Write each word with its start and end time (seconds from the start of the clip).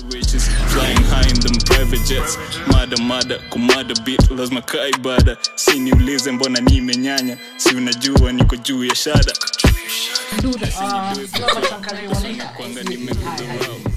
Riches 0.00 0.48
flying 0.72 0.96
high 1.12 1.28
in 1.28 1.38
them 1.40 1.52
private 1.66 2.00
jets. 2.08 2.36
Mada 2.66 2.96
mada 3.02 3.38
kumada 3.50 3.94
bit 4.04 4.30
lazima 4.30 4.62
kaa 4.62 4.86
ibada 4.88 5.36
si 5.54 5.78
niulize 5.78 6.32
mbona 6.32 6.60
nimenyanya? 6.60 7.38
Si 7.56 7.74
unajua 7.74 8.32
niko 8.32 8.56
juu 8.56 8.84
ya 8.84 8.94
shada. 8.94 9.32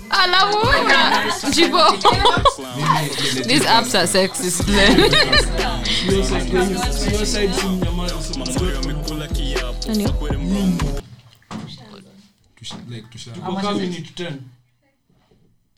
Alamuona 0.09 1.23
Jibo. 1.51 1.91
These 3.47 3.67
apps 3.67 3.95
are 3.95 4.07
sexist, 4.07 4.67
Nani? 4.67 5.09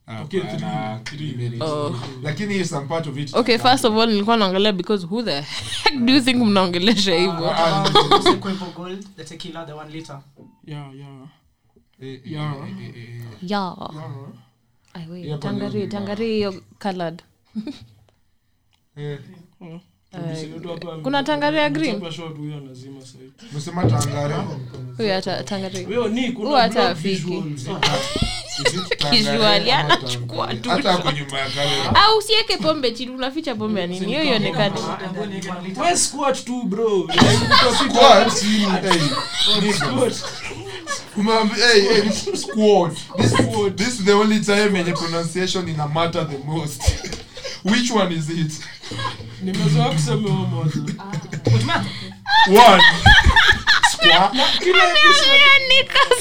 Okay, 0.08 0.40
three, 1.04 1.60
Oh. 1.60 1.94
lakini 2.24 2.66
some 2.66 2.88
part 2.88 3.08
of 3.08 3.18
it 3.18 3.36
Okay, 3.36 3.58
first 3.58 3.86
of 3.86 3.94
all 3.98 4.08
nilikuwa 4.10 4.38
naongelea 4.38 4.74
because 4.74 5.06
who 5.06 5.24
the 5.24 5.42
heck 5.42 5.94
do 6.06 6.14
you 6.14 6.22
think 6.22 6.38
mnaongelesha 6.44 7.16
hivyo? 7.16 7.52
Ah, 7.52 7.90
Quavo 8.40 8.66
Gold, 8.76 9.06
the 9.16 9.24
tequila, 9.24 9.66
the 9.66 9.74
one 9.74 9.92
liter. 9.92 10.22
Yeah, 10.66 10.96
yeah. 10.96 11.28
Yeah. 12.26 12.56
Yeah. 13.42 13.76
Ai, 14.94 15.02
Yeah, 15.02 15.10
wait, 15.10 15.26
pale 15.26 15.38
tangari, 15.38 15.88
tangari 15.88 16.28
hiyo 16.28 16.62
colored. 16.80 17.22
Kuna 21.04 21.24
tangari 21.24 21.58
ya 21.58 21.70
green? 21.70 21.96
Msema 21.96 23.04
Msema 23.54 23.82
Huyo 24.98 25.14
hata 25.14 25.44
tangari. 25.44 25.84
Huyo 25.84 26.56
hata 26.56 26.90
afiki. 26.90 27.44
ama 28.58 29.78
anachukua 29.80 30.54
tu. 30.56 30.72
Au 31.96 32.18
usiweke 32.18 32.58
pombe 32.58 32.92
chini, 32.92 33.12
unaficha 33.12 33.56
pombe 33.56 33.82
ya 33.82 33.88
nini? 33.88 34.06
Hiyo 34.06 34.24
ionekane. 34.24 34.76
We 35.82 35.98
squat 35.98 36.46
tu 36.46 36.64
bro. 36.64 37.10
Squat? 37.90 38.42
Hey, 38.42 39.02
nigga. 39.62 40.12
Umeambi- 41.18 41.56
hey, 41.72 41.82
hey, 41.82 42.12
squat. 42.36 42.94
This- 43.18 43.76
this 43.76 43.88
is 44.00 44.06
the 44.06 44.14
only 44.14 44.40
time 44.40 44.78
yenye 44.78 44.92
pronunciation 44.94 45.68
ina 45.70 45.88
matter 45.88 46.28
the 46.30 46.38
most 46.46 46.82
which 47.64 47.92
one 47.92 48.16
is 48.16 48.30
it 48.30 48.52
nimezoa 49.42 49.86
kusemewa 49.94 50.36
moja. 50.36 50.82
one 52.48 52.84
Kila 54.60 54.84
episode, 54.84 55.40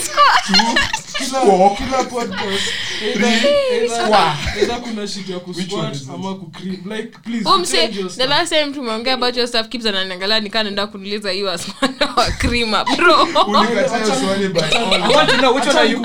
squat. 0.02 0.44
squat 0.52 1.05
kila 1.20 2.04
podcast, 2.04 2.62
either- 3.02 4.80
kuna 4.80 5.08
shit 5.08 5.28
ya 5.28 5.38
kusquat 5.38 5.96
ama 6.14 6.34
kucream. 6.34 6.76
Like, 6.86 7.18
please, 7.24 7.48
umse 7.48 7.88
the 8.16 8.26
last 8.26 8.52
time 8.52 8.72
tumeongea 8.74 9.14
about 9.14 9.36
your 9.36 9.46
stuff 9.48 9.68
keeps 9.68 9.86
ananiangalia 9.86 10.40
nikaa 10.40 10.62
naenda 10.62 10.86
kuniuliza 10.86 11.32
you 11.32 11.50
as 11.50 11.66
mwana 11.80 12.14
wa 12.16 12.30
krima 12.30 12.84
bro 12.84 13.22
ulikataa 13.46 14.16
swali 14.20 14.48
but 14.48 14.62
I 14.74 15.14
want 15.16 15.30
to 15.30 15.36
know 15.36 15.54
which 15.54 15.66
one 15.66 15.78
are 15.78 15.90
you? 15.90 16.02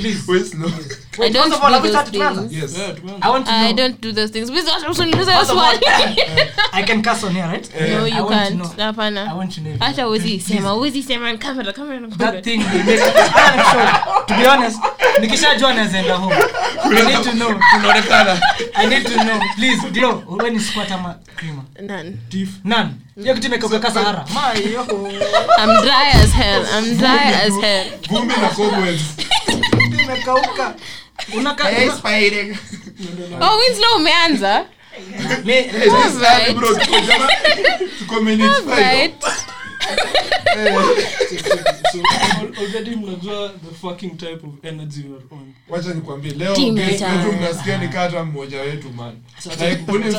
Please. 0.00 0.22
wait 0.32 0.46
slow 0.46 0.70
I 1.20 1.28
don't 1.30 1.50
First 1.52 1.56
of 1.56 1.64
all, 1.64 1.72
have 1.72 1.82
do 1.82 2.18
those 2.18 2.40
things. 2.40 2.52
yes 2.52 2.76
Yeah. 2.78 2.94
I 3.20 3.28
want 3.30 3.46
to 3.46 3.52
know. 3.52 3.68
I 3.68 3.72
don't 3.74 4.00
do 4.00 4.12
those 4.12 4.32
things. 4.32 4.50
Please 4.50 4.66
don't 4.66 4.88
usiniulize 4.88 5.30
hiyo 5.30 5.38
First 5.38 5.50
of 5.50 5.58
all, 5.58 5.78
swali. 5.78 6.16
I 6.72 6.82
can 6.84 7.02
cuss 7.02 7.24
on 7.24 7.32
here, 7.34 7.46
right? 7.46 7.68
No, 7.80 8.06
you 8.06 8.24
want 8.24 8.30
can't. 8.30 8.54
know. 8.54 8.70
I 8.78 9.34
want 9.36 9.54
to 9.54 9.60
know. 9.60 9.76
Hata 9.78 10.04
huwezi 10.04 10.40
sema, 10.40 10.70
huwezi 10.70 11.02
sema 11.02 11.36
kamera, 11.36 11.72
kamera. 11.72 12.08
That 12.18 12.44
thing 12.44 12.58
sure. 13.72 13.92
To 14.26 14.34
be 14.34 14.46
honest, 14.48 14.78
nikishajua 15.20 15.74
naweza 15.74 16.14
home. 16.14 16.34
I 16.84 17.02
need 17.04 17.22
to 17.24 17.32
know. 17.32 17.60
I 18.74 18.86
need 18.86 19.04
to 19.06 19.24
know. 19.24 19.40
Please, 19.56 19.90
Glo, 19.90 20.22
wewe 20.28 20.50
ni 20.50 20.60
squat 20.60 20.90
ama 20.92 21.14
creamer? 21.36 21.64
None. 21.80 22.16
None. 22.64 22.90
Hiyo 23.22 23.34
kitu 23.34 23.46
imekauka 23.46 23.90
Sahara. 23.90 24.24
Ma, 24.34 24.52
yo. 24.72 24.82
I'm 25.58 25.82
dry 25.82 26.22
as 26.24 26.32
hell. 26.32 26.64
I'm 26.78 26.96
dry 26.98 27.34
as 27.46 27.60
hell. 27.60 27.86
vumbi 28.08 28.34
na 28.40 28.48
cobwebs 28.48 29.02
Imekauka. 30.02 30.74
Unaka 31.36 31.64
hey 31.68 31.90
spider 31.90 32.56
Oh, 33.40 33.56
Winslow 33.58 33.96
umeanza? 33.96 34.64
Me- 35.44 35.52
hey 35.52 35.62
this 35.90 36.06
is 36.06 36.22
Alright. 36.22 36.54
bro 36.56 36.74
tuko 36.74 37.00
jama 37.00 37.28
tuko 37.98 38.20
minute 38.20 38.54
five 38.64 38.78
Right. 38.78 39.14
So, 41.92 41.98
al- 42.38 42.54
already 42.58 42.96
mnajua 42.96 43.48
the 43.48 43.74
fucking 43.80 44.16
type 44.16 44.40
of 44.46 44.64
energy 44.64 45.02
we're 45.02 45.24
on. 45.40 45.54
wacha 45.68 45.94
nikwambie 45.94 46.32
leo 46.32 46.56
mnasikia 47.38 47.78
ni 47.78 47.88
kata 47.88 48.24
mmoja 48.24 48.60
wetu 48.60 48.90
man 48.90 49.14
like 49.60 49.92
uni 49.92 50.14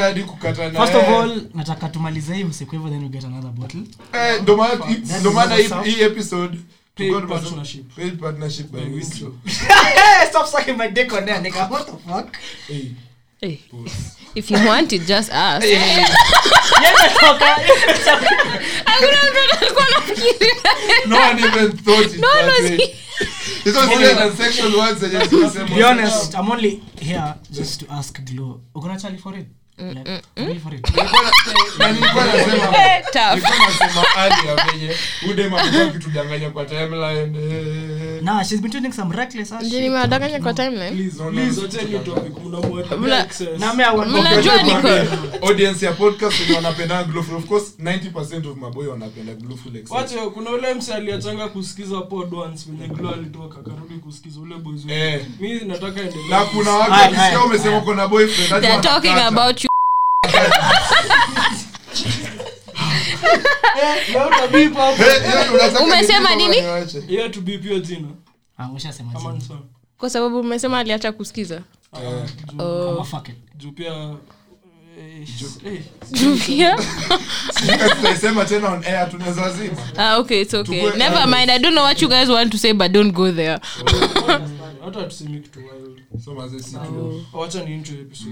hadi 0.00 0.22
kukata 0.22 0.68
na 0.72 0.86
First 0.86 0.94
of 0.94 1.08
all, 1.08 1.42
nataka 1.54 1.88
tumalize 1.88 2.34
hii 2.34 2.44
msiku 2.44 2.70
hivyo 2.72 2.90
then 2.90 3.02
we 3.02 3.08
get 3.08 3.24
another 3.24 3.50
bottle. 3.50 3.80
Eh, 4.12 4.42
ndo 4.42 4.56
maana 4.56 4.84
ndo 5.20 5.32
maana 5.32 5.54
hii- 5.56 6.02
episode 6.02 6.58
Paid 6.94 7.26
partnership. 7.28 7.94
paid 7.96 8.20
partnership 8.20 8.66
by. 8.70 9.02
Stop 10.30 10.46
sucking 10.46 10.76
my 10.76 10.88
dick 10.88 11.12
on 11.12 11.24
there, 11.24 11.40
nigga. 11.40 11.66
What 11.70 11.86
the 11.86 11.92
fuck? 12.12 12.36
Hey, 12.68 12.84
Hey. 13.40 13.60
If 14.34 14.50
you 14.50 14.58
want 14.66 14.92
it, 14.92 15.06
just 15.06 15.30
ask. 15.32 15.66
Hakuna 18.84 19.18
mtu 19.22 19.56
alikuwa 19.60 19.86
anafikiria. 19.86 20.54
no 21.06 21.16
one 21.16 21.42
even 21.42 21.72
thought 21.78 22.06
it 22.14 22.20
No 22.20 22.28
one 22.28 22.42
was- 22.52 22.70
way. 22.70 22.96
Hizo 23.64 23.86
zile 23.86 24.14
non-sexual 24.14 24.74
words 24.74 25.00
zenye 25.00 25.26
tunasema. 25.26 25.68
To 25.68 25.74
be 25.74 25.84
honest, 25.84 26.34
I'm 26.34 26.50
only 26.50 26.82
here 27.00 27.34
just 27.50 27.80
to 27.80 27.86
ask 27.94 28.20
Glo. 28.20 28.60
Uko 28.74 28.88
na 28.88 28.98
for 28.98 29.38
it? 29.38 29.46
Like, 29.80 30.22
really 30.36 30.58
for 30.60 30.74
it? 30.74 30.86
Nilikuwa 30.90 31.22
na- 31.22 31.30
na 31.78 31.92
nilikuwa 31.92 32.24
nasema 32.24 32.66
Tough. 33.12 33.34
nilikuwa 33.34 33.68
nasema 33.68 34.04
earlier 34.16 34.66
venye 34.72 34.94
udem 35.32 35.54
amekuwa 35.54 35.82
akitudanganya 35.82 36.50
kwa 36.50 36.64
timeline. 36.64 37.38
Nah, 38.22 38.44
she's 38.44 38.60
been 38.60 38.82
doing 38.82 38.92
some 38.92 39.16
reckless 39.16 39.52
ass 39.52 39.58
Ndio 39.62 39.70
shit. 39.70 39.80
nimewadanganya 39.80 40.40
kwa 40.40 40.54
timeline. 40.54 40.90
Please, 40.90 41.18
No, 41.18 41.24
no, 41.24 41.30
please, 41.30 41.60
no, 41.60 41.66
acheni 41.66 41.92
no. 41.92 41.98
topic, 41.98 42.44
mnamweka 42.44 42.96
Mna- 42.96 43.24
excess. 43.24 43.60
Na 43.60 43.74
me, 43.74 43.84
I 43.84 43.96
want- 43.96 44.08
Mnajua 44.20 44.54
Okay, 44.54 44.66
niko 44.66 44.76
tukwambie, 44.80 45.48
audience 45.48 45.86
ya 45.86 45.92
podcast 45.92 46.40
wenye 46.40 46.54
wanapenda 46.56 47.04
glowful 47.04 47.36
of 47.36 47.44
course 47.46 47.74
90% 47.78 48.46
of 48.50 48.56
maboy 48.56 48.86
wanapenda 48.86 49.34
glowful 49.34 49.76
kuna 50.30 50.50
ule 50.50 50.74
mse 50.74 50.94
aliachanga 50.94 51.48
kusikiza 51.48 52.00
pod 52.00 52.34
once 52.34 52.64
venye 52.68 52.88
glo 52.94 53.10
alitoka 53.10 53.58
akarudi 53.60 53.94
kusikiza 53.94 54.40
ule 54.40 54.54
wetu. 54.54 54.92
Eh. 54.92 55.26
nataka 55.66 56.00
endelee 56.00 56.28
na 56.30 56.44
kuna 56.44 56.70
watu 56.70 56.92
Aye, 56.92 57.36
umesema 57.44 57.76
aye. 57.76 57.80
boyfriend 58.08 58.52
about 59.26 59.64
you. 59.64 59.69
Umesema 65.84 66.34
nini 66.34 66.48
nini? 66.48 66.62
kama 66.62 66.76
niwache? 66.76 67.00
Hiyo 67.00 67.28
tubeep 67.28 67.62
hiyo 67.62 67.78
jina 67.78 68.08
Ah? 68.58 68.68
Kwa 69.98 70.10
sababu 70.10 70.40
umesema 70.40 70.78
aliacha 70.78 71.12
kusikiza. 71.12 71.54
Eh, 71.54 71.62
Oh. 72.58 72.94
Eh, 74.98 75.28
eh, 75.64 75.82
Ah, 79.96 80.16
okay, 80.18 80.40
it's 80.40 80.54
okay. 80.54 80.82
Never 80.96 81.26
mind. 81.26 81.50
I 81.50 81.58
don't 81.58 81.74
know 81.74 81.84
what 81.84 82.02
you 82.02 82.08
guys 82.08 82.28
want 82.28 82.52
to 82.52 82.58
say, 82.58 82.72
but 82.72 82.92
don't 82.92 83.12
go 83.14 83.32
there. 83.32 83.58
hata 84.84 85.02
tusemi 85.04 85.40
kitu 85.40 85.58
wild 85.58 86.00
so 86.24 86.34
mazee 86.34 86.58
si 86.58 86.70
tu 86.76 87.24
wacha 87.32 87.64
ni 87.64 87.74
intro 87.74 87.94
episode 87.94 88.30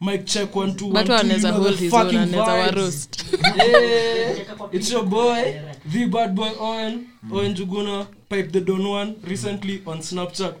mic 0.00 0.26
check 0.26 0.54
one 0.56 0.74
two 0.76 0.86
one 0.86 1.06
But 1.06 1.20
two, 1.20 1.26
you 1.28 1.38
know 1.42 1.70
the 1.70 1.88
fucking 1.90 2.18
vibes. 2.28 3.08
Yeah, 3.56 4.68
it's 4.72 4.90
your 4.90 5.04
boy 5.04 5.62
the 5.84 6.06
bad 6.06 6.34
boy 6.34 6.52
Owen 6.58 7.10
Owen 7.30 7.54
Juguna 7.54 8.06
pipe 8.30 8.52
the 8.52 8.60
don 8.60 8.88
one 8.88 9.16
recently 9.24 9.82
on 9.86 9.98
Snapchat. 9.98 10.54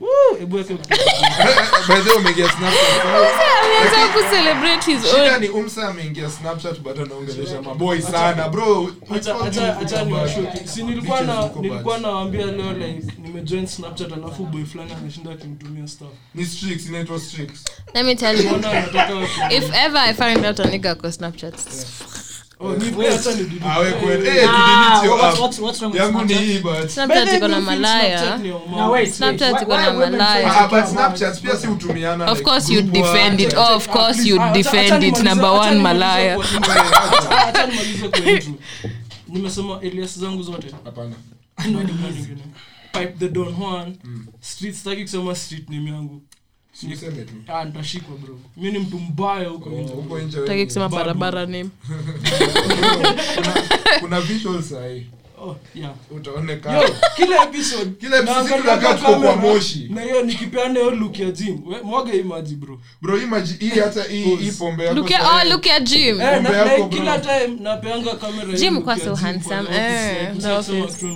Umsa 5.48 5.88
ameingia 5.88 6.28
but 6.82 6.98
anaongelesha 6.98 7.62
sana 8.02 8.48
bro. 8.48 8.90
Nilikuwa 10.76 11.20
na 11.20 11.50
nilikuwa 11.60 11.98
nawaambia 11.98 12.46
leo 12.46 12.72
like 12.72 13.06
nimejoin 13.22 13.66
Snapchat 13.66 14.12
alafu 14.12 14.44
boy 14.44 14.64
fulani 14.64 14.92
ameshinda 14.92 15.30
akimtumia 15.30 15.88
stuff. 15.88 16.08
Ni 16.34 16.44
streaks 16.44 16.86
inaitwa 16.86 17.20
streaks 17.20 17.64
Let 17.94 18.06
me 18.06 18.14
tell 18.14 18.36
you. 18.36 18.50
If 19.50 19.74
ever 19.74 19.98
I 20.00 20.14
find 20.14 20.46
out 20.46 20.60
a 20.60 20.64
nigga 20.64 20.94
kwa 20.94 21.12
Snapchat, 21.12 21.54
oh 21.54 22.29
Eh, 22.60 22.66
eh 24.26 24.48
Ah, 24.50 25.02
yangu 25.94 26.24
ni 26.24 26.34
na 30.16 30.34
ah 30.44 30.68
pia 31.42 31.56
si 31.56 31.66
Of 32.26 32.42
course 32.42 32.68
defend 32.82 33.40
it. 33.40 33.54
Of 33.54 33.88
course 33.88 34.24
defend 34.52 35.04
it. 35.04 35.22
Number 35.22 35.50
one, 35.50 35.78
malaya. 35.78 36.38
nimesema 39.28 39.80
alias 39.80 40.18
zangu 40.18 40.42
zote 40.42 40.66
hapana 40.84 41.16
pipe 42.92 43.14
the 43.18 43.28
don 43.28 43.54
juan 43.54 43.96
street 44.40 44.74
staki 44.74 45.02
kusema 45.02 45.34
street 45.34 45.68
name 45.70 45.90
yangu 45.90 46.22
Ah 47.48 47.64
nitashikwa 47.64 48.16
bro. 48.16 48.38
Mi 48.56 48.72
ni 48.72 48.78
mtu 48.78 48.98
mbaya 48.98 49.48
huko 49.48 49.70
nje. 49.70 49.92
Huko 49.92 50.18
nje 50.18 50.36
taki 50.36 50.50
wewe- 50.50 50.64
kusema 50.66 50.88
barabara 50.88 51.40
name? 51.46 51.68
Kuna- 53.34 54.00
kuna 54.00 54.20
visuals 54.20 54.72
oh 55.42 55.56
yeah. 55.74 55.92
Kila 57.16 57.42
episode. 57.42 57.90
Kwa 59.20 59.36
moshi. 59.36 59.86
na 59.90 60.02
hiyo 60.02 60.22
nikipeana 60.22 60.80
hiyo 60.80 60.90
look 60.90 61.18
ya 61.18 61.30
gym. 61.30 61.58
Mwaga 61.84 62.12
hii 62.12 62.22
bro. 62.54 62.80
Bro 63.02 63.16
hii 63.16 63.26
hii 63.60 63.68
hata 63.80 64.02
hii 64.04 64.36
hii 64.36 64.50
pombe 64.52 64.84
yako 64.84 64.96
look 64.96 65.10
at 65.12 65.20
sahi- 65.20 65.46
oh 65.46 65.50
look 65.50 65.66
at 65.66 65.82
Jim 65.82 66.20
Eh, 66.20 66.42
na- 66.42 66.64
na 66.64 66.88
kila 66.88 67.18
time 67.18 67.56
napeanga 67.60 68.14
kamera 68.16 68.52
Jim 68.52 68.82
kwa 68.82 68.98
so 68.98 69.14
handsome. 69.14 69.68
Eh, 69.76 70.36
the 70.40 70.50
office. 70.50 71.06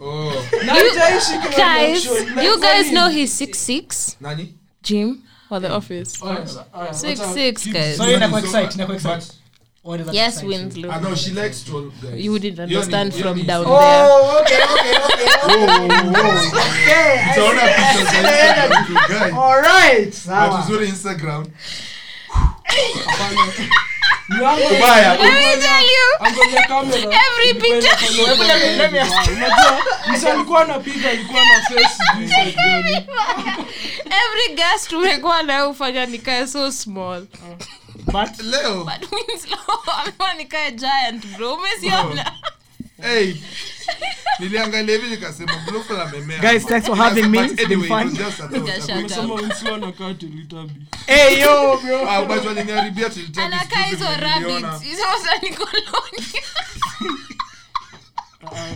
Oh. 0.00 0.32
Na 0.66 0.72
haijaishi 0.72 1.32
guys 1.56 2.06
you 2.44 2.60
guys 2.60 2.88
know 2.90 3.08
he's 3.08 3.38
six 3.38 3.66
six? 3.66 4.16
Nani 4.20 4.54
Jim 4.84 5.22
or 5.50 5.60
the 5.60 5.68
office 5.70 6.18
Oh, 6.22 6.32
yeah. 6.32 6.46
Six, 6.92 7.20
wacha- 7.20 7.34
six, 7.34 7.66
guys. 7.66 7.96
Sorry, 7.96 8.18
So- 8.18 8.36
excite, 8.36 8.76
but- 8.86 8.90
excite. 8.96 9.32
What 9.82 10.12
yes? 10.14 10.42
Winslow 10.42 10.90
Ah, 10.90 11.00
no, 11.00 11.14
she 11.14 11.30
likes 11.32 11.62
tall 11.62 11.90
guys. 12.02 12.20
you 12.24 12.32
wouldn't 12.32 12.58
understand 12.58 13.12
hiyo 13.12 13.22
from 13.24 13.36
ni- 13.36 13.42
down 13.46 13.64
Oh, 13.66 13.80
there 13.80 14.08
Oh, 14.10 14.38
okay, 14.40 14.62
okay, 14.74 14.96
okay. 14.96 15.30
oh, 15.42 15.50
oh. 15.50 15.54
Utaona 17.32 17.62
picha 17.62 18.04
za 18.04 18.10
Instagram. 18.22 19.38
Alright, 19.38 20.04
But 20.04 20.14
sawa. 20.14 20.60
uzuri 20.64 20.88
Instagram. 20.88 21.44
Mlango- 24.28 24.76
Ubaya. 24.76 25.14
let 25.14 25.20
me 25.22 25.62
tell 25.62 25.84
you 25.84 26.26
angalia 26.26 26.62
kamera. 26.68 26.98
Every 26.98 27.50
Ilikuwa 27.50 27.76
picture- 27.80 28.22
inafanya 28.24 28.54
Let 28.54 28.62
me- 28.62 28.76
let 28.76 28.92
me- 28.92 28.98
Wow, 29.00 29.24
unajua 29.36 29.82
msa 30.12 30.32
alikuwa 30.32 30.60
anapiga 30.62 31.10
alikuwa 31.10 31.42
na 31.44 31.62
face. 31.62 31.88
Sijui 32.12 32.28
side 32.28 32.52
gani. 32.52 33.06
every 34.04 34.54
guest 34.56 34.88
tumekuwa 34.88 35.42
nayo 35.42 35.70
ufanya 35.70 36.06
nikae 36.06 36.46
so 36.46 36.72
small. 36.72 37.26
But 38.06 38.40
leo. 38.42 38.84
But 38.84 39.12
Winslow 39.12 39.78
amekuwa 40.02 40.34
nikae 40.34 40.72
giant 40.72 41.26
bro. 41.26 41.54
Umesiona 41.54 42.32
hey, 43.04 43.34
niliangalia 44.38 44.96
hivi 44.96 45.10
nikasema 45.10 45.52
Guys, 46.40 46.66
thanks 46.66 46.86
for 46.86 46.96
having 46.96 47.28
me. 47.28 47.44
It's 47.44 47.68
been 47.68 47.82
fun. 47.84 48.16
hey 51.06 51.40
yo, 51.40 51.80
bro. 51.84 52.10
Ah, 52.10 52.22
anakaa 53.44 53.82
hizo 53.82 54.04
rabbits. 54.20 54.82
Hizo 54.82 55.02
za 55.24 55.40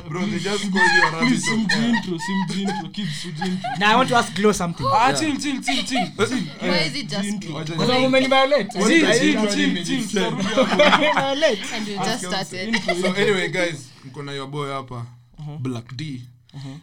Bro, 0.08 0.26
they 0.26 0.38
just 0.38 0.70
call 0.72 0.80
you 0.80 1.02
a 1.06 1.10
rabbit 1.12 1.40
Sim 1.40 1.64
of- 1.64 1.72
intro, 1.84 2.18
sim 2.18 2.60
intro, 2.60 2.88
kids 2.88 3.22
sim. 3.22 3.58
Now 3.78 3.92
I 3.92 3.96
want 3.96 4.08
to 4.08 4.16
ask 4.16 4.34
Glow 4.34 4.52
something. 4.52 4.86
Ah, 4.86 5.12
chill, 5.12 5.36
chill, 5.36 5.60
chill, 5.62 5.84
chill, 5.84 6.06
chill. 6.16 6.42
why 6.60 6.78
is 6.86 6.94
it 6.96 7.08
just 7.08 7.46
Kwa 7.76 7.86
sababu 7.86 8.06
umeniviolate. 8.06 8.78
What 8.78 8.88
Chill, 8.88 9.06
chill, 9.18 9.46
chill, 9.48 9.84
chill, 9.84 9.94
mean? 9.94 10.08
tutarudi 10.08 10.42
hapo. 10.42 10.64
Violate. 11.20 11.62
and 11.76 11.88
you 11.88 11.96
just 11.98 12.24
started 12.26 12.76
so 13.02 13.12
anyway 13.14 13.48
guys 13.48 13.88
mko 14.04 14.22
na 14.22 14.32
your 14.32 14.46
boy 14.48 14.68
hapa 14.72 15.06
black 15.60 15.94
d 15.96 16.22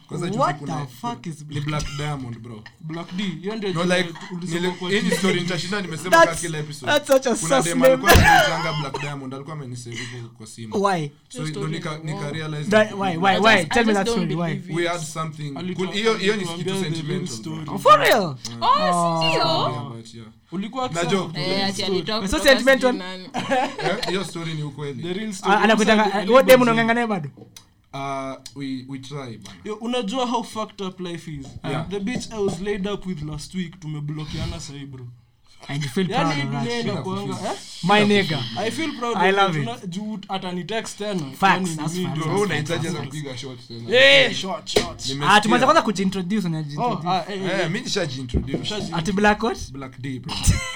kwanza 0.08 0.26
juzi 0.26 0.38
What 0.38 0.56
kuna- 0.58 0.86
the 0.86 0.92
fuck 1.00 1.26
is 1.26 1.44
ni 1.48 1.60
black 1.60 1.84
diamond 1.96 2.38
bro 2.38 2.62
Black 2.80 3.12
D, 3.16 3.22
hiyo 3.22 3.56
ndio 3.56 3.72
no 3.72 3.82
jina 3.82 3.98
like 3.98 4.14
ulisoma 4.34 4.60
nili- 4.60 4.72
kwa 4.78 4.90
hii 4.90 5.00
ni 5.00 5.08
TV. 5.10 5.16
story 5.16 5.40
nitashinda 5.40 5.80
nimesema 5.82 6.26
kila 6.26 6.58
episode 6.58 6.92
that's 6.92 7.06
such 7.06 7.26
a 7.26 7.34
kuna 7.34 7.56
sus 7.62 7.64
dem 7.64 7.78
name. 7.78 7.86
alikuwa 7.92 8.12
anaitanga 8.12 8.72
black 8.80 9.00
diamond 9.00 9.34
alikuwa 9.34 9.56
amenisave 9.56 9.98
kwa 10.38 10.46
simu 10.46 10.84
Why? 10.84 11.10
so 11.28 11.42
ndo 11.46 11.68
nika 11.68 11.98
nika 12.04 12.30
realize 12.30 12.70
That, 12.70 12.92
why? 12.92 13.16
Why? 13.16 13.34
I 13.34 13.38
Why? 13.40 13.42
just- 13.42 13.58
I 13.58 13.64
Tell 13.64 13.86
me 13.86 13.92
just 13.92 13.96
that 13.98 14.06
don't 14.06 14.18
story. 14.30 14.34
Why? 14.34 14.54
believe 14.54 14.74
we 14.82 14.88
had 14.88 15.00
something 15.00 15.50
Alitu- 15.54 15.74
Kun- 15.76 15.92
hiyo 15.92 16.14
hiyo 16.14 16.36
ni 16.36 16.44
kitu 16.46 16.80
sentimental 16.82 17.26
story. 17.28 17.64
bro. 17.64 17.78
For 17.78 18.00
real? 18.00 18.22
oh 18.60 19.20
sio 19.20 19.30
Yeah, 19.30 19.88
but 19.96 20.14
yeah. 20.14 20.26
Ulikuwa 20.52 20.90
eh. 21.34 21.74
Eh, 23.34 24.08
hiyo 24.08 24.24
story 24.24 24.54
ni 24.54 24.62
ukweli 24.62 25.12
real 25.14 25.32
story. 25.32 25.54
Ah, 25.54 25.60
Anakutanga, 25.60 26.04
Inside 26.04 26.32
what 26.32 26.46
dem 26.46 26.56
the 26.56 26.62
unaonganga 26.62 26.94
naye 26.94 27.06
bado? 27.06 27.30
Uh, 27.96 28.36
we 28.56 28.84
we 28.88 28.98
try 28.98 29.38
bana 29.38 29.56
Yo, 29.64 29.74
unajua 29.74 30.26
how 30.26 30.42
fucked 30.42 30.80
up 30.80 31.00
life 31.00 31.30
is 31.30 31.46
Yeah. 31.64 31.88
the 31.88 32.00
bitch 32.00 32.32
i 32.32 32.38
was 32.38 32.60
laid 32.60 32.86
up 32.86 33.06
with 33.06 33.22
last 33.22 33.54
week 33.54 33.80
tumeblokiana 33.80 34.60
sahi 34.60 34.86
bro 34.86 35.06
And 35.68 35.82
you 35.82 35.88
feel 35.90 36.06
proud 36.06 36.38
of 36.38 36.50
that. 36.52 36.80
inakuanga? 36.84 37.36
My 37.82 38.04
nigga. 38.04 38.38
i 38.58 38.70
feel 38.70 38.92
proud 38.98 39.16
I 39.16 39.30
of 39.30 39.36
love 39.36 39.58
it. 39.60 39.64
Tuna- 39.64 39.86
juu 39.86 40.18
atanitext 40.28 40.98
tena 40.98 41.20
Facts, 41.20 41.38
Kwani 41.38 41.76
that's 41.76 41.94
ni 41.94 42.04
facts. 42.04 42.18
bro. 42.18 42.26
bro 42.28 42.40
unahitaji 42.40 42.86
hata 42.86 43.00
kupiga 43.00 43.38
shot 43.38 43.58
tena 43.68 44.34
short, 44.34 44.68
short. 44.68 45.02
Ah, 45.28 45.40
tumeanza 45.40 45.66
kwanza 45.66 45.82
kujiintroduce 45.82 46.48
Oh, 46.78 47.02
ah, 47.06 47.24
eh, 47.28 47.42
eh, 47.42 47.60
eh 47.60 47.66
mimi 47.70 47.80
nishajiintroduce 47.80 48.58
Shazi- 48.74 48.94
Ati 48.98 49.12
black 49.12 49.38
coat? 49.38 49.58
black 49.72 49.98
d 50.00 50.18
bro 50.20 50.34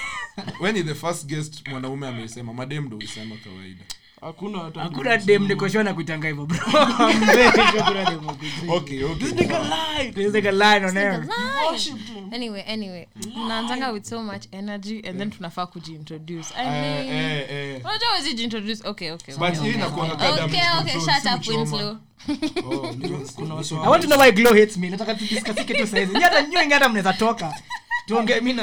when 0.61 0.75
is 0.77 0.85
the 0.85 0.95
first 0.95 1.25
guest 1.25 1.67
mwanaume 1.67 2.07
amesema 2.07 2.53
madem 2.53 2.85
ndo 2.85 2.97
usema 2.97 3.35
kawaida 3.43 3.83
hakuna 4.83 5.17
dem 5.17 5.47
nikoshwa 5.47 5.83
na 5.83 5.93
kuitanga 5.93 6.27
hivyo 6.27 6.45
bro. 6.45 6.59
I'm 7.09 7.19
very 7.25 7.51
sure 7.51 7.83
kuna 7.83 8.05
dem 8.05 8.27
wakuitanga. 8.27 8.73
okay 8.73 9.03
okay 9.03 9.25
This 9.27 9.33
nigga 9.33 9.59
lied. 9.59 10.15
There's 10.15 10.33
like 10.33 10.49
a 10.49 10.51
line 10.51 10.85
on 10.85 10.97
air. 10.97 11.27
Worshipped 11.71 12.07
him. 12.09 12.33
anyway 12.33 12.63
anyway 12.67 13.07
unaanzanga 13.35 13.91
with 13.91 14.05
so 14.05 14.23
much 14.23 14.47
energy 14.51 15.01
and 15.07 15.19
then 15.19 15.31
tunafaa 15.31 15.65
kujiintroduce 15.65 16.53
i 16.57 16.65
Eh, 16.65 16.71
mean 16.71 17.07
eh, 17.17 17.51
eh. 17.51 17.81
unajua 17.85 18.11
wezi 18.13 18.33
jiintroduce 18.33 18.87
okay 18.87 19.11
okay 19.11 19.35
Oh, 22.63 22.85
I 23.83 23.89
want 23.89 24.03
to 24.03 24.07
know 24.07 24.19
why 24.19 24.31
Glow 24.31 24.53
hates 24.53 24.77
me. 24.77 24.89
Nataka 24.89 25.15
tudiscuss 25.15 25.65
kitu 25.65 25.87
saizi. 25.87 26.13
Nyata 26.13 26.35
hata 26.35 26.73
hata 26.75 26.89
mnaweza 26.89 27.13
toka. 27.13 27.53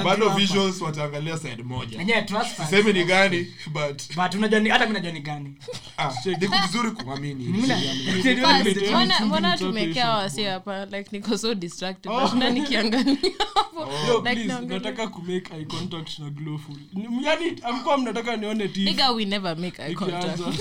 Bado 0.05 0.29
visuals 0.29 0.81
wataangalia 0.81 1.39
side 1.39 1.62
moja. 1.62 1.99
Yenyewe 1.99 2.23
trust 2.23 2.50
facts. 2.56 2.71
semi 2.71 2.93
ni 2.93 3.05
gani 3.05 3.47
but 3.67 4.15
But 4.17 4.35
unajua 4.35 4.61
ni 4.61 4.69
hata 4.69 4.87
mimi 4.87 4.95
najua 4.99 5.12
ni 5.12 5.21
gani. 5.21 5.55
ah, 5.99 6.12
ni 6.25 6.35
vizuri 6.67 6.91
kuamini. 6.91 7.45
Mimi 7.45 7.69
na- 7.69 7.77
First, 7.79 8.77
Mimi- 8.77 8.89
mbona- 8.89 9.21
mbona 9.27 9.59
tumekea 9.59 10.11
wasi 10.11 10.45
hapa? 10.45 10.85
Like 10.85 11.09
niko 11.12 11.39
so 11.39 11.55
distracted. 11.55 12.12
Oh. 12.12 12.21
nashinda 12.21 12.50
nikiangalia 12.50 13.17
hapo? 13.55 13.89
Like 14.17 14.21
please, 14.23 14.45
naangalia. 14.45 14.79
nataka 14.79 15.06
eye 15.55 15.65
contact 15.65 16.19
na 16.19 16.31
glowful 16.31 16.77
yani 17.25 17.56
amkuwa 17.62 17.99
mnataka 17.99 18.37
nione 18.37 18.69
TV 18.69 18.85
nigga 18.85 19.11
we 19.11 19.25
never 19.25 19.56
make 19.56 19.83
eye 19.83 19.94
contact. 19.94 20.25
Ikianza. 20.41 20.59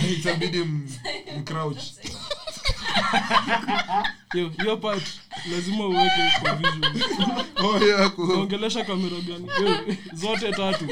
Itabidi 0.12 0.64
mcrouch 1.38 1.78
Yo, 2.04 2.10
hiyo 4.32 4.76
part 4.76 5.02
lazima 5.52 5.86
uweke 5.86 6.32
kwa 6.42 6.54
visual 6.54 6.94
oh 7.64 7.84
yeah 7.86 8.10
cool. 8.10 8.28
naongelesha 8.28 8.84
kamera 8.84 9.16
gani 9.20 9.48
zote 10.12 10.52
tatu 10.52 10.84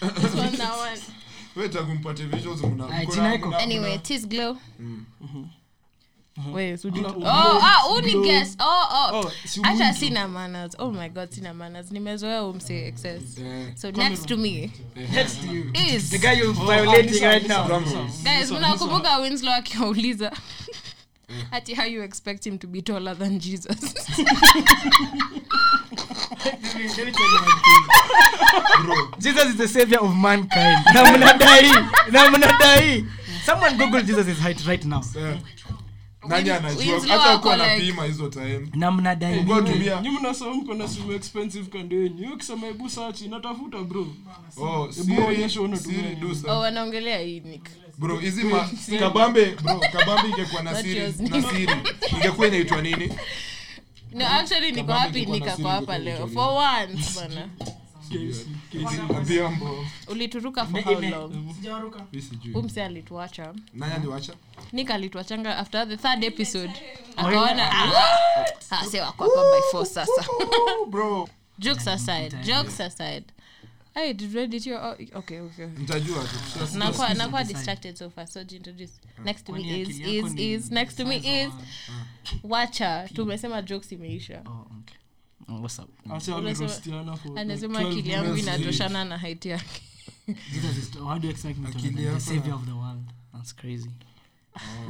This 0.00 0.34
one, 0.34 0.56
that 0.56 0.78
one. 0.78 1.00
Wewe 1.56 1.68
tangu 1.68 1.94
mpate 1.94 2.24
visuals 2.24 2.62
mna 2.62 2.88
Ah, 2.90 3.04
jina 3.06 3.38
na- 3.38 3.58
anyway 3.58 3.98
tis 3.98 4.28
glow 4.28 4.56
Wait, 6.52 6.78
so 6.80 6.88
did- 6.90 7.04
Una- 7.16 7.30
oh, 7.32 7.60
ah, 7.62 7.88
uni 7.96 8.14
guess. 8.22 8.56
Oh, 8.60 8.86
oh. 8.90 9.20
Oh, 9.26 9.30
si 9.44 9.60
sina 9.98 10.28
manners. 10.28 10.76
Oh 10.78 10.92
my 10.92 11.08
god, 11.08 11.32
sina 11.32 11.52
manners. 11.54 11.90
Nimezoea 11.90 12.44
umse 12.44 12.86
excess. 12.86 13.22
So 13.74 13.90
next 13.90 14.26
to 14.28 14.36
me 14.36 14.70
Next 14.94 15.40
to 15.40 15.46
you. 15.52 15.72
is 15.74 16.10
The 16.10 16.18
guy 16.18 16.32
you're 16.34 16.52
violating 16.52 17.22
right 17.24 17.48
now. 17.48 17.66
Drum 17.66 17.82
Nisa, 17.84 17.96
rolls. 17.96 18.22
guys 18.24 18.50
mnakumbuka 18.50 19.18
winslow 19.18 19.54
akiwauliza 19.54 20.32
ati 21.50 21.74
how 21.74 21.84
you 21.86 22.02
expect 22.02 22.46
him 22.46 22.58
to 22.58 22.66
be 22.66 22.82
taller 22.82 23.14
than 23.18 23.38
jesus. 23.38 23.76
Jesus 29.18 29.44
is 29.46 29.56
the 29.56 29.68
savior 29.68 29.98
of 29.98 30.16
mankind. 30.16 30.84
Na 30.94 31.04
mnadai. 31.12 31.70
Na 32.10 32.30
mnadai. 32.30 33.04
Someone 33.44 33.76
Google 33.76 34.02
Jesus' 34.02 34.38
height 34.38 34.66
right 34.66 34.84
now. 34.84 35.02
eh. 35.16 35.38
nani 36.28 36.50
hizo 38.02 38.28
Na 38.74 38.90
hebu 39.28 39.54
bro 43.84 44.06
oh 44.56 44.88
oh 46.48 46.60
wanaongelea 46.60 47.18
hii 47.18 47.40
nick 47.40 47.68
bro 47.98 48.16
hizi 48.18 48.44
ma 48.44 48.68
kabambe 48.98 49.46
bro 49.62 49.80
kabambe 49.80 50.28
ingekuwa 50.28 50.62
na 50.62 50.82
siri 50.82 51.00
na 51.18 51.42
siri. 51.42 51.72
Ingekuwa 52.12 52.46
inaitwa 52.48 52.82
nini? 52.82 53.12
No 54.12 54.28
actually 54.28 54.72
niko 54.72 54.92
happy 54.92 55.26
nikako 55.26 55.68
hapa 55.68 55.98
leo. 55.98 56.26
for 56.26 56.48
once 56.48 57.20
bana. 57.20 57.48
Ulituruka 60.08 60.66
for 60.66 60.82
how 60.82 61.00
long? 61.00 61.32
Mimi 62.12 62.22
sijui. 62.22 62.54
Umse 62.54 62.84
alituacha. 62.84 63.54
Nik 64.72 64.90
alituachanga 64.90 65.56
after 65.58 65.88
the 65.88 65.96
third 65.96 66.24
episode. 66.24 66.72
Akaona 67.16 67.70
asewakwapa 68.70 69.34
by 69.42 69.60
force 69.72 69.92
sasa. 69.94 70.24
Jokes 71.58 71.88
aside 71.88 72.36
jokes 72.44 72.80
aside 72.80 73.24
Hey, 73.98 74.12
did 74.14 74.32
we 74.34 74.46
your- 74.66 74.78
oh, 74.80 75.18
okay, 75.18 75.40
okay. 75.40 75.66
mtajua 75.66 76.24
tu 76.24 76.78
Nakuwa- 76.78 77.14
nakuwa 77.14 77.44
distracted 77.44 77.96
so 77.96 78.10
far 78.10 78.26
so 78.26 78.40
introduce 78.40 78.92
next 79.24 79.46
to 79.46 79.52
me 79.52 79.80
is 79.80 79.88
is 80.00 80.34
is 80.36 80.70
next 80.70 80.96
to 80.96 81.04
me 81.06 81.16
is 81.16 81.52
wacha 82.42 83.08
tumesema 83.14 83.62
jokes 83.62 83.92
imeisha 83.92 84.42
Oh, 84.46 84.66
okay. 84.80 84.96
Oh, 85.48 85.60
what's 85.62 85.78
up? 85.78 85.88
Anasema 87.36 87.78
akili 87.80 88.10
yangu 88.10 88.36
inatoshana 88.36 89.04
na 89.04 89.18
height 89.18 89.46
yake 89.46 89.82
Jesus 90.52 90.98
how 90.98 91.18
do 91.18 91.26
you 91.28 91.30
expect 91.30 91.58
me 91.58 91.72
to 91.72 91.78
the 91.78 92.20
savior 92.20 92.54
of 92.54 92.64
the 92.64 92.72
world? 92.72 93.02
That's 93.32 93.54
crazy. 93.56 93.90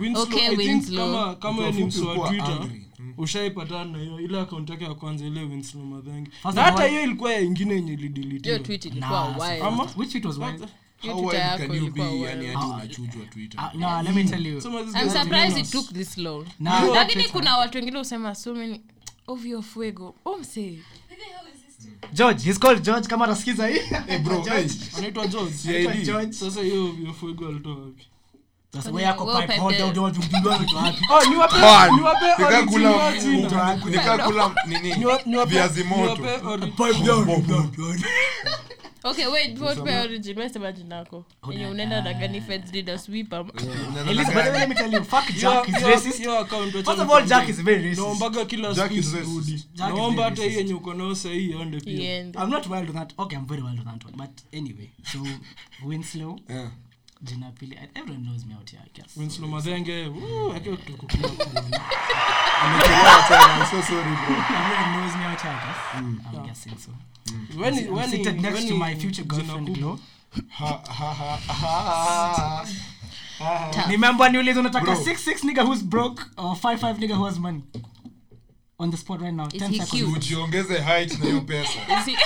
Winslow, 0.01 0.23
Okay, 0.23 0.47
I 0.47 0.57
think 0.57 0.59
Winslow. 0.69 1.13
kama 1.13 1.35
kama 1.37 1.71
ni 1.71 1.85
mswa 1.85 2.29
twitter 2.29 2.47
angry. 2.53 2.87
Mm. 2.99 3.15
ushaipatana 3.19 3.85
na 3.85 3.99
hiyo 3.99 4.21
ile 4.21 4.41
akaunti 4.41 4.73
yake 4.73 4.85
ya 4.85 4.95
kwanza 4.95 5.25
ile 5.27 5.41
winslow 5.43 5.85
madhangi 5.85 6.31
na 6.55 6.63
hata 6.63 6.87
hiyo 6.87 7.03
ilikuwa 7.03 7.33
ya 7.33 7.41
ingine 7.41 7.75
yenye 7.75 7.97
hiyo 7.97 7.99
ilidilitiwa 8.01 8.59
tweet 8.59 8.85
ilikuwa 8.85 9.11
Nah, 9.11 9.39
wild. 9.51 9.63
Ama- 9.63 9.89
Which 9.97 10.11
tweet 10.11 10.25
was 10.25 10.39
wild? 10.39 10.69
hiyo 11.01 11.15
How 11.15 11.27
wild 11.27 11.57
can 11.59 11.75
you 11.75 11.93
be, 11.93 12.21
yani 12.21 12.47
hadi 12.47 12.67
unachujwa 12.71 13.27
Twitter? 13.27 13.61
Uh, 13.75 13.81
no, 13.81 14.03
let 14.03 14.15
me 14.15 14.25
tell 14.25 14.47
you. 14.47 14.61
Some 14.61 14.77
of 14.77 14.87
these 14.87 14.99
i'm 15.05 15.11
surprised 15.11 15.59
it 15.59 15.71
took 15.71 15.93
this 15.93 16.19
long. 16.19 16.47
Nah, 16.61 16.89
lakini 16.95 17.25
kuna 17.25 17.57
watu 17.57 17.79
wengine 17.79 17.99
usema 17.99 18.35
so 18.35 18.55
many 18.55 18.81
ovyo 19.27 19.63
fuego. 19.63 20.15
Omse 20.25 20.79
George, 22.13 22.45
he's 22.45 22.59
called 22.59 22.83
George 22.83 23.09
kama 23.09 23.25
atasikiza 23.25 23.67
hii. 23.69 23.79
Eh, 24.09 24.23
bro, 24.23 24.45
anaitwa 24.99 25.27
George. 25.27 26.33
Sasa 26.33 26.63
hiyo 26.63 26.87
vyofuego 26.87 27.49
alitoa 27.49 27.75
wapi 27.75 28.07
nikakula- 32.39 33.09
original 33.09 33.21
jina. 33.21 33.75
nikakula 33.91 34.55
nini 34.67 34.95
Niwa- 34.95 35.23
niwape- 35.27 35.49
viazi 35.49 35.85
moto 35.85 36.17
niwape 36.23 36.47
ori- 36.47 36.67
Pipe 36.73 37.05
down. 37.05 37.45
okay 39.05 39.27
wait 39.27 39.59
what 39.61 39.83
by 39.85 39.91
origin 40.01 40.37
wewe 40.39 40.49
sema 40.51 40.73
jina 40.73 40.97
lako 40.97 41.25
yenye 41.51 41.67
unaenda 41.67 42.03
na 42.03 42.15
gani 42.15 42.41
feds 42.41 42.73
leader 42.73 42.99
sweep 42.99 43.33
am 43.33 43.47
but 43.47 43.63
let 44.35 44.69
me 44.69 44.75
tell 44.75 44.93
you, 44.95 45.05
fuck 45.05 45.33
Jack 45.41 45.69
is 45.69 45.75
racist. 45.83 46.19
hiyo 46.19 46.39
account 46.39 46.73
First 46.73 46.89
of 46.89 47.11
all. 47.11 47.27
Jack 47.27 47.49
is 47.49 47.63
very 47.63 47.83
racist. 47.83 47.99
naombaga 48.01 48.45
kila 48.45 48.75
Jack 48.75 48.93
is 48.93 49.13
racist. 49.15 49.29
isirudi 49.29 49.53
Jack 49.75 49.91
is 49.91 49.97
naomba 49.97 50.25
hata 50.25 50.43
hiyo 50.45 50.59
yenye 50.59 50.75
uko 50.75 50.95
nayo 50.95 51.15
sahii 51.15 51.47
iende 51.51 51.81
pia 51.81 52.19
I'm 52.21 52.51
not 52.51 52.67
wild 52.67 52.89
on 52.91 52.95
that. 52.97 53.13
Okay, 53.19 53.39
I'm 53.39 53.47
very 53.47 53.63
wild 53.63 53.79
on 53.79 53.85
that 53.85 54.05
one. 54.05 54.17
But 54.17 54.31
anyway, 54.55 54.91
so 55.13 55.19
Winslow, 55.87 56.39
Yeah. 56.49 56.69
Jina 57.23 57.51
pili. 57.53 57.79
Everyone 57.95 58.25
knows 58.25 58.45
me 58.47 58.55
out 58.55 58.71
here, 58.71 58.83
I 58.87 58.89
guess. 58.95 59.17
winslow 59.17 59.49
akiwa 60.57 60.77
kutoka 60.77 61.07
kula 61.17 61.29
kula. 61.29 61.81
Amechelewa 62.63 63.23
tena, 63.29 63.57
I'm 63.57 63.67
so 63.71 63.83
sorry, 63.83 64.03
bro. 64.03 64.37
Everyone 64.61 64.93
knows 64.93 65.17
me 65.17 65.25
out 65.25 65.41
here, 65.43 65.53
I 65.55 65.67
guess. 65.67 65.79
I'm 65.95 66.47
guessing 66.47 66.79
so. 66.79 66.91
When- 67.57 67.79
I'm 67.79 67.95
when- 67.95 68.11
seated 68.11 68.41
next 68.41 68.55
when 68.59 68.69
to 68.69 68.75
my 68.75 68.95
future 68.95 69.25
girlfriend. 69.25 69.75
Glow. 69.79 69.99
Ha, 70.49 70.83
ha, 70.89 71.15
ha, 71.15 71.37
ha. 71.47 72.67
ha 73.39 74.29
niulize 74.29 74.61
unataka 74.61 74.85
Bro. 74.85 74.95
6'6 74.95 75.45
nigga 75.45 75.63
who's 75.63 75.83
broke 75.85 76.23
or 76.37 76.57
5'5 76.57 76.99
nigga 76.99 77.15
who 77.15 77.25
has 77.25 77.39
money? 77.39 77.63
On 78.81 78.89
the 78.93 78.97
spot 78.97 79.21
right 79.21 79.35
now. 79.35 79.49
Is 79.53 79.61
10 79.61 79.71
he 79.73 79.79
seconds. 79.79 79.91
cute? 79.91 80.09
ujiongeze 80.17 80.79
height 80.81 81.19
na 81.19 81.25
hiyo 81.27 81.41
pesa 81.41 81.71
Is 81.71 82.05
he- 82.07 82.17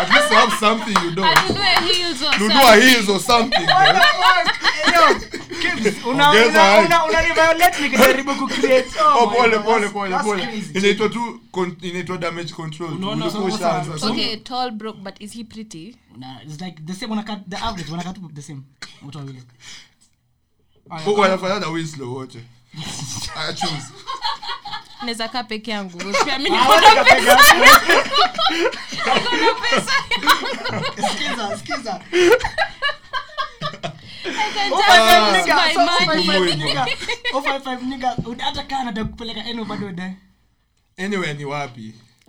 at 0.00 0.08
least 0.10 0.32
have 0.32 0.56
something 0.60 0.96
you 1.04 1.10
don't 1.10 1.38
anunue 1.38 1.64
heels 1.94 2.22
or 2.22 2.38
nunua 2.38 2.60
something. 2.62 2.88
heels 2.90 3.08
or 3.08 3.20
something 3.20 3.62
una- 3.62 4.00
height. 4.00 4.50
nikijaribu 7.80 8.34
kucreate. 8.34 8.90
Oh 9.00 9.18
Oh, 9.22 9.26
my 9.30 9.36
pole 9.36 9.50
God, 9.50 9.64
pole 9.64 9.80
that's- 9.80 9.92
pole 9.92 10.10
that's 10.10 10.24
pole 10.24 10.42
crazy. 10.46 10.78
inaitwa 10.78 11.08
tu 11.08 11.40
con- 11.52 11.76
inaitwa 11.82 12.18
damage 12.18 12.52
control 12.54 12.92
Unaona, 12.92 13.30
so 13.30 13.44
ushaanza. 13.44 13.98
So- 13.98 14.06
okay 14.10 14.36
tall 14.36 14.70
broke 14.70 14.98
but 15.00 15.20
is 15.20 15.32
he 15.32 15.44
pretty 15.44 15.96
Nah, 16.16 16.42
it's 16.42 16.60
like 16.60 16.82
the 16.86 16.94
same 16.94 17.10
wanakaa 17.10 17.36
the 17.48 17.56
average 17.56 17.90
wanakaa 17.90 18.12
tu 18.12 18.30
the 18.34 18.42
same 18.42 18.60
wote 19.02 19.18
wawili 19.18 19.42
Oh, 21.06 21.12
wanafanya 21.14 21.60
na 21.60 21.68
Winslow 21.68 22.14
wote 22.14 22.38
I 23.36 23.52
choose 23.54 23.86
naweza 25.02 25.28
kaa 25.28 25.42
peke 25.44 25.70
yangu. 25.70 25.98
Pia 26.24 26.38
mi 26.38 26.46
Ah, 26.50 26.52
niko 26.52 26.72
wote 26.72 26.94
na 26.94 27.04
kapega. 27.04 27.36
niko 29.04 29.36
na 29.36 29.54
pesa 29.54 29.92
Sikiza, 31.08 31.58
Oh. 34.72 34.76
Oh, 38.26 38.34
hata 38.38 38.62
kaa 38.62 38.84
nata 38.84 39.04
kupeleka 39.04 39.44
eno 39.44 39.64
bado 39.64 39.92
de 39.92 40.12
anyway 40.98 41.34
ni 41.34 41.44
wapi 41.44 41.94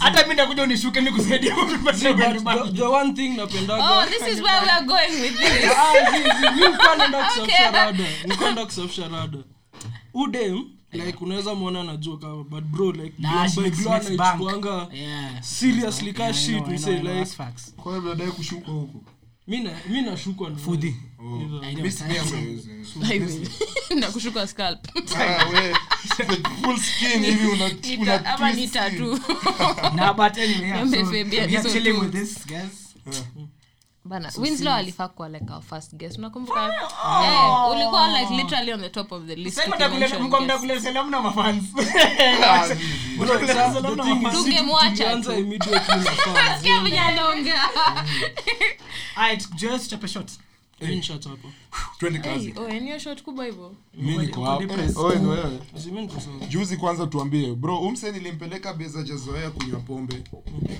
hata 0.00 0.26
mi 0.26 0.34
unishuke 0.62 1.00
napendaga 3.36 4.00
oh 4.00 4.06
this 4.06 4.28
is 4.28 4.42
where 4.42 4.60
we 4.64 4.70
are 4.70 4.86
going 4.86 5.20
with 5.22 5.38
this. 5.38 5.70
Ah, 5.76 5.92
udem 10.14 10.64
like 10.92 11.18
unaweza 11.20 11.54
mwona 11.54 11.84
najua 11.84 12.18
kama 12.18 12.44
but 12.44 12.64
bro 12.64 12.92
like 12.92 13.14
anaichukuanga 13.88 14.88
seriously 15.40 16.12
ka 16.12 16.32
shit 16.34 16.68
like 16.68 17.26
kwa 17.76 17.92
hiyo 17.92 18.32
kushuka 18.32 18.72
huko 18.72 19.11
mi 19.46 19.60
na- 19.60 19.70
mi 19.88 20.02
nashukwa 20.02 20.50
na 20.50 20.56
Fudhi. 20.56 20.96
bana 34.04 34.32
winslow 34.38 34.74
alifaa 34.74 35.08
kuwa 35.08 35.28
like 35.28 35.52
our 35.52 35.62
first 35.62 35.94
guest. 35.94 36.18
Unakumbuka? 36.18 36.74
Ulikuwa 37.72 38.20
like 38.20 38.34
literally 38.34 38.72
on 38.72 38.80
the 38.80 38.88
top 38.90 39.12
of 39.12 39.24
the 39.26 39.36
venye 46.84 47.00
anaongea. 47.00 47.60
Juzi 56.48 56.76
kwanza 56.76 57.06
tuambie. 57.06 57.54
Bro 57.54 57.78
umse 57.78 58.12
nilimpeleka 58.12 58.74
beza 58.74 59.02
jazoea 59.02 59.50
kunywa 59.50 59.80
pombe. 59.80 60.24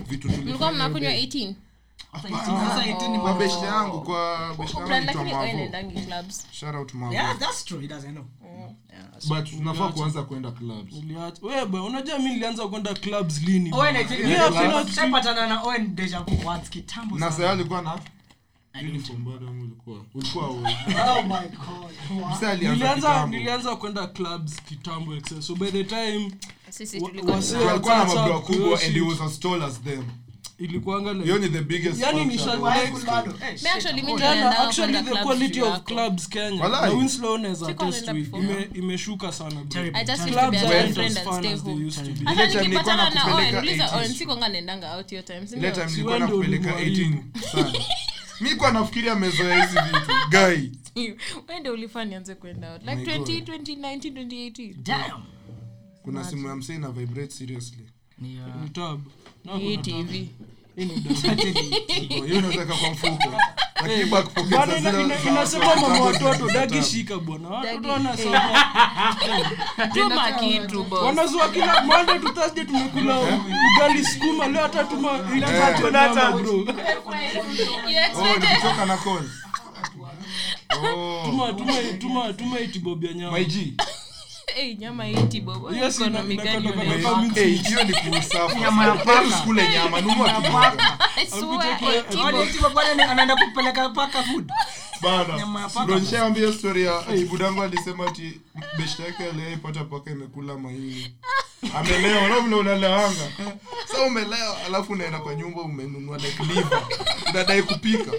Vitu 0.09 0.29
tulikuwa 0.29 0.73
mnakunywa 0.73 1.13
18 1.13 1.55
Sasa 2.13 2.29
18 2.29 2.69
sasa 2.69 2.83
18 2.87 3.09
ni 3.13 3.19
kwa 3.19 3.29
mambo- 3.29 3.39
beshte 3.39 3.65
yangu 3.67 4.01
kwa 4.01 4.55
beshte 4.59 4.77
yangu 4.77 4.89
Brand, 4.89 5.03
anaitwa 5.09 5.25
lakini 5.25 5.41
oe 5.41 5.47
Mavo 5.47 5.59
naendangi 5.59 6.07
clubs. 6.07 6.47
Shout 6.53 6.75
out 6.75 6.95
Mavo 6.95 7.13
Yeah, 7.13 7.39
that's 7.39 7.65
true, 7.65 7.81
he 7.81 7.89
does, 7.89 8.05
I 8.05 8.11
know. 8.11 8.25
but 9.29 9.51
tunafaa 9.51 9.89
kuanza 9.89 10.23
kwenda 10.23 10.51
clubs. 10.51 10.93
Niliacha- 10.95 11.47
wewe 11.47 11.67
bwana, 11.67 11.87
unajua 11.87 12.19
mi 12.19 12.29
nilianza 12.29 12.69
kwenda 12.69 12.95
clubs 12.95 13.43
lini 13.43 13.71
na 13.71 13.77
alikuwa 17.51 17.83
na? 17.83 17.99
Oh 21.05 21.23
nilianza 23.27 23.77
kwenda 23.77 24.07
clubs 24.07 24.63
kitambo 24.63 25.13
so 25.41 25.55
by 25.55 25.71
the 25.71 25.85
time 25.85 26.33
sisi 26.71 27.01
tulikuwa 27.01 27.37
wase- 27.37 27.59
tuna- 27.59 27.71
alikuwa 27.71 27.99
na 27.99 28.05
mabwa 28.05 28.41
kubwa 28.43 28.81
and 28.83 28.95
he 28.95 29.01
was 29.01 29.21
as 29.21 29.41
tall 29.41 29.63
as 29.63 29.81
them 29.83 30.05
ilikuwanga 30.65 31.13
like- 31.13 31.39
ni 31.39 31.49
the 31.49 31.61
biggest 31.63 32.01
Yani 32.01 32.25
ni 32.25 32.39
function. 32.39 32.59
shall- 32.61 32.71
High 32.73 32.87
school 32.87 33.05
bado. 33.07 33.33
Me 33.63 33.71
actually, 33.71 34.03
mi 34.03 34.13
oh, 34.13 34.17
ndio 34.17 34.29
actually 34.61 34.93
the 35.03 35.11
quality 35.23 35.61
of 35.63 35.83
clubs 35.83 36.29
kenya 36.29 36.69
na 36.69 36.81
winslow 36.81 37.39
naweza 37.39 37.69
attest 37.69 38.05
to 38.05 38.13
naenda 38.13 38.13
it. 38.13 38.25
before. 38.31 38.45
Ime- 38.45 38.69
imeshuka 38.75 39.33
sana 39.33 39.65
bro. 39.65 39.83
I 39.95 40.05
just 40.05 40.23
used 40.23 40.35
to 40.35 40.51
be 40.51 40.57
a 40.57 40.61
Clubs 40.61 40.63
aren't 40.63 40.85
girlfriend 40.85 41.19
as 41.19 41.27
and 41.27 41.37
stay 41.45 41.55
home. 41.73 41.87
used 41.87 42.05
to 42.05 42.11
be. 42.13 42.25
hata 42.25 42.43
Ile 42.45 42.53
time 42.53 42.63
nilikuwa 42.69 42.95
nikipatana 42.95 43.11
na 43.29 43.35
Owen, 43.35 43.57
uliza 43.57 43.85
80s. 43.85 43.95
Owen, 43.97 44.15
sikonga 44.15 44.49
out 44.97 45.11
hiyo 45.11 45.23
time, 45.23 45.47
si 45.47 45.57
time 45.73 45.87
nilikuwa 45.87 46.19
nakupeleka 46.19 46.71
18 46.81 47.23
sana 47.53 47.73
mi 48.41 48.55
kwa 48.55 48.73
nafikiria 48.73 49.13
amezoea 49.13 49.65
hizi 49.65 49.79
vitu 49.79 50.13
guy 50.31 50.71
Wewe 51.49 51.61
ndio 51.61 51.73
ulifaa 51.73 52.05
nianze 52.05 52.35
kwenda 52.35 52.73
out 52.73 52.83
like 52.83 53.03
20 53.19 53.41
2019 53.41 54.11
2018 54.11 54.75
Damn. 54.83 55.23
kuna 56.03 56.25
simu 56.25 56.49
ya 56.49 56.57
msee 56.57 56.79
na 56.79 56.89
vibrate 56.91 57.31
seriously 57.33 57.87
Ni, 58.19 58.29
Ni 58.63 58.69
tab. 58.71 59.01
Na 59.45 59.53
kuna 59.53 59.77
tv 59.83 60.29
Hiyo 60.77 62.41
kwa 62.77 62.91
mfuko. 62.91 63.33
Za- 64.81 65.31
inasema 65.31 65.65
mama 65.77 66.01
watoto 66.05 66.47
za- 66.49 66.53
dagi 66.55 66.81
za- 66.81 66.83
shika 66.87 67.19
bwana. 67.19 67.49
Watoto 67.49 67.73
Dagi, 67.73 67.89
wanasoma. 67.89 68.41
Tuma 69.95 70.33
kitu 70.33 70.85
boss. 70.85 71.03
wanazua 71.03 71.49
kila 71.49 71.83
monday 71.83 72.19
to 72.19 72.29
tumekula 72.65 73.19
ugali 73.21 74.05
skuma 74.05 74.49
leo 74.49 74.63
hata 74.63 74.85
tuma 74.85 75.19
Tunata. 75.81 76.31
bro. 76.33 76.53
You 76.53 76.65
expected- 77.99 78.41
nikitoka 78.41 78.87
na. 78.87 79.29
Tuma 81.25 81.53
tuma 81.53 81.73
tuma 81.99 82.33
tuma 82.33 82.59
nyama 83.15 83.39
My 83.39 83.45
G. 83.45 83.61
Eh, 83.79 83.87
nyama 84.79 85.09
iti 85.09 85.41
bobo. 85.41 85.73
Yes, 85.75 85.97
ina- 86.01 86.07
Economy 86.07 86.35
ina- 86.35 86.43
gani 86.45 86.65
ina- 86.65 86.73
unayo? 86.83 86.99
ina- 86.99 87.17
My- 87.17 87.33
eh, 87.41 87.63
hiyo 87.67 87.85
ni 87.85 87.93
kuusafa. 87.93 88.61
Nyama 88.61 88.85
ya 88.87 88.93
paka. 88.93 89.23
Usikule 89.23 89.69
nyama, 89.73 90.01
nunua 90.01 90.31
kidogo. 90.33 90.59
I 91.17 91.27
swear, 91.27 91.63
Alikuja 91.63 91.99
eti 91.99 92.17
kwa- 92.17 92.23
Kwani 92.23 92.39
bobo. 92.39 92.43
eti 92.51 92.59
bwana 92.75 92.95
ni- 92.95 93.03
anaenda 93.03 93.37
kupeleka 93.37 93.89
paka 93.89 94.23
food 94.23 94.51
Bana. 95.03 95.47
Ndio 95.85 95.99
nishaambia 95.99 96.53
story 96.53 96.83
ya 96.85 97.03
budangu 97.31 97.63
alisema 97.63 98.07
ati 98.07 98.41
beshte 98.79 99.03
yake 99.03 99.25
aliyeipata 99.25 99.85
paka 99.85 100.11
imekula 100.11 100.59
mahindi. 100.59 101.15
Amelewa, 101.75 102.29
na 102.29 102.41
vile 102.41 102.57
unalewanga. 102.57 103.33
Sasa 103.87 104.03
umelewa, 104.03 104.57
alafu 104.67 104.93
unaenda 104.93 105.19
kwa 105.19 105.35
nyumba 105.35 105.61
umenunua 105.63 106.19
like 106.19 106.43
liver. 106.43 106.83
Unadai 107.31 107.63
kupika. 107.63 108.11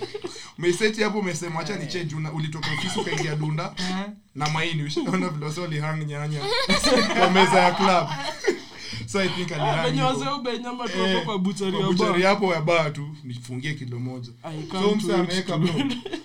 Umeseti 0.57 1.03
hapo 1.03 1.19
umesema 1.19 1.59
acha 1.59 1.75
ni 1.75 1.87
change 1.87 2.15
una 2.15 2.31
ulitoka 2.31 2.67
ofisi 2.77 2.99
ukaingia 2.99 3.35
dunda 3.35 3.73
na 4.35 4.49
mahindi. 4.49 4.83
Ushaona 4.83 5.29
vile 5.29 5.61
walihang 5.61 5.97
nyanya 6.05 6.39
kwa 7.19 7.29
meza 7.29 7.59
ya 7.59 7.71
club. 7.71 8.07
So 9.13 9.19
I 9.19 9.27
think 9.27 9.51
hapo 12.27 12.47
kwa 12.47 12.55
ya 12.55 12.61
baa 12.61 12.89
tu 12.89 13.09
nifungie 13.23 13.73
kilo 13.73 13.99
moja. 13.99 14.31
So 14.71 14.95
mse 14.95 15.13
ameweka 15.15 15.57
bro 15.57 15.73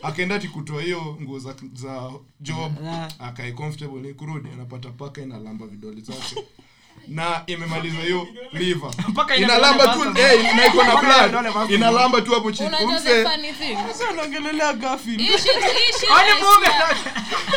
akaenda 0.02 0.38
tikutoa 0.38 0.82
hiyo 0.82 1.18
nguo 1.22 1.38
za, 1.38 1.54
za 1.72 2.12
job 2.40 2.72
akae 3.18 3.52
comfortable 3.52 4.00
ni 4.00 4.14
kurudi 4.14 4.48
anapata 4.48 4.90
paka 4.90 5.22
inalamba 5.22 5.66
vidole 5.66 6.00
zake 6.00 6.36
na 7.08 7.42
imemaliza 7.46 7.98
hiyo 8.02 8.28
liver 8.52 8.90
inalamba 9.38 9.88
tu 9.88 10.00
eh, 10.20 10.56
na 10.56 10.66
iko 10.66 10.84
na 10.84 10.96
blood 10.96 11.70
inalamba 11.70 12.20
tu 12.20 12.32
hapo 12.34 12.52
chini. 12.52 12.68
Unajua 12.68 12.88
umse. 12.90 13.24
funny 13.24 13.52
thing? 13.52 13.76
Sasa 13.88 14.08
anaongelelea 14.08 14.72
Garfield. 14.72 15.20
Hii 15.20 15.26
shit- 15.28 15.72
hii 15.72 15.92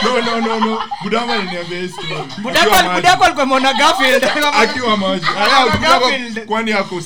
no 0.04 0.22
no 0.22 0.42
no 0.42 0.60
no. 0.60 0.82
Budama 1.04 1.34
aliniambia 1.34 1.80
hii 1.80 1.88
story. 1.90 2.24
Budako 2.42 2.60
Akiwa 2.70 2.84
maji. 2.84 2.96
budako 2.96 3.24
alikuwa 3.24 3.44
ameona 3.44 3.74
Garfield 3.74 4.24
akiwa 4.54 4.98
maji. 4.98 5.26
Aya, 5.38 5.78
Garfield. 5.78 6.34
budako- 6.34 6.46
kwani 6.46 6.72
ako 6.74 7.02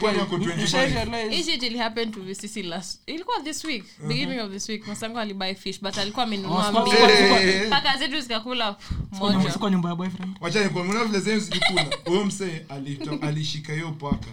kwani 0.00 0.20
ako 0.20 0.36
25 0.36 0.64
Usharealize? 0.64 1.36
hii 1.36 1.42
shit 1.42 1.62
ili 1.62 1.78
happen 1.78 2.12
to 2.12 2.20
VCC 2.20 2.62
last 2.62 3.00
ilikuwa 3.06 3.40
this 3.40 3.64
week 3.64 3.84
beginning 4.08 4.40
of 4.40 4.52
this 4.52 4.68
week. 4.68 4.86
Masango 4.86 5.18
alibuy 5.18 5.54
fish 5.54 5.80
but 5.82 5.98
alikuwa 5.98 6.24
amenunua 6.24 6.68
Oh, 6.68 6.80
mbili. 6.80 6.96
Eh. 7.48 7.66
mpaka 7.66 7.96
zetu 7.96 8.20
zikakula 8.20 8.76
moja. 9.12 9.50
kwa 9.50 9.70
nyumba 9.70 9.88
ya 9.88 9.94
boyfriend. 9.94 10.36
Wacha 10.40 10.60
nikwambia 10.64 11.04
vile 11.04 11.20
zenu 11.20 11.40
zilikula 11.40 11.77
huyo 12.04 12.24
msee 12.24 12.64
alishika 13.22 13.72
hiyo 13.72 13.90
paka. 13.92 14.26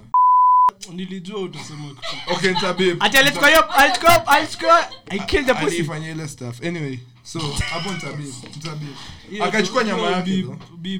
Nilijua 0.93 1.39
utasema 1.41 1.95
okay 2.27 2.51
ntabib 2.51 3.03
ati 3.03 3.17
alichukua 3.17 3.47
hiyo 3.49 3.63
alichukua 3.71 4.27
alichukua 4.27 4.89
i 5.09 5.19
killed 5.19 5.45
the 5.47 5.53
pussy. 5.53 5.75
Alifanya 5.75 6.11
ile 6.11 6.27
stuff. 6.27 6.63
Anyway 6.65 6.99
so 7.23 7.39
hapo 7.69 7.91
ntabib 7.91 8.33
ntabib 8.57 9.41
akachukua 9.41 9.83
nyama 9.83 10.11
yake 10.11 10.45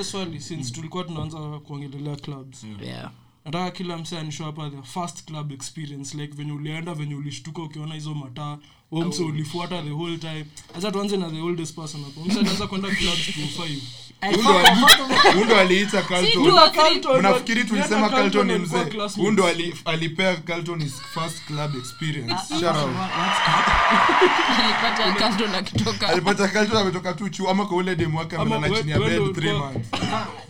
swali 0.04 0.40
since 0.40 0.70
tulikuwa 0.72 1.04
tunaanza 1.04 1.38
kuongelelea 1.38 2.16
clubs. 2.16 2.66
Yeah. 2.82 3.10
Nataka 3.44 3.70
kila 3.70 3.98
mse 3.98 4.18
anisho 4.18 4.44
hapa 4.44 4.70
the 4.70 4.82
first 4.82 5.24
club 5.24 5.52
experience 5.52 6.16
like 6.18 6.34
venye 6.34 6.52
ulienda 6.52 6.94
venye 6.94 7.14
ulishtuka 7.14 7.62
ukiona 7.62 7.94
hizo 7.94 8.14
mataa 8.14 8.58
huo 8.90 9.12
ulifuata 9.28 9.82
the 9.82 9.90
whole 9.90 10.18
time. 10.18 10.46
Acha 10.78 10.92
tuanze 10.92 11.16
na 11.16 11.30
the 11.30 11.40
oldest 11.40 11.74
person 11.74 12.04
hapo. 12.04 12.20
Mse 12.20 12.66
kwenda 12.66 12.88
clubs 12.88 13.26
to 13.26 13.62
five 13.62 13.82
Hundo 15.34 15.56
aliita 15.60 16.04
mnafikiri 17.18 17.64
tulisema 17.64 18.08
Carlton 18.08 18.46
ni 18.46 18.54
mzee? 18.58 18.84
hundo 19.16 19.44
alipea 19.84 20.36
Carlton 20.36 20.82
his 20.82 20.94
first 21.14 21.44
club 21.46 21.76
experience. 21.76 22.34
Alipata 24.64 25.46
na 25.52 25.62
kitoka 25.62 26.08
alipata 26.08 26.48
Carlton 26.48 26.76
ametoka 26.78 27.12
tu 27.12 27.28
chuo 27.28 27.50
ama 27.50 27.66
kwa 27.66 27.76
ule 27.76 27.96
demu 27.96 28.18
wake 28.18 28.36
amelala 28.36 28.70
chini 28.70 28.90
ya 28.90 28.98
bed 28.98 29.12
ndio 29.12 29.52
3 29.52 29.58
months. 29.58 29.88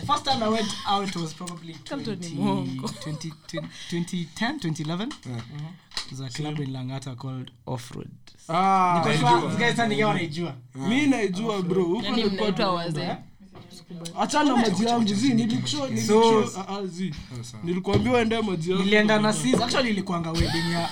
First 0.06 0.24
time 0.24 0.44
I 0.44 0.48
went 0.48 0.70
out 0.92 1.16
was 1.16 1.34
probably 1.34 1.72
20 1.84 2.14
20 2.14 3.32
2010 3.90 4.52
2011 4.58 5.08
Yeah. 5.26 5.42
There's 6.08 6.20
a 6.20 6.28
club 6.42 6.60
in 6.60 6.72
Langata 6.72 7.16
called 7.16 7.50
Offroad. 7.66 8.08
Ah, 8.48 9.04
mi 10.74 11.06
naijua 11.06 11.62
bro. 11.62 11.84
Huko 11.84 12.04
yani 12.04 12.16
nilikuwa 12.16 12.42
mnaitwa 12.42 12.72
wazee 12.72 13.16
achana 14.20 14.56
maji 14.56 14.84
yangu 14.84 15.14
zi 15.14 15.34
nilikusho 15.34 15.84
ah, 16.58 16.68
ah, 16.68 16.82
nilikuambia 17.64 18.12
uende 18.12 18.40
maji 18.42 18.70
yangu. 18.70 18.84
Nilienda 18.84 19.18
na 19.18 19.32
sis 19.32 19.54
actually 19.60 19.90
ilikuanga 19.90 20.30
wedding 20.30 20.72
ya 20.72 20.88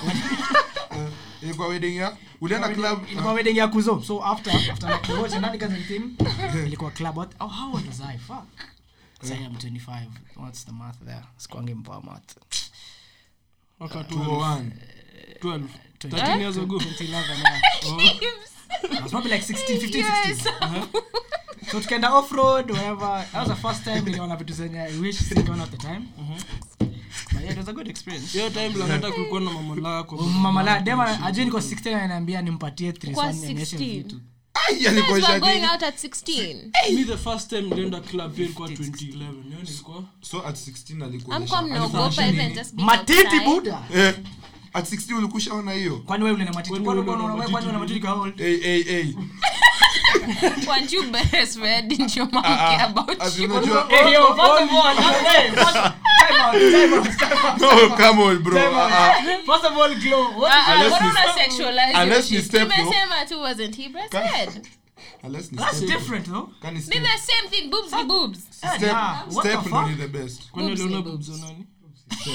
ilikuwa 1.42 1.68
wedding 1.68 1.96
ya 1.96 2.16
ulienda 2.40 2.68
club? 2.68 2.98
ilikuwa 3.12 3.32
wedding 3.32 3.56
ya 3.56 3.68
kuzo. 3.68 4.02
So 4.02 4.24
after 4.24 4.52
after 4.72 5.00
the 5.02 5.12
whole 5.12 5.30
shenanigans 5.30 5.72
and 5.74 5.86
thing 5.86 6.02
ilikuwa 6.66 6.90
club. 6.90 7.16
What, 7.18 7.30
oh, 7.40 7.46
how 7.46 7.74
old 7.74 7.86
was 7.86 8.00
I? 8.00 8.18
Fuck. 8.18 8.46
So 9.22 9.34
I 9.34 9.44
am 9.46 9.52
25. 9.56 10.06
What's 10.36 10.64
the 10.64 10.72
math 10.72 10.98
there? 11.04 11.24
Sikuangi 11.36 11.74
mpoa 11.74 12.02
math. 12.02 12.36
Waka 13.78 13.98
12 13.98 14.08
201 14.08 14.70
12 15.40 15.62
13 15.98 16.40
years 16.40 16.56
ago. 16.56 16.76
2011 16.76 17.10
yeah. 17.10 17.60
I 18.98 19.02
was 19.02 19.10
probably 19.10 19.30
like 19.30 19.42
16, 19.42 19.80
15, 19.80 20.04
16. 20.24 20.52
So 21.72 21.80
tukaenda 21.80 22.14
off 22.14 22.32
road 22.32 22.70
whatever. 22.70 23.24
That 23.32 23.34
was 23.34 23.48
the 23.48 23.68
first 23.68 23.84
time 23.84 24.00
niliona 24.00 24.36
vitu 24.36 24.52
zenye 24.52 24.78
i 24.80 24.96
wish 24.98 25.16
singeona 25.18 25.62
at 25.64 25.70
the 25.70 25.76
time. 25.76 26.02
But 27.32 27.42
yeah 27.42 27.52
it 27.52 27.58
was 27.58 27.68
a 27.68 27.72
good 27.72 27.88
experience. 27.88 28.32
Hiyo 28.38 28.50
time 28.50 28.68
langata 28.68 29.12
kulikuwa 29.12 29.40
na 29.40 29.50
mama 29.50 29.74
lako. 30.62 30.80
Dema 30.84 31.24
ajui 31.26 31.44
niko 31.44 31.58
16 31.58 31.94
ananiambia 31.94 32.42
nimpatie 32.42 32.90
3 32.90 33.12
Kwa 33.14 33.32
so 33.32 33.38
nionyeshe 33.40 33.76
16. 33.76 33.78
vitu. 33.96 34.20
Guys 34.68 35.10
were 35.28 35.40
going 35.40 35.64
out 35.72 35.82
at 35.82 36.04
16. 36.04 36.70
mi 36.94 37.04
the 37.04 37.16
first 37.16 37.48
time 37.48 37.62
nilienda 37.62 38.00
club 38.00 38.34
hiyo 38.34 38.44
ilikuwa 38.46 38.68
2011 38.68 39.12
Hiyo 39.18 39.58
nilikuwa 39.62 40.04
so 40.20 40.46
at 40.46 40.56
16 40.56 41.02
Amkuwa 41.04 41.36
alikuwa 41.36 41.62
mnaogopa 41.62 42.26
even 42.26 42.54
just 42.54 42.74
being 42.74 42.84
matiti 42.86 43.18
outside. 43.20 43.44
buda 43.44 43.82
eh, 43.94 44.14
at 44.72 44.92
16 44.92 45.14
ulikushaona 45.18 45.72
hiyo? 45.72 45.96
Kwani 45.98 46.24
wewe 46.24 46.36
una 46.36 46.44
matiti? 46.52 46.70
Kwani 46.70 46.84
kwani 46.84 47.00
wewe 47.00 47.12
wewe 47.12 47.24
una 47.24 47.34
una 47.34 47.36
matiti? 47.36 47.52
kwani 47.52 47.68
una 47.68 47.78
matiti 47.78 48.00
kwa 48.00 48.12
old? 48.12 48.38
Hey 48.38 48.56
hey 48.60 48.82
hey 48.82 49.12
Weren't 50.66 50.92
you 50.92 51.02
breastfed? 51.12 51.88
Didn't 51.88 52.16
your 52.16 52.26
mom 52.32 52.42
Ah, 52.46 52.56
ah. 52.58 52.76
care 52.76 52.86
about 52.90 53.20
As 53.22 53.38
you? 53.38 53.48
unajua 53.50 53.86
hey 53.90 54.12
yo 54.12 54.34
first 54.34 54.62
of 54.62 54.72
all 54.72 54.94
hey 54.94 55.50
first 55.50 55.72
time 55.72 55.94
out 56.40 56.54
time 56.54 56.94
out 56.94 57.18
time 57.18 57.32
out 57.46 57.60
no 57.60 57.96
come 57.96 58.22
on 58.22 58.42
bro 58.42 58.54
Time 58.54 58.74
out. 58.74 58.90
Ah, 58.92 59.16
ah. 59.18 59.42
first 59.46 59.64
of 59.64 59.76
all 59.76 59.94
glow 59.94 60.30
what 60.40 60.52
Ah, 60.52 60.64
ah, 60.68 60.74
Unless 60.74 61.00
ni- 61.02 61.42
sexualize 61.42 62.02
unless 62.02 62.30
ni 62.30 62.42
step? 62.42 62.68
Nimesema 62.68 63.24
tu 63.28 63.40
wasn't 63.40 63.76
he 63.76 63.88
breastfed? 63.88 64.66
unless 65.22 65.52
ni 65.52 65.58
that's 65.58 65.76
step 65.76 65.88
different 65.88 66.26
though 66.26 66.48
Kani 66.62 66.74
Ni 66.74 66.80
step 66.82 67.02
the 67.02 67.18
same 67.32 67.48
thing, 67.50 67.70
boobs 67.70 67.92
ni 67.92 68.04
boobs. 68.04 68.38
step 68.50 68.82
what 69.32 69.46
step 69.46 69.62
the 69.62 69.68
ndo 69.68 69.86
ni 69.88 69.94
the 69.94 70.08
best 70.08 70.50
kwani 70.50 70.70
ni 70.74 70.76
boobs 70.88 71.04
boobs. 71.04 71.26
za 71.26 71.46
nani 71.46 71.66
step 72.18 72.34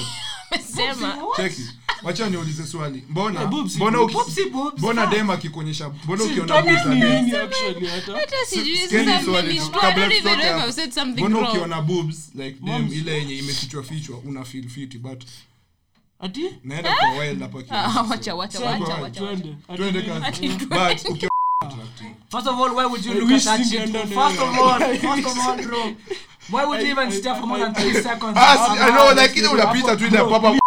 Sema. 0.76 1.18
cheki 1.36 1.62
wacha 2.02 2.28
niulize 2.30 2.66
swali. 2.66 3.04
Mbona 3.08 3.42
Eh, 3.42 3.48
boobs, 3.48 3.76
mbona 3.76 3.98
boobs. 3.98 4.14
uki- 4.38 4.50
boobs, 4.50 4.78
mbona 4.78 5.06
dem 5.06 5.30
akikuonyesha 5.30 5.88
mbona 6.04 6.24
ukiona 6.24 6.60
nini 6.60 7.36
actually 7.36 7.86
hata? 7.86 8.12
Hata 8.12 8.36
sijui 8.46 8.76
sasa 8.78 9.22
swali. 9.24 9.60
kabla 9.80 10.08
tutoke 10.10 11.04
mbona 11.16 11.48
ukiona 11.50 11.82
boobs 11.82 12.30
like 12.34 12.56
dem 12.62 12.92
ile 12.92 13.12
yenye 13.18 13.38
imefichwa 13.38 13.82
fichwa 13.82 14.18
una 14.18 14.44
feel 14.44 14.68
fiti 14.68 14.98
but 14.98 15.24
ati? 16.20 16.44
Naenda 16.64 16.94
kwa 16.94 17.10
wild 17.10 17.40
hapa 17.42 17.62
kiasi. 17.62 17.98
wacha, 18.10 18.34
wacha, 18.34 18.60
wacha, 18.60 18.94
wacha. 18.94 19.20
twende. 19.20 19.56
Ati 19.68 19.76
twende 19.76 20.02
nini? 20.02 20.66
kazi. 20.66 20.68
But 20.68 21.10
ukiona 21.10 21.30
First 22.30 22.46
of 22.46 22.58
all, 22.60 22.74
why 22.76 22.84
would 22.84 23.04
you 23.06 23.12
I 23.12 23.14
look 23.20 23.30
at 23.30 23.42
that 23.44 23.64
shit? 23.64 23.90
First 23.90 24.40
of 24.40 24.58
all, 24.58 24.80
first 24.98 25.26
of 25.26 25.38
all, 25.48 25.56
bro, 25.62 25.94
why 26.50 26.64
would 26.64 26.80
you 26.82 26.88
even 26.90 27.10
stare 27.12 27.34
for 27.36 27.46
more 27.46 27.58
than 27.58 27.74
three 27.74 27.94
seconds? 28.02 28.36
ah 28.36 28.76
I 28.80 28.90
know 28.90 29.14
lakini 29.14 29.46
unapita 29.48 29.96
tu 29.96 30.06
ile 30.06 30.18
papa 30.18 30.48
Eh, 30.50 30.58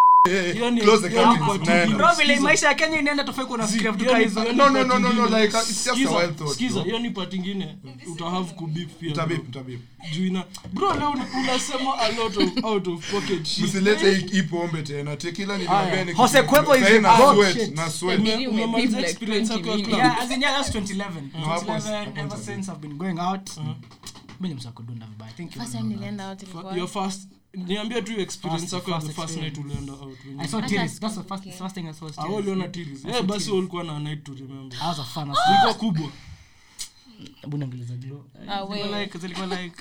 Vile 2.17 2.39
maisha 2.39 2.67
ya 2.67 2.75
kenya 2.75 2.99
inaenda 2.99 3.23
tofauti 3.23 3.51
kuna 3.51 3.67
fikiria 3.67 4.17
hizo 4.17 4.41
Hiyo 4.41 4.51
ni 4.53 4.57
No, 4.57 4.69
no, 4.69 4.73
part 4.73 4.87
no, 4.87 4.99
no, 4.99 5.13
no, 5.13 5.23
ingine. 5.25 5.41
like, 5.41 5.57
it's 5.57 5.67
just 5.67 5.87
a 5.87 5.91
Sikiza, 5.93 6.17
wild 6.17 6.35
thought, 6.37 6.53
sikiza, 6.53 6.73
bro. 6.73 6.83
hiyo 6.83 6.99
ni 6.99 7.09
part 7.09 7.33
ingine. 7.33 7.77
Utahave 8.11 8.53
kubip 8.53 8.89
pia 8.99 9.11
Mtabip, 9.11 9.37
bro. 9.37 9.47
mtabip. 9.49 9.79
Juu 10.13 10.25
ina- 10.25 10.43
bro 10.73 10.93
leo 10.93 11.09
unasema 11.43 11.97
a 11.99 12.09
lot 12.11 12.43
of 12.43 12.63
out 12.63 12.87
of 12.87 13.11
pocket 13.11 13.45
shit. 13.45 13.63
msilete 13.65 14.15
hii- 14.15 14.27
hii 14.31 14.41
pombe 14.43 14.81
tena. 14.81 15.15
Tekila 15.17 15.57
niliambia 15.57 16.05
ni- 16.05 16.13
Jose 16.13 16.43
Cuervo 16.43 16.75
is 16.75 16.81
na 17.01 17.17
sweat, 17.17 17.75
na 17.75 17.89
sweat. 17.89 18.19
Ume- 18.19 18.35
Ume- 18.35 18.47
ume- 18.47 18.63
umemaliza 18.63 18.99
experience 18.99 19.53
yako 19.53 19.69
ya 19.69 19.75
club. 19.77 19.89
yeah 19.89 20.21
as 20.21 20.31
in 20.31 20.41
yeah 20.41 20.55
that's 20.55 20.75
2011 20.75 21.21
2011 21.33 22.19
ever 22.19 22.37
since 22.37 22.71
i've 22.71 22.79
been 22.81 22.93
going 22.97 23.19
out. 23.19 23.49
Mimi 24.39 24.49
ni 24.49 24.53
msakudunda 24.55 25.05
vibaya. 25.05 25.31
Thank 25.31 25.55
you 25.55 25.61
First 25.61 25.77
time 25.77 25.95
nilienda 25.95 26.29
out 26.29 26.43
ilikuwa- 26.43 26.77
your 26.77 26.87
first 26.87 27.21
niambia 27.65 28.01
tu 28.01 28.19
experience 28.21 28.75
yako 28.75 28.91
ya 28.91 28.99
the 28.99 29.13
first 29.13 29.37
night 29.37 29.57
ulienda 29.57 29.93
out 29.93 30.25
when 30.25 30.39
i 30.39 30.47
saw 30.47 30.61
tears. 30.61 30.99
That's 30.99 31.15
the 31.15 31.23
first 31.23 31.43
first 31.57 31.75
thing 31.75 31.87
i 31.87 31.93
saw 31.93 32.09
tears. 32.09 32.19
Ah, 32.19 32.29
uliona 32.33 32.67
tears 32.67 33.05
Eh, 33.05 33.23
basi 33.23 33.49
wewe 33.49 33.59
ulikuwa 33.59 33.83
na 33.83 33.99
night 33.99 34.23
to 34.23 34.33
remember. 34.33 34.79
That 34.79 34.87
was 34.87 34.99
a 34.99 35.03
fun 35.03 35.31
as 35.31 35.37
ilikuwa 35.49 35.73
kubwa. 35.73 36.09
Hebu 37.41 37.57
niangaliza 37.57 37.93
glow. 37.95 38.25
Ah, 38.47 38.99
like 39.01 39.17
zilikuwa 39.17 39.47
like 39.47 39.75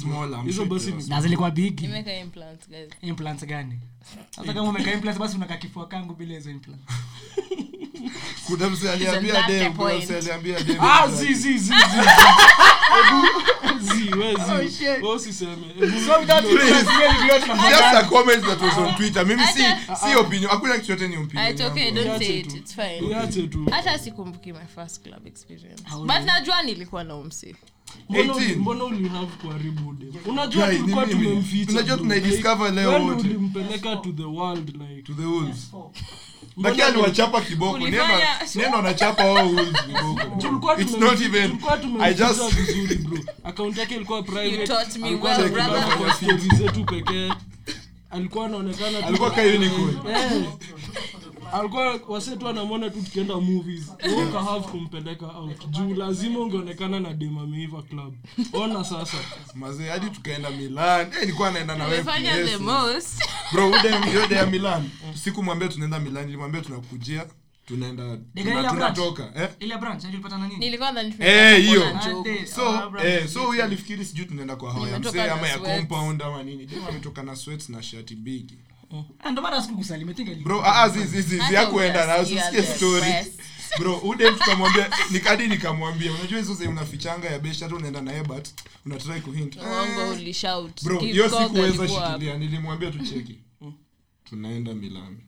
Small, 0.00 0.42
hizo 0.46 0.64
basi 0.64 0.88
it 0.88 0.90
ni 0.90 0.96
was. 0.96 1.08
na 1.08 1.20
zilikuwa 1.22 1.50
big. 1.50 1.80
Nimeweka 1.80 2.14
implants, 2.14 2.68
guys. 2.68 2.90
implants 3.02 3.44
gani? 3.46 3.78
Hata 4.36 4.54
kama 4.54 4.68
umeka 4.68 4.92
implants 4.92 5.20
basi 5.20 5.36
unaka 5.36 5.56
kifua 5.56 5.88
kangu 5.88 6.14
bila 6.14 6.34
hizo 6.34 6.50
implants. 6.50 6.84
Kuna 8.46 8.70
mse 8.70 8.90
aliambia 8.92 9.46
dem, 9.46 9.72
kuna 9.72 9.90
point? 9.90 10.10
aliambia 10.10 10.60
dem, 10.60 10.76
ah 10.80 11.08
zi 11.08 11.34
zi 11.34 11.58
zi 11.58 11.58
zi 11.58 11.74
Ebu, 13.78 13.94
zi 13.94 14.14
we 14.14 14.34
zi 14.34 15.06
usiseme 15.14 15.66
so 16.06 16.18
without 16.20 16.44
implants 16.44 16.88
really 16.98 17.18
glow 17.26 17.40
tunafanya 17.40 17.70
just 17.70 17.94
a 17.94 18.04
comment 18.08 18.44
that 18.44 18.60
was 18.60 18.78
on 18.78 18.94
twitter. 18.96 19.26
Mimi 19.26 19.42
si 19.46 19.62
si 20.00 20.16
opinion. 20.16 20.50
Hakuna 20.50 20.78
kitu 20.78 20.92
yote 20.92 21.08
ni 21.08 21.16
Ah, 21.16 21.20
opinion 21.20 21.50
it's 21.50 21.60
okay, 21.60 21.90
don't 21.90 22.18
say 22.18 22.38
it, 22.38 22.54
it's 22.54 22.74
fine. 22.74 23.08
Iache 23.10 23.42
tu. 23.46 23.66
Hata 23.70 23.98
sikumbuki 23.98 24.52
my 24.52 24.66
first 24.74 25.02
club 25.02 25.26
experience. 25.26 25.82
But 26.00 26.24
najua 26.26 26.62
nilikuwa 26.62 27.04
na 27.04 27.14
umsi. 27.16 27.56
Mbona 28.08 28.34
uli- 28.34 28.44
18? 28.44 28.56
mbona 28.56 28.84
ulihave 28.84 29.26
kuharibu 29.42 29.94
unajua 30.26 30.66
tulikuwa 30.66 31.06
tumemficha 31.06 31.72
Unajua 31.72 31.96
tunaidiscover 31.96 32.72
leo 32.74 32.90
wote. 33.04 33.20
ulimpeleka 33.20 33.96
to 33.96 34.12
the 34.12 34.24
world 34.24 34.68
like 34.68 35.02
to 35.02 35.12
the 35.14 35.24
wolves 35.26 35.70
lakini 36.62 36.82
aliwachapa 36.82 37.40
kiboko. 37.40 37.78
Neno 37.78 38.04
neno 38.54 38.76
anachapa 38.78 39.24
wao 39.24 39.48
kiboko. 39.48 40.74
It's 40.80 40.96
not 40.98 41.20
even 41.20 41.58
i 42.00 42.14
just 42.14 42.42
vizuri 42.54 42.94
bro. 42.96 43.18
Account 43.44 43.76
yake 43.78 43.94
ilikuwa 43.94 44.22
private. 44.22 44.60
You 44.60 44.66
taught 44.66 44.96
me 44.96 45.14
well, 45.14 45.48
brother. 45.48 45.98
kwa 45.98 46.14
stories 46.14 46.54
zetu 46.54 46.84
pekee. 46.84 47.32
Alikuwa 48.10 48.46
anaonekana 48.46 49.06
alikuwa 49.06 49.30
ka 49.30 49.42
unicorn 49.42 49.96
Alikuwa 51.52 52.00
wasetu 52.08 52.48
anamwona 52.48 52.90
tu 52.90 53.02
tukienda 53.02 53.36
movies. 53.36 53.92
Ukahave 54.28 54.66
kumpeleka 54.66 55.26
out. 55.26 55.66
Juu 55.70 55.94
lazima 55.94 56.38
ungeonekana 56.40 57.00
na 57.00 57.12
dema 57.12 57.46
meiva 57.46 57.82
club. 57.82 58.14
Ona 58.52 58.84
sasa. 58.84 59.16
Mazee 59.54 59.88
hadi 59.88 60.10
tukaenda 60.10 60.50
milan. 60.50 61.00
Eh 61.00 61.20
nilikuwa 61.20 61.50
naenda 61.50 61.76
na 61.76 61.84
wewe 61.86 62.04
bro 63.52 63.68
ude 63.70 63.88
yode 64.20 64.34
ya 64.34 64.46
milan. 64.46 64.90
Sikumwambia 65.14 65.68
tunaenda 65.68 65.98
milan 65.98 66.24
nilimwambia 66.24 66.60
tunakujia 66.60 67.26
tunaenda 67.66 68.18
tunatoka 68.70 69.32
hiyo. 71.62 71.82
so 72.54 72.92
eh 73.04 73.28
so 73.28 73.42
huyu 73.46 73.62
alifikiri 73.64 74.04
sijui 74.04 74.26
tunaenda 74.26 74.56
kwa 74.56 74.72
hawa 74.72 74.88
ya 74.88 74.98
Nimetoka 74.98 75.32
ama 75.32 75.48
ya 75.48 75.58
compound 75.58 76.22
ama 76.22 76.42
nini. 76.42 76.66
Dem 76.66 76.84
ametoka 76.88 77.22
na 77.22 77.36
sweats 77.36 77.68
na 77.68 77.82
shati 77.82 78.14
bigi 78.16 78.58
Ah, 79.20 79.62
sikukusalimia 79.62 80.14
think 80.14 80.42
bro 80.42 80.62
ah 80.64 80.82
ah, 80.82 80.88
zi 80.88 81.04
zi 81.04 81.22
zi 81.22 81.38
Hata 81.38 81.58
hakuenda 81.60 82.06
na 82.06 82.12
hujasikia 82.14 82.40
usisikie 82.60 82.60
the 82.62 82.76
story. 82.76 83.12
bro 83.78 83.96
ude 83.98 84.30
tukamwambia 84.32 84.90
nikadi 85.10 85.46
nikamwambia 85.46 86.12
unajua 86.12 86.38
hizo 86.38 86.54
zenye 86.54 86.70
unafichanga 86.70 87.28
ya 87.28 87.38
besha 87.38 87.64
hata 87.64 87.76
unaenda 87.76 88.00
naye 88.00 88.22
but 88.22 88.48
unatrai 88.86 89.20
kuhint. 89.20 89.56
Uongo 89.56 90.10
ulishout. 90.12 90.84
bro 90.84 90.96
Steve 90.96 91.12
hiyo 91.12 91.28
sikuweza 91.30 91.88
shikilia 91.88 92.36
nilimwambia 92.38 92.90
tucheki 92.90 93.38
tunaenda 94.24 94.74
milan 94.74 95.18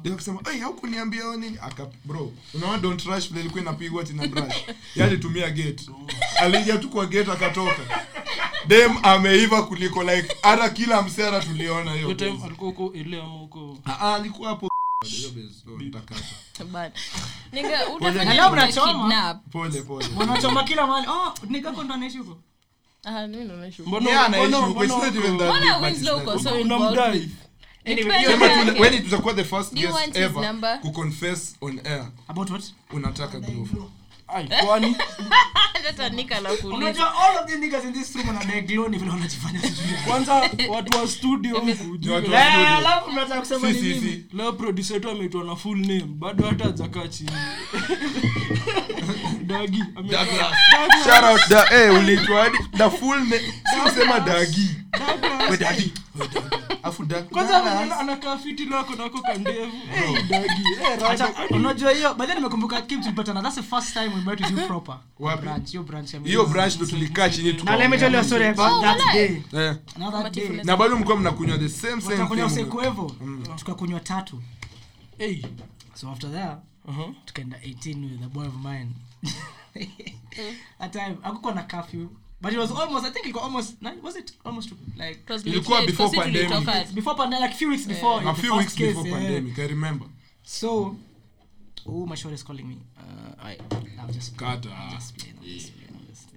ndio 0.00 0.12
akasema 0.14 0.40
hey, 0.50 0.60
haukuniambia 0.60 1.36
nini? 1.36 1.58
Aka 1.62 1.86
bro 2.04 2.32
unaona 2.54 2.78
don't 2.78 3.02
rush 3.04 3.28
vile 3.28 3.40
ilikuwa 3.40 3.62
inapigwa 3.62 4.04
tina 4.04 4.26
brush 4.26 4.54
yeye 4.96 5.08
alitumia 5.10 5.50
gate. 5.50 5.90
Aliingia 6.40 6.78
tu 6.78 6.88
kwa 6.88 7.06
gate 7.06 7.32
akatoka. 7.32 8.06
Dem 8.66 8.92
ameiva 9.02 9.62
kuliko 9.62 10.02
like 10.02 10.36
hata 10.42 10.70
kila 10.70 11.02
msera 11.02 11.40
tuliona 11.40 11.92
hiyo 11.94 12.08
alikuwa 12.44 12.70
huko 12.70 12.92
ile 12.94 13.20
ama 13.22 13.28
huko. 13.32 13.78
Ah, 13.84 13.92
ah, 14.00 14.14
alikuwa 14.14 14.48
hapo. 14.48 14.68
Kila 20.64 20.86
mahali. 20.86 21.06
Oh 21.08 21.32
ndo 21.84 21.94
anaishi 21.94 22.18
huko. 22.18 22.38
Ah, 23.04 23.28
mbona 23.86 24.60
unamdai 26.60 27.30
involved 27.90 28.68
it 28.68 28.80
when 28.80 29.02
tutakuwa 29.02 29.34
the 29.34 29.44
first 29.44 29.74
Do 29.74 29.80
you 29.80 29.86
guest 29.86 30.00
want 30.00 30.14
his 30.16 30.24
ever 30.24 30.42
number? 30.46 30.78
kuconfess 30.80 31.56
on 31.60 31.80
air 31.84 32.06
about 32.28 32.50
what? 32.50 32.64
unataka 32.92 33.40
glove 33.40 33.70
Ai, 34.34 34.48
kwani? 34.66 34.96
Hata 35.86 36.08
Nika 36.08 36.40
na 36.40 36.48
kuuliza. 36.50 36.76
unajua 36.76 37.14
all 37.24 37.36
of 37.38 37.46
these 37.46 37.58
niggas 37.58 37.84
in 37.84 37.92
this 37.92 38.14
room 38.16 38.28
wana 38.28 38.60
glow 38.60 38.88
ni 38.88 38.98
vile 38.98 39.10
wanajifanya 39.10 39.60
sijui 39.62 39.98
kwanza 40.08 40.34
watu 40.68 40.98
wa 40.98 41.08
studio? 41.08 41.54
Huku 41.54 41.66
Ni 42.00 42.08
watu 42.08 42.32
wa 42.32 42.40
eh 42.40 42.46
studio. 42.52 42.76
alafu 42.76 43.10
mnataka 43.12 43.40
kusema 43.40 43.60
si 43.60 43.66
ni 43.74 43.80
si 43.80 43.86
nini? 43.88 44.00
si. 44.30 44.36
Leo 44.36 44.52
producer 44.52 44.94
wetu 44.94 45.10
ameitwa 45.10 45.44
na 45.44 45.56
full 45.56 45.78
name. 45.78 46.04
Bado 46.06 46.46
hata 46.46 46.64
hajakaa 46.64 47.08
chini. 47.08 47.30
Dagi 49.46 49.82
ame- 49.96 50.08
Douglas. 50.08 50.56
Shout 51.04 51.24
out 51.24 51.48
da 51.48 51.66
eh 51.72 51.94
uliitwa 51.98 52.42
hadi 52.44 52.58
the 52.76 52.90
full 52.90 53.18
name. 53.18 53.38
Si 53.40 53.88
usema 53.90 54.20
dagi. 54.20 54.70
We 55.50 55.56
dagi. 55.56 55.92
We 56.20 56.28
dagi 56.28 56.56
afu 56.88 57.06
kwanza 57.30 57.98
anakaa 57.98 58.36
fiti 58.38 58.64
lako 58.64 58.94
nako 58.94 59.22
kandevu. 59.22 59.72
Hey, 59.90 60.22
dagi. 60.22 60.64
Rada. 61.00 61.08
Acha, 61.10 61.34
unajua 61.50 61.92
hiyo 61.92 62.14
baadaye 62.14 62.38
nimekumbuka 62.38 62.82
kim 62.82 63.00
tulipatana 63.00 63.42
that's 63.42 63.54
the 63.54 63.62
first 63.62 63.92
time 63.92 64.08
we 64.08 64.20
met 64.20 64.40
with 64.40 64.50
you 64.50 64.66
proper. 64.66 64.98
Branch 65.40 65.70
hiyo 65.70 65.82
branch 65.82 66.10
hiyo 66.24 66.46
branch 66.46 66.76
ndo 66.76 66.86
tulikaa 66.86 67.28
chini 67.28 67.52
na 67.64 67.76
let 67.76 67.90
me 67.90 67.98
tell 67.98 68.12
you 68.14 68.20
a 68.20 68.24
story 68.24 68.46
about 68.46 68.72
Oh, 68.72 68.80
that 68.82 68.98
day. 69.12 69.42
Eh, 69.52 69.76
another 69.96 70.30
day. 70.30 70.48
na 70.64 70.76
bado 70.76 70.96
mlikuwa 70.96 71.16
mnakunywa 71.16 71.58
the 71.58 71.68
same 71.68 72.00
same 72.02 72.26
thing. 72.26 72.42
usiku 72.42 72.80
hivyo? 72.80 73.12
Tukakunywa 73.56 74.00
tatu. 74.00 74.42
Hey, 75.18 75.42
so 75.94 76.10
after 76.10 76.32
that 76.32 76.58
uh-huh. 76.88 77.14
tukaenda 77.24 77.56
18 77.58 78.04
with 78.12 78.22
a 78.24 78.28
boy 78.28 78.46
of 78.46 78.54
mine. 78.64 78.90
That 80.78 80.92
time 80.92 81.16
akukuwa 81.22 81.54
na 81.54 81.62
curfew 81.62 82.06
but 82.40 82.52
it 82.52 82.58
was 82.58 82.70
almost 82.70 83.06
i 83.06 83.10
think 83.10 83.26
it 83.26 83.34
was 83.34 83.44
almost 83.44 83.82
nine- 83.82 84.00
was 84.02 84.16
it 84.16 84.32
almost 84.44 84.70
like 84.96 85.18
It 85.24 85.30
was 85.30 85.44
Ilikuwa 85.46 85.86
before 85.86 86.10
pandemic. 86.10 86.94
before 86.94 87.16
pandemic 87.16 87.48
like 87.48 87.54
few 87.58 87.70
weeks 87.70 87.86
before 87.86 88.28
a 88.28 88.34
few 88.34 88.56
weeks 88.56 88.74
case, 88.74 88.86
before 88.94 89.08
yeah. 89.08 89.18
pandemic 89.18 89.58
i 89.58 89.66
remember 89.66 90.06
so 90.42 90.96
oh 91.86 92.06
my 92.06 92.16
shoulder 92.16 92.34
is 92.34 92.44
calling 92.44 92.68
me 92.68 92.76
uh 92.98 93.46
i 93.46 93.56
i'll 93.98 94.12
just 94.14 94.36
cut 94.36 94.66
just 94.94 95.16
play 95.16 95.32
just 95.42 95.72
play 95.72 95.86
just 96.08 96.28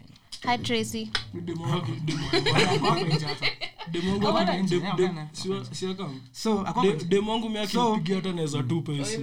Hi, 0.45 0.57
Tracy. 0.57 1.11
Demo 1.33 1.65
wangu- 1.65 2.83
Wako 2.83 3.05
nje 3.05 3.25
hapa. 3.25 3.45
demo 3.91 4.11
wangu 4.11 4.25
Wako 4.25 4.37
aki- 4.37 4.57
nje, 4.63 4.75
dem- 4.75 4.83
yeah, 4.85 4.97
dem- 4.97 5.15
bana. 5.15 5.29
siwa- 5.33 5.65
siakam. 5.75 6.21
so 6.31 6.59
ako 6.61 6.81
De- 6.81 6.93
demo 7.05 7.31
wangu 7.31 7.49
mi 7.49 7.67
So- 7.67 7.81
akinipigia 7.81 8.15
hata 8.15 8.31
naweza 8.31 8.63
tupa 8.63 8.91
hii 8.91 9.01
Oh, 9.01 9.05
hey 9.05 9.17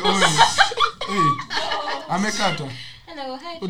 oe 0.00 0.20
hey 1.08 1.30
amekata 2.08 2.70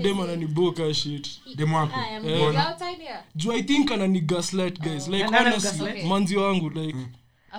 dem 0.03 0.21
ananiboka 0.21 0.95
shit. 0.95 1.41
I'm 1.57 2.27
Eh. 2.29 2.39
going 2.39 2.57
outside 2.57 2.97
here. 3.03 3.19
juu 3.35 3.53
i 3.53 3.63
think 3.63 3.91
anani 3.93 4.21
gaslight 4.21 4.81
guys. 4.81 5.09
Like 5.09 5.19
Yeah, 5.25 5.41
honestly 5.47 6.03
manzi 6.09 6.37
wangu 6.37 6.71
like 6.71 6.99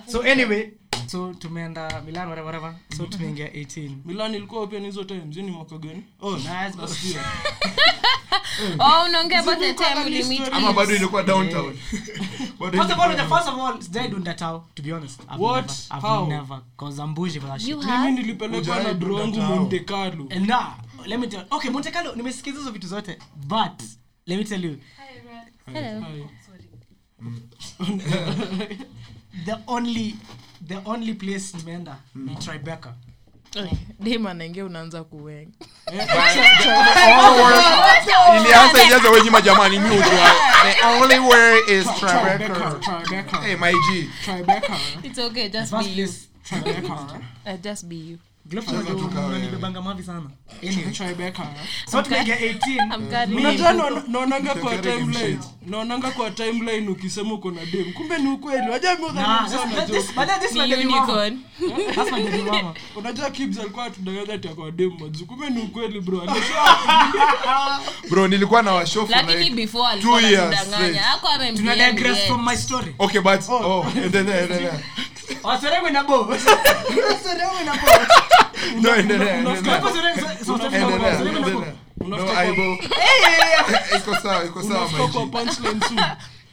so 0.07 0.21
anyway 0.21 0.69
so 1.11 1.33
tumeenda 1.33 2.01
milan 2.05 2.27
whatever 2.27 2.45
whatever 2.45 2.75
so 2.97 3.05
tumeingia 3.05 3.47
18 3.47 3.91
milan 4.05 4.35
ilikuwa 4.35 4.61
open 4.61 4.85
hizo 4.85 5.03
times 5.03 5.37
ni 5.37 5.51
mwaka 5.51 5.77
gani 5.77 6.03
oh 6.21 6.35
nice 6.37 6.77
Last. 6.81 6.97
Oh, 8.79 9.05
unaongea 9.09 9.39
about 9.39 9.59
the 9.59 9.73
time 9.73 10.03
we 10.05 10.23
meet 10.23 10.53
ama 10.53 10.73
bado 10.73 10.95
ilikuwa 10.95 11.23
downtown 11.23 11.73
First 11.77 12.91
of 12.91 12.99
all, 12.99 13.11
ilikuwa- 13.13 13.27
first 13.37 13.47
of 13.49 13.59
all, 13.59 13.81
sijai 13.81 14.07
dunda 14.07 14.33
tao, 14.33 14.67
to 14.75 14.83
be 14.83 14.91
honest. 14.93 15.19
I've 15.21 15.43
What? 15.43 15.65
Never, 15.67 15.97
I've 15.97 16.07
How? 16.07 16.27
never. 16.27 16.61
Cause 16.77 17.01
I'm 17.01 17.13
bougie 17.13 17.39
for 17.39 17.49
that 17.49 17.59
shit. 17.61 17.69
You 17.69 17.81
mimi 17.83 18.11
nilipelekwa 18.11 18.83
na 18.83 18.93
dro 18.93 19.15
wangu 19.15 19.41
monte 19.41 19.79
carlo 19.79 20.27
And 20.29 20.47
nah, 20.47 20.73
let 21.05 21.19
me 21.19 21.27
tell 21.27 21.45
okay, 21.51 21.71
Monte 21.71 21.91
Carlo, 21.91 22.15
nimesikiza 22.15 22.57
hizo 22.59 22.71
vitu 22.71 22.87
zote, 22.87 23.17
but 23.35 23.81
let 24.25 24.37
me 24.39 24.43
tell 24.43 24.65
you, 24.65 24.77
Hello. 25.73 26.01
Hi. 26.01 26.27
the 29.45 29.55
only 29.67 30.15
the 30.67 30.77
only 30.85 31.13
place 31.13 31.57
nimeenda 31.57 31.97
ni 32.15 32.35
Tribeca. 32.35 32.93
dem 33.99 34.27
anaingia 34.27 34.65
unaanza 34.65 35.03
kuwenga 35.03 35.51
ilianza 38.39 38.83
ilianza 38.83 39.09
wenyima 39.09 39.41
jamani 39.41 39.79
mi 39.79 39.89
ujua 39.89 40.31
the 40.63 40.85
only 40.87 41.19
way 41.19 41.59
is 41.67 41.85
Tribeca, 41.99 42.39
Tribeca. 42.39 42.79
Tribeca, 43.03 43.37
hey 43.41 43.55
my 43.55 43.71
g. 43.73 44.09
Tribeca, 44.25 44.77
it's 45.03 45.19
okay 45.19 45.49
just 45.49 45.71
First 45.71 45.89
be 45.95 46.01
you. 46.01 46.07
Tribeca, 46.43 46.93
uh, 47.45 47.57
just 47.63 47.85
be 47.89 47.95
you 47.95 48.17
Unanibebanga 49.27 49.81
mavi 49.81 50.03
sana 50.03 50.21
anyway 50.63 50.91
Tribeca. 50.93 51.43
so 51.91 52.01
tumeingia 52.01 52.35
18 52.35 52.95
I'm 52.95 53.07
carrying 53.09 53.35
unajua 53.39 53.73
naona- 53.73 54.03
naonanga 54.07 54.55
kwa 54.55 54.77
timeline 54.77 55.39
naonanga 55.67 56.11
kwa 56.11 56.31
timeline 56.31 56.87
ukisema 56.89 57.33
uko 57.33 57.51
na 57.51 57.65
dem 57.65 57.93
kumbe 57.93 58.17
ni 58.17 58.29
ukweli 58.29 58.69
wajua 58.69 58.95
mi 58.95 59.01
Nah, 59.01 59.11
udhani 59.11 59.49
this- 59.49 59.57
sana 59.59 59.71
this- 59.81 59.87
joke. 59.87 59.99
this- 59.99 60.15
but 60.15 60.27
then 60.27 60.39
this 60.39 60.51
Ni 60.51 60.59
my 60.61 60.67
baby 60.67 60.83
mama. 60.85 60.97
unicorn. 61.03 61.39
That's 61.95 62.11
my 62.11 62.23
baby 62.23 62.41
mama. 62.41 62.73
unajua 62.95 63.29
kibs 63.29 63.57
alikuwa 63.59 63.85
atudanganya 63.85 64.33
ati 64.33 64.47
akwa 64.47 64.71
dem 64.71 64.91
maju 64.99 65.25
kumbe 65.25 65.49
ni 65.49 65.61
ukweli 65.61 66.01
bro 66.01 66.23
bro 68.09 68.27
nilikuwa 68.27 68.61
na 68.61 68.71
washofu 68.73 69.11
lakini 69.11 69.37
like 69.43 69.55
before 69.55 69.87
alikuwa 69.87 70.21
two 70.21 70.27
years 70.27 70.43
anatudanganya. 70.43 70.87
straight. 70.87 70.97
Hakuwa 70.97 71.31
Tuna 71.33 71.45
amemblame 71.49 71.91
digress 71.93 72.17
yet. 72.17 72.27
from 72.27 72.45
my 72.45 72.57
story. 72.57 72.95
okay 72.99 73.21
but 73.21 73.49
oh 73.49 73.85
endelea 74.03 74.41
endelea 74.41 74.79
Waseremwe 75.43 75.91
na 75.91 76.03
bo. 76.03 76.21
Waseremwe 76.21 77.63
na 77.65 77.73
bo. 77.73 77.87
No 78.81 78.95
endelea 78.95 79.35
endelea 79.37 79.73
Hapo 79.73 79.89
Seremwe- 79.89 80.45
so- 80.45 80.57
so- 80.57 80.65
endelea 80.65 80.99
Waseremwe 81.11 81.39
na 81.39 81.47
bo. 81.47 81.47
endelea 81.49 81.73
no 81.97 82.05
Unafika 82.05 82.37
aibo 82.39 82.77
iko 83.97 84.15
sawa 84.15 84.45
iko 84.45 84.63
sawa 84.63 84.79
unafika 84.85 85.07
kwa 85.07 85.25
my 85.25 85.25
g 85.25 85.31
punchline 85.31 85.79
tu 85.79 85.93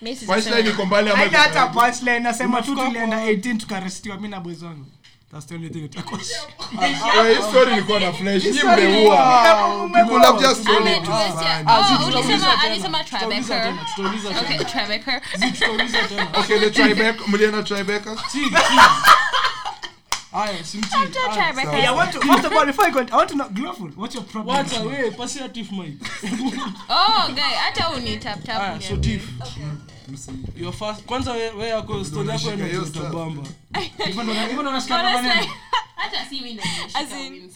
Mimi 0.03 0.16
sisi 0.16 0.27
punchline 0.27 0.57
sema- 0.57 0.71
iko 0.71 0.87
mbali 0.87 1.11
ama 1.11 1.25
hata 1.38 1.66
punchline, 1.66 2.21
nasema 2.21 2.62
tu 2.62 2.75
tulienda 2.77 3.16
18 3.25 3.57
tukarestiwa 3.59 4.16
mi 4.16 4.29
na 4.29 4.40
boys 4.40 4.62
wangu 4.62 4.87
That's 5.33 5.47
the 5.47 5.55
only 5.55 5.71
thing 5.71 5.85
itakuwa 5.85 6.21
Well, 7.16 7.37
hii 7.37 7.42
story 7.51 7.73
ilikuwa 7.73 8.01
na 8.01 8.12
flash 8.12 8.44
ni 8.44 8.53
mmeua 8.62 9.90
people 9.92 10.18
have 10.27 10.38
just 10.40 10.64
told 10.64 10.87
it 10.87 11.05
to 11.05 11.11
Ametuletea- 11.12 11.64
fun. 11.64 11.97
Tutauliza 11.97 12.18
ulisema- 12.18 12.51
tena. 12.51 12.62
alisema 12.62 13.05
Tribeca. 13.05 13.42
tena, 13.49 13.79
tutauliza 13.94 14.29
tena. 14.29 14.40
Okay, 14.40 14.59
Tribeca. 14.64 15.21
Zi, 15.38 15.51
tutauliza 15.53 15.99
tena. 16.09 16.27
okay 16.35 16.59
the 16.59 16.71
Tribeca 16.71 17.18
mlienda 17.27 17.62
Tribeca 17.62 18.16
Si, 18.33 18.38
si. 18.38 18.51
Haya, 20.32 20.64
simti. 20.64 20.88
Haya. 20.88 21.08
Tribeca. 21.08 21.72
Yeah, 21.78 21.90
I 21.90 21.94
want 21.94 22.12
to, 22.12 22.20
first 22.20 22.44
of 22.44 22.52
all, 22.52 22.66
before 22.66 22.84
I 22.86 22.90
go, 22.90 23.00
I 23.00 23.16
want 23.16 23.28
to 23.30 23.36
know, 23.36 23.48
Glowful, 23.48 23.88
what's 23.96 24.14
your 24.14 24.24
problem? 24.24 24.56
Wacha, 24.56 24.80
we, 24.84 25.10
pasia 25.16 25.48
Tiff 25.52 25.70
mic. 25.72 25.94
Oh, 26.88 27.32
guy, 27.34 27.54
hata 27.56 27.88
so 30.16 30.32
your 30.56 30.72
first- 30.72 31.02
kwanza 31.06 31.32
we 31.32 31.50
we 31.50 31.68
yako 31.68 32.04
story 32.04 32.28
yako 32.28 32.48
Unashika 32.48 32.50
hiyo 32.54 32.68
inakuita 32.68 32.86
stuff. 33.00 33.12
bamba 33.14 33.42
Hivyo 34.06 34.22
ndo- 34.22 34.32
hivyo 34.34 34.62
ndo 34.62 34.70
unashika 34.70 34.96
baba 35.02 35.22
hata 35.96 36.26
si 36.28 36.34
mimi 36.40 36.52
ndo 36.54 36.62
As 36.94 37.12
in- 37.12 37.50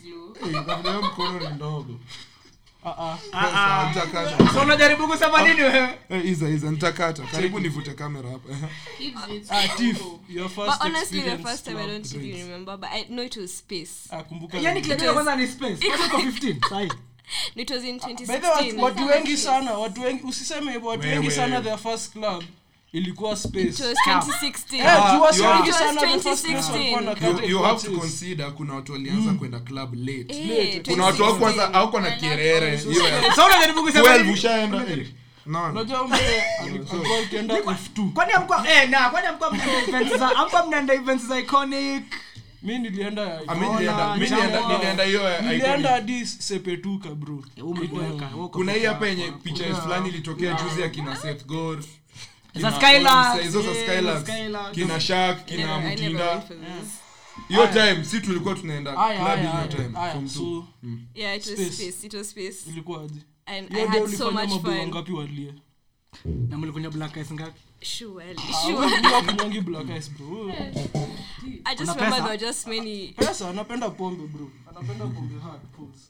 Eh, 0.44 1.02
mkono 1.02 1.40
ni 1.40 1.48
ndogo 1.54 1.94
So 4.52 4.60
unajaribu 4.62 5.08
kusema 5.08 5.42
nini 5.48 5.62
wewe? 5.62 5.88
Eh, 6.10 6.24
iza 6.24 6.48
iza 6.48 6.70
nitakata 6.70 7.22
karibu 7.22 7.60
nivute 7.60 7.94
kamera 7.94 8.30
hapa 8.30 8.48
Keep 8.98 9.14
it. 9.36 9.46
Ah, 9.50 9.68
Tiff, 9.68 10.02
your 10.28 10.48
first 10.48 10.70
But 10.78 10.80
honestly, 10.80 11.20
the 11.20 11.32
experience 11.32 11.42
first 11.50 11.64
time 11.64 11.76
I 11.78 11.82
club 11.84 11.92
don't 11.92 12.12
really 12.12 12.28
drinks. 12.32 12.46
remember, 12.48 12.76
but 12.76 12.88
I 12.92 13.04
know 13.04 13.24
it 13.24 13.36
was 13.36 13.58
space. 13.58 14.08
Ah, 14.10 14.22
kumbuka 14.22 14.58
Yaani 14.58 14.80
ni- 14.80 14.88
kitu 14.88 15.04
ya 15.04 15.12
kwanza 15.12 15.36
ni 15.36 15.46
space. 15.46 15.86
Kwanza 15.86 16.06
uko 16.06 16.16
15, 16.18 16.68
sahi. 16.68 16.92
It 17.56 17.70
was 17.70 17.84
in 17.84 17.98
By 17.98 18.14
the 18.14 18.22
way, 18.22 18.38
2016. 18.40 18.62
watu- 18.62 18.82
watu 18.82 19.06
wengi 19.06 19.36
sana 19.36 19.72
watu 19.72 20.00
wengi 20.02 20.22
usiseme 20.26 20.72
hivyo 20.72 20.88
watu 20.88 21.06
wengi 21.08 21.30
sana 21.30 21.60
their 21.62 21.78
first 21.78 22.12
club 22.12 22.44
ilikuwa 22.92 23.36
space. 23.36 23.62
It 23.64 23.80
was 23.80 23.96
2016. 24.06 24.76
Eh, 24.80 24.86
Ah, 24.86 25.16
tu 25.16 25.22
wasi 25.22 25.38
you 25.42 25.48
wengi 25.48 25.70
are- 25.70 25.72
sana 25.72 26.00
It 26.00 26.06
was 26.08 26.22
the 26.22 26.28
first 26.30 26.44
place 26.44 26.58
2016. 26.58 26.94
walikuwa 26.94 27.00
na 27.02 27.28
you, 27.28 27.34
cut 27.40 27.48
you 27.50 27.58
have 27.62 27.82
to 27.88 27.90
consider 28.00 28.52
kuna 28.52 28.74
watu 28.74 28.92
walianza 28.92 29.32
kwenda 29.32 29.60
club 29.60 29.94
late. 29.94 30.26
Eh, 30.28 30.82
kuna 30.88 31.04
watu 31.04 31.22
wao 31.22 31.34
kwanza 31.34 31.66
hauko 31.72 32.00
na 32.00 32.10
kierere 32.10 32.76
hiyo 32.76 33.08
ya 33.08 33.34
So 33.34 33.46
unajaribu 33.46 33.82
kusema 33.82 34.04
12 34.04 34.22
nini? 34.22 34.32
ushaenda. 34.34 34.84
No 35.46 35.70
unajua 35.70 36.08
mzee 36.08 36.42
alikuwa 36.62 37.18
akienda 37.24 37.54
F2 37.58 38.12
Kwani 38.12 38.32
hamkuwa 38.32 38.64
na 38.90 39.10
kwani 39.10 39.26
hamkuwa 40.36 40.66
mnaenda 40.66 40.94
events 40.94 41.26
za 41.26 41.38
iconic? 41.40 42.04
mi 42.62 42.78
nilienda 42.78 43.40
Ah, 43.48 43.54
mi 43.54 43.68
nilienda 43.68 44.14
mi 44.16 44.20
nilienda 44.30 44.68
nilienda 44.68 45.04
hiyo 45.04 45.22
ya 45.22 45.40
nilienda 45.40 45.68
iconic. 45.68 45.86
hadi 45.90 46.26
sepetuka 46.26 47.08
bro. 47.10 47.44
Kuna 48.52 48.72
hii 48.72 48.84
hapa 48.84 49.06
yenye 49.06 49.32
picha 49.42 49.74
fulani 49.74 50.08
ilitokea 50.08 50.52
juzi 50.64 50.80
ya 50.82 50.88
kina 50.88 51.16
Seth 51.16 51.46
Gore 51.46 51.82
hizo 52.52 52.72
kina 54.72 55.00
shak 55.00 55.44
kina 55.44 55.90
this. 55.96 57.00
hiyo 57.48 57.66
time 57.66 58.04
si 58.04 58.20
tulikuwa 58.20 58.54
tunaenda 58.54 58.92
club 58.92 59.38
hiyo 59.38 59.66
time 59.68 60.10
from 60.12 60.28
two. 60.28 60.64
Yeah, 61.14 61.36
it 61.36 61.46
was 61.46 61.74
Space. 61.76 62.06
It 62.06 62.14
was 62.14 62.30
space. 62.30 62.66
ilikuwaje 62.66 63.20
And 63.46 63.76
I 63.76 63.86
had 63.86 64.08
so 64.16 64.30
much 64.30 64.50
fun. 64.62 64.88
ngapi 64.88 65.12
walie 65.12 65.54
Na 66.24 66.58
mlikunya 66.58 66.90
black 66.90 67.16
ice 67.16 67.34
ngapi? 67.34 67.60
Surely, 67.82 68.36
Ah, 68.38 68.62
sure. 68.62 68.98
ndio 68.98 69.22
kunywangi 69.22 69.60
black 69.60 69.88
ice 69.98 70.10
bro 70.10 70.48
I 71.64 71.74
just 71.76 71.94
remember 71.94 72.10
there 72.10 72.22
were 72.22 72.38
just 72.38 72.66
many. 72.66 73.08
pesa 73.08 73.48
anapenda 73.50 73.90
pombe 73.90 74.26
bro 74.26 74.50
anapenda 74.70 75.06
pombe 75.06 75.40
hard 75.40 75.60
pause 75.76 76.08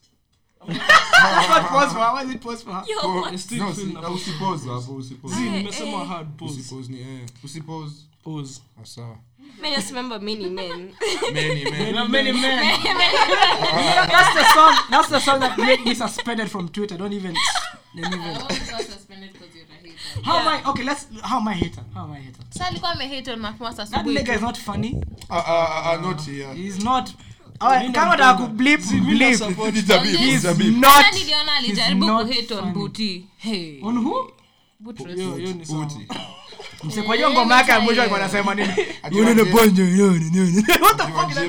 That's 14.12 14.34
the 14.34 14.44
song. 14.54 14.76
That's 14.90 15.08
the 15.08 15.20
song 15.20 15.40
that 15.40 15.58
made 15.58 15.84
me 15.84 15.94
suspended 15.94 16.50
from 16.50 16.68
Twitter. 16.68 16.96
Don't 16.96 17.12
even. 17.12 17.34
Let 17.94 18.12
even. 18.12 18.34
How 20.24 20.38
am 20.38 20.48
I? 20.48 20.70
Okay, 20.70 20.84
let's. 20.84 21.06
How 21.22 21.40
am 21.40 21.48
I 21.48 21.54
hater? 21.54 21.82
How 21.94 22.04
am 22.04 22.12
I 22.12 22.20
hater? 22.20 22.40
Sasa 22.50 22.66
alikuwa 22.66 22.92
amehate 22.92 23.32
on 23.32 23.40
Mafmas 23.40 23.76
That 23.90 24.06
nigga 24.06 24.34
is 24.34 24.42
not 24.42 24.56
funny. 24.56 25.02
ah 25.30 25.44
ah 25.46 25.92
ah 25.92 25.96
not 26.00 26.20
here 26.20 26.52
He's 26.54 26.84
not. 26.84 27.12
Alright, 27.62 27.92
kama 27.94 28.10
nataka 28.10 28.34
kublip, 28.34 28.80
blip. 29.06 29.40
Itabidi, 29.76 30.16
He's 30.16 30.44
itabidi. 30.44 30.70
not. 30.80 30.90
Hata 30.92 31.18
niliona 31.18 31.54
alijaribu 31.56 32.06
not 32.06 32.26
kuhate 32.26 32.54
on 32.54 32.60
funny. 32.60 32.72
Buti. 32.72 33.26
Hey. 33.38 33.78
On 33.82 33.98
who? 33.98 34.32
Buttress. 34.80 35.16
hiyo 35.16 35.34
hiyo 35.36 35.52
ni 35.52 35.66
sawa 35.66 35.80
Uti. 35.86 36.06
Msekwaje 36.84 37.28
ngoma 37.30 37.56
yake 37.56 37.70
ya 37.70 37.80
mwisho 37.80 38.00
alikuwa 38.00 38.20
anasema 38.20 38.54
nini? 38.54 38.68
Ati 39.02 39.14
wajero- 39.20 39.44
What 40.82 40.96
the 40.96 41.02
fuck 41.02 41.30
is 41.30 41.36
that 41.36 41.48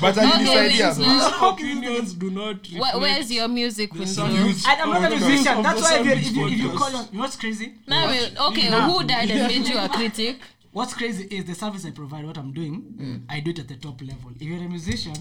But 0.00 0.16
Okay, 0.16 0.94
though. 0.94 1.08
Winslow. 1.08 1.48
opinions 1.50 2.18
do 2.18 2.30
not 2.30 2.68
Where- 2.72 2.96
Where's 3.00 3.30
your 3.30 3.48
music? 3.48 3.92
Views 3.92 4.18
I- 4.66 4.82
I'm 4.82 4.90
not 4.90 5.04
a 5.04 5.10
musician. 5.16 5.62
That's 5.62 5.82
why 5.82 6.00
if 6.00 6.06
you, 6.06 6.12
if 6.12 6.36
you, 6.36 6.48
if 6.48 6.58
you 6.62 6.70
call 6.70 6.90
you 6.90 6.96
know 6.96 7.20
what's 7.22 7.36
crazy? 7.38 7.72
Now, 7.86 8.08
okay, 8.48 8.70
Nah. 8.70 8.88
who 8.88 9.04
died 9.04 9.30
and 9.30 9.42
made 9.48 9.68
you 9.72 9.78
a 9.78 9.88
critic? 9.88 10.36
What's 10.76 10.92
crazy 10.94 11.24
is 11.30 11.44
the 11.46 11.54
service 11.54 11.86
I 11.86 11.90
provide, 11.90 12.26
what 12.26 12.36
I'm 12.36 12.52
doing, 12.52 13.24
I 13.30 13.40
do 13.40 13.50
it 13.50 13.58
at 13.58 13.68
the 13.68 13.76
top 13.76 13.98
level. 14.02 14.30
If 14.36 14.42
you're 14.42 14.58
a 14.58 14.68
musician, 14.68 15.14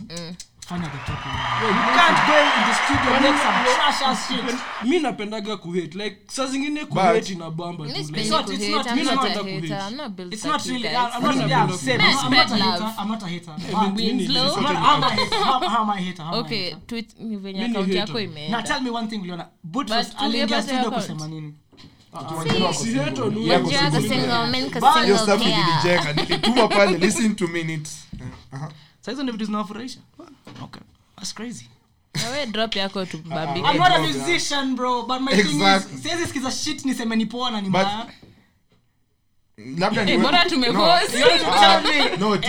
find 0.67 0.83
at 0.83 0.91
the 0.91 0.99
top 1.07 1.21
level. 1.25 1.69
you 1.69 1.91
can't 1.99 2.19
go 2.27 2.35
in 2.57 2.63
the 2.67 2.75
studio 2.83 3.11
and 3.15 3.23
make 3.23 3.39
some 3.45 3.57
trash 3.75 4.01
ass 4.01 4.27
shit. 4.27 4.89
mi 4.89 4.99
napendaga 4.99 5.57
kuhate 5.57 5.95
like 5.97 6.17
saa 6.27 6.45
zingine 6.47 6.85
kuhate 6.85 7.33
ina 7.33 7.51
bamba 7.51 7.85
tu 7.85 7.93
Mi 7.93 7.99
it's 7.99 8.29
not- 8.29 8.49
I'm 8.49 8.53
it's 8.53 8.69
not 8.69 8.85
not 9.15 9.35
a 9.37 9.39
a 9.39 9.43
hater. 9.43 9.67
kuhate. 9.67 9.81
I'm 9.87 9.95
not 9.97 10.15
built 10.15 10.33
It's 10.33 10.45
not 10.45 10.65
really. 10.65 10.87
I'm 10.89 11.23
not 11.23 11.35
yeah, 11.49 11.63
I'm 11.63 12.31
napenda 12.31 12.93
I'm 12.97 13.07
not 13.09 13.23
a 13.23 13.27
hater. 13.27 13.51
I'm 13.51 13.71
not 13.71 13.71
a 13.71 13.79
hater. 13.79 13.91
Mi- 13.95 14.11
mi 14.11 14.25
Winslow? 14.25 14.55
I'm 14.55 14.63
not- 14.63 14.75
how 14.75 14.95
am 14.95 15.03
I 15.03 15.15
hater? 15.15 15.35
How- 15.35 15.81
am 15.83 15.89
I 15.89 15.97
a 15.97 16.01
hater? 16.01 16.23
Okay, 16.33 16.75
tweet 16.87 17.19
me 17.19 17.35
venye 17.37 17.59
Mi 17.59 17.65
account 17.65 17.87
hater. 17.87 18.19
yako 18.19 18.49
Now 18.49 18.61
tell 18.61 18.81
me 18.81 18.89
one 18.89 19.07
thing, 19.07 19.21
Leona. 19.23 19.47
Bootfest 19.63 20.15
aliingia 20.17 20.61
studio 20.63 20.91
kusema 20.91 21.27
nini? 21.27 21.53
Nilituma 26.13 26.67
pale 26.67 26.97
listen 27.05 27.35
to 27.35 27.47
minutes 27.47 28.07
Aha. 28.51 28.71
Sasa 29.01 29.23
vitu 29.23 29.45
zinawafurahisha. 29.45 29.99
Okay. 30.63 30.81
That's 31.15 31.33
crazy. 31.33 31.65
Drop 32.51 32.75
yako 32.75 33.05
tubambike. 33.05 33.67
I'm 33.67 33.77
not 33.77 33.91
a 33.91 33.95
Bro, 33.99 34.05
yeah. 34.07 34.13
musician, 34.27 34.75
bro, 34.75 35.03
but 35.05 35.19
my 35.21 35.31
thing 35.31 35.39
Exactly. 35.39 35.95
is, 35.95 36.03
siwezi 36.03 36.27
sikiza 36.27 36.51
shit 36.51 36.85
niseme 36.85 37.15
ni 37.15 37.25
poa 37.25 37.51
na 37.51 37.61
ni 37.61 37.69
mbaya. 37.69 38.05
labda 39.77 40.05
ni 40.05 40.11
Eh, 40.11 40.19
No. 40.19 40.85
Ah, 40.85 41.81
no 42.19 42.35
Eh, 42.35 42.41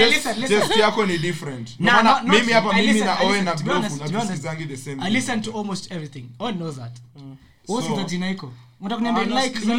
test 0.49 0.77
yako 0.77 1.07
ni 1.07 1.19
different 1.19 1.81
maana 1.81 2.03
not- 2.11 2.23
not- 2.25 2.41
mimi 2.41 2.53
hapa 2.53 2.73
mimi 2.73 3.01
na 3.01 3.19
owe 3.21 3.43
na 3.43 3.51
honest, 3.57 4.01
natusikizangi 4.01 4.67
the 4.67 4.77
same 4.77 5.03
I 5.03 5.11
listen 5.11 5.43
to 5.43 5.51
almost 5.59 5.93
everything. 5.93 6.25
Owen 6.39 6.57
knows 6.57 6.77
that. 6.77 6.93
Wewe 7.69 7.83
So- 7.83 8.05
jina 8.05 8.31
iko. 8.31 8.47
Unataka 8.47 8.66
anasikiza 9.21 9.75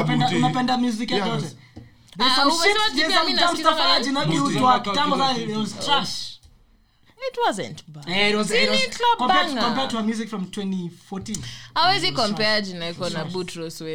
unapenda- 0.00 0.78
music 0.78 1.10
yote. 1.10 1.56
Ah, 2.18 2.44
kitambo 4.80 5.16
trash. 5.84 6.30
It 7.30 7.38
wasn't 7.46 7.82
bad. 7.88 8.08
Eh, 8.08 8.30
it 8.30 8.36
was- 8.36 8.48
Si 8.48 8.54
it 8.56 8.70
was- 8.70 8.80
ni 8.80 8.86
club 8.86 9.18
compared- 9.18 9.46
banger. 9.48 9.62
compared 9.64 9.90
to 9.90 9.96
her 9.96 10.06
music 10.06 10.28
from 10.28 10.44
2014. 10.46 11.36
hawezi 11.74 12.12
compare 12.12 12.62
jina 12.62 12.88
iko 12.88 13.10
na 13.10 13.24
butros? 13.24 13.80
Shida 13.80 13.94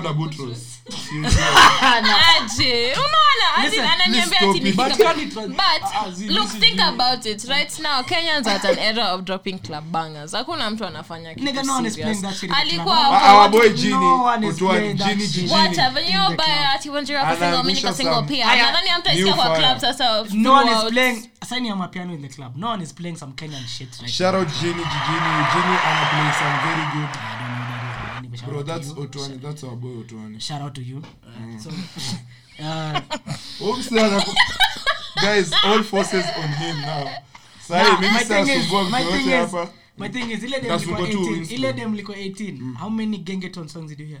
na 0.00 0.12
Boutros, 0.12 0.73
aje 2.36 2.92
unaona 3.04 3.92
ananiambia 3.92 4.40
look 6.28 6.48
think 6.60 6.80
about 6.80 7.26
it 7.26 7.44
right 7.44 7.78
now 7.78 8.02
kenyans 8.04 8.46
at 8.46 8.64
an 8.64 8.78
era 8.78 9.12
of 9.12 9.22
dropping 9.22 9.58
club 9.58 9.84
bangers 9.84 10.32
hakuna 10.32 10.70
mtu 10.70 10.86
anafanya 10.86 11.34
kitu 11.34 11.44
Nigga, 11.46 11.62
no 11.62 11.74
one 11.74 11.88
is 11.88 11.94
serious. 11.94 12.20
playing 12.20 12.22
that 12.22 12.34
shit 12.40 12.42
in 12.50 12.54
the 12.54 12.60
alikuwa 12.60 12.96
club. 12.96 13.12
hapo 13.12 13.26
our 13.26 13.42
watu- 13.42 13.50
boy 13.58 13.68
Genie, 13.70 13.90
No 13.94 14.22
one 14.22 14.46
is 14.48 14.54
Otwani, 14.54 14.78
playing 14.80 14.98
that 14.98 15.08
Genie, 15.08 15.26
shit. 15.26 15.34
Genie. 15.34 15.54
Wacha, 15.54 15.90
venye 15.90 16.06
in 16.10 16.12
the 16.26 16.32
ubaya 16.32 16.56
club. 16.56 16.68
ati 16.74 16.90
Wanjiru 16.90 17.18
ako 17.18 17.30
single, 17.36 17.48
mimi 17.62 17.72
niko 17.72 17.88
Anaangusha 17.88 17.94
single 17.94 18.14
some 18.14 18.28
pia. 18.28 18.48
Aya, 18.48 18.66
Nadhani 18.66 18.88
hamtaisikia 18.88 19.34
new 19.34 19.42
kwa 19.42 19.56
club 19.56 19.78
sasa 19.78 20.24
no 20.32 20.52
one 20.52 20.64
is 20.66 20.70
throughout. 20.72 20.92
playing 20.92 21.30
assigning 21.40 21.70
a 21.72 21.76
mapiano 21.76 22.14
in 22.14 22.22
the 22.22 22.28
club 22.34 22.56
no 22.56 22.68
one 22.68 22.82
is 22.84 22.92
playing 22.94 23.16
some 23.16 23.32
kenyan 23.32 23.66
shit 23.68 23.88
right 24.00 24.12
Shout 24.12 24.34
out 24.34 24.48
Genie, 24.60 24.72
Genie. 24.74 25.44
Genie 25.52 25.78
ana 25.86 26.06
play 26.10 26.32
some 26.38 26.56
very 26.66 26.86
good. 26.92 27.08
I 27.16 27.38
don't 27.38 27.68
know 27.68 27.73
Bro, 28.42 28.62
that's. 28.62 28.92
Otwani. 28.92 29.40
That's 29.40 29.64
our 29.64 29.76
boy 29.76 30.02
Otwani. 30.02 30.40
shout 30.40 30.60
out 30.62 30.74
to 30.74 30.82
you 30.82 31.02
Uh, 31.26 31.58
so 31.58 31.70
uh, 32.62 34.20
Guys, 35.22 35.50
all 35.64 35.82
forces 35.82 36.24
on 36.36 36.48
him 36.48 36.80
now. 36.82 37.04
Sahi, 37.66 37.82
Nah, 37.82 38.00
mimi 38.00 38.12
my 38.12 38.22
sasa 38.22 38.44
thing 38.44 38.60
is- 38.60 38.72
my 38.90 39.02
thing 39.04 39.28
is- 39.30 39.70
my 39.96 40.08
thing 40.08 40.30
is 40.30 40.42
ile 40.44 40.60
dem 40.60 40.78
liko 40.78 41.02
18 41.06 41.52
ile 41.52 41.72
dem 41.72 41.94
liko 41.94 42.12
18 42.12 42.74
how 42.76 42.88
many 42.88 43.18
gengeton 43.18 43.68
songs 43.68 43.88
did 43.90 44.00
you 44.00 44.06
hear 44.06 44.20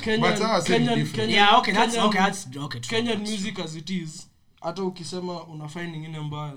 Kenyan, 0.00 0.38
Kenyan. 0.64 1.06
Kenyan, 1.12 1.30
yeah 1.30 1.58
okay 1.58 1.72
that's 1.72 1.94
Kenyan, 1.96 2.06
okay 2.08 2.18
that's 2.18 2.46
okay 2.56 2.80
true. 2.80 2.98
Kenyan 2.98 3.18
music 3.20 3.58
as 3.58 3.76
it 3.76 3.90
is 3.90 4.26
hata 4.60 4.82
ukisema 4.82 5.42
unafanya 5.44 5.86
ningine 5.90 6.20
mbaya 6.20 6.52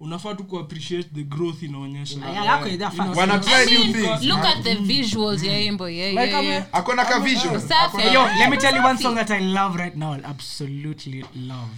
unafaa 0.00 0.34
tu 0.34 0.44
kuappreciate 0.44 1.08
the 1.14 1.22
growth 1.22 1.62
inaonyesha 1.62 2.18
Yeah, 2.32 2.46
yako 2.46 2.66
is 2.68 2.78
that 2.78 2.92
fact. 2.92 3.16
wana 3.16 3.34
I 3.34 3.38
try 3.38 3.64
new 3.74 3.78
mean, 3.84 3.92
things 3.92 4.22
look 4.24 4.44
at 4.44 4.62
the 4.62 4.74
visuals 4.74 5.42
ya 5.42 5.52
wimbo. 5.58 5.88
Yeah, 5.88 6.14
Like, 6.14 6.30
yeah, 6.30 6.38
ame- 6.40 6.48
yeah. 6.48 6.66
akona 6.72 7.04
ka 7.04 7.20
vision 7.20 7.60
Safi. 7.60 8.00
Hey, 8.00 8.12
yo, 8.14 8.22
let 8.24 8.50
me 8.50 8.56
tell 8.56 8.74
you 8.74 8.82
one 8.82 8.98
song 8.98 9.14
that 9.14 9.30
I 9.30 9.38
love 9.40 9.76
right 9.78 9.96
now. 9.96 10.12
I'll 10.12 10.26
absolutely 10.26 11.24
love. 11.36 11.70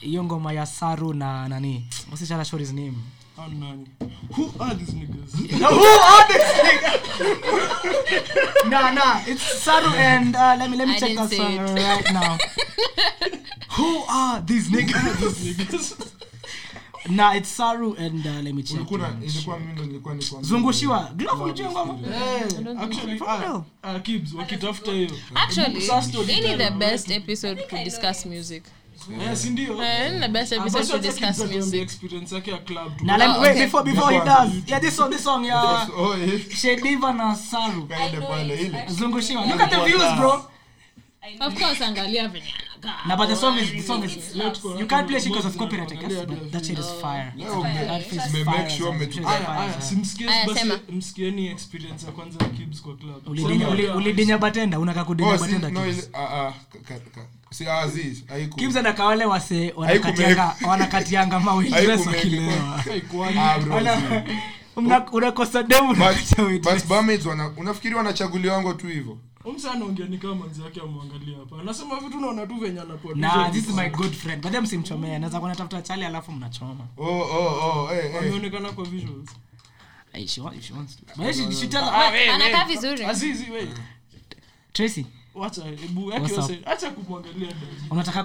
Hiyo 0.00 0.24
ngoma 0.24 0.52
ya 0.52 0.66
Saru 0.66 1.14
na 1.14 1.48
nani? 1.48 1.86
This 2.10 2.30
other 2.30 2.72
name? 2.72 2.96
Ah, 3.40 3.46
nani? 3.46 3.86
who 4.34 4.50
are 4.60 4.74
these 4.74 4.90
niggas 4.94 5.60
No, 5.60 5.68
who 5.78 5.84
are 5.86 6.28
these 6.28 6.52
niggas? 6.66 7.00
nah, 8.70 8.90
nah. 8.90 9.22
It's 9.26 9.42
Saru 9.62 9.88
and 9.94 10.34
uh, 10.34 10.56
let 10.58 10.70
me 10.70 10.76
let 10.76 10.88
me 10.88 10.94
I 10.96 10.98
check 10.98 11.16
that 11.16 11.30
song 11.30 11.52
it. 11.54 11.60
right 11.60 12.12
now. 12.12 12.36
who 13.76 14.04
are 14.08 14.40
these 14.42 14.68
niggas? 14.70 15.54
niggas 15.54 16.12
nah, 17.10 17.34
it's 17.34 17.48
Saru 17.48 17.94
and 17.94 18.26
uh, 18.26 18.30
let 18.42 18.54
me 18.54 18.62
check. 18.62 18.76
Ulikuwa 18.78 18.98
na- 19.00 19.24
ilikuwa 19.26 19.58
mimi 19.60 19.72
ndo 19.72 20.42
Zungushiwa. 20.42 21.10
Glove 21.16 21.42
unajua 21.44 21.70
ngoma? 21.70 21.98
actually 22.80 23.18
For 23.18 23.40
real. 23.40 23.64
ah, 23.82 23.98
Kibz, 24.00 24.34
wakitafuta 24.34 24.92
hiyo 24.92 25.10
Actually, 25.34 25.90
any 25.90 26.56
the 26.56 26.70
best 26.70 27.10
episode 27.10 27.62
to 27.70 27.84
discuss 27.84 28.26
music. 28.26 28.64
Eh, 29.30 29.36
si 29.36 29.50
ndio? 29.50 29.82
Eh, 29.82 30.12
Ah, 30.12 30.28
yake 32.34 32.50
ya 32.50 32.58
club 32.58 32.96
tu. 32.96 33.04
Now 33.04 33.16
Oh, 33.36 33.40
wait 33.40 33.50
okay. 33.50 33.64
before 33.64 33.84
before 33.84 34.12
he 34.12 34.20
does. 34.24 34.68
Yeah, 34.68 34.80
this 34.80 34.96
song 34.96 35.10
this 35.10 35.22
song 35.24 35.44
yeah. 35.44 35.88
Oh. 35.96 36.14
Shediva 36.50 37.12
na 37.12 37.34
Saru. 37.34 37.88
Zungushiwa. 38.88 39.46
Look 39.46 39.60
at 39.60 39.70
the 39.70 39.84
views, 39.84 40.16
bro. 40.16 40.44
Of 41.40 41.54
course, 41.58 41.80
angalia 41.84 42.28
venye. 42.28 42.52
Nah, 43.06 43.16
but 43.16 43.28
the 43.28 43.36
song 43.36 43.58
is 43.58 43.70
the 43.72 43.82
song 43.82 44.04
is 44.04 44.34
you 44.78 44.86
can't 44.86 45.08
play 45.08 45.18
shit 45.20 45.28
because 45.32 45.46
of 45.46 45.56
copyright, 45.56 45.92
I 45.92 45.96
guess. 45.96 46.24
But 46.26 46.52
that 46.52 46.64
shit 46.64 46.78
is 46.78 46.86
fire. 47.02 47.32
That 47.36 48.02
shit 48.02 48.12
is 48.12 48.44
fire. 48.44 48.58
make 48.58 48.70
sure 48.70 48.92
That 48.92 49.12
shit 49.12 49.20
is 49.20 49.26
umetupa- 49.26 49.28
Aya, 49.30 49.44
fire, 49.44 49.58
aya, 49.58 49.72
fire. 49.72 49.82
si 49.82 49.94
msikie 49.96 50.28
Aya, 50.30 50.46
basi 50.46 50.58
sema. 50.58 50.78
msikieni 50.88 51.46
experience 51.48 52.06
ya 52.06 52.12
kwanza 52.12 52.38
ya 52.44 52.50
Kibz 52.50 52.80
kwa 52.80 52.96
club. 52.96 53.28
Ulidinya- 53.28 53.68
ya- 53.84 53.94
ulidinya 53.94 54.38
batenda 54.38 54.78
unaka 54.78 55.04
kudinya 55.04 55.32
Oh, 55.34 55.38
batenda 55.38 55.70
no, 55.70 55.80
ah, 56.14 56.18
ah, 56.18 56.52
si 57.50 57.66
aziz 57.68 58.22
anaka 58.78 59.04
wale 59.10 59.24
wase 59.24 59.72
wanakatianga 59.76 60.56
wanakatianga 60.68 61.40
Haikuwani. 62.88 63.38
Ah, 63.38 63.58
unakosa 65.12 65.62
unafikiri 67.56 67.94
wanachaguliwango 67.94 68.72
tu 68.74 68.86
hivyo 68.86 69.18
Huyu 69.42 69.56
msee 69.56 69.68
anaongea 69.70 70.06
ni 70.06 70.18
kama 70.18 70.34
manzi 70.34 70.62
yake 70.62 70.80
amwangalia 70.80 71.38
hapa 71.38 71.60
anasema 71.60 72.00
vitu 72.00 72.20
naona 72.20 72.46
tu 72.46 72.54
venye 72.54 72.80
anapoa 72.80 73.14
Nah, 73.14 73.50
this 73.52 73.68
is 73.68 73.74
my 73.74 73.88
good 73.88 74.12
friend. 74.12 74.42
But 74.42 74.52
them 74.52 74.66
simchomea. 74.66 75.16
Anaweza 75.16 75.38
kuwa 75.38 75.50
anatafuta 75.50 75.82
chali 75.82 76.04
alafu 76.04 76.32
mnachoma. 76.32 76.86
oh, 76.96 77.04
oh, 77.06 77.88
oh, 77.88 78.18
ameonekana 78.18 78.72
kwa 78.72 78.84
visuals 78.84 79.28
she 80.26 80.40
want- 80.40 80.60
she 80.62 80.72
wants 80.74 80.96
to. 80.96 81.02
But 81.16 81.34
she- 81.34 81.52
she 81.52 81.66
tell- 81.66 81.90
Ah, 81.92 82.10
we, 82.10 82.30
Anakaa 82.30 82.64
vizuri. 82.64 83.04
Azizi 83.04 83.50
we 83.50 83.68
Tracy, 84.72 85.06
dada. 87.42 87.56
unataka 87.90 88.24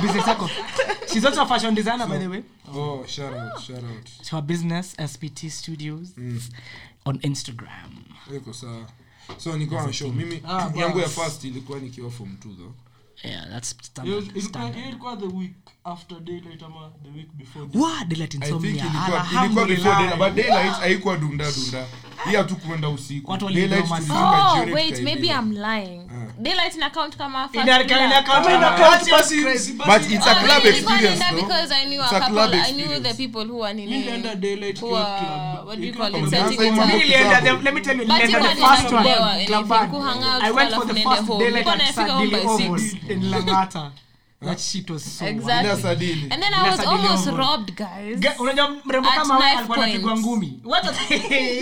business 0.00 0.26
yako? 0.26 0.50
She's 1.12 1.24
also 1.24 1.42
a 1.42 1.46
fashion 1.46 1.74
designer 1.74 2.06
by 2.06 2.18
the 2.18 2.26
way. 2.28 2.42
Oh, 2.74 3.04
shout 3.06 3.32
out, 3.34 3.60
shout 3.62 3.84
out. 3.84 4.28
her 4.30 4.42
business 4.42 4.94
spt 4.96 5.50
studios 5.50 6.08
on 7.06 7.18
instagram. 7.22 8.04
Iko 8.36 8.52
sawa. 8.54 8.86
So 9.38 9.56
nikuwa 9.58 9.86
na 9.86 9.92
show. 9.92 10.12
mimi 10.12 10.42
Ah, 10.48 10.70
yangu 10.74 10.98
ya 10.98 11.08
first 11.08 11.44
ilikuwa 11.44 11.78
nikiwa 11.78 12.10
form 12.10 12.36
two 12.36 12.54
though. 12.54 12.72
Yeah 13.24 13.48
that's 13.50 13.70
standard, 13.82 14.40
standard. 14.40 14.86
ilikuwa 14.86 15.16
the 15.16 15.26
week 15.26 15.54
after 15.86 16.20
daylight 16.20 16.62
ama 16.62 16.90
the 17.04 17.10
week 17.10 17.28
before 17.36 17.66
Wow, 17.74 18.04
daylight 18.08 18.34
i 18.34 18.38
think 18.38 18.64
insomnia. 18.64 18.84
Alhamdulillah. 18.84 20.16
but 20.18 20.34
daylight 20.34 20.72
haikuwa 20.80 21.16
dunda 21.16 21.44
dunda. 21.52 21.86
Hii 22.24 22.36
hatu 22.36 22.56
kuenda 22.56 22.88
usiku. 22.88 23.30
Watu 23.30 23.48
daylight 23.50 23.84
Oh, 24.10 24.74
wait, 24.74 25.00
maybe 25.02 25.26
I'm 25.28 25.52
lying. 25.52 26.00
Daylight 26.38 26.76
na 26.76 26.90
count 26.90 27.16
kama 27.16 27.48
first 27.48 27.64
Ina- 27.68 27.82
ina 27.82 28.22
count- 28.22 28.46
ina 28.56 28.70
count 28.70 29.10
basi- 29.10 29.72
but 29.76 30.10
it's 30.10 30.26
a 30.26 30.34
club 30.34 30.66
experience 30.66 31.24
though 31.30 31.40
because 31.42 31.74
I 31.74 31.84
knew 31.86 32.02
a 32.02 32.08
couple- 32.08 32.60
I 32.60 32.72
knew 32.72 33.00
the 33.00 33.14
people 33.14 33.44
who 33.44 33.64
are 33.64 33.74
nini- 33.74 33.98
nilienda 33.98 34.34
daylight 34.34 34.82
who 34.82 34.88
club 34.88 35.66
what 35.66 35.78
do 35.78 35.86
you 35.86 35.94
call 35.94 36.08
it. 36.14 36.32
Nilienda 36.32 37.40
let 37.62 37.74
me 37.74 37.80
tell 37.80 37.98
you, 37.98 38.04
nilienda 38.04 38.38
the 38.40 38.66
first 38.66 38.92
one, 38.92 39.46
club 39.46 39.72
I 40.42 40.50
went 40.50 40.74
for 40.74 40.86
the 40.86 41.00
first 41.02 41.28
daylight 41.38 41.66
at 41.66 41.94
Sadili 41.94 42.30
by 42.30 43.12
in 43.12 43.30
Langata. 43.30 43.92
That 44.44 44.60
shit 44.60 44.90
was 44.90 45.18
so 45.18 45.26
Exactly. 45.26 46.28
And 46.30 46.42
then 46.42 46.54
I 46.54 46.70
was 46.70 46.80
almost 46.86 47.26
robbed, 47.26 47.74
guys. 47.76 48.20
Unajua 48.38 48.68
mrembo 48.84 49.08
At 49.08 49.14
kama 49.14 49.36
knife 49.36 49.56
alikuwa 49.58 49.76
anapigwa 49.84 50.18
ngumi. 50.18 50.60
What 50.64 50.84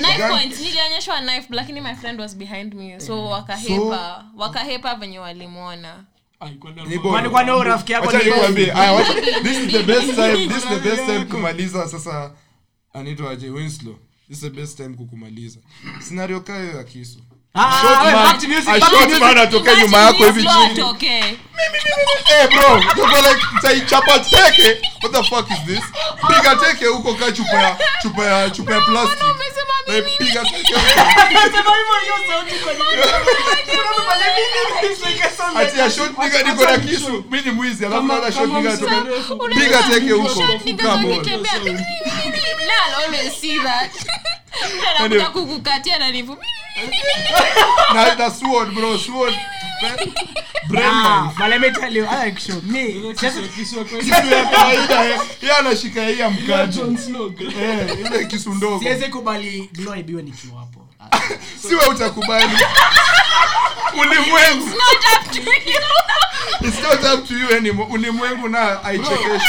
knife 0.01 0.29
point. 0.29 0.61
Nilionyeshwa 0.61 1.21
knife 1.21 1.47
lakini 1.51 1.81
my 1.81 1.95
friend 1.95 2.21
was 2.21 2.37
behind 2.37 2.75
me. 2.75 3.01
So 3.01 3.25
wakahepa. 3.25 4.25
Wakahepa 4.37 4.95
venye 4.95 5.19
walimwona. 5.19 6.05
Ah, 6.41 6.47
ilikuwa 6.49 6.73
ndio 6.73 6.85
Ni 6.85 6.91
alikuwa- 6.91 7.13
bora. 7.13 7.31
Kwani 7.31 7.31
kwani 7.31 7.51
wewe 7.51 7.65
rafiki 7.65 7.93
yako 7.93 8.07
Wacha 8.07 8.19
ni- 8.19 8.25
nikwambie, 8.25 8.73
aya, 8.73 8.93
wacha- 8.93 9.15
this 9.43 9.59
is 9.59 9.73
the 9.73 9.83
best 9.83 10.15
time 10.15 10.47
this 10.49 10.57
is 10.57 10.69
the 10.69 10.79
best 10.79 11.07
time 11.07 11.25
kumaliza 11.25 11.89
sasa 11.89 12.31
anaitwa 12.93 13.29
winslow. 13.31 13.95
This 14.29 14.37
is 14.37 14.41
the 14.41 14.51
best 14.51 14.77
time 14.77 14.89
kukumaliza. 14.97 15.59
Scenario 16.01 16.41
kayo 16.41 16.77
ya 16.77 16.85
kisu. 16.85 17.19
Ah, 17.55 17.81
Short 17.83 18.01
wewe, 18.01 18.13
man- 18.13 18.25
back 18.25 18.41
to 18.41 18.49
music, 18.49 18.69
a 18.69 18.73
back 18.73 18.81
to 18.81 18.87
short 18.97 19.05
music. 19.09 19.21
man 19.23 19.39
atoke 19.39 19.71
nyuma 19.83 19.99
yako 19.99 20.25
hivi 20.25 20.43
chini 20.43 20.85
atoke. 21.67 22.33
Eh, 22.33 22.47
bro, 22.49 22.81
you're 22.97 23.23
like 23.23 23.41
taichapa 23.63 24.19
teke. 24.31 24.81
What 25.03 25.13
the 25.13 25.23
fuck 25.25 25.51
is 25.51 25.67
this? 25.67 25.85
Piga 26.29 26.57
teke 26.57 26.87
huko 26.87 27.15
ka 27.15 27.33
chupa 27.33 27.57
ya 27.57 27.77
chupa 28.03 28.25
ya 28.25 28.51
chupa 28.51 28.73
ya 28.75 28.81
plastic. 28.81 29.23
Umesema 29.23 29.73
Eh, 29.87 30.05
piga 30.19 30.45
teke 30.45 30.75
Anasema 30.75 31.77
hivyo 31.77 31.95
hiyo 32.03 32.15
sauti 32.29 32.55
kwa 32.55 32.73
nini? 32.73 33.03
Unafanya 33.73 34.27
nini? 34.27 34.93
It's 34.93 35.05
like 35.07 35.25
a 35.25 35.31
song 35.37 35.57
ati 35.57 35.79
ya 35.79 35.91
shot 35.91 36.15
short 36.17 36.47
niko 36.47 36.65
na 36.65 36.79
kisu. 36.79 37.25
Mimi 37.31 37.43
ni 37.45 37.51
mwizi 37.51 37.87
alafu 37.87 38.09
Kama- 38.09 38.33
shot 38.33 38.35
kama 38.49 38.61
nigga 38.61 38.71
msanii 38.71 39.55
piga 39.55 39.83
teke 39.83 40.11
huko. 40.13 40.43
Na 40.43 40.95
I'll 42.89 43.05
always 43.05 43.41
see 43.41 43.59
that. 43.61 43.91
Anakuja 44.99 45.31
kukukatia 45.31 45.99
na 45.99 46.11
nivu. 46.11 46.37
na 47.95 48.15
na 48.15 48.31
sword 48.31 48.75
bro 48.75 48.99
sword 48.99 49.35
Ah, 50.85 51.35
but 51.39 51.49
let 51.51 51.61
me 51.61 51.71
tell 51.71 51.93
you, 51.97 52.07
I 52.07 52.27
like 52.27 52.41
show. 52.41 52.61
Me, 52.63 52.93
siwezi- 53.15 53.49
Kiswa 53.49 53.85
kisu 53.85 54.15
ya 54.35 54.45
kawaida 54.45 55.05
eh. 55.05 55.21
Yeye 55.43 55.55
anashika 55.57 56.07
hii 56.07 56.19
ya 56.19 56.31
mkaji 56.31 56.81
Eh, 57.63 57.99
ile 58.07 58.25
kisu 58.27 58.55
ndogo 58.55 58.79
siwezi 58.83 59.05
kubali 59.05 59.71
glow 59.73 59.95
ibiwe 59.97 60.23
nikiwa 60.23 60.61
hapo. 60.61 60.82
Siwe 61.69 61.87
utakubali 61.87 62.59
ulimwengu. 64.01 64.69
It's 66.61 66.81
not 66.83 67.05
up 67.05 67.27
to 67.29 67.35
you. 67.35 67.57
Anymore. 67.57 67.89
ulimwengu 67.91 68.49
na 68.49 68.85
aichekeshi 68.85 69.47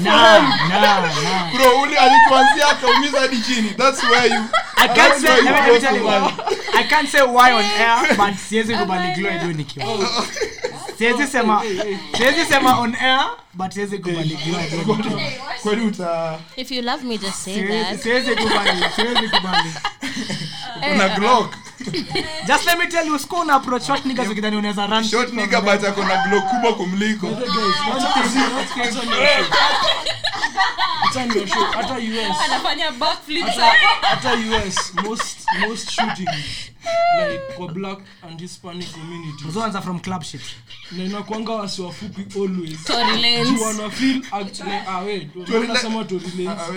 Nah, 0.00 0.38
nah, 0.68 0.80
nah. 0.80 1.52
bro 1.52 1.80
uli 1.82 1.96
alituanzia 1.96 2.68
akaumiza 2.68 3.20
hadi 3.20 3.38
chini. 3.40 3.70
That's 3.70 4.02
where 4.04 4.26
you 4.34 4.44
I 4.76 4.88
can't 4.88 5.20
say, 5.20 5.36
you 5.38 5.44
let 5.44 5.72
me 5.72 5.80
tell 5.80 5.96
you, 5.96 6.04
line. 6.04 6.34
I 6.74 6.82
can't 6.88 7.08
say 7.08 7.22
why 7.22 7.52
on 7.52 7.64
air, 7.64 8.16
but 8.16 8.34
siwezi 8.48 8.74
kubali 8.76 9.12
Glory 9.14 9.54
nikiwa. 9.54 9.86
Siwezi 10.98 11.26
sema, 11.26 11.62
siwezi 12.16 12.44
sema 12.44 12.78
on 12.80 12.94
air, 12.94 13.26
but 13.54 13.72
siwezi 13.72 13.98
kubali 13.98 14.38
kweli 15.62 15.80
uta 15.86 16.38
if 16.56 16.70
you 16.70 16.82
love 16.82 17.04
me 17.04 17.18
just 17.18 17.34
say 17.36 17.62
that. 17.68 18.02
siwezi 18.02 18.36
kubali, 18.36 18.84
siwezi 18.96 19.28
kubali. 19.28 19.70
una 20.94 21.08
glock. 21.08 21.54
Just 22.46 22.66
let 22.66 22.78
me 22.78 22.86
tell 22.86 23.06
you, 23.06 23.18
school 23.18 23.44
na 23.44 23.54
approach 23.54 23.82
short 23.86 24.04
niggas 24.04 24.28
ukidhani 24.28 24.56
unaweza 24.56 24.86
run 24.86 25.04
short 25.04 25.32
nigga 25.32 25.60
but 25.60 25.84
ako 25.84 26.04
na 26.04 26.26
glock 26.28 26.44
kubwa 26.50 26.74
kumliko. 26.74 27.28
Hata 31.74 31.94
US. 31.94 32.40
anafanya 32.44 32.92
backflips. 32.92 33.56
Hata 34.00 34.34
us 34.68 34.94
most 34.94 35.36
most 35.68 35.90
shooting 35.90 36.28
like 37.30 37.42
kwa 37.56 37.68
black 37.68 37.98
and 38.22 38.40
hispanic 38.40 38.92
community 38.92 39.44
Uzoanza 39.48 39.82
from 39.82 40.00
club 40.00 40.22
shit. 40.22 40.40
na 40.92 41.04
inakwanga 41.04 41.52
wasi 41.52 41.82
wafupi 41.82 42.38
always. 42.40 42.84
Tory 42.84 43.16
wana 43.62 43.90
feel 43.90 44.22
act- 44.30 44.88
ah, 44.88 44.98
wait, 44.98 45.32
Tory 45.32 45.46
mbona 45.48 45.74
nasema 45.74 46.04
Tory 46.04 46.24
Lanez? 46.38 46.60
Ah, 46.60 46.68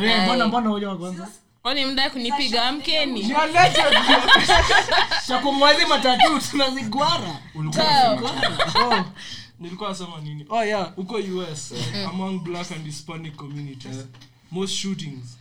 we- 0.00 0.10
Eh, 0.10 0.22
mbona 0.24 0.46
mbona 0.48 0.68
huyo 0.70 0.96
kwanza? 0.96 1.28
kwani 1.62 1.84
mda 1.84 2.10
kunipiga? 2.10 2.64
Amkeni. 2.68 3.28
Cha 3.28 3.34
matatu 5.86 6.40
tunazigwara. 6.50 7.38
oh, 7.54 9.04
nilikuwa 9.60 9.88
nasema 9.88 10.20
nini? 10.20 10.46
Oh 10.48 10.64
yeah 10.64 10.94
huko 10.96 11.18
us 11.52 11.72
uh, 11.72 12.10
among 12.10 12.38
black 12.42 12.72
and 12.72 12.86
hispanic 12.86 13.36
communities. 13.36 13.96
Most 14.50 14.74
shootings 14.74 15.38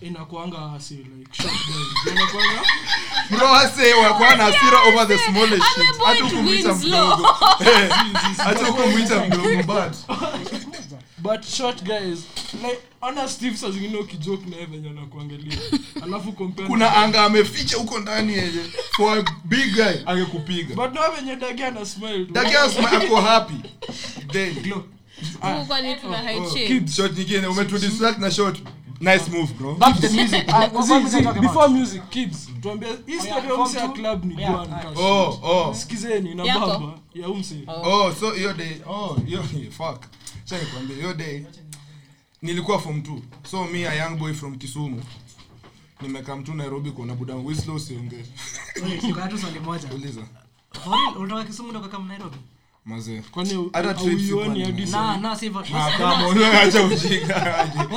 inakwanga 0.00 0.72
asi 0.76 0.94
like 0.94 1.30
shot 1.42 1.52
guys 1.52 2.12
inakwanga 2.14 2.62
bro 3.30 3.54
ase 3.54 3.94
wakuwa 3.94 4.34
na 4.36 4.44
hasira 4.44 4.82
over 4.88 5.08
the 5.08 5.18
smallest 5.18 5.62
shit. 5.74 5.96
hata 6.04 6.30
to 6.30 6.74
mdogo. 6.74 7.22
Hata 8.44 8.70
ukumwita 8.70 9.24
mdogo 9.26 9.62
but 9.62 9.94
but 11.18 11.44
short 11.44 11.82
guys 11.82 12.18
like 12.62 12.78
ana 13.00 13.28
steve 13.28 13.56
saa 13.56 13.70
zingine 13.70 13.96
ukijoke 13.98 14.50
naye 14.50 14.64
venye 14.66 14.90
anakuangalia. 14.90 15.58
Alafu 16.02 16.32
kuna 16.66 16.96
anga 16.96 17.24
ameficha 17.24 17.76
huko 17.76 17.98
ndani 17.98 18.32
yenye 18.32 18.60
for 18.96 19.18
a 19.18 19.24
big 19.44 19.74
guy. 19.74 20.02
Angekupiga. 20.06 20.74
But 20.74 20.94
no 20.94 21.00
venye 21.16 21.36
dagi 21.36 21.62
ana 21.62 21.86
smile 21.86 22.24
dagi 22.24 22.56
ana 22.56 22.70
smile 22.70 22.96
ako 23.06 23.20
happy. 23.20 23.54
Then 24.32 24.54
Huku 25.40 25.64
kwani 25.66 25.96
tuna 25.96 26.16
high 26.16 26.50
chain 26.52 26.68
Kid, 26.68 26.88
shot 26.90 27.12
nyingine. 27.18 27.46
Umetudistract 27.46 28.18
na 28.18 28.30
shot 28.30 28.58
nice 29.00 29.30
move 29.30 29.52
bro. 29.58 29.74
Back 29.74 30.00
the 30.00 30.08
music. 30.08 30.44
Ah, 30.48 30.68
before 31.40 31.68
music 31.68 32.02
kids. 32.10 32.48
Tuambia 32.62 32.88
hii 33.06 33.18
story 33.20 33.48
ya 33.48 33.54
umse 33.54 33.78
ya 33.78 33.88
club 33.88 34.24
ni 34.24 34.34
gwan 34.34 34.68
oh 34.96 35.40
oh. 35.42 35.74
Sikizeni 35.74 36.34
na 36.34 36.44
baba 36.44 36.98
ya 37.14 37.28
umse 37.28 37.64
oh. 37.66 38.12
So 38.20 38.30
hiyo 38.30 38.52
day 38.54 38.80
oh 38.86 39.16
hiyo 39.26 39.42
fuck. 39.70 40.04
Sasa 40.44 40.64
nikwambie 40.64 40.96
hiyo 40.96 41.14
day 41.14 41.44
nilikuwa 42.42 42.78
form 42.78 42.98
2 42.98 43.18
so 43.50 43.64
me 43.64 43.88
a 43.88 43.94
young 43.94 44.16
boy 44.18 44.32
from 44.34 44.58
Kisumu 44.58 45.02
nimekaa 46.00 46.36
mtu 46.36 46.54
Nairobi 46.54 46.90
kuona 46.90 47.14
buda 47.14 47.34
siongee. 47.78 48.24
Niko 49.02 49.38
swali 49.38 49.60
moja. 49.60 49.88
uliza. 49.94 50.20
Real, 51.28 51.46
Kisumu 51.46 51.70
ndo 51.70 51.80
kama 51.80 52.08
Nairobi? 52.08 52.36
Mazee 52.84 53.22
kwani 53.30 53.70
Hata 53.72 53.94
trips 53.94 54.22
sikuwa 54.22 54.44
auioni 54.44 54.64
hadi 54.64 54.72
nime- 54.82 54.90
Nah, 54.90 55.06
sasa? 55.08 55.20
nah, 55.20 55.36
si 55.38 55.44
hivyo. 55.44 55.60
Ah, 55.60 55.64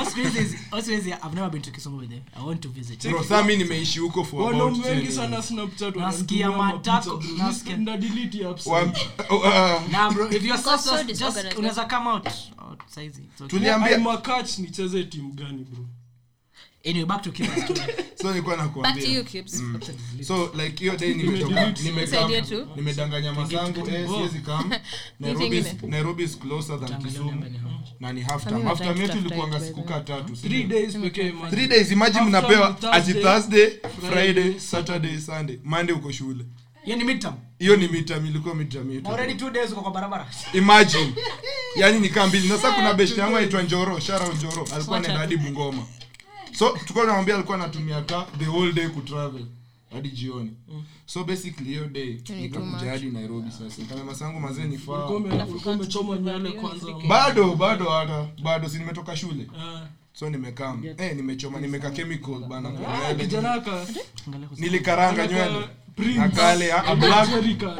nimeishi 3.56 3.98
huko 4.00 4.24
for 4.24 4.40
about 4.40 4.52
wanaume 4.52 4.88
wengi 4.88 5.06
10 5.06 5.10
sana 5.14 5.28
years. 5.30 5.48
snapchat 5.48 5.96
Nasikia 5.96 6.50
wananitumia 6.50 6.74
matako, 6.74 7.14
mapicha, 7.16 7.34
bro. 7.34 7.46
nasikia- 7.46 7.76
na 7.76 7.96
delete 7.96 8.46
apps 8.48 8.66
Wa- 8.66 8.92
oh, 9.30 9.36
uh, 9.38 9.90
unaweza 11.58 11.84
come 11.84 12.10
out. 12.10 12.26
out 12.70 12.80
saizi. 12.86 13.22
Tuliambia 13.48 13.96
I'm 13.96 14.06
nicheze 14.58 15.04
timu 15.04 15.32
gani 15.32 15.64
bro 15.64 15.84
Anyway, 16.86 17.04
back 17.04 17.22
to 17.22 17.30
Kiba's 17.32 17.64
so 18.20 18.30
nilikuwa 18.30 18.56
back 18.82 18.98
to 19.00 19.06
you 19.06 19.24
Kibs. 19.24 19.62
so 20.22 20.50
like 20.54 20.80
hiyo 20.80 20.96
day 20.96 21.14
nimetoka 21.14 21.72
nimekaa 21.82 22.28
nimedanganya 22.76 23.32
masangu 23.32 23.88
eh 23.88 24.08
siwezi 24.08 24.38
come. 24.38 24.80
Nairobi 25.20 25.58
is- 25.58 25.82
Nairobi 25.82 26.22
is 26.24 26.38
closer 26.38 26.80
than 26.80 27.02
Kisumu. 27.02 27.44
na 28.00 28.12
ni 28.12 28.20
half 28.20 28.44
time. 28.44 28.62
Half 28.62 28.78
time 28.78 29.00
yetu 29.00 29.18
ilikuanga 29.18 29.60
siku 29.60 29.80
tatu 29.82 30.32
3 30.32 30.66
days 30.66 30.96
pekee 30.96 31.30
3 31.30 31.68
days 31.68 31.90
imagine 31.92 32.24
mnapewa 32.24 32.76
ati 32.92 33.12
Thursday, 33.12 33.66
thursday 33.66 34.10
Friday, 34.10 34.60
saturday 34.60 35.20
sunday. 35.20 35.58
Monday 35.64 35.96
uko 35.96 36.12
shule. 36.12 36.44
Hiyo 36.84 36.96
ni 36.96 37.04
midterm. 37.04 37.34
hiyo 37.58 37.76
ni 37.76 37.88
midterm 37.88 38.26
ilikuwa 38.26 38.54
midterm 38.54 38.90
yetu. 38.92 39.08
Already 39.10 39.32
2 39.44 39.50
days 39.50 39.72
uko 39.72 39.80
kwa 39.82 39.90
barabara. 39.90 40.26
imagine. 40.52 41.14
Yani 41.76 42.00
ni 42.00 42.08
kaa 42.08 42.26
mbili. 42.26 42.48
Na 42.48 42.56
sasa 42.56 42.72
kuna 42.72 42.94
best 42.94 43.18
yangu 43.18 43.36
aitwa 43.36 43.62
njoro. 43.62 44.00
Shara 44.00 44.28
njoro. 44.28 44.68
Alikuwa 44.74 44.98
anaenda 44.98 45.18
hadi 45.20 45.36
bungoma 45.36 45.86
so 46.58 46.68
tulikuwa 46.68 47.04
tunamwambia 47.04 47.34
alikuwa 47.34 47.56
anatumia 47.56 48.02
ka 48.02 48.26
the 48.38 48.46
whole 48.46 48.72
day 48.72 48.88
kutravel 48.88 49.46
hadi 49.92 50.08
jioni. 50.08 50.50
So 51.06 51.24
basically 51.24 51.68
hiyo 51.68 51.86
day 51.86 52.20
nikakuja 52.28 52.90
hadi 52.90 53.06
nairobi 53.06 53.50
sasa. 53.50 53.82
Kama 53.88 54.04
masangu 54.04 54.40
mazee 54.40 54.64
ni 54.64 54.78
faa 54.78 55.08
bado 57.08 57.54
bado 57.54 57.84
hata. 57.84 58.28
Bado 58.42 58.68
si 58.68 58.78
nimetoka 58.78 59.16
shule. 59.16 59.46
Ah, 59.60 59.86
so 60.12 60.30
nimekaa 60.30 60.76
eh 60.98 61.16
nimechoma 61.16 61.60
nimeka 61.60 61.90
chemical 61.90 62.38
bana. 62.48 62.68
Aka 63.54 63.86
nilikaranga 64.56 65.26
nywele. 65.26 65.68
nakale 66.16 66.72
black 66.96 67.28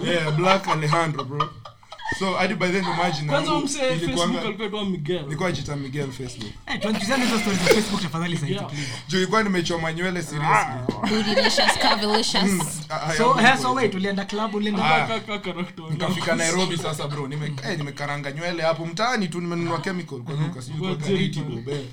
yeah 0.05 0.37
black 0.37 0.69
Alejandro 0.69 1.25
bro 1.25 1.51
so 2.19 2.35
hadi 2.35 2.55
by 2.55 2.67
then 2.69 2.85
imagine 2.85 3.29
kwanza 3.29 3.53
yangu 3.53 3.69
facebook 3.69 4.45
alikuwa 4.45 4.65
aitwa 4.67 4.85
miguel 4.85 5.25
ilikuwa 5.27 5.53
jita 5.53 5.77
Miguel 5.77 6.13
Facebook 6.13 6.53
Eh, 6.67 6.81
tuanzishane 6.81 7.25
hizo 7.25 7.39
stories 7.39 7.61
za 7.63 7.69
Facebook 7.75 8.03
tafadhali 8.03 8.37
saizi, 8.37 8.55
Yeah. 8.55 8.67
please. 8.67 8.91
juu 9.09 9.19
ilikuwa 9.19 9.43
nimechoma 9.43 9.93
nywele 9.93 10.23
seriously 10.23 10.75
Bootylicious, 11.09 11.79
cavalicious. 11.83 12.81
Ah, 12.89 13.01
ah, 13.03 13.17
So, 13.17 13.41
ya 13.41 13.53
eh, 13.55 13.59
so 13.63 13.73
wait, 13.75 13.95
ulienda 13.95 14.25
club, 14.25 14.55
ulienda- 14.55 14.85
Ah. 14.85 15.07
Kaka- 15.07 15.39
character 15.39 15.85
nikafika 15.91 16.35
nairobi 16.37 16.77
sasa 16.79 17.09
bro 17.09 17.29
nime 17.29 17.53
eh, 17.69 17.79
nimekaranga 17.79 18.33
nywele 18.33 18.63
hapo 18.63 18.87
mtaani 18.87 19.29
tu 19.29 19.41
nimenunua 19.41 19.79
chemical 19.79 20.19
kwa 20.21 20.35
duka 20.35 20.63
sijui 20.63 20.81
kwa 20.81 20.97
Kwa 20.97 21.09
Jericho. 21.09 21.41
Kariti 21.41 21.61
bob 21.61 21.69
eh. 21.69 21.85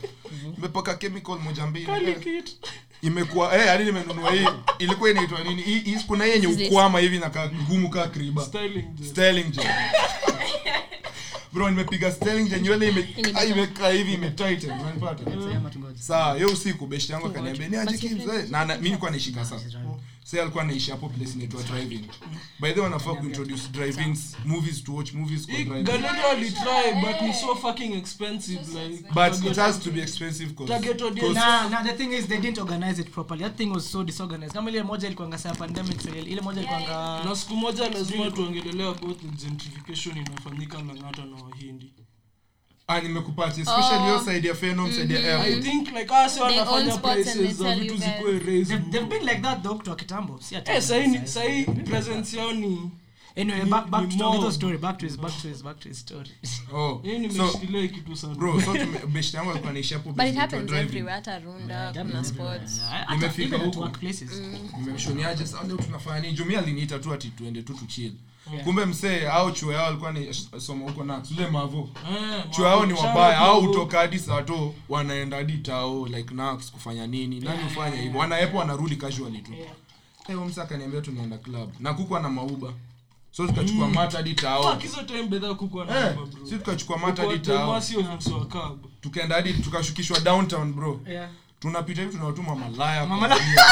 nimepaka 0.57 0.93
chemical 0.95 1.39
moja 1.39 1.65
mbili 1.67 1.85
Kali 1.85 2.11
eh. 2.11 2.19
kit. 2.19 2.57
Imekuwa 3.01 3.55
eh 3.57 3.67
hadi 3.67 3.83
nimenunua 3.83 4.31
hii 4.31 4.47
ilikuwa 4.79 5.09
inaitwa 5.09 5.43
nini? 5.43 5.61
Hii 5.61 5.79
hii- 5.79 6.03
kuna 6.07 6.25
yenye 6.25 6.47
ukwama 6.67 6.99
hivi 6.99 7.19
na 7.19 7.29
ka 7.29 7.51
ngumu 7.63 7.89
ka 7.89 8.07
kriba. 8.07 8.45
Styling 8.45 8.81
gel. 8.95 9.07
styling 9.09 9.43
gel 9.43 9.67
bro 11.53 11.69
nimepiga 11.69 12.11
styling 12.11 12.49
gel 12.49 12.61
nywele 12.61 12.89
ime 12.89 13.07
ah, 13.35 13.45
imekaa 13.45 13.89
hivi 13.89 14.13
imetighten 14.13 14.71
unanipata? 14.71 15.23
Saa 15.99 16.33
hiyo 16.35 16.47
usiku 16.49 16.87
beshi 16.87 17.11
yangu 17.11 17.27
akaniambia 17.27 17.67
ni 17.67 17.77
aje 17.77 17.97
Kibz 17.97 18.27
eh?" 18.27 18.45
na 18.49 18.65
na- 18.65 18.75
mimi 18.75 18.83
nilikuwa 18.89 19.11
naishika 19.11 19.45
saa 19.45 19.59
sasa 20.23 20.41
alikuwa 20.41 20.63
anaishi 20.63 20.91
hapo 20.91 21.09
place 21.09 21.31
inaitwa 21.33 21.63
driving. 21.63 22.01
By 22.59 22.67
the 22.71 22.79
way 22.79 22.83
wanafaa 22.83 23.13
kuintroduce 23.13 23.67
drive-ins 23.71 24.37
movies 24.45 24.83
to 24.83 24.95
watch 24.95 25.13
movies 25.13 25.45
kwa 25.47 25.55
drive 25.55 25.83
Galeto 25.83 26.27
alitry 26.31 26.93
but 27.01 27.29
it's 27.29 27.41
so 27.41 27.55
fucking 27.55 27.93
expensive 27.93 28.59
like 28.79 29.03
but 29.13 29.51
it 29.51 29.57
has 29.57 29.79
to 29.79 29.91
be 29.91 30.01
expensive 30.01 30.53
cause, 30.53 30.73
Target 30.73 31.01
audience. 31.01 31.33
Nah, 31.33 31.69
nah, 31.69 31.83
the 31.83 31.93
thing 31.93 32.13
is 32.13 32.27
they 32.27 32.37
didn't 32.39 32.57
organize 32.59 33.01
it 33.01 33.11
properly. 33.11 33.43
That 33.43 33.55
thing 33.57 33.71
was 33.71 33.91
so 33.91 34.03
disorganized. 34.03 34.53
Kama 34.53 34.69
ile 34.69 34.83
moja 34.83 35.07
ilikuwa 35.07 35.27
ngasa 35.27 35.55
pandemic, 35.55 36.01
sale 36.01 36.21
ile 36.21 36.41
moja 36.41 36.59
ilikuwa 36.61 36.79
na 37.25 37.35
siku 37.35 37.55
moja 37.55 37.89
lazima 37.89 38.31
tuongelelea 38.31 38.87
about 38.89 39.21
gentrification 39.23 40.17
inafanyika 40.17 40.77
langata 40.77 41.25
na 41.25 41.35
wahindi 41.35 41.93
ah 42.91 43.01
nimekupata 43.01 43.61
especially 43.61 44.03
hiyo 44.03 44.19
side 44.25 44.47
ya 44.47 44.55
Phenom 44.55 44.91
side 44.91 45.13
ya 45.13 45.43
i 45.43 45.61
think 45.61 45.87
like 45.87 46.15
ase 46.15 46.41
wanafanya 46.41 46.97
prices 46.97 47.55
za 47.57 47.75
vitu 47.75 47.97
zikuwe 47.97 48.39
raised. 48.39 48.79
They've- 48.91 49.07
been 49.07 49.21
like 49.23 49.41
that 49.41 49.61
though 49.63 49.77
kutoka 49.77 49.95
kitambo. 49.97 50.39
Si 50.41 50.55
ati- 50.55 50.71
eh 50.71 50.81
sahi 50.81 51.07
ni- 51.07 51.27
sahi 51.27 51.63
presence 51.65 52.37
yao 52.37 52.51
ni 52.53 52.91
anyway 53.37 53.65
back 53.65 53.87
back 53.87 54.09
to 54.09 54.15
mob. 54.41 54.51
story 54.51 54.77
back 54.77 54.97
to 54.97 55.05
his 55.05 55.17
back 55.19 55.41
to 55.41 55.47
his 55.47 55.63
back 55.63 55.79
to 55.79 55.89
his 55.89 55.99
story. 55.99 56.29
Oh 56.73 56.99
Hii 57.03 57.17
nimeshikilia 57.19 57.87
kitu 57.87 58.15
sana. 58.15 58.35
bro 58.35 58.61
so 58.61 58.73
tume- 58.73 58.99
yangu 59.33 59.51
alikuwa 59.51 59.69
anaishi 59.71 59.93
hapo 59.93 60.11
But 60.11 60.25
it 60.27 60.35
happens 60.35 60.71
everywhere. 60.71 61.15
Hata 61.15 61.39
Runda, 61.39 61.93
kuna 61.93 62.23
sports. 62.23 62.81
Nimefika 63.11 63.57
huko. 63.57 63.79
workplaces. 63.79 64.41
nimemshoniaje? 64.79 65.45
Sasa 65.45 65.67
leo 65.67 65.77
tunafanya 65.77 66.19
nini? 66.19 66.33
Jumia 66.33 66.59
aliniita 66.59 66.99
tu 66.99 67.13
ati 67.13 67.27
tuende 67.29 67.61
tu 67.61 67.73
tuchill 67.73 68.11
kumbe 68.63 68.85
msee 68.85 69.27
au 69.27 69.51
chuo 69.51 69.73
yao 69.73 69.85
alikuwa 69.87 70.11
ni 70.11 70.33
soma 70.57 70.85
huko 70.85 71.03
na 71.03 71.25
sule 71.25 71.47
mavo 71.47 71.89
Eh, 72.11 72.43
chuo 72.49 72.65
yao 72.67 72.85
ni 72.85 72.93
wabaya. 72.93 73.37
Au 73.37 73.59
utoka 73.59 73.97
hadi 73.99 74.19
sato 74.19 74.73
wanaenda 74.89 75.37
hadi 75.37 75.57
tao 75.57 76.07
like 76.07 76.33
nax 76.33 76.71
kufanya 76.71 77.07
nini? 77.07 77.39
Nani 77.39 77.63
ufanya 77.67 78.01
hivyo? 78.01 78.19
wanaepo 78.19 78.57
wanarudi 78.57 78.95
casually 78.95 79.37
tu. 79.39 79.51
Huyo 80.27 80.45
msee 80.45 80.61
akaniambia 80.61 81.01
tunaenda 81.01 81.37
club. 81.37 81.73
Na 81.79 81.93
kukwa 81.93 82.19
na 82.19 82.29
mauba. 82.29 82.73
So 83.31 83.47
tukachukua 83.47 83.87
mata 83.89 84.17
hadi 84.17 84.33
tao 84.33 84.63
Fuck, 84.63 84.81
hizo 84.81 85.03
time 85.03 85.23
bedha 85.23 85.53
kukuwa 85.53 85.85
na 85.85 86.09
Eh, 86.09 86.15
tukachukua 86.49 86.97
mata 86.97 87.21
hadi 87.27 87.39
tao 87.39 87.81
tukaenda 89.01 89.35
hadi 89.35 89.53
tukashukishwa 89.53 90.19
downtown 90.19 90.73
bro. 90.73 90.99
Yeah. 91.09 91.29
Tunapita 91.61 92.01
hivi 92.01 92.13
tunawatuma 92.13 92.55
malaya 92.55 93.05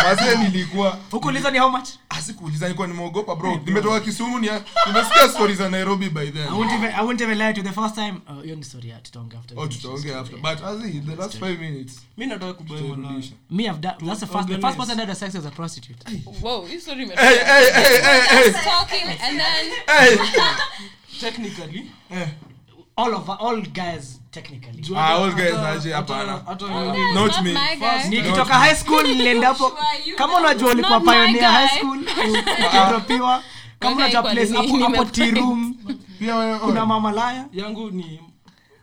mazee 0.03 0.35
nilikuwa 0.37 0.99
huku 1.11 1.27
uliza 1.27 1.51
ni 1.51 1.59
how 1.59 1.69
much? 1.69 1.89
Asikuuliza 2.09 2.65
nilikuwa 2.65 2.87
nimeogopa 2.87 3.35
bro. 3.35 3.61
Nimetoka 3.65 3.99
kisumu 3.99 4.39
ni 4.39 4.49
nimesikia 4.87 5.29
stories 5.29 5.57
za 5.57 5.69
nairobi 5.69 6.09
by 6.09 6.25
then. 6.31 6.47
I 6.47 6.51
won't 6.51 6.71
even 6.71 6.91
I 6.95 7.03
won't 7.05 7.21
even 7.21 7.37
lie 7.37 7.53
to 7.53 7.59
you. 7.61 7.67
the 7.67 7.73
first 7.81 7.95
time 7.95 8.13
oh 8.27 8.41
hiyo 8.41 8.55
ni 8.55 8.63
story 8.63 8.89
ya 8.89 8.99
tutaongea 8.99 9.39
after 9.39 9.59
oh 9.59 9.67
tutaongea 9.67 10.19
after. 10.19 10.39
But 10.39 10.63
as 10.63 10.85
in 10.95 11.05
the 11.05 11.15
last 11.15 11.35
5 11.41 11.57
minutes 11.59 12.01
mimi 12.17 12.31
nataka 12.33 12.53
kubai 12.53 12.81
malaya. 12.81 13.23
me 13.49 13.63
I've 13.63 13.79
done 13.79 13.95
that's 14.05 14.19
the 14.19 14.25
first 14.27 14.47
the 14.49 14.57
first 14.59 14.77
person 14.77 14.97
that 14.97 15.07
had 15.07 15.17
sex 15.17 15.35
as 15.35 15.45
a 15.45 15.51
prostitute. 15.51 16.21
Wow, 16.41 16.65
hii 16.65 16.79
story 16.79 17.03
ime- 17.03 17.15
hey 17.15 17.37
hey 17.37 17.71
hey 17.73 18.01
hey 18.01 18.21
hey. 18.21 18.51
Talking 18.51 19.07
and 19.23 19.39
then 19.39 19.71
technically. 19.87 20.55
Technically, 21.19 21.91
all 22.99 23.13
of 23.15 23.29
all 23.29 23.61
guys 23.61 24.19
technically. 24.31 24.83
Ah, 24.95 25.15
all 25.17 25.31
guys 25.31 25.53
aje, 25.53 25.91
hapana. 25.93 26.43
Not 27.13 27.43
me. 27.43 27.53
nikitoka 28.09 28.53
high 28.53 28.75
school 28.75 29.03
nilienda 29.15 29.47
hapo. 29.47 29.77
Kama 30.15 30.37
unajua 30.37 30.71
ulikuwa 30.71 30.99
pioneer 30.99 31.51
high 31.51 31.67
school. 31.79 31.99
Ukidropiwa 32.67 33.43
kama 33.79 33.95
unajua 33.95 34.23
place 34.23 34.53
hapo 34.53 34.77
hapo 34.77 35.05
tea 35.15 35.31
room. 35.31 35.75
Pia 36.19 36.59
kuna 36.59 36.85
mamalaya 36.85 37.45
yangu 37.53 37.91
ni 37.91 38.19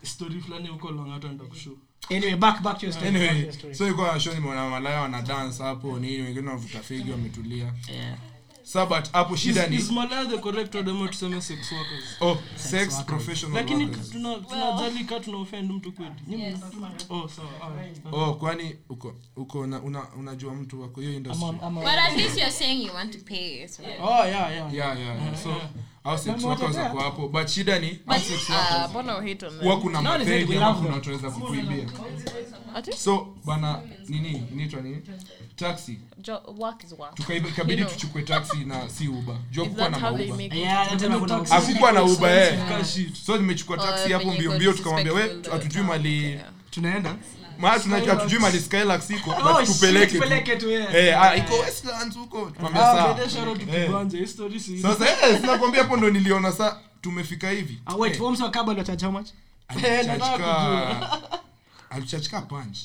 story 0.03 0.41
fulani 0.41 0.69
huko 0.69 0.91
langata 0.91 1.29
ndakushow 1.29 1.73
anyway 2.11 2.37
back 2.37 2.63
back 2.63 2.79
to 2.79 2.87
your 2.87 2.93
story. 2.95 3.11
Back 3.11 3.21
to 3.23 3.29
anyway 3.29 3.45
your 3.45 3.53
story. 3.53 3.75
so 3.75 4.19
show 4.21 4.35
nimeona 4.35 4.71
malaya 4.71 5.01
wana 5.01 5.23
dance 5.23 5.63
hapo 5.63 5.99
nini 5.99 6.23
wengine 6.23 6.47
wanavuta 6.49 6.81
fegi 6.81 7.11
wametulia. 7.11 7.73
Yeah 7.95 8.17
sa 8.67 8.85
but 8.87 9.13
hapo 9.13 9.37
shida 9.37 9.67
ni 9.67 9.77
is 9.77 9.91
malaya 9.91 10.27
the 10.27 10.39
correct 10.39 10.75
word? 10.75 10.89
Ama 10.89 11.09
tuseme 11.09 11.41
sex 11.41 11.73
workers? 11.73 12.05
Oh 12.21 12.37
sex 12.57 13.05
professional 13.05 13.55
lakini 13.57 13.87
tuna- 14.13 14.35
tunajali 14.39 15.05
ka 15.05 15.21
tuna 15.21 15.39
offend 15.39 15.71
mtu 15.71 15.93
kweli. 15.93 16.57
Oh 17.11 17.29
sawa 17.29 17.49
oh 18.13 18.35
kwani 18.35 18.77
uko 18.89 19.15
uko 19.37 19.61
una, 19.61 19.81
unajua 20.19 20.55
mtu 20.55 20.83
wako? 20.83 21.01
Hiyo 21.01 21.13
industry. 21.15 21.47
But 21.75 21.87
at 21.87 22.17
least 22.17 22.37
you're 22.39 22.53
saying 22.53 22.87
you 22.87 22.95
want 22.95 23.13
to 23.13 23.19
pay. 23.25 23.69
So. 23.69 23.83
oh 24.03 24.27
yeah 24.27 24.31
yeah 24.31 24.75
yeah. 24.75 24.99
Yeah, 24.99 24.99
yeah. 24.99 25.37
so 25.43 25.51
au 25.51 25.61
workers 26.45 26.77
wako 26.77 26.99
hapo. 27.01 27.29
But 27.29 27.47
shida 27.49 27.79
ni 27.79 27.99
mbona 28.91 29.17
on 29.17 29.27
huwa 29.63 29.81
kuna 29.81 30.01
we 30.03 30.57
ama 30.57 30.75
kuna 30.75 31.01
them. 31.01 31.31
kukuibia. 31.33 31.87
So 32.97 33.27
bana 33.45 33.81
nini 34.09 34.43
inaitwa 34.53 34.81
nini? 34.81 35.03
Taxi. 35.57 35.99
Tuchukue 37.85 38.23
taxi 38.23 38.57
na 38.65 38.89
si 38.89 39.09
uba 39.09 39.37
Is 39.53 39.79
na 39.79 39.91
that 39.91 40.01
how 40.01 40.17
they 40.17 40.27
mauba 40.27 40.37
make 40.43 40.47
it? 40.57 40.63
yeah 40.63 40.89
that's 40.89 41.03
what 41.03 41.31
I'm 41.31 41.45
hakukuwa 41.47 41.93
na 41.93 42.03
uba 42.03 42.31
eh. 42.31 42.59
So 43.27 43.37
nimechukua 43.37 43.77
Oh, 43.77 43.87
taxi 43.87 44.13
hapo 44.13 44.25
mbiombio 44.25 44.51
mbio 44.55 44.57
mbio 44.57 44.73
tukamwambia 44.73 45.13
we 45.13 45.37
hatujui 45.51 45.83
mali 45.83 46.41
tunaenda 46.71 47.17
ma 47.59 47.79
tunajua 47.79 48.15
hatujui 48.15 48.39
mali 48.39 48.61
skylax 48.61 49.11
iko 49.11 49.31
Oh, 49.31 49.35
tupeleke 49.67 50.19
eh 50.95 51.23
ah 51.23 51.37
iko 51.37 51.55
westlands 51.59 52.17
huko 52.17 52.41
tukamwambia 52.45 52.83
Ah, 52.91 52.95
Eh. 53.77 53.91
Sasa 54.83 55.07
eh 55.29 55.41
sinakwambia 55.41 55.83
hapo 55.83 55.97
ndo 55.97 56.11
niliona 56.11 56.53
sa 56.53 56.79
tumefika 57.01 57.51
hivi. 57.51 57.79
Ah, 57.87 57.97
how 59.03 59.13
much 59.13 59.27
alichachika 61.91 62.41
punch 62.41 62.79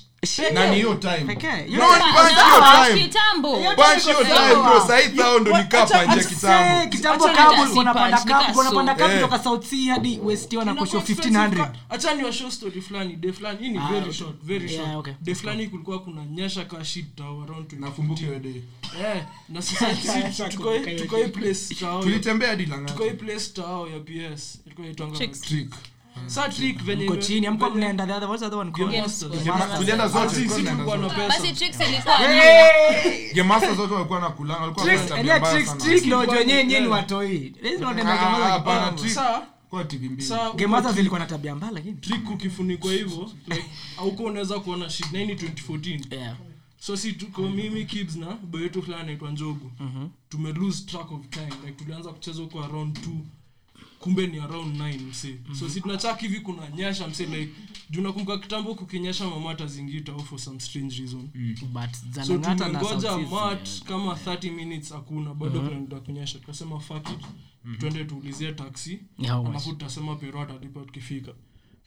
na 0.53 0.67
ni 0.69 0.75
hiyo 0.75 0.95
time 0.95 1.17
Pekee. 1.35 1.47
no 1.49 1.95
ni 1.97 2.03
punch 2.03 2.37
Ah, 2.37 2.83
hiyo 2.85 2.93
time 2.95 3.07
kitambo. 3.07 3.57
punch 3.75 4.03
hiyo 4.03 4.23
time 4.23 4.55
bro 4.63 4.79
sasa 4.81 4.97
hii 4.97 5.17
tao 5.17 5.39
ndo 5.39 5.57
nikaa 5.57 5.85
kitambo 6.23 6.79
Say, 6.79 6.87
kitambo 6.89 7.25
Acha 7.27 7.35
kabu 7.45 7.65
nita 7.65 7.79
unapanda 7.81 8.17
si 8.17 8.27
punch, 8.27 8.45
kabu 8.45 8.59
unapanda 8.59 8.93
nika 8.93 9.05
kabu 9.07 9.19
so. 9.19 9.27
kutoka 9.27 9.43
South 9.43 9.65
Sea 9.65 9.93
hadi 9.93 10.19
West 10.23 10.51
Hill 10.51 10.65
na 10.65 10.73
kusho 10.75 10.97
Inakuwa 10.97 11.11
expensive 11.11 11.39
1500 11.39 11.55
ka- 11.57 11.73
ni 12.13 12.23
washow 12.23 12.51
story 12.51 12.81
fulani 12.81 13.15
day 13.15 13.31
fulani 13.31 13.59
hii 13.59 13.69
ni 13.69 13.77
Ah, 13.77 13.87
very 13.91 14.13
short 14.13 14.35
very 14.43 14.69
short 14.69 14.95
okay. 14.95 15.13
fulani 15.35 15.67
kulikuwa 15.67 15.99
kuna 15.99 16.25
nyesha 16.25 16.65
ka 16.65 16.85
shit 16.85 17.15
tao 17.15 17.43
around 17.43 17.73
nakumbuka 17.79 18.21
hiyo 18.21 18.39
day 18.39 18.61
eh 19.01 19.23
na 19.49 19.61
sasa 19.61 20.49
tuko 20.49 20.79
tuko 20.79 21.17
place 21.33 21.75
tao 21.79 22.03
tulitembea 22.03 22.49
hadi 22.49 22.65
tuko 22.65 23.03
place 23.09 23.47
tao 23.53 23.87
ya 23.89 23.99
PS 23.99 24.59
ilikuwa 24.65 24.85
inaitwanga 24.87 25.17
trick 25.27 25.73
Ah, 29.53 29.77
zote 30.07 30.35
tulikuwa 30.35 30.57
na 30.63 30.71
ilikuwa 30.71 30.97
ni- 30.97 31.03
Hey! 32.27 33.33
Game 33.33 33.47
Masters 33.49 33.75
zote 33.77 33.93
walikuwa 33.93 34.19
nakulanga 34.19 34.61
walikuwa 34.61 34.85
Tricks, 34.85 35.11
wana 35.11 35.19
enea 35.21 35.33
tabia 35.33 35.39
mbaya 35.39 35.53
tricks, 35.53 35.69
sana. 35.69 35.81
tricks 35.83 36.05
ndio 36.05 36.17
Ilikuwa 36.17 36.37
wenyewe 36.39 36.63
ni- 36.63 36.67
nyinyi 36.69 36.79
ni 36.79 36.85
yeah. 36.85 36.91
watoi. 36.91 37.37
Hizi 37.37 37.75
ndio 37.75 37.91
ndio 37.93 38.03
Ah, 38.07 38.17
jamaa 38.17 38.39
za 38.39 38.45
hapana, 38.45 38.79
kitambo. 38.79 39.01
trick. 39.01 39.13
Sa- 39.15 39.41
kwa 39.69 39.83
tv 39.83 40.05
mbili 40.09 40.27
sa 40.29 40.37
Game 40.37 40.49
uko 40.49 40.67
Masters 40.67 40.95
trick- 40.95 40.99
ilikuwa 40.99 41.19
na 41.19 41.25
tabia 41.25 41.55
mbaya 41.55 41.71
lakini. 41.73 41.93
trick 41.95 42.29
ukifunikwa 42.29 42.91
hivyo 42.91 43.31
auko 43.97 44.23
unaweza 44.23 44.59
kuona 44.59 44.89
shit 44.89 45.11
na 45.11 45.19
2014 45.19 46.01
Yeah. 46.11 46.35
so 46.79 46.97
si 46.97 47.13
tuko 47.13 47.41
mimi 47.41 47.85
kibs 47.85 48.15
na 48.15 48.25
boyetu 48.25 48.81
fulani 48.83 49.01
anaitwa 49.03 49.31
njogu 49.31 49.71
tume 50.29 50.51
lose 50.53 50.83
track 50.85 51.11
of 51.11 51.21
time 51.29 51.51
like 51.65 51.83
tulianza 51.83 52.09
kucheza 52.09 52.41
huko 52.41 52.63
around 52.63 52.97
2 52.97 53.09
kumbe 54.01 54.27
ni 54.27 54.39
around 54.39 54.77
9 54.81 54.99
mse. 55.09 55.35
So 55.59 55.69
si 55.69 55.81
tunachak 55.81 56.19
hivi 56.19 56.39
kuna 56.39 56.69
nyasha 56.69 57.07
msee 57.07 57.25
like 57.25 57.51
junakumbuka 57.89 58.37
kitambo 58.37 58.75
kukinyesha 58.75 59.27
mamata 59.27 59.65
zingita 59.65 60.13
for 60.19 60.39
some 60.39 60.59
strange 60.59 60.95
reason. 60.99 61.29
But 61.73 62.23
so 62.25 62.37
tumengoja 62.37 63.17
mat 63.17 63.67
yeah. 63.67 63.81
kama 63.87 64.13
30 64.13 64.51
minutes 64.51 64.93
hakuna 64.93 65.33
bado 65.33 65.59
kunaenda 65.61 65.99
kunyesha 65.99 66.39
tukasema 66.39 66.79
fuck 66.79 67.09
it. 67.09 67.25
Twende 67.79 68.05
tuulizie 68.05 68.51
taxi 68.53 68.99
alafu 69.29 69.69
tutasema 69.69 70.15
pero 70.15 70.41
atalipa 70.41 70.79
tukifika. 70.79 71.31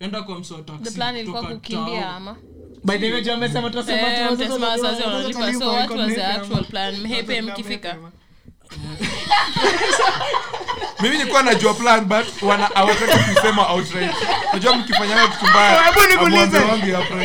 Enda 0.00 0.22
kwa 0.22 0.38
msoa 0.40 0.56
wa 0.58 0.62
taxi 0.64 0.94
plan 0.94 1.16
ilikuwa 1.16 1.42
kutoka 1.42 1.60
kukimbia 1.60 1.84
town. 2.00 2.14
ama? 2.16 2.36
By 2.84 2.98
the 2.98 3.12
way, 3.12 3.22
Joe 3.22 3.34
amesema 3.34 3.70
tutasema 3.70 3.98
tu- 4.02 4.34
mtasema 4.34 4.66
tutasema 4.66 4.78
sasa 4.78 5.06
wanalipa. 5.06 5.40
tutasema 5.40 5.60
So 5.64 5.70
what 5.70 5.84
iko 5.84 5.94
was 5.94 6.06
the 6.06 6.06
mlipe 6.14 6.24
actual 6.24 6.58
ama- 6.58 6.62
plan? 6.68 7.00
Mhepe 7.00 7.42
mkifika? 7.42 7.96
mimi 11.02 11.16
nilikuwa 11.18 11.42
najua 11.42 11.74
plan 11.74 12.04
but 12.04 12.42
wana 12.42 12.66
hawataki 12.66 13.34
kusema 13.34 13.68
outright. 13.72 14.14
Najua 14.52 14.76
mkifanyana 14.76 15.28
kitu 15.28 15.46
mbaya 15.50 15.82
Hebu 15.82 16.00
nikuulize. 16.10 16.60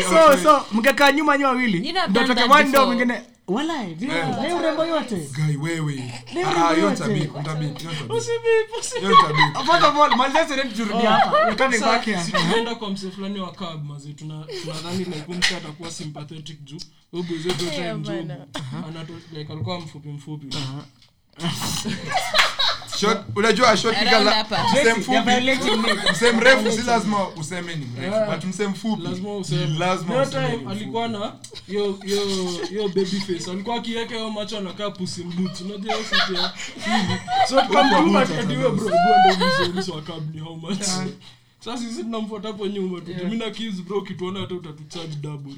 so 0.09 0.37
so 0.43 0.65
mkakaa 0.71 1.11
nyuma 1.11 1.37
nyuma 1.37 1.49
wawili? 1.49 1.93
Ndio 2.09 2.23
toke 2.27 2.43
one 2.43 2.63
ndio 2.63 2.85
mwingine. 2.85 3.21
Wala 3.47 3.83
vile 3.83 4.13
leo 4.41 4.57
urembo 4.57 4.85
yote. 4.85 5.15
Guy, 5.15 5.55
wewe. 5.57 6.13
Ah, 6.45 6.73
hiyo 6.73 6.89
yote. 6.89 6.97
tabii 7.03 7.29
tabii 7.45 7.65
hiyo 7.65 7.91
tabii 7.91 8.13
Usibipu, 8.13 8.79
usibipu. 8.79 9.05
hiyo 9.05 9.17
tabii 9.27 9.65
first 9.71 9.83
of 9.83 9.95
all 10.01 10.15
malizia 10.17 10.47
sasa 10.47 10.63
turudia 10.63 11.09
hapa. 11.11 11.37
We 11.37 11.79
baki 11.79 12.13
tunaenda 12.31 12.75
kwa 12.75 12.89
mse 12.89 13.11
fulani 13.11 13.39
wa 13.39 13.51
cab 13.51 13.85
mazi 13.85 14.13
tuna 14.13 14.43
tunadhani 14.61 14.97
like 14.97 15.23
mtu 15.33 15.55
atakuwa 15.55 15.91
sympathetic 15.91 16.63
juu. 16.63 16.79
Huyu 17.11 17.23
zetu 17.37 17.65
wote 17.65 17.75
Yeah, 17.81 17.97
ni 17.97 18.09
Anato- 18.09 19.19
like 19.33 19.53
alikuwa 19.53 19.79
mfupi 19.79 20.09
mfupi 20.09 20.47
short 22.99 23.21
unajua 23.35 23.77
short 23.77 23.95
Around 23.97 24.11
nigga 24.13 24.19
la- 24.31 24.31
hapa. 24.35 24.63
mse 24.63 24.81
They're 24.83 24.99
mfupi. 24.99 25.19
violating 25.19 25.77
me. 25.81 26.11
mse 26.11 26.31
mrefu 26.31 26.71
si 26.71 26.81
lazima 26.81 27.27
useme 27.29 27.75
ni 27.75 27.85
mrefu 27.85 28.47
mse 28.47 28.67
mfupi. 28.67 29.03
Lazima 29.03 29.35
useme. 29.37 29.65
Ni 29.65 29.77
lazima 29.79 30.13
Hiyo 30.13 30.23
useme 30.23 30.43
ni 30.43 30.47
time 30.51 30.57
mfupi. 30.65 30.71
alikuwa 30.81 31.07
na 31.07 31.19
yo 31.67 31.99
yo 32.05 32.21
yo 32.71 32.87
baby 32.87 33.05
face. 33.27 33.51
Alikuwa 33.51 33.75
akiweka 33.75 34.15
hiyo 34.15 34.29
macho 34.29 34.57
anakaa 34.57 34.89
pussy 34.89 35.21
unajua 35.21 35.95
hiyo 35.95 36.49
hivi 36.85 37.19
so 37.49 37.61
tukamtuma 37.61 38.25
tukadiwe 38.25 38.69
bro 38.71 38.71
bro 38.89 39.33
ndio 39.35 39.47
mse 39.47 39.67
mse 39.79 39.91
wa 39.91 40.01
cab 40.01 40.35
ni 40.35 40.41
how 40.41 40.55
much. 40.55 40.81
Sasa 41.65 41.77
sisi 41.77 42.03
tunamfuata 42.03 42.47
hapo 42.47 42.67
nyuma 42.67 43.01
tu. 43.01 43.11
Mimi 43.23 43.37
na 43.37 43.49
kids 43.49 43.81
bro 43.81 44.01
kituona 44.01 44.39
hata 44.39 44.55
utatucharge 44.55 45.15
double. 45.15 45.53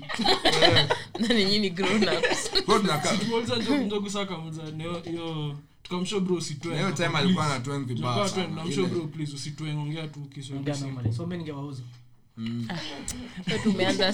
Na 1.20 1.28
ninyi 1.28 1.60
ni 1.60 1.70
grown 1.70 2.04
ups. 2.04 2.52
Tunakaa- 2.66 4.10
saa 4.10 4.26
kamuuliza 4.26 4.64
neo 4.78 5.02
hiyo 5.06 5.56
tukamshow 5.84 6.20
bro 6.20 6.36
usitoe 9.34 9.74
ongea 9.74 10.08
tu 10.08 10.20
Kiswahili. 10.20 10.72
Tumeanza 13.64 14.14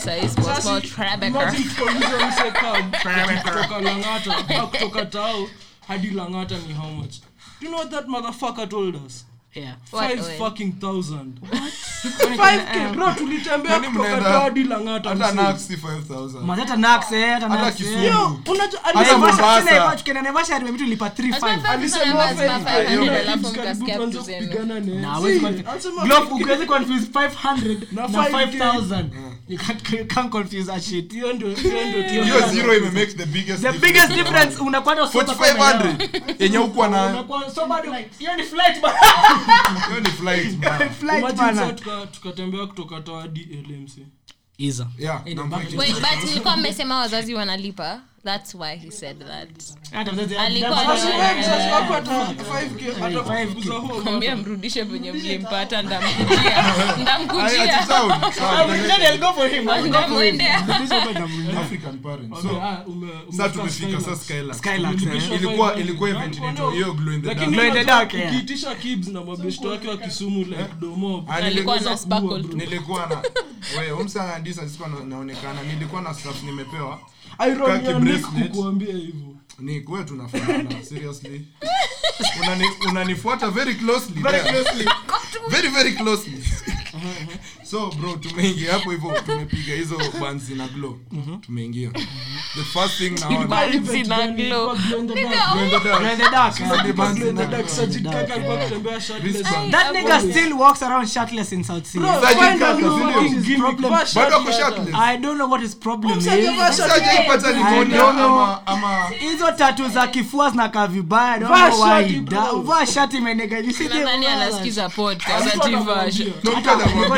langata 3.81 4.43
kutoka 4.67 5.05
tao 5.05 5.49
hadi 5.87 6.09
langata 6.09 6.57
ni 6.57 6.73
how 6.73 6.91
much? 6.91 7.15
Do 7.59 7.65
you 7.65 7.69
know 7.69 7.79
what 7.79 7.91
that 7.91 8.07
motherfucker 8.07 8.69
told 8.69 8.95
us? 9.05 9.25
Yeah. 9.57 9.73
What, 9.91 10.09
Five 10.09 10.21
wait. 10.27 10.37
fucking 10.39 10.71
thousand. 10.79 11.39
Kwani 11.39 12.37
Five 12.37 12.59
kuna- 12.71 12.89
K, 12.89 12.95
bro, 12.95 13.11
tulitembea 13.11 13.71
Kwani 13.71 13.87
kutoka 13.87 14.09
mnaenda- 14.09 14.29
Tawadi 14.31 14.63
Lang'ata 14.63 15.09
hata 15.09 15.31
msee. 15.33 15.35
nax 15.43 15.67
si 15.67 15.77
5000 15.77 16.41
Mazi 16.45 16.61
hata 16.61 16.75
Nax, 16.75 17.05
hata 17.05 17.33
hata 17.33 17.47
Nax. 17.47 17.75
Kisumu. 17.75 18.03
Yo, 18.03 18.39
unajua- 18.45 18.79
Hata 18.83 18.99
alisema- 18.99 19.17
Mombasa. 19.17 19.41
Naivasha, 19.41 19.61
si 19.67 19.69
Naivasha, 19.73 19.95
tukienda 19.97 20.21
Naivasha, 20.21 20.53
hadi 20.53 20.65
mimi 20.65 20.77
tulipa 20.77 21.09
35. 21.09 21.69
Alisema 21.69 21.69
alisema 21.69 22.13
Lazima 22.25 22.59
five 22.59 22.65
K, 22.65 22.93
500 22.93 23.05
yo, 23.05 23.11
alafu 23.13 23.37
kids 23.39 23.51
karibu 23.55 23.61
mkasikia 23.61 23.95
tuanze 23.95 24.17
vitu 24.17 24.23
zenu. 24.23 24.47
kupigana 24.47 24.79
naye. 24.79 25.01
Na 25.01 25.13
Si, 25.13 25.19
huwezi 25.19 25.39
confuse- 25.39 25.71
alisema 25.71 26.01
Globe, 26.03 26.15
five 26.25 26.27
K. 26.29 26.35
ukiwezi 26.35 26.65
confuse 26.65 27.05
500 27.05 27.77
Na 27.91 28.01
na 28.07 28.23
5K. 28.23 28.31
5000. 28.31 29.05
You 29.49 29.57
can't- 29.57 29.99
you 29.99 30.05
can't 30.05 30.29
confuse 30.29 30.63
that 30.71 30.83
shit. 30.83 31.11
Hiyo 31.13 31.33
ndio- 31.33 31.49
hiyo 31.55 31.85
ndio 31.89 32.03
tu- 32.03 32.23
hiyo 32.23 32.47
zero 32.53 32.75
ime 32.77 32.89
make 32.89 33.13
the 33.13 33.25
biggest 33.25 33.61
The 33.61 33.71
biggest 33.71 34.13
difference 34.13 34.57
unakwenda 34.61 35.07
4500 35.07 36.09
yenye 36.39 36.57
hukuwa 36.57 36.87
na 36.87 37.05
Unakuwa 37.05 37.49
soba 37.51 37.81
hiyo 38.19 38.35
ni 38.35 38.43
flight 38.43 38.81
tukatembea 42.11 42.65
kutoka 42.67 43.01
Tawadi 43.01 43.39
LMC. 43.69 43.91
Iza. 44.57 44.87
Yeah, 44.97 45.25
na 45.25 45.43
ni 45.43 45.49
back 45.49 45.59
mfiki. 45.59 45.73
to- 45.73 45.79
Wait, 45.79 45.95
but 45.95 46.23
nilikuwa 46.29 46.57
mmesema 46.57 46.97
wazazi 46.99 47.33
wanalipa 47.33 48.01
that's 48.27 48.55
why 48.55 48.75
he 48.75 48.91
said 48.91 49.17
that 49.19 49.49
Hata 49.91 50.11
mzazi- 50.11 50.37
Alikuwa 50.37 50.83
mzazi- 50.83 50.87
na- 50.87 50.97
Sasa 50.97 51.17
wewe 51.17 51.39
mzazi 51.39 51.71
wako 51.71 51.93
ata 51.93 52.11
5K, 52.11 52.91
ata 53.05 53.23
5K. 53.23 53.45
kufukuza 53.45 53.73
home. 53.73 54.01
kwambia 54.03 54.35
mrudishe 54.35 54.83
venye 54.83 55.11
mlimpata 55.11 55.81
ndamkujia 55.81 56.57
Ay, 56.57 57.01
ndamkujia 57.01 57.77
ati 57.79 57.87
sound, 57.87 58.11
Ah, 58.11 58.31
sound. 58.31 58.71
we- 58.71 58.77
then 58.87 59.01
I'll 59.01 59.17
go 59.19 59.33
for 59.33 59.47
him. 59.49 59.69
I'll 59.69 59.89
go 59.89 59.97
for 60.01 60.23
him. 60.23 60.35
Ndamwendea. 60.35 60.57
African 61.59 61.97
parents. 61.99 62.39
Ame- 62.39 62.49
So, 62.49 62.61
ah, 62.61 62.83
ume- 62.87 63.07
sasa 63.31 63.43
umefika 63.61 63.87
tumefika 63.87 63.99
sasa 64.01 64.15
Skylarks. 64.23 64.57
Skylarks. 64.57 65.01
Skylarks, 65.01 65.03
eh. 65.03 65.09
Ulipishwa 65.11 65.35
Ilikuwa- 65.37 65.71
500. 65.71 65.81
ilikuwa 65.81 66.09
event 66.09 66.37
inaitwa 66.37 66.71
hiyo 66.73 66.93
Glow 66.93 67.13
in 67.13 67.21
the 67.21 67.27
Lakini 67.27 67.45
Dark. 67.45 67.53
Glow 67.55 67.65
in 67.65 67.73
the 67.73 67.79
unajua, 67.79 67.95
dark, 67.95 68.13
yeah. 68.13 68.31
ukiitisha 68.33 68.75
kibs 68.75 69.07
na 69.07 69.21
mabeshto 69.23 69.67
wake 69.69 69.87
wa 69.87 69.97
kisumu 69.97 70.39
like 70.39 70.55
Ah, 71.29 71.39
na 71.81 71.97
sparkle 71.97 72.43
tu 72.43 72.57
nilikuwa 72.57 73.07
na 73.07 73.21
we 73.79 73.91
umsa 73.91 74.23
sikuwa 74.69 74.89
naonekana 75.07 75.63
nilikuwa 75.63 76.01
na 76.01 76.13
stuff 76.13 76.43
nimepewa 76.43 76.99
kukuambia 78.19 78.93
hivyo. 78.95 79.35
Ni 79.59 79.81
kuwe 79.81 80.03
tunafanana 80.03 80.83
seriously. 80.83 81.47
Unani 82.41 82.63
unanifuata 82.89 83.49
very 83.51 83.75
closely 83.75 84.21
very 84.21 84.39
closely. 84.39 84.85
Very 85.49 85.67
very 85.67 85.91
closely 85.93 86.43
so 87.69 87.91
bro 87.99 88.15
tumeingia 88.15 88.73
hapo 88.73 88.91
hivyo 88.91 89.21
tumepiga 89.25 89.73
hizo 89.73 89.97
bands 90.21 90.49
na 90.49 90.67
glow. 90.67 90.99
Tumeingia. 91.45 91.91
The 92.55 92.63
first 92.73 92.97
thing 92.97 93.09
naona 93.09 93.45
Bands 93.47 93.93
ina 93.93 94.27
glow. 94.27 94.75
Glow. 94.75 94.75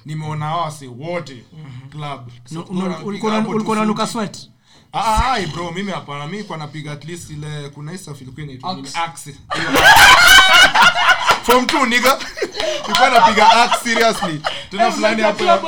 nimeona 0.06 0.56
wase 0.56 0.86
wote 0.86 1.44
club 1.90 2.30
So, 2.44 2.60
hapo 2.60 3.04
ulikuwa 3.04 3.40
240. 3.40 4.06
sweat. 4.06 4.38
Ah, 4.92 5.00
ah, 5.00 5.32
ai, 5.32 5.46
bro 5.46 5.72
mimi 5.72 5.92
hapana 5.92 6.26
mimi 6.26 6.44
kwa 6.44 6.56
napiga 6.56 6.92
at 6.92 7.04
least 7.04 7.30
ile 7.30 7.68
kuna 7.68 7.92
hii 7.92 7.98
stuff 7.98 8.22
ilikuwa 8.22 8.44
inaitwa 8.46 8.74
nini? 8.74 8.88
axe 8.94 9.34
from 11.48 11.66
two 11.66 11.78
nigga. 11.86 12.18
Nilikuwa 12.88 13.10
napiga 13.10 13.50
axe 13.50 13.78
seriously. 13.84 14.40
Tena 14.70 14.90
fulani 14.92 15.22
hapo 15.22 15.44
na 15.44 15.50
ya 15.50 15.58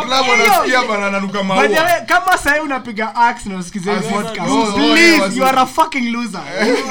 club 0.00 0.28
wanasikia 0.28 0.82
bana 0.88 1.10
nanuka 1.10 1.42
maua. 1.42 1.60
Way, 1.62 1.76
kama 2.06 2.38
sahi 2.38 2.60
unapiga 2.60 3.14
axe 3.16 3.48
na 3.48 3.58
usikize 3.58 3.94
hii 3.94 4.00
podcast, 4.00 4.50
oh, 4.50 4.60
oh, 4.62 4.72
please, 4.72 5.36
you 5.36 5.44
are 5.46 5.58
a 5.60 5.66
fucking 5.66 6.12
loser. 6.12 6.42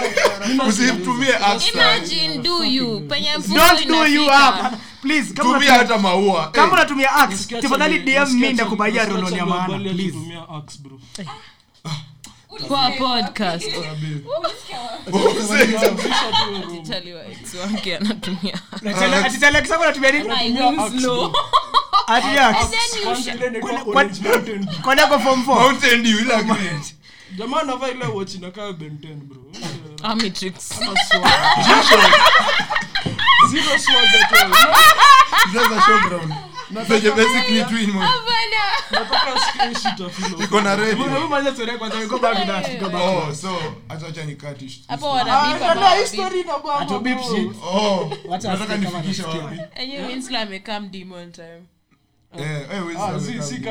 usimtumie 0.68 1.36
axe 1.36 1.70
imagine 1.74 2.38
do 2.38 2.64
you? 2.64 3.00
Penye 3.00 3.38
mfuko 3.38 3.56
Don't 3.60 3.88
do 3.88 4.06
you 4.08 4.24
up. 4.26 4.74
Please, 5.02 5.34
kama 5.34 5.54
tumia 5.54 5.74
hata 5.74 5.98
maua. 5.98 6.52
kama 6.52 6.68
Eh, 6.68 6.74
unatumia 6.74 7.12
axe, 7.16 7.62
tafadhali 7.62 8.00
DM 8.00 8.14
Charlie- 8.26 8.54
ndakubaia 8.54 9.06
roloni 9.06 9.38
ya 9.38 9.46
maana, 9.46 9.80
please. 9.80 10.12
tumia 10.12 10.42
axe, 10.58 10.80
bro. 10.84 11.00
kwa 12.68 12.92
podcast 12.92 13.66
Charlie 16.88 17.16
ex 17.32 17.54
wake 17.56 17.98
anatumia 17.98 18.60
Ati- 18.72 19.46
ati 19.58 19.74
anatumia 19.74 20.12
nini? 20.12 20.30
I 20.30 20.52
Winslow. 20.52 21.34
Ati 22.08 22.28
axe. 22.40 22.78
Kwanza 23.04 23.34
ile 23.34 23.48
inaitwa 23.48 23.70
Kwani- 23.72 23.90
Orange 23.90 24.22
Mountain 24.30 24.66
Dew. 24.66 24.76
Kwani 24.82 25.02
ako 25.02 25.20
form 25.20 25.44
four? 25.46 25.60
Mountain 25.60 26.04
Dew 26.04 26.20
ile 26.20 26.44
green. 26.44 26.82
jamaa 27.38 27.60
anavaa 27.62 27.88
ile 27.90 28.06
watch 28.06 28.36
inakaa 28.36 28.72
Ben 28.74 28.98
10, 29.02 29.16
bro. 29.16 29.42
Amitrix. 30.04 30.54
Zero 33.50 33.78
swag 33.80 34.16
at 34.22 34.34
all. 34.34 34.54
Sasa 35.54 35.82
showground. 35.82 36.34
Zenye 36.72 37.12
basically 37.12 37.64
twin 37.70 37.92
mo- 37.92 38.04
iko 40.44 40.62
na 40.62 40.76
red. 40.76 40.98
Hebu 40.98 41.28
maliza 41.30 41.54
story 41.56 41.78
kwanza, 41.78 41.98
we 41.98 42.08
back 42.20 42.38
to 42.40 42.46
that, 42.46 42.80
back. 42.92 43.02
Oh, 43.02 43.34
so 43.34 43.58
acha 43.90 44.08
acha 44.08 44.24
nikati 44.26 44.70
sh- 44.70 44.82
hapo 44.88 45.06
Ah, 45.08 45.12
wanabipa 45.12 45.72
angalia 45.72 45.76
mawabi. 45.76 46.08
na 46.44 46.44
baba, 46.44 46.80
Atu 46.80 47.00
beep 47.00 47.20
shit. 47.22 47.52
Oh, 47.64 48.12
nataka 48.30 48.78
anasikia. 49.24 49.44
wapi? 49.44 49.60
Enyewe 49.76 50.08
Winslow 50.08 50.42
amekaa 50.42 50.80
mdim 50.80 51.12
time. 51.32 51.62
Eh, 52.40 52.62
eh, 52.74 52.86
Wiz 52.88 52.98
Ah, 52.98 53.20
si- 53.20 53.26
si 53.26 53.32
vizuri. 53.32 53.62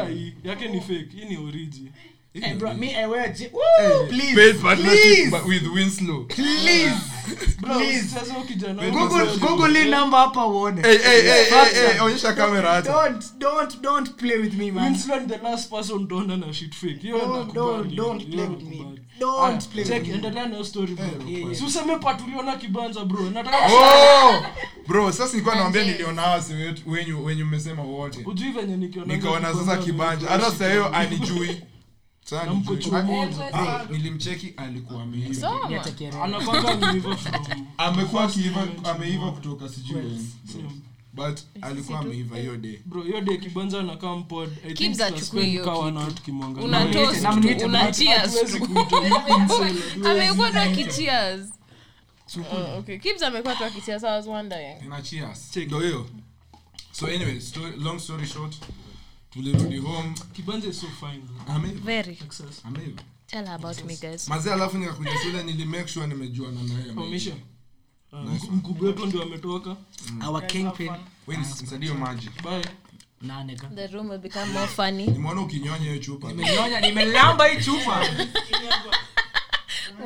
yake 0.44 0.68
ni 0.68 0.80
fake 0.80 1.08
hii 1.14 1.24
ni 1.24 1.36
origi 1.36 1.92
Hey, 2.32 2.54
bro, 2.54 2.74
me, 2.74 2.94
and 2.94 3.10
wear 3.10 3.32
J- 3.32 3.50
Woo, 3.52 3.60
Hey, 3.78 4.06
please, 4.08 4.34
paid 4.36 4.60
partnership 4.62 5.00
please, 5.02 5.30
but 5.32 5.46
with 5.46 5.66
Winslow. 5.74 6.24
please. 6.28 6.92
Bro, 7.60 7.74
Please. 7.78 8.08
sasa 8.08 8.34
huyu 8.34 8.46
kijana 8.46 8.90
Google- 8.90 9.36
Google, 9.38 9.78
hii 9.82 9.90
namba 9.90 10.18
hapa 10.18 10.46
uone. 10.46 10.82
Hey, 10.82 10.98
hey, 10.98 11.22
hey, 11.22 11.44
hey, 11.44 11.88
hey, 11.92 12.00
onyesha 12.00 12.32
kamera 12.32 12.72
hata. 12.72 12.92
Don't, 12.92 13.24
don't, 13.38 13.80
don't 13.82 14.10
play 14.16 14.38
with 14.38 14.54
me, 14.54 14.70
man. 14.70 14.84
Winslow 14.84 15.20
ni 15.20 15.26
the 15.26 15.38
last 15.38 15.70
person 15.70 15.96
utaona 16.04 16.36
na 16.36 16.52
shit 16.52 16.74
fake. 16.74 16.98
Hiyo 17.02 17.18
Don't, 17.18 17.52
don't, 17.54 17.94
don't 17.96 18.30
play 18.30 18.46
with 18.48 18.62
me. 18.62 18.98
Don't 19.20 19.68
play 19.68 19.84
with 19.84 20.08
me. 20.08 20.14
endelea 20.14 20.46
na 20.48 20.64
story 20.64 20.94
bro. 20.94 21.04
yeah, 21.28 21.40
yeah. 21.40 21.54
Si 21.54 21.64
useme 21.64 21.96
part 21.96 22.20
uliona 22.26 22.56
kibanza 22.56 23.04
bro. 23.04 23.30
Nataka 23.30 23.56
Oh! 23.66 24.42
bro 24.88 25.12
sasa 25.12 25.32
nilikuwa 25.32 25.54
naambia 25.54 25.84
niliona 25.84 26.22
wasi 26.22 26.52
wenyu 26.86 27.24
wenyu 27.24 27.46
mmesema 27.46 27.82
wote 27.82 28.18
ujui 28.26 28.50
venye 28.52 28.76
nikiona 28.76 29.14
nikaona 29.14 29.54
sasa 29.54 29.76
kibanja 29.76 30.28
hata 30.28 30.50
saa 30.50 30.68
hiyo 30.70 30.94
anijui 30.94 31.62
nilimcheki 33.90 34.54
alikuwa 34.56 35.02
amekuwa 37.78 38.30
ameiva 38.84 39.32
kutoka 39.32 39.68
sijui 39.68 40.26
but 41.12 41.38
alikuwa 41.62 41.98
ameiva 41.98 42.36
hiyo 42.38 42.56
day. 42.56 42.78
Bro 42.86 43.02
hiyo 43.02 43.20
day 43.20 43.36
kibanja 43.36 43.80
anakaa 43.80 44.16
mpod 44.16 44.48
I 44.48 44.74
think 44.74 44.76
Kibs 44.78 45.32
hiyo 45.32 45.64
kaa 45.64 45.70
kitu. 45.72 45.84
one 45.86 45.98
hour 45.98 46.64
una 46.64 46.86
toast. 46.86 47.24
una 47.64 47.92
cheers. 47.92 48.22
Hatuwezi 48.22 48.60
tu. 48.60 48.66
kuita 48.66 48.98
insane, 48.98 49.38
hatuwezi. 49.38 50.08
amekuwa 50.10 50.50
tu 50.50 50.58
akicheers 50.58 51.48
Oh, 52.52 52.78
okay. 52.78 52.98
Kibs 52.98 53.22
amekuwa 53.22 53.54
tu 53.56 53.64
akicheers, 53.64 54.04
I 54.04 54.16
was 54.16 54.26
wondering. 54.26 54.84
ina 54.84 55.02
cheers. 55.02 55.56
Ndio 55.56 55.80
hiyo. 55.80 56.06
So 56.92 57.06
anyway 57.06 57.40
story, 57.40 57.76
long 57.76 57.98
story 57.98 58.26
short 58.26 58.54
tulirudi 59.30 59.78
home 59.78 60.14
kibanja 60.32 60.68
is 60.68 60.80
so 60.80 60.86
fine 61.00 61.18
bro. 61.18 61.54
ameiva 61.54 61.80
Very. 61.80 62.12
Excess. 62.12 62.64
ameiva 62.64 63.02
Tell 63.26 63.46
her 63.46 63.54
about 63.54 63.84
me, 63.84 63.96
guys. 63.96 64.28
mazee 64.28 64.52
alafu 64.52 64.78
nikakuja 64.78 65.10
shule 65.22 65.42
nili 65.42 65.64
make 65.64 65.88
sure 65.88 66.06
nimejuana 66.06 66.62
naye 66.62 66.80
ameiva. 66.82 67.02
Permission. 67.02 67.36
Ah, 68.12 68.16
mku- 68.16 68.50
mkubwa 68.52 68.86
wetu 68.88 69.06
ndio 69.06 69.22
ametoka 69.22 69.76
Our 70.26 70.46
kingpin. 70.46 70.90
Wewe 71.26 71.40
nisaidie 71.40 71.92
maji 71.92 72.30
bye 72.42 72.64
Nah, 73.22 73.44
nigga. 73.44 73.68
The 73.68 73.86
room 73.86 74.10
will 74.10 74.18
become 74.18 74.52
more 74.52 74.66
funny. 74.66 75.06
nimeona 75.06 75.40
ukinyonya 75.40 75.84
hiyo 75.84 75.98
chupa 75.98 76.32
nimelamba 76.80 77.46
hii 77.46 77.64
chupa. 77.64 78.06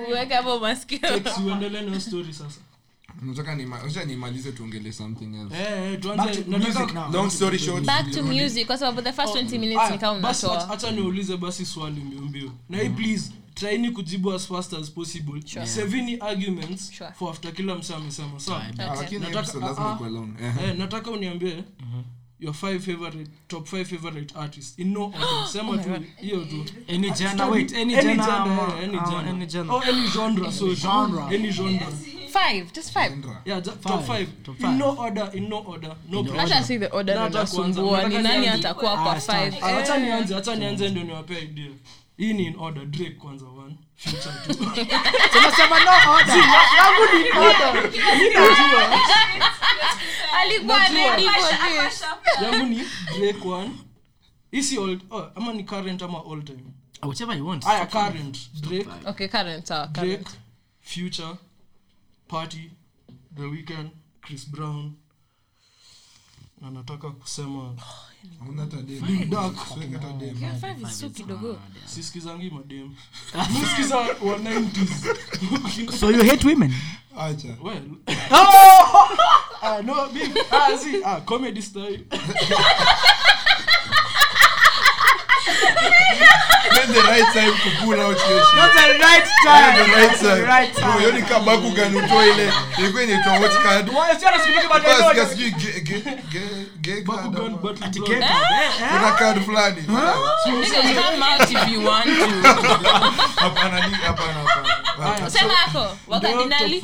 Uweke 0.09 0.35
hapo 0.35 0.59
sasa 2.33 2.61
nataka 3.22 3.54
nima- 3.54 4.04
nimalize 4.06 4.52
tuongele 4.52 4.92
something 4.92 5.34
else 5.36 5.56
Eh, 5.56 5.66
eh, 5.72 5.90
Back 5.90 6.00
tuanze 6.00 6.42
to 6.42 6.50
music 6.58 6.94
now. 6.94 7.12
long 7.12 7.30
story 7.30 7.58
short 7.58 7.84
Back 7.84 8.10
to 8.10 8.22
music, 8.22 8.66
kwa 8.66 8.78
sababu 8.78 9.02
the 9.02 9.12
first 9.12 9.34
20 9.34 9.58
minutes 9.58 9.90
ni 9.90 9.98
kama 9.98 10.18
unatoa. 10.18 10.56
acha- 10.58 10.70
acha 10.70 10.90
niulize 10.90 11.36
basi 11.36 11.66
swali 11.66 12.00
mbio 12.00 12.20
mbio 12.20 12.52
na 12.68 12.78
hii 12.78 12.88
please 12.88 13.32
tryini 13.54 13.90
kujibu 13.90 14.32
as 14.32 14.46
fast 14.48 14.72
as 14.74 14.90
possible 14.90 15.42
Sure. 15.46 16.18
arguments 16.20 16.92
Sure. 16.92 17.10
for 17.18 17.30
after 17.30 17.52
kila 17.52 17.74
msa 17.74 17.96
amesema 17.96 18.40
sawa 18.40 18.62
Ah, 18.78 18.94
lakini 18.94 19.20
Nataka- 19.20 19.38
ah, 19.62 19.66
lazima 19.66 19.98
ah. 20.06 20.08
long 20.10 20.34
Eh. 20.42 20.52
eh, 20.64 20.78
nataka 20.78 21.10
uniambie 21.10 21.64
your 22.40 22.54
five 22.54 22.78
favorite 22.84 23.30
top 23.48 23.66
five 23.66 23.84
favorite 23.84 24.34
artists 24.38 24.78
in 24.78 24.92
no 24.92 25.04
order 25.04 25.46
sema 25.52 25.78
tu 25.78 25.90
hiyo 26.20 26.44
tu 26.44 26.64
Any 26.88 27.10
genre, 27.12 27.44
wait, 27.44 27.72
any 27.74 27.94
genre, 27.94 28.12
eh, 28.12 28.84
any 28.84 28.98
genre. 28.98 29.30
any 29.30 29.46
genre. 29.46 29.74
Oh, 29.74 29.80
any 29.82 30.08
genre, 30.08 30.52
sorry. 30.52 30.74
Genre. 30.76 31.22
Any 31.36 31.52
genre. 31.52 31.86
Five, 32.35 32.72
just 32.72 32.93
five. 32.93 33.12
Yeah, 33.45 33.61
ja- 33.62 33.72
top 33.82 34.05
five. 34.07 34.28
Top 34.45 34.61
In 34.61 34.78
no 34.78 34.97
order, 34.99 35.30
in 35.35 35.49
no 35.49 35.59
order. 35.66 35.97
No 36.09 36.22
pressure. 36.24 36.55
hata 36.55 36.64
si 36.66 36.78
the 36.78 36.87
order 36.91 37.14
Na 37.14 37.28
ndo 37.28 37.39
hata 37.39 37.51
kwanza, 37.57 37.80
nasumbua 37.82 38.09
ni 38.09 38.18
nani 38.18 38.41
nianze. 38.41 38.68
atakuwa 38.68 38.97
kwa 38.97 39.12
Ah, 39.16 39.20
five? 39.20 39.55
Ah, 39.62 39.78
acha 39.78 39.99
nianze 39.99 40.37
acha 40.37 40.57
nianze 40.57 40.89
ndio 40.89 41.05
niwapea 41.05 41.39
idea. 41.41 41.70
Hii 42.16 42.32
ni 42.32 42.45
in 42.47 42.57
order 42.59 42.85
drake 42.87 43.11
kwanza 43.14 43.47
one. 43.47 43.76
Future 43.97 44.35
two. 44.47 44.64
Alikuwa 50.41 50.78
ready 50.89 51.28
for 51.28 51.89
this. 51.89 52.05
yangu 52.43 52.66
ni 52.66 52.85
drake 53.18 53.49
one. 53.49 53.70
Hii 54.51 54.62
si 54.62 54.78
old 54.78 55.01
oh, 55.11 55.30
ama 55.35 55.53
ni 55.53 55.64
current 55.64 56.03
ama 56.03 56.18
all 56.32 56.43
time? 56.45 56.64
Whichever 57.03 57.37
you 57.39 57.47
want. 57.49 57.66
aya 57.66 57.87
current. 57.87 58.39
Drake. 58.61 58.89
Okay 59.07 59.28
current 59.28 59.66
sawa 59.66 59.87
drake 59.87 60.24
future 60.80 61.28
party 62.29 62.70
the 63.37 63.43
weekend 63.43 63.91
chris 64.20 64.49
brown 64.51 64.93
anataka 66.66 66.79
nataka 66.79 67.11
kusema 67.11 67.75
siskizangi 68.22 68.61
hata 68.61 68.83
dem. 68.83 69.31
Dark. 69.31 69.57
Siweke 69.68 69.93
hata 69.95 70.12
dem. 70.12 70.61
five 70.61 70.83
is 70.83 70.99
so 70.99 71.11
kidogo 71.11 71.59
sisikizangi 71.85 72.51
madem 72.51 72.95
misikiza 73.61 73.97
wa 74.27 74.39
90s 74.39 75.16
So 75.99 76.11
you 76.11 76.25
hate 76.25 76.49
women? 76.49 76.72
Acha. 77.16 77.57
well 77.62 77.83
ah 79.62 79.83
no 79.83 80.09
big 80.12 80.37
ah 80.51 80.79
see 80.79 81.03
ah 81.05 81.20
comedy 81.20 81.62
style 81.62 82.01
When 86.85 86.93
the 86.93 87.01
right 87.01 87.24
time 87.32 87.55
to 87.64 87.70
pull 87.80 87.97
out 87.97 88.12
your 88.28 88.45
shit. 88.45 88.57
Not 88.61 88.72
the 88.76 88.99
right 89.01 89.24
time. 89.45 89.72
Not 89.72 89.87
the 89.87 89.93
right 89.97 90.16
time. 90.20 90.45
Right 90.45 90.72
time. 90.76 90.85
Bro, 90.93 90.99
hiyo 90.99 91.12
ni 91.12 91.22
time. 91.22 91.28
kabaku 91.35 91.70
gani 91.70 91.97
utoe 91.97 92.30
ile. 92.30 92.53
Ilikuwa 92.78 93.03
inaitwa 93.03 93.32
what 93.32 93.62
card? 93.62 93.89
Why 93.89 94.12
is 94.12 94.18
there 94.18 94.35
a 94.37 94.39
speaking 94.41 94.64
about 94.66 94.82
Kwa 94.82 94.95
sikia 95.09 95.24
the 95.24 95.30
sijui 95.30 95.51
ge- 95.51 95.80
ge- 95.80 96.18
ge- 96.32 96.66
ge 96.80 96.93
card 96.93 97.05
Bakugan 97.05 97.47
ama- 97.47 97.57
battle 97.57 97.87
Ati 97.87 97.99
Bro. 97.99 98.09
get 98.09 98.18
it, 98.18 98.24
eh? 98.24 98.89
Kuna 98.93 99.12
card 99.12 99.45
fulani. 99.45 99.82
Nigga, 99.82 101.03
come 101.03 101.22
out 101.22 101.51
if 101.51 101.68
you 101.72 101.85
want 101.87 102.05
to 102.05 102.26
Hapana, 103.37 103.87
ni- 103.89 103.95
hapana, 103.95 104.41
hapana. 104.97 105.30
Sema 105.30 105.53
yako 105.55 105.97
Wakati 106.09 106.45
nali. 106.45 106.80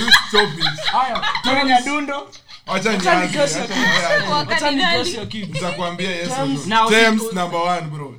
you 0.00 0.10
stop 0.28 0.48
it? 0.58 0.84
Haya, 0.92 1.20
Kwenye 1.42 1.64
nyadundo. 1.64 2.28
Acha 2.66 2.90
Acha 2.90 3.14
nianze, 3.14 3.26
nikasi 3.26 3.58
ya 3.58 3.64
acha 3.64 3.74
kids. 3.74 3.86
nianze. 3.86 4.06
Acha 4.06 4.26
ni 4.26 4.32
wakadinali 4.32 5.02
guess 5.04 5.14
ya 5.14 5.26
kids. 5.26 5.48
Nitakwambia 5.54 6.10
yes 6.10 6.28
or 6.30 6.36
Terms. 6.36 6.66
no. 6.66 6.76
Now, 6.76 6.90
Terms 6.90 7.22
usi- 7.22 7.34
number 7.34 7.60
one, 7.60 7.80
bro. 7.82 8.14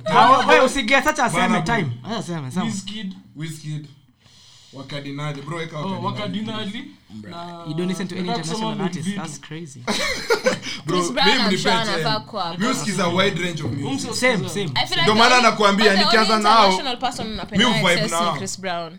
Usiget 0.64 1.06
acha 1.06 1.24
aseme 1.24 1.62
time. 1.62 1.86
Acha 2.04 2.16
aseme, 2.16 2.50
sema. 2.50 2.64
Wizkid, 2.64 3.14
Wizkid. 3.36 3.86
Wakadinali. 4.72 5.42
Bro, 5.42 5.56
weka 5.58 5.78
oh, 5.78 5.82
wakadinali. 6.02 6.50
wakadinali 6.50 6.90
na- 7.30 7.64
You 7.68 7.74
don't 7.74 7.88
listen 7.88 8.08
to 8.08 8.14
any 8.18 8.28
international 8.28 8.80
artist. 8.80 9.06
Mvidu. 9.08 9.22
That's 9.22 9.40
crazy. 9.40 9.80
Bro, 10.86 10.98
mimi 11.02 11.20
I'm 11.20 11.44
nipe 11.48 11.58
sure 11.58 11.74
ten. 11.74 11.88
anafaa 11.88 12.20
kuwa 12.20 12.42
hapo. 12.44 12.58
Mi 12.58 12.66
husikiza 12.66 13.08
wide 13.08 13.42
range 13.42 13.62
of 13.62 13.70
music. 13.72 14.14
Same, 14.14 14.48
same. 14.48 14.70
I 14.74 14.86
feel 14.86 14.88
like 14.90 15.02
Ndio 15.02 15.14
maana 15.14 15.40
nakwambia, 15.40 15.94
nikianza 15.94 16.38
nao, 16.38 16.64
international 16.70 16.96
person 16.98 17.28
napenda 17.36 17.68
mi 17.68 17.72
huvibe 17.74 17.92
access 17.92 18.12
ni 18.12 18.18
nao. 18.20 18.34
Chris 18.36 18.60
Brown 18.60 18.98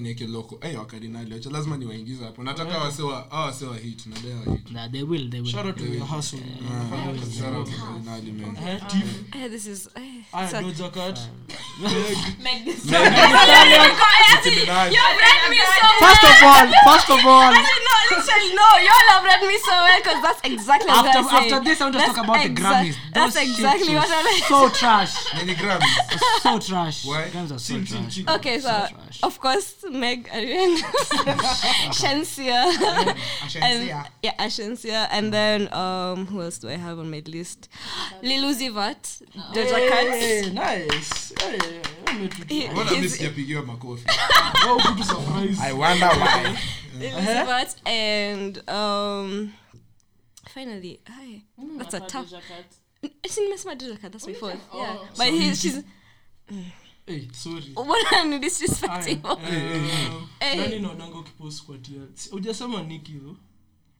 niweke 0.00 0.26
loko. 0.26 0.58
hey, 0.62 0.76
wakardinali 0.76 1.34
wacha 1.34 1.50
lazima 1.50 1.76
niwaingize 1.76 2.24
hapo. 2.24 2.42
Nataka 2.42 2.78
wasewa, 2.78 3.26
hawa 3.30 3.44
wasewa 3.46 3.76
hit, 3.76 4.06
nadai 4.06 4.32
wa 4.46 4.52
hit. 4.54 4.70
Nah, 4.70 4.88
they 4.90 5.02
will, 5.02 5.30
they 5.30 5.40
will. 5.40 5.50
Shout 5.50 5.66
out 5.66 5.76
to 5.76 5.84
your 5.84 6.06
hustle. 6.06 6.40
Shout 7.38 7.54
out 7.54 7.66
to 7.66 7.72
wakadinali, 7.72 8.32
man. 8.32 8.56
Eh, 8.56 8.80
Tiff. 8.88 9.50
This 9.50 9.66
is 9.66 9.88
eh, 9.96 10.22
Aya, 14.68 14.90
so- 14.90 15.18
read 15.20 15.42
me 15.50 15.58
so 15.58 15.82
well. 15.82 15.98
First 16.04 16.24
of 16.24 16.36
all, 16.44 16.64
first 16.88 17.08
of 17.10 17.20
all, 17.26 17.50
I 17.50 17.60
did 17.60 17.82
not 17.88 18.02
literally, 18.10 18.54
no. 18.54 18.68
Y'all 18.84 19.06
have 19.10 19.24
read 19.24 19.42
me 19.48 19.56
so 19.58 19.70
well 19.72 19.98
because 19.98 20.22
that's 20.22 20.40
exactly 20.44 20.90
what 20.90 21.06
after 21.06 21.18
I'm 21.18 21.28
saying. 21.28 21.52
after 21.52 21.64
this, 21.64 21.80
I 21.80 21.84
want 21.84 21.94
to 21.94 21.98
That's 21.98 22.14
talk 22.14 22.24
about 22.24 22.42
the 22.42 22.50
Grammys. 22.54 22.94
Those 22.94 23.12
That's 23.14 23.36
exactly 23.36 23.86
shit 23.86 23.96
what 23.96 24.10
I'm 24.10 24.26
is 24.26 24.44
So 24.46 24.68
trash, 24.70 25.34
Many 25.34 25.54
Grammys? 25.54 25.96
so 26.42 26.58
trash. 26.58 27.04
Why? 27.06 27.28
Grammys 27.32 27.52
are 27.54 27.58
so 27.58 27.82
trash. 27.84 28.36
Okay, 28.36 28.58
so 28.60 28.68
so 28.68 28.86
trash. 28.94 29.20
of 29.22 29.40
course 29.40 29.84
Meg 29.90 30.28
Arian, 30.32 30.76
Shensia 31.98 32.64
and 33.60 33.86
yeah 34.22 34.34
Ashensia 34.38 35.08
and 35.10 35.32
then 35.32 35.72
um 35.72 36.26
who 36.26 36.42
else 36.42 36.58
do 36.58 36.68
I 36.68 36.76
have 36.76 36.98
on 36.98 37.10
my 37.10 37.22
list? 37.26 37.68
Lil 38.22 38.44
Uzi 38.44 38.72
Vert, 38.72 39.02
Doja 39.52 39.88
Cat. 39.88 40.52
Nice. 40.52 41.32
Yeah, 41.40 41.50
yeah, 41.50 41.58
he's- 41.62 41.86
sijapigiwa 43.08 43.62
makofi? 43.62 44.04
I 45.60 45.72
wonder 45.72 46.08
why. 46.08 46.58
Lil 46.98 47.14
and 47.84 48.70
um 48.70 49.52
finally 50.54 51.00
hi. 51.06 51.42
That's 51.78 51.94
a 51.94 52.00
tough. 52.00 52.32
It's 53.22 53.38
Doja 53.74 54.00
That's 54.00 54.26
before. 54.26 54.54
Yeah, 54.74 54.96
but 55.16 55.26
he, 55.26 55.54
she's 55.54 55.82
Hey, 57.06 57.28
sorry. 57.32 57.72
what 57.74 58.06
I'm 58.12 58.40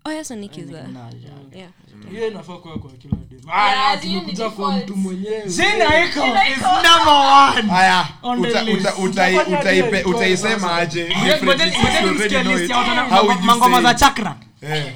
Oh, 0.06 0.10
yeah, 0.10 0.22
Sonic 0.22 0.58
is 0.58 0.68
there. 0.70 0.82
Minaj, 0.84 1.14
yeah. 1.22 1.30
Yeah. 1.60 1.68
hiyo 2.10 2.28
inafaa 2.28 2.56
kuwa 2.56 2.78
kwa 2.78 2.90
kila 2.90 3.16
dem 3.30 3.40
Yeah, 3.48 4.00
tumekuja 4.00 4.34
hiyo 4.36 4.48
ni 4.50 4.56
kwa 4.56 4.72
mtu 4.76 4.96
mwenyewe 4.96 5.42
Jina 5.48 6.04
iko 6.04 6.26
is 6.26 6.62
number 6.62 7.14
one. 7.58 7.68
haya 7.70 8.08
On 8.22 8.42
the 8.42 8.48
uta- 8.48 8.62
list. 8.62 8.80
uta- 8.80 8.94
utai- 8.94 9.34
Utafanya 9.34 9.60
utaipe- 9.60 9.96
aje 9.96 10.02
utaisema 10.04 10.60
sasa? 10.60 10.76
aje 10.76 11.04
Ngoja- 11.04 11.24
differently 11.32 11.54
ngoja- 11.54 11.64
since 11.72 11.82
ngoja 11.82 12.00
you 12.00 12.12
nisikie 12.12 12.38
already 12.38 12.44
know 12.44 12.52
list 12.52 12.64
it? 12.64 12.70
ya 12.70 12.76
watu 12.78 12.90
wana- 12.90 13.08
How 13.16 13.24
would 13.26 13.40
you 13.40 13.46
mangoma 13.46 13.76
say 13.76 13.82
za 13.86 13.94
chakra 13.94 14.36
Eh. 14.62 14.92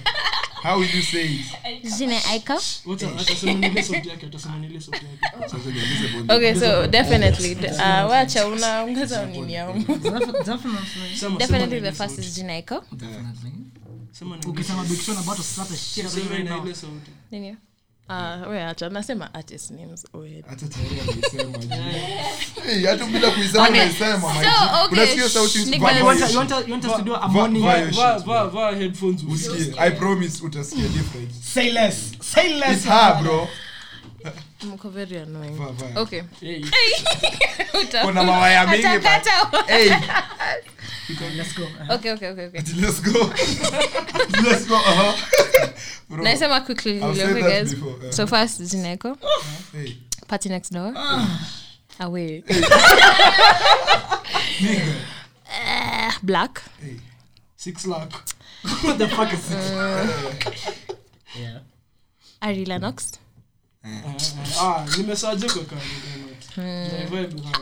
How 0.63 0.73
would 0.79 0.95
you 0.95 1.03
say 1.03 1.25
it? 1.25 1.97
Jina 1.99 2.25
Aiko? 2.31 2.53
Wacha, 2.87 3.07
okay 6.29 6.55
so 6.55 6.87
definitely 6.87 7.55
uh, 7.55 8.07
unaongeza 8.49 9.27
nini 9.27 9.53
Definitely. 11.39 11.81
The 11.81 11.93
first 11.93 12.17
Definitely. 12.93 13.53
Ukisema 14.47 14.85
about 15.21 15.39
slap 15.41 15.69
shit 15.77 16.05
out 16.05 16.15
of 16.17 16.25
you 16.25 16.31
right 16.31 16.45
now 16.45 16.65
uh, 18.09 18.93
nasema 18.93 19.35
artist 19.35 19.71
names. 19.71 20.07
Hata 22.87 23.07
bila 23.07 23.31
kuisema 23.31 23.69
Unasikia 24.93 25.29
sauti. 25.29 25.59
I 29.79 29.91
promise 29.91 30.45
utasikia 30.45 30.89
different. 30.89 31.31
say 31.43 31.71
less. 31.73 32.13
Say 32.21 32.49
less. 32.55 32.77
It's 32.77 32.87
her, 32.87 33.23
bro. 33.23 33.49
Mko 34.63 34.89
very 34.91 35.17
annoying. 35.19 35.57
Vaa, 35.57 35.73
vaa. 35.73 36.01
okay. 36.01 36.23
Kuna 38.05 38.23
mawaya 38.23 38.67
mingi 38.67 38.99
ba- 38.99 39.23
Hey, 39.67 39.91
let's 41.37 41.55
go 41.55 41.65
okay 41.91 42.13
okay 42.13 42.29
okay 42.29 42.47
okay. 42.47 42.63
Let's 42.81 43.01
go. 43.01 43.19
Let's 44.45 44.67
go, 44.67 44.77
uh-huh. 44.77 45.15
Bro, 46.09 46.25
naisema 46.25 46.61
quickly 46.61 47.01
I've 47.03 47.33
quick, 47.33 47.45
guys. 47.45 47.75
before, 47.75 48.09
uh. 48.09 48.11
so 48.13 48.27
first 48.27 48.61
Jinaiko 48.61 49.17
hey, 49.73 49.97
party 50.27 50.49
next 50.49 50.71
door. 50.71 50.93
Away. 52.01 52.45
Uh, 55.51 56.13
black. 56.23 56.63
Six 57.57 57.87
lakh. 57.87 58.13
what 58.83 58.99
the 58.99 59.09
fuck 59.09 59.33
is 59.33 59.49
this 59.49 59.71
yeah. 61.37 61.59
Ari 62.43 62.65
Lennox. 62.65 63.13
Ah, 63.15 63.19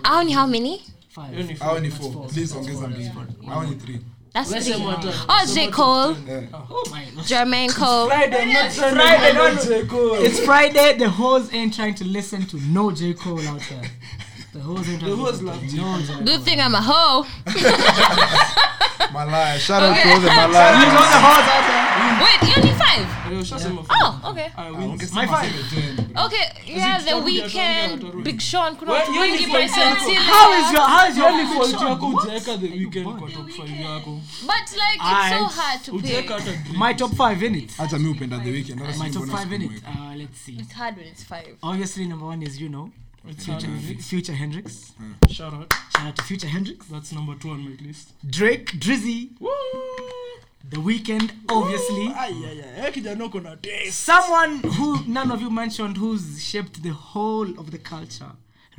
au 0.05 0.23
ni 0.25 0.33
how 0.35 0.47
many 0.47 0.81
five 1.09 1.31
Hiyo 1.31 1.43
ni 1.47 1.55
Hao 1.55 1.79
ni 1.79 1.91
four. 1.91 2.13
four. 2.13 2.27
Please 2.29 2.55
ongeza 2.59 2.89
mbili. 2.89 3.11
Hao 3.49 3.65
ni 3.65 3.75
three. 3.77 4.01
that's 4.33 4.51
Let's 4.51 4.65
three 4.67 4.75
say 4.77 4.83
more 4.85 4.97
time. 5.01 5.15
oh 5.29 5.55
J 5.55 5.69
Cole 5.71 6.17
Eh. 6.29 6.43
oh 6.71 6.91
my 6.93 7.05
god 7.15 7.25
Jermaine 7.27 7.73
Cole 7.73 8.07
Friday, 8.09 8.43
I'm 8.43 8.53
not 8.53 8.73
trying 8.75 8.95
to 8.95 9.01
Friday, 9.01 9.33
know 9.33 9.49
no, 9.49 9.55
no. 9.55 9.65
J. 9.65 9.87
Cole. 9.87 10.27
it's 10.27 10.41
Friday 10.41 10.99
the 10.99 11.09
hoes 11.09 11.53
ain't 11.55 11.75
trying 11.75 11.95
to 11.95 12.05
listen 12.05 12.47
to 12.47 12.57
no 12.61 12.91
J 12.93 13.15
Cole 13.15 13.41
out 13.49 13.61
there 13.69 13.91
the 14.57 14.63
hoes 14.63 14.89
ain't 14.89 15.01
trying 15.01 15.11
The 15.11 15.17
to 15.17 15.23
hoes 15.23 15.43
love 15.43 15.61
to 15.61 15.67
J. 15.69 15.77
no 15.77 15.99
J 16.01 16.07
Cole 16.15 16.25
good 16.25 16.43
thing 16.43 16.61
I'm 16.61 16.75
a 16.75 16.81
hoe. 16.83 17.27
Malaya. 19.13 19.59
Shout 19.59 19.83
out 19.83 19.93
okay. 19.93 20.03
to 20.03 20.09
all 20.11 20.21
the 20.21 20.29
you 20.29 20.37
Malaya. 20.37 20.73
know 20.73 21.07
the 21.15 21.21
hoes 21.27 21.49
out 21.55 21.65
there. 21.69 21.87
Wait 22.25 22.41
you 22.49 22.55
only 22.57 22.75
five? 22.81 23.05
Yeah. 23.31 23.85
oh 23.91 24.21
okay. 24.31 24.49
Wins. 24.79 25.13
my 25.13 25.27
five. 25.27 25.53
okay 26.25 26.47
yeah 26.67 26.99
the 27.03 27.19
weekend. 27.19 28.25
Big 28.25 28.41
Sean 28.41 28.77
kuna 28.77 28.93
watu 28.93 29.13
wengi 29.21 29.45
for 29.45 29.51
Bryson 29.51 29.83
how 30.17 30.53
is 30.53 30.73
your 30.73 30.83
how 30.83 31.09
is 31.09 31.17
your 31.17 31.29
only 31.29 31.47
fiction? 31.47 31.89
yako 31.89 32.07
What? 32.13 32.61
the 32.61 32.69
weekend 32.69 33.07
kwa 33.07 33.31
top 33.31 33.51
five 33.51 33.81
yako 33.81 34.21
but 34.47 34.67
like 34.73 35.01
it's 35.01 35.29
so 35.39 35.45
hard 35.61 35.83
to 35.85 35.93
pick. 35.99 36.77
My 36.79 36.95
top 36.95 37.15
five 37.15 37.43
in 37.47 37.55
it. 37.55 37.77
Hata 37.77 37.99
mi 37.99 38.09
upenda 38.11 38.39
the 38.39 38.51
weekend? 38.51 38.81
My 38.81 39.11
top 39.11 39.23
mbona 39.23 39.39
five 39.39 39.53
in 39.53 39.63
it. 39.63 39.71
uh, 39.87 40.15
let's 40.17 40.39
see. 40.41 40.53
It's 40.59 40.73
hard 40.73 40.97
when 40.97 41.07
it's 41.07 41.25
five. 41.25 41.57
Obviously 41.63 42.07
number 42.07 42.27
one 42.27 42.43
is 42.47 42.61
you 42.61 42.69
know 42.69 42.91
Future, 43.35 43.69
Future 44.03 44.33
Hendrix. 44.33 44.93
Shout 45.29 45.53
out. 45.53 45.73
Shout 45.93 46.07
out 46.07 46.17
to 46.17 46.23
Future 46.25 46.47
Hendrix. 46.49 46.87
That's 46.87 47.13
number 47.13 47.35
two 47.35 47.51
on 47.51 47.61
my 47.65 47.77
list. 47.87 48.13
Drake, 48.29 48.67
Drizzy, 48.79 49.31
The 50.69 50.81
Weekend, 50.81 51.33
obviously. 51.49 52.09
Ay, 52.09 52.33
ay, 52.45 52.65
ay. 52.87 53.91
Someone 53.91 54.59
who 54.61 55.05
none 55.07 55.31
of 55.31 55.41
you 55.41 55.51
mentioned 55.51 55.97
who's 55.97 56.43
shaped 56.43 56.83
the 56.83 56.91
whole 56.91 57.49
of 57.59 57.71
the 57.71 57.79
culture. 57.79 58.33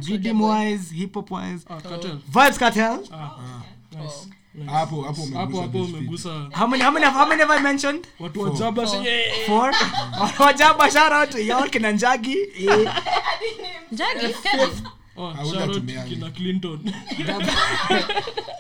Rhythm 0.08 0.40
wise, 0.40 0.92
hip 0.92 1.16
hop 1.16 1.32
wise. 1.32 1.66
Ah, 1.70 1.80
Cartel. 1.80 2.18
Vibes 2.32 2.60
Cartel. 2.60 2.98
Nice. 3.02 3.68
Nice. 3.94 4.28
Hapo 4.66 5.02
hapo 5.02 5.22
hapo 5.34 5.62
hapo 5.62 5.78
umegusa. 5.78 6.50
How 6.54 6.68
many 6.68 6.84
how 6.84 6.92
many 6.92 7.06
how 7.06 7.26
many 7.26 7.42
have 7.42 7.52
I 7.60 7.62
mentioned? 7.62 8.08
watu 8.20 8.42
wa 8.42 8.50
jaba 10.54 10.92
shout 10.92 11.12
out 11.12 11.36
kina 11.70 11.92
Njagi. 11.92 12.38
Oh, 15.20 15.34
kina 16.08 16.32
Clinton. 16.32 16.94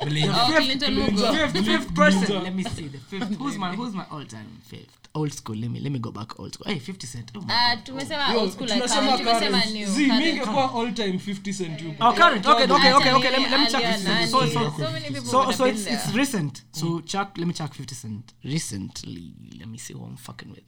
Oh, 0.01 0.53
Clinton 0.57 0.95
Mugo. 0.95 1.51
Fifth, 1.51 1.65
fifth 1.65 1.95
person. 1.95 2.43
Let 2.43 2.55
me 2.55 2.63
see 2.63 2.87
the 2.87 2.97
fifth. 2.97 3.35
Who's 3.35 3.57
my 3.57 3.75
who's 3.75 3.93
my 3.93 4.05
all 4.11 4.23
time 4.25 4.59
fifth? 4.63 5.07
Old 5.13 5.33
school. 5.33 5.55
Let 5.55 5.69
me 5.71 5.79
let 5.79 5.91
me 5.91 5.99
go 5.99 6.11
back 6.11 6.39
old 6.39 6.53
school. 6.53 6.71
Hey, 6.71 6.79
50 6.79 7.07
Cent. 7.07 7.31
Oh, 7.35 7.41
my 7.41 7.47
Ah, 7.53 7.75
tumesema 7.83 8.33
old 8.35 8.51
school 8.53 8.67
like 8.67 8.83
current. 8.85 9.19
Tumesema 9.21 9.65
new. 9.71 9.87
Current. 9.87 10.45
mi 10.45 10.49
all 10.57 10.91
time 10.93 11.19
50 11.19 11.51
cent 11.53 11.81
yuko. 11.81 11.95
Oh, 12.01 12.13
current. 12.13 12.45
Okay, 12.45 12.63
okay, 12.63 12.93
okay, 12.93 13.13
okay. 13.13 13.31
Let 13.31 13.39
me 13.39 13.49
let 13.49 13.59
me 13.59 13.67
check. 13.69 13.83
50 13.83 14.03
Cent. 14.03 14.29
So 14.31 14.45
so 14.45 14.69
So 14.77 14.91
many 14.91 15.05
people 15.07 15.21
so 15.25 15.45
would 15.45 15.55
so 15.55 15.65
have 15.65 15.75
been 15.75 15.93
it's 15.93 16.05
there. 16.07 16.15
recent. 16.17 16.61
So 16.71 16.99
Chuck, 17.01 17.37
let 17.37 17.47
me 17.47 17.53
check 17.53 17.73
50 17.73 17.95
Cent 17.95 18.33
recently. 18.43 19.33
Let 19.59 19.67
me 19.67 19.77
see 19.77 19.93
who 19.93 20.03
I'm 20.05 20.15
fucking 20.17 20.49
with. 20.51 20.63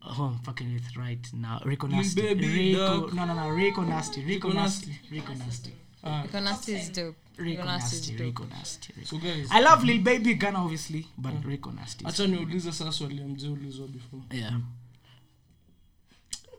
Who 0.00 0.22
I'm 0.24 0.38
fucking 0.38 0.72
with 0.74 0.96
right 0.96 1.26
now? 1.34 1.60
Rico 1.64 1.86
Nasty. 1.86 2.22
Baby, 2.22 2.46
Rico, 2.48 3.00
dog. 3.00 3.14
no, 3.14 3.24
no, 3.26 3.34
no. 3.34 3.48
Rico 3.50 3.82
Nasty. 3.82 4.24
Rico 4.24 4.48
Rico 4.48 4.60
Nasty. 4.60 4.86
Nasty. 4.90 5.08
Rico 5.10 5.34
Nasty. 5.34 5.72
Ah, 6.04 6.22
Rico 6.22 6.40
Nasty 6.40 6.72
is 6.74 6.88
dope. 6.90 7.16
Rico 7.36 7.64
Nasty. 7.64 8.16
Rico 8.16 8.44
Nasty. 8.46 8.92
Rico- 8.96 9.06
so 9.08 9.18
guys 9.18 9.48
I 9.50 9.60
love 9.60 9.84
Lil 9.84 10.02
Baby 10.02 10.34
Gunna 10.34 10.58
obviously, 10.62 11.06
but 11.18 11.44
Rico 11.44 11.70
Nasty. 11.70 12.04
acha 12.04 12.26
niulize 12.26 12.72
sasa 12.72 12.92
swali 12.92 13.24
mzee 13.24 13.48
before 13.88 14.22
Yeah. 14.30 14.60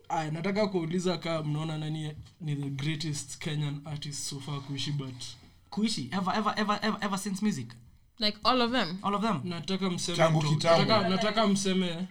aya 0.10 0.32
nataka 0.32 0.68
kuuliza 0.68 1.18
kaa 1.18 1.44
mnaona 1.44 1.78
nani 1.78 2.12
ni 2.42 2.56
the 2.56 2.70
greatest 2.70 3.38
kenyan 3.38 3.82
artist 3.86 4.20
so 4.30 4.40
far 4.40 4.62
kuishi 4.62 4.92
but 4.92 5.24
Kuishi 5.70 6.10
ever 6.12 6.34
ever 6.38 6.54
ever 6.58 6.80
ever 6.82 6.98
ever 7.02 7.18
since 7.20 7.46
music. 7.46 7.68
Like 8.20 8.38
all 8.44 8.62
of 8.62 8.72
them. 8.72 8.98
All 9.04 9.16
of 9.16 9.22
them. 9.22 9.42
nataka 9.44 9.90
mseme 9.90 10.18
Tangu 10.18 10.40
kitambo. 10.42 10.80
nataka, 10.86 11.10
nataka 11.10 11.48
mseme 11.48 12.08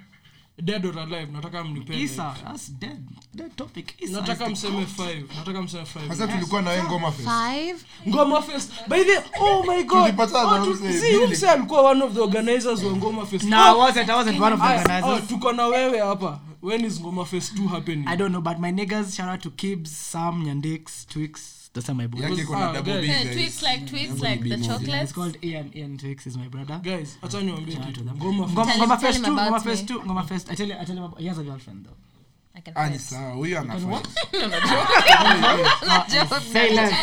dead 0.62 0.84
or 0.86 0.98
alive 0.98 1.32
nataka 1.32 1.64
mnipende. 1.64 2.02
Isa, 2.02 2.34
that's 2.44 2.68
dead. 2.68 2.98
Dead 3.34 3.56
topic. 3.56 3.94
Isa 3.98 4.20
nataka 4.20 4.50
is 4.50 4.61
the 4.62 4.68
mseme 4.68 5.24
nataka 5.36 5.62
mseme 5.62 5.86
sasa 6.09 6.28
tulikuwa 6.28 6.62
na 6.62 6.84
ngoma 6.84 7.12
fest. 7.12 7.28
ngoma 8.09 8.42
fest. 8.42 8.72
By 8.88 9.04
the 9.04 9.22
oh 9.40 9.62
my 9.66 9.82
god. 9.82 10.14
Oh, 10.18 10.74
see, 11.34 11.46
alikuwa 11.46 11.82
one 11.82 12.02
of 12.02 12.14
the 12.14 12.20
organizers 12.20 12.82
wa 12.84 12.96
ngoma 12.96 13.26
fest. 13.26 13.44
No, 13.44 13.56
I 13.56 13.70
Oh, 13.70 13.78
wasn't. 13.78 14.09
I 14.09 14.14
wasn't 14.16 14.40
one 14.40 14.52
of 14.52 14.61
the 14.61 14.66
aya, 14.66 15.04
oh, 15.04 15.20
tuko 15.20 15.52
na 15.52 15.66
wewe 15.66 15.98
hapa. 15.98 16.40
When 16.61 16.84
is 16.84 17.00
ngoma 17.00 17.24
fest 17.24 17.54
2 17.56 17.68
happening? 17.68 18.09
I 18.09 18.16
don't 18.16 18.32
know, 18.32 18.40
but 18.40 18.59
my 18.59 18.72
niggas, 18.72 19.16
shout 19.16 19.28
out 19.28 19.42
to 19.42 19.50
kibs 19.50 19.88
Sam, 19.88 20.44
Nyandix, 20.44 21.06
Twix. 21.06 21.57
Are 21.77 21.95
my 21.95 22.07
boy. 22.07 22.21
yake 22.21 22.45
kuna 22.45 22.59
Ah, 22.71 22.73
double. 22.73 23.01
B 23.01 23.07
Yeah, 23.07 23.25
guys. 23.25 23.35
Twix 23.35 23.62
like 23.62 23.87
Twix 23.87 24.21
like 24.21 24.43
the 24.49 24.57
chocolates. 24.66 25.03
It's 25.03 25.12
called 25.12 25.37
Ian. 25.45 25.71
Ian 25.77 25.97
Twix 25.99 26.27
is 26.27 26.37
my 26.37 26.49
brother. 26.49 26.81
guys 26.83 27.19
acha 27.23 27.41
niwaambie 27.41 27.77
kitu 27.77 28.01
ngoma 28.05 28.49
Ngoma, 28.49 28.66
Tell 28.66 28.79
Ngoma 28.79 28.97
tell 28.97 29.12
Fest 29.12 29.19
him 29.27 29.35
2, 29.37 29.41
Ngoma 29.45 29.61
Fest 29.61 29.83
me. 29.91 29.97
2, 29.97 30.01
Ngoma 30.05 30.25
Fest. 30.29 30.51
I 30.51 30.55
tell 30.57 30.69
you, 30.69 30.75
I 30.81 30.85
tell 30.85 30.97
you 30.97 31.05
about, 31.05 31.21
he 31.21 31.27
has 31.29 31.39
a 31.39 31.43
girlfriend 31.43 31.85
though. 31.87 31.97
I 32.59 32.61
can 32.61 32.72
Ah, 32.76 32.88
ni 32.90 32.98
sawa 32.98 33.34
huyu 33.34 33.59
ana 33.59 33.74
fight. 33.78 34.09
Say 36.52 36.74
less. 36.74 36.94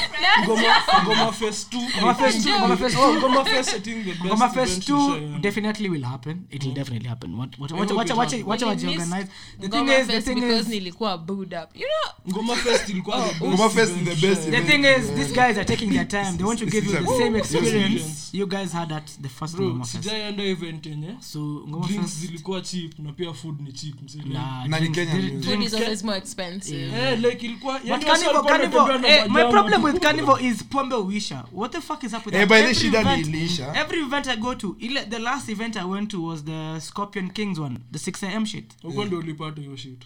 ngoma 0.43 0.61
ngoma 1.03 1.31
fest 1.31 1.73
2 1.73 1.79
Ngoma 1.99 2.13
Fest 2.15 2.45
2, 2.45 2.59
Ngoma 2.59 2.77
Fest 2.77 2.95
2. 2.95 3.19
ngoma 3.19 3.45
fest 3.45 3.69
i 3.75 3.79
think 3.79 4.05
the 4.05 4.11
best 4.11 4.25
Ngoma 4.25 4.49
Fest 4.49 4.71
event 4.71 4.89
2 4.89 4.93
nishaona. 5.19 5.39
definitely 5.41 5.89
will 5.89 6.03
happen. 6.03 6.45
It 6.51 6.63
will 6.65 6.73
definitely 6.73 7.07
happen. 7.09 7.35
What 7.37 7.57
what 7.59 7.71
what 7.71 7.89
hope 7.89 7.97
what 7.97 8.09
it 8.09 8.15
what 8.15 8.31
happens. 8.31 8.45
what 8.45 8.61
When 8.61 8.69
what 8.69 8.81
you 8.83 8.89
you 8.89 8.97
miss 8.97 9.07
organize? 9.07 9.29
The 9.59 9.69
thing 9.69 9.87
is, 9.87 10.07
the 10.07 10.21
thing 10.21 10.43
is, 10.43 10.67
nilikuwa 10.67 11.17
booed 11.17 11.53
up. 11.53 11.69
You 11.75 11.87
know, 11.87 12.33
ngoma 12.33 12.55
fest 12.55 12.89
ilikuwa 12.89 13.29
Ngoma 13.41 13.69
Fest 13.75 13.91
is 13.91 14.03
the 14.19 14.27
best 14.27 14.51
the 14.51 14.61
thing 14.61 14.83
is, 14.85 15.11
these 15.15 15.31
guys 15.33 15.57
are 15.57 15.65
taking 15.65 15.89
their 15.93 16.07
time. 16.07 16.37
They 16.37 16.43
want 16.45 16.59
to 16.59 16.65
give 16.65 16.85
you 16.85 16.91
the 16.99 17.17
same 17.17 17.35
experience 17.39 18.29
you 18.33 18.47
guys 18.47 18.71
had 18.73 18.91
at 18.91 19.07
the 19.21 19.29
first 19.29 19.55
Ngoma 19.55 19.85
Fest. 19.85 19.91
sijaenda 20.03 20.43
event 20.43 20.85
yenye 20.85 21.15
So 21.21 21.39
Ngoma 21.39 21.87
Fest. 21.87 22.19
zilikuwa 22.19 22.61
cheap 22.61 22.99
na 22.99 23.11
pia 23.13 23.33
food 23.33 23.61
ni 23.61 23.71
cheap 23.73 24.01
mzee 24.01 24.21
Na 24.67 24.79
ni 24.79 24.89
Kenya. 24.89 25.13
Food 25.45 25.63
is 25.63 25.73
always 25.73 26.03
more 26.03 26.17
expensive. 26.17 26.93
eh 26.93 27.19
like 27.19 27.45
ilikuwa 27.45 27.79
yani 27.83 28.05
Carnival, 28.05 28.43
Carnival, 28.45 29.05
eh, 29.05 29.29
my 29.29 29.43
problem 29.51 29.83
with 29.83 29.99
Carnival 30.01 30.45
is 30.45 30.63
pombe 30.63 30.95
uisha. 30.95 31.45
What 31.51 31.71
the 31.71 31.81
fuck 31.81 32.03
is 32.03 32.13
up 32.13 32.25
with 32.25 32.35
Eh, 32.35 32.47
that? 32.47 32.49
by 32.49 32.67
the 32.67 32.73
shida 32.79 33.01
event- 33.01 33.27
iliisha. 33.27 33.73
Every 33.75 33.99
event 34.01 34.27
I 34.27 34.35
go 34.37 34.55
to, 34.55 34.75
ile- 34.79 35.05
the 35.09 35.19
last 35.19 35.49
event 35.49 35.77
I 35.77 35.83
went 35.85 36.11
to 36.11 36.21
was 36.25 36.43
the 36.43 36.79
Scorpion 36.79 37.29
Kings 37.29 37.59
one, 37.59 37.77
the 37.91 37.99
6 37.99 38.23
a.m. 38.23 38.45
shit. 38.45 38.73
huko 38.83 39.05
ndio 39.05 39.19
ulipata 39.19 39.61
hiyo 39.61 39.75
shit 39.77 40.03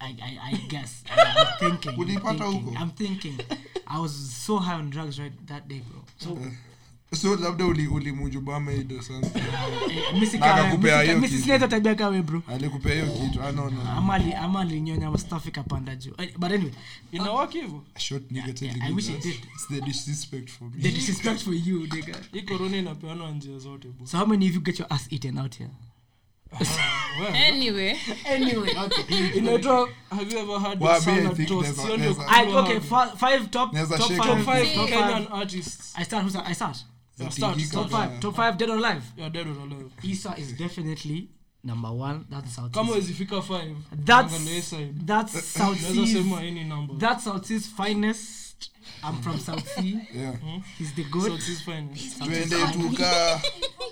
I, 0.00 0.12
I, 0.22 0.38
I 0.52 0.56
guess. 0.68 1.04
I'm 1.10 1.46
thinking. 1.58 1.90
I'm 1.90 2.06
thinking, 2.06 2.52
huko? 2.52 2.70
I'm 2.82 2.90
thinking. 2.90 3.34
I 3.86 4.00
was 4.00 4.12
so 4.46 4.58
high 4.58 4.74
on 4.78 4.90
drugs 4.90 5.18
right 5.18 5.32
that 5.46 5.66
day, 5.68 5.80
bro. 5.90 6.04
So 6.18 6.38
so 7.14 7.36
labda 7.36 7.64
uli- 7.64 7.86
akakupea 10.62 10.96
misi- 10.98 11.06
hiyo 11.06 11.20
kitu. 11.28 11.42
sina 11.42 11.68
tabia 11.68 11.94
kawe 11.94 12.22
bro. 12.22 12.42
Alikupea 12.48 12.92
hiyo 12.94 13.06
kitu. 13.06 13.42
Ah, 13.42 13.52
no, 13.52 13.70
no. 13.70 13.82
ama 13.96 14.14
ama 14.38 14.60
alinyonya 14.60 15.18
stuff 15.18 15.46
ikapanda 15.46 15.96
juu. 15.96 16.10
But 16.38 16.52
anyway 16.52 16.72
inawaki 17.12 17.60
hivyo 17.60 17.84
Short 17.98 18.30
nigga 18.30 18.52
telling 18.52 18.82
I 18.82 18.92
wish 18.92 19.08
I 19.08 19.12
did. 19.18 19.34
It's 19.54 19.68
the 19.68 19.80
disrespect 19.80 20.50
for 20.50 20.68
me. 20.70 20.82
the 20.82 20.90
disrespect 20.90 21.40
for 21.44 21.54
you 21.54 21.86
nigga. 21.86 22.16
Hii 22.32 22.42
korona 22.42 22.76
inapeanwa 22.76 23.30
njia 23.30 23.58
zote 23.58 23.88
bro. 23.88 24.06
so 24.06 24.18
how 24.18 24.26
many 24.26 24.48
of 24.48 24.54
you 24.54 24.60
get 24.60 24.78
your 24.80 24.92
ass 24.92 25.12
eaten 25.12 25.38
out 25.38 25.56
here? 25.58 25.70
Anyway. 27.48 27.96
Anyway. 28.24 28.70
Okay 28.78 29.38
inaitwa 29.38 29.88
have 30.10 30.32
you 30.34 30.38
ever 30.38 30.60
heard 30.60 30.82
Well, 30.82 30.96
of 30.96 31.06
me, 31.06 31.12
I 31.12 31.16
salad 31.16 31.36
think 31.36 31.48
toast. 31.48 31.64
there's 31.64 31.78
a- 31.78 31.82
Hiyo 31.82 31.96
ndio 31.96 32.14
there's 32.14 32.30
a- 32.30 32.36
I, 32.36 32.44
kukula 32.46 32.60
okay 32.62 32.80
five 32.80 33.50
top 33.50 33.72
top 33.96 34.08
five 34.12 34.16
top 34.24 34.38
five. 34.44 34.66
Kenyan 34.88 35.26
artists. 35.32 35.92
I 35.96 36.04
start? 36.04 36.34
I 36.46 36.54
start 36.54 36.76
Yeah, 37.18 37.28
start, 37.30 37.60
start. 37.60 37.90
top 37.90 37.90
five. 37.90 38.20
top 38.20 38.36
five 38.36 38.58
dead 38.58 38.70
or 38.70 38.76
alive. 38.76 39.02
Yeah, 39.16 39.28
dead 39.28 39.46
or 39.46 39.50
alive. 39.50 39.90
Isa 40.02 40.34
is 40.38 40.52
definitely 40.52 41.28
number 41.64 41.90
one. 41.92 42.26
That's 42.30 42.52
South 42.54 42.72
kama 42.72 42.96
East. 42.96 43.08
wezifika 43.08 43.42
five. 43.42 43.76
That's 44.04 44.32
that's 45.04 45.44
South 45.58 45.78
Sea's 45.80 46.14
any 46.38 46.64
number. 46.64 46.94
That's 46.94 47.24
South 47.24 47.44
Sea's 47.46 47.66
finest. 47.66 48.70
I'm 49.04 49.20
from 49.22 49.38
South 49.38 49.68
Sea. 49.68 50.00
Yeah. 50.12 50.32
he's 50.78 50.92
the 50.94 51.04
good 51.04 51.30
South 51.32 51.42
Seas 51.42 51.62
finest. 51.62 52.18
Twende 52.18 52.56
tuka. 52.72 53.40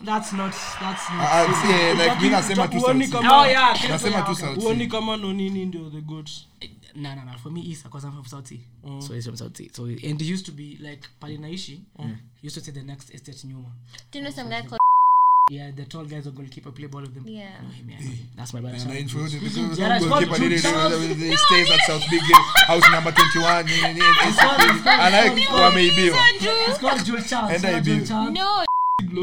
That's 0.04 0.32
not 0.32 0.52
that's 0.80 1.10
not 1.10 1.20
Ah, 1.20 1.46
ah, 1.48 1.62
see, 1.62 2.04
like, 2.04 2.20
mi 2.20 2.28
nasema 2.28 2.68
tu 2.68 2.80
South 2.80 3.24
oh 3.24 3.44
yeah 3.46 3.74
Nasema 3.88 4.22
tu. 4.26 4.34
South 4.34 4.58
huoni 4.58 4.86
kama 4.86 5.16
nonini 5.16 5.66
ndio 5.66 5.90
the 5.90 6.00
goat 6.00 6.30
no 6.96 7.14
no 7.14 7.22
no 7.24 7.32
for 7.38 7.50
me 7.50 7.60
Isa 7.62 7.84
because 7.88 8.04
I'm 8.04 8.12
from 8.12 8.24
South 8.24 8.46
Sea 8.46 8.60
mm. 8.84 9.02
so 9.02 9.12
he's 9.14 9.26
from 9.26 9.36
South 9.36 9.56
Sea 9.56 9.70
so 9.72 9.84
and 9.84 10.20
it 10.20 10.22
used 10.24 10.46
to 10.46 10.52
be 10.52 10.78
like 10.80 11.00
palinaishi 11.20 11.80
mm. 11.98 12.16
used 12.42 12.56
to 12.56 12.60
say 12.64 12.72
the 12.72 12.82
next 12.82 13.10
estate 13.14 13.36
nyuma 13.44 13.70
do 14.10 14.18
you 14.18 14.24
know 14.24 14.30
some 14.30 14.48
guy 14.48 14.62
called 14.62 14.80
yeah 15.50 15.70
the 15.70 15.84
tall 15.84 16.04
guys 16.04 16.26
are 16.26 16.32
goalkeeper 16.32 16.72
play 16.72 16.86
ball 16.88 17.02
with 17.02 17.14
them 17.14 17.24
yeah 17.28 17.60
know 17.62 17.68
him, 17.68 17.88
yeah. 17.90 17.98
that's 18.36 18.52
my 18.52 18.60
brother 18.60 18.74
And 18.74 18.82
Shout 18.82 18.96
in 18.96 19.04
out. 19.04 19.10
front 19.10 19.30
the- 19.30 19.82
Yeah, 19.82 19.98
goalkeeper 20.00 20.38
did 20.38 20.52
it, 20.52 21.16
he 21.18 21.36
stays 21.36 21.70
at 21.70 21.80
South 21.86 22.04
Big 22.10 22.22
house 22.66 22.90
number 22.90 23.12
21, 23.12 23.66
ni- 23.66 23.72
ni- 23.72 23.92
ni- 23.94 24.90
anaye 24.90 25.46
wameibiwa 25.54 26.18
It's 26.68 26.78
called 26.78 27.04
Jules 27.04 27.30
Charles. 27.30 27.64
And 27.64 27.86
I 27.86 28.04
Charles. 28.06 28.32
no 28.32 28.65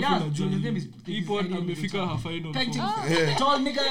Yeah, 0.02 0.20
na 0.20 0.30
Jules, 0.30 0.54
his 0.54 0.64
name 0.64 0.78
is- 0.78 0.88
Hii 1.06 1.14
his 1.16 1.26
pod 1.28 1.44
name 1.50 1.56
is 1.58 1.62
amefika 1.64 1.98
Jules. 1.98 2.10
her 2.12 2.18
final 2.32 2.54
Thank 2.54 2.76
you. 2.76 2.82
form. 2.82 3.12
Yeah. 3.12 3.38
Tall 3.38 3.60
nigga, 3.62 3.82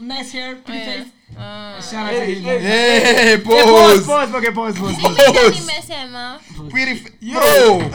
nice 0.00 0.32
hair, 0.38 0.56
pretty 0.56 0.80
Yeah. 0.80 0.92
face. 0.98 1.10
uh, 1.36 1.90
Shout 1.90 2.12
out 2.12 2.18
to 2.18 2.24
him. 2.32 2.42
hey. 2.44 2.60
Hey, 2.60 3.14
Hey, 3.14 3.36
pause. 3.38 3.64
pause, 3.64 4.06
pause, 4.06 4.34
okay, 4.38 4.50
pause, 4.50 4.78
pause, 4.80 4.96
pause. 5.02 5.16
Pause. 5.16 5.60
nimesema 5.60 6.40
Pretty 6.70 6.90
f- 6.92 7.32
Bro. 7.32 7.90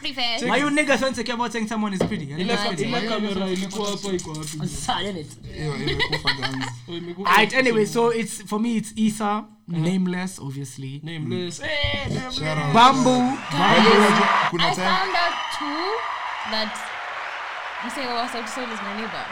prefer 0.00 0.50
Why 0.50 0.60
you 0.60 0.70
niggas 0.70 1.00
so 1.00 1.08
insecure 1.08 1.34
about 1.34 1.52
saying 1.52 1.68
someone 1.68 1.92
is 1.96 2.02
pretty? 2.04 2.24
ile 2.24 2.40
Imagine. 2.42 2.88
ile 2.88 3.00
kamera 3.08 3.48
ilikuwa 3.48 3.90
hapa 3.90 4.12
iko 4.12 4.30
wapi 4.30 4.56
bro? 4.56 4.66
Silent. 4.68 5.26
Hiyo 5.56 5.76
imekufa 5.76 6.34
guns. 6.34 6.66
Oh, 6.88 6.92
imekuwa- 6.96 7.30
Alright, 7.30 7.54
anyway, 7.54 7.86
so 7.86 8.12
it's 8.14 8.44
for 8.46 8.60
me 8.60 8.76
it's 8.76 8.92
Isa, 8.96 9.44
nameless, 9.68 10.38
obviously. 10.38 11.00
nameless 11.04 11.56
Shout 11.58 12.58
out. 12.58 12.72
Bamboo, 12.74 13.20
By 13.20 13.82
the 13.82 13.88
way, 13.88 13.96
unajua, 13.98 14.28
kuna 14.50 14.66
I 14.68 14.74
time 14.74 14.86
found 14.86 15.10
out 15.10 15.34
too 15.58 15.92
that 16.50 16.78
msee 17.86 18.06
wa 18.06 18.28
Sauti 18.28 18.48
Sol 18.48 18.64
is 18.64 18.80
my 18.82 18.94
neighbor. 19.00 19.24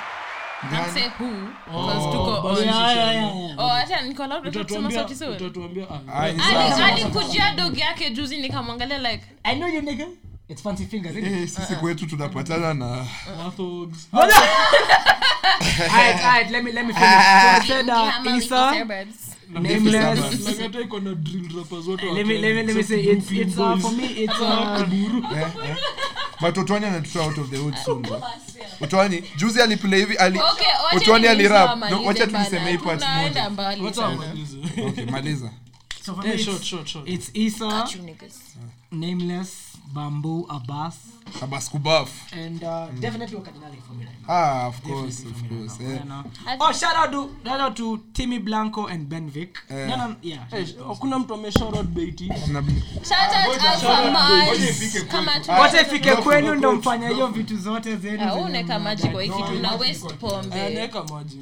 Alikujia 6.84 7.52
dog 7.56 7.78
yake 7.78 8.10
juzi 8.10 8.36
nikamwangalia 8.36 8.98
like 8.98 9.24
I 9.44 9.54
know 9.54 9.68
you 9.68 9.80
nigga. 9.82 10.06
It's 10.48 10.62
fancy 10.62 10.84
fingers, 10.84 11.16
isn't 11.16 11.32
it? 11.32 11.42
Eh, 11.42 11.48
sisi 11.48 11.74
kwetu 11.76 12.06
tunapatana 12.06 12.74
na 12.74 13.06
orthogs 13.46 14.08
Alright, 14.12 16.24
alright, 16.24 16.50
let 16.50 16.64
me 16.64 16.72
let 16.72 16.86
me 16.86 16.92
finish. 16.92 17.08
So 17.08 17.08
I 17.08 17.60
said 17.66 17.88
uh, 17.88 18.36
Isa, 18.36 18.86
suburbs. 19.62 19.84
nameless. 19.84 20.84
iko 20.84 21.00
na 21.00 21.14
drill 21.14 21.56
rappers 21.58 21.86
wote 21.86 22.06
wa 22.06 22.14
Let 22.14 22.26
me 22.26 22.38
let 22.38 22.54
me 22.54 22.62
let 22.62 22.76
me 22.76 22.82
say 22.82 23.00
except 23.00 23.32
it's 23.32 23.32
it's 23.32 23.58
uh, 23.58 23.72
Boys. 23.72 23.82
for 23.82 23.92
me 23.92 24.04
it's 24.24 24.40
uh, 24.40 24.86
Eh, 25.36 25.70
eh. 25.70 25.76
anatutoa 26.42 27.24
out 27.26 27.38
of 27.38 27.50
the 27.50 27.56
hood 27.56 27.74
soon 27.84 28.02
bro. 28.02 28.22
Otwani 28.80 29.22
juzi 29.36 29.60
aliplay 29.62 30.00
hivi 30.00 30.14
ali 30.16 30.38
Okay, 30.38 30.66
wacha 30.84 30.96
Otwani 30.96 31.26
alirap 31.28 31.90
No, 31.90 32.02
wacha 32.04 32.26
tu 32.26 32.32
bana. 32.32 32.68
hii 32.70 32.78
part 32.78 33.00
Tunaenda 33.00 33.22
moja 33.42 33.50
mbali 33.50 33.82
Wacha 33.82 33.96
sana. 33.96 34.08
wamalize. 34.08 34.56
okay 34.88 35.04
maliza 35.04 35.50
so 36.04 36.14
for 36.14 36.24
me 36.24 36.30
Eh, 36.30 36.34
it's, 36.36 36.44
short, 36.44 36.62
short, 36.64 36.86
short. 36.88 37.08
it's 37.08 37.30
Isa, 37.34 37.64
You 37.64 38.02
niggas. 38.02 38.38
nameless, 38.92 39.50
bamboo, 39.92 40.46
Abbas, 40.50 40.96
abaskubaf 41.42 42.08
and 42.32 42.62
uh, 42.64 42.86
definitely 43.00 43.36
Wakadinali 43.36 43.76
for 43.86 43.94
me 43.94 44.04
right 44.04 44.28
now. 44.28 44.34
ah 44.34 44.66
of 44.66 44.82
course 44.82 45.24
of 45.24 45.48
course. 45.48 45.78
Yeah. 45.80 46.22
Oh, 46.60 46.72
shout 46.72 46.96
out 46.96 47.12
to 47.12 47.30
shout 47.44 47.60
out 47.60 47.76
to 47.76 48.00
Timmy 48.12 48.38
Blanco 48.38 48.86
and 48.86 49.08
Ben 49.08 49.28
Vic. 49.30 49.58
Eh. 49.70 49.86
No, 49.86 49.96
no, 49.96 50.16
yeah. 50.22 50.44
Hey, 50.50 50.64
kuna 50.98 51.18
mtu 51.18 51.34
ameshout 51.34 51.76
out 51.76 51.86
Tuna- 52.46 52.62
Shout 53.02 53.34
out 53.48 53.62
Alpha 53.64 54.10
Mars. 54.10 55.04
Kama 55.08 55.40
tu- 55.40 55.50
Wote 55.60 55.80
ifike 55.80 56.16
kwenu 56.16 56.54
ndo 56.54 56.72
mfanya 56.72 57.08
hiyo 57.08 57.26
vitu 57.26 57.56
zote 57.56 57.96
zenu. 57.96 58.22
Au 58.22 58.34
zenye 58.34 58.44
unaweka 58.48 58.78
maji 58.78 59.08
kwa 59.08 59.22
hiki 59.22 59.36
kitu 59.36 59.54
na 59.54 59.72
waste 59.74 60.14
pombe. 60.14 60.68
naeka 60.74 61.04
maji 61.04 61.38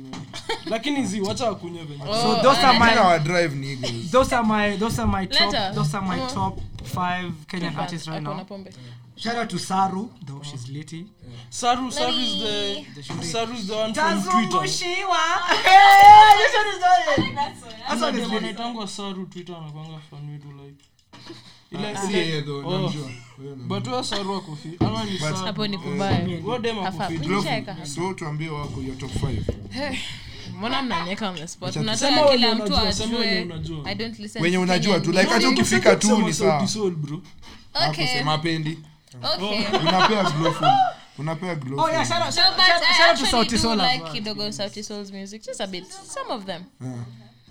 lakini 0.66 1.04
zi 1.06 1.20
wacha 1.20 1.44
wakunywe 1.48 1.84
venye 1.84 2.04
So 2.22 2.36
those 2.42 2.60
are 2.66 2.78
my 2.78 3.18
drive 3.18 3.54
niggas 3.56 4.10
those 4.10 4.36
are 4.36 4.46
my 4.46 4.76
those 4.78 5.02
are 5.02 5.10
my 5.10 5.26
top 5.26 5.74
those 5.74 5.96
are 5.96 6.06
my 6.08 6.16
Mhm. 6.16 6.34
top 6.34 6.58
five 6.94 7.32
Kenyan 7.48 7.76
artists 7.76 8.08
right 8.08 8.22
now. 8.22 8.46
Shout 9.16 9.36
out 9.36 9.50
to 9.50 9.58
Saru, 9.58 10.08
though 10.26 10.42
she's 10.42 10.68
litty. 10.70 11.06
saru 11.50 11.90
saru 11.90 12.12
is 12.12 12.40
the 12.40 13.02
saru 13.22 13.52
is 13.52 13.66
the 13.68 13.74
one 13.76 13.94
from 13.94 14.22
twitter. 14.22 14.58
Tazungushiwa. 14.58 15.22
Hey, 15.68 16.32
this 16.38 16.54
one 16.58 16.68
is 16.74 16.80
not- 16.80 17.34
That's 17.88 18.00
one 18.02 18.18
is 18.18 18.28
litty. 18.30 18.36
anaitangwa 18.46 18.88
saru 18.88 19.26
twitter 19.26 19.54
anakwanga 19.56 19.98
fan 20.10 20.40
like. 20.64 20.84
Yeye 22.12 22.42
though 22.42 22.62
Oh. 22.66 22.92
ni 25.04 25.18
saru? 25.18 25.36
Hapo 25.44 25.66
ni 25.66 25.78
kubaya. 25.78 26.18
wewe 26.44 26.58
dem 26.58 26.78
Afa- 26.78 27.04
akofi 27.04 27.18
Glofu, 27.18 27.48
Cheka. 27.48 27.86
so 27.86 28.14
tuambie 28.14 28.48
wako 28.48 28.80
yo 28.80 28.94
top 28.94 29.10
5 29.10 29.96
mbona 30.62 30.82
mnaniweka 30.82 31.28
on 31.28 31.36
the 31.36 31.48
spot? 31.48 31.76
Mnataka 31.76 32.22
wenye 32.22 32.36
kila 32.36 32.54
mtu 32.54 32.64
unajua, 32.64 32.92
sema 32.92 33.18
wenye 33.18 33.54
ajue. 33.54 33.82
i 33.84 33.94
don't 33.94 34.18
listen 34.18 34.42
wenye 34.42 34.58
unajua 34.58 35.00
tu 35.00 35.12
like 35.12 35.26
hata 35.30 35.48
ukifika 35.48 35.96
tu 35.96 36.18
ni 36.22 36.32
sawa. 36.32 36.68
okay. 37.88 38.06
sema 38.06 38.38
pendi. 38.38 38.78
Okay. 39.34 39.58
Unapea 39.88 40.22
glowful 40.30 40.68
unapea 41.18 41.54
glowful 41.54 41.84
Oh 41.84 41.90
yeah, 41.90 42.08
shout 42.08 42.22
out, 42.26 42.34
shout, 42.34 42.56
but 42.56 42.64
shout, 42.66 42.82
I 42.82 42.94
shout 42.94 43.08
out 43.10 43.18
to 43.18 43.26
Sauti 43.26 43.62
do 43.62 43.74
like 43.74 44.04
kidogo 44.12 44.52
Sauti 44.52 44.82
Sol's 44.82 45.12
music, 45.12 45.42
just 45.44 45.60
a 45.60 45.66
bit. 45.66 45.84
Some 45.86 46.30
of 46.30 46.44
them. 46.46 46.62
Yeah. 46.80 47.04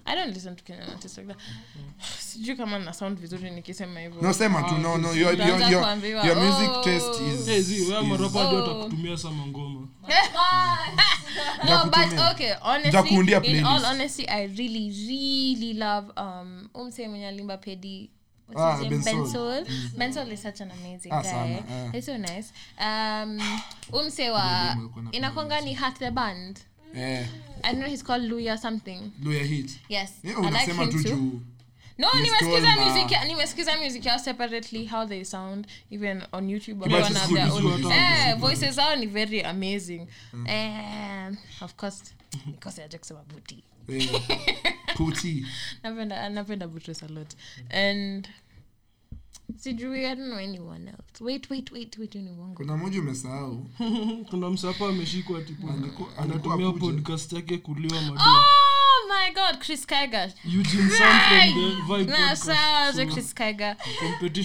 I 0.06 0.16
don't 0.16 0.34
listen 0.34 0.56
to 0.56 0.64
Kenyan 0.64 0.90
artists 0.90 1.18
like 1.18 1.28
that. 1.28 1.38
Sijui 2.20 2.56
kama 2.56 2.80
na 2.80 2.94
sound 2.94 3.20
vizuri 3.20 3.52
nikisema 3.52 4.00
hivyo. 4.00 4.22
no 4.22 4.34
sema 4.34 4.64
tu 4.64 4.78
no 4.78 4.98
no 4.98 5.14
your 5.14 5.38
your 5.40 5.62
your, 5.72 5.82
kuambiwa, 5.82 6.26
your 6.26 6.36
music 6.38 6.70
oh. 6.72 6.84
taste 6.84 7.24
is 7.34 7.46
Hey, 7.46 7.62
zi 7.62 7.82
wewe 7.92 8.02
is- 8.04 8.08
marapa 8.10 8.40
hadi 8.40 9.10
Oh. 9.12 9.18
sama 9.18 9.48
ngoma 9.48 9.88
no, 11.64 11.86
but 11.86 11.96
Nitakutumia. 11.98 12.32
okay, 12.32 12.54
honestly, 12.62 12.92
Nitakuundia 12.92 13.38
in 13.38 13.44
playlist. 13.44 13.66
all 13.66 13.86
honesty, 13.86 14.28
I 14.28 14.46
really, 14.48 14.90
really 15.08 15.74
love 15.74 16.12
um 16.18 16.70
umse 16.74 17.08
mwenye 17.08 17.28
alimba 17.28 17.58
pedi. 17.58 18.10
What's 18.48 18.62
Ah, 18.62 18.78
his 18.78 19.06
name? 19.06 19.66
Ben 19.98 20.32
is 20.34 20.42
such 20.42 20.62
an 20.62 20.72
amazing 20.72 21.12
Ah, 21.14 21.22
guy. 21.22 21.30
sana. 21.30 21.92
He's 21.94 22.06
so 22.06 22.18
nice. 22.18 22.52
Um, 22.80 23.40
umse 23.94 24.30
wa 24.30 24.76
inakwanga 25.12 25.62
ni 25.62 25.74
Heart 25.74 26.00
the 26.00 26.12
Band. 26.12 26.60
Eh. 26.96 27.26
I 27.64 27.74
know 27.74 27.88
he's 27.88 28.04
called 28.04 28.24
Luya 28.24 28.58
something. 28.58 29.12
Luya 29.24 29.44
hit 29.46 29.80
Yes, 29.90 30.14
yeah 30.24 30.38
I 30.38 30.50
like 30.50 30.66
him 30.72 30.90
too. 30.90 31.04
juu. 31.04 31.42
No, 31.98 32.08
nimesikiza 32.14 32.76
music 32.86 33.18
nimesikiza 33.28 33.78
music 33.78 34.06
yao 34.06 34.18
separately 34.18 34.86
how 34.86 35.06
they 35.08 35.24
sound 35.24 35.68
even 35.92 36.24
on 36.34 36.48
YouTube 36.50 36.82
or 36.82 36.90
good, 36.90 37.04
their 37.04 37.52
own- 37.52 37.92
Eh, 37.92 38.36
voices 38.38 38.76
zao 38.76 38.96
ni 38.96 39.06
very 39.08 39.42
amazing. 39.44 40.08
And 40.48 41.38
of 41.62 41.76
course 41.76 42.14
because 42.46 42.82
aja 42.82 42.98
kusema 43.00 43.24
buti 43.24 43.64
Yeah. 43.88 44.22
puti 44.96 45.46
napenda 45.84 46.30
napenda 46.30 46.68
butres 46.68 47.04
a 47.04 47.08
lot. 47.08 47.34
And 47.70 48.28
kuna 52.56 52.78
moja 52.78 53.00
umesahau. 53.00 53.68
Kuna 54.30 54.50
msapa 54.50 54.88
ameshikwa 54.90 55.42
tipu 55.42 55.68
anatumia 56.18 56.72
podcast 56.72 57.34
yake 57.34 57.58
kuliwa 57.58 58.02
madu 58.02 58.14
oh 58.14 58.81
my 59.12 59.32
god 59.34 59.60
chris 59.60 59.86
kaiga 59.86 60.34
na 62.08 62.36
sawa 62.36 62.92
chris 63.14 63.34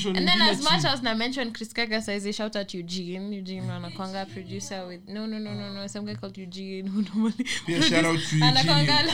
and 0.07 0.29
then 0.29 0.43
as 0.43 0.63
much 0.63 0.85
as 0.85 1.03
na 1.03 1.15
mention 1.15 1.53
chris 1.53 1.73
kaiga 1.73 2.03
saizi 2.03 2.33
shout 2.33 2.57
out 2.57 2.75
eugene. 2.75 3.33
Eugene 3.37 3.71
anakwanga 3.73 4.27
producer 4.27 4.87
with 4.89 5.09
no 5.09 5.27
no 5.27 5.39
no 5.39 5.55
no 5.55 5.73
no 5.73 5.87
some 5.89 6.07
guy 6.07 6.15
called 6.15 6.37
eugene. 6.39 6.87
Who 6.93 7.03
normally 7.03 7.45
Pia 7.67 7.83
shout 7.83 8.05
out 8.05 8.19
to 8.19 8.37
Eugene. 8.37 8.43
anakwanga 8.47 9.05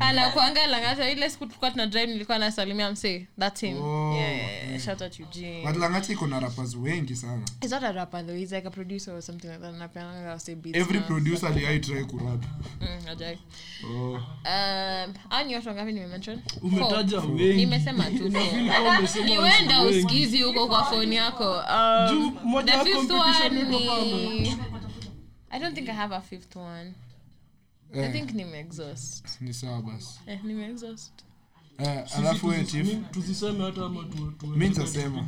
anakwanga 0.00 0.66
langata 0.66 1.10
ile 1.10 1.30
siku 1.30 1.46
tulikuwa 1.46 1.70
tuna 1.70 1.86
drive 1.86 2.06
nilikuwa 2.12 2.38
nasalimia 2.38 2.90
msee. 2.90 3.26
That 3.38 3.60
him. 3.60 3.82
Oh, 3.82 4.14
yeah, 4.14 4.80
shout 4.80 5.02
out 5.02 5.20
eugene. 5.20 5.66
But 5.66 5.76
langata 5.76 6.12
iko 6.12 6.26
na 6.26 6.40
rappers 6.40 6.74
wengi 6.76 7.16
sana. 7.16 7.42
He's 7.60 7.70
not 7.70 7.82
a 7.82 7.92
rapper 7.92 8.26
though 8.26 8.38
he's 8.38 8.52
like 8.52 8.66
a 8.68 8.70
producer 8.70 9.14
or 9.14 9.22
something 9.22 9.48
like 9.48 9.60
that. 9.60 9.74
Napeanga 9.74 10.38
say 10.40 10.54
beats 10.54 10.78
every 10.78 11.00
na- 11.00 11.06
producer 11.06 11.46
aliaitrai 11.48 12.04
kurap. 12.04 12.44
Mm, 12.80 13.08
ajai. 13.08 13.38
Oh. 13.84 14.14
um 14.44 14.69
au 15.30 15.46
ni 15.46 15.54
watu 15.54 15.68
wangapi 15.68 15.92
nimemention 15.92 16.40
umetaja 16.62 17.20
nimesema 17.56 18.04
tu 18.04 18.28
ni 19.24 19.38
wenda 19.44 19.82
usikizi 19.82 20.42
huko 20.42 20.66
kwa 20.66 20.84
foni 20.84 21.16
yako. 21.16 21.52
Um, 21.52 22.64
the 22.64 22.84
fifth 22.84 23.10
one 23.10 23.64
ni 23.64 24.56
i 25.50 25.58
don't 25.60 25.74
think 25.74 25.88
i 25.88 25.92
have 25.94 26.14
a 26.14 26.20
fifth 26.20 26.56
one. 26.56 26.94
I 27.94 27.98
eh, 27.98 28.12
think 28.12 28.30
nimeexhaust 28.32 29.40
ni 29.40 29.54
sawa 29.54 29.82
basi. 29.82 30.20
Eh, 30.26 30.38
nimeexhaust 30.44 31.12
eh, 31.78 32.98
tuziseme 33.10 33.64
hata 33.64 33.84
ama 33.84 34.04
Mi 34.56 34.68
nitasema. 34.68 35.26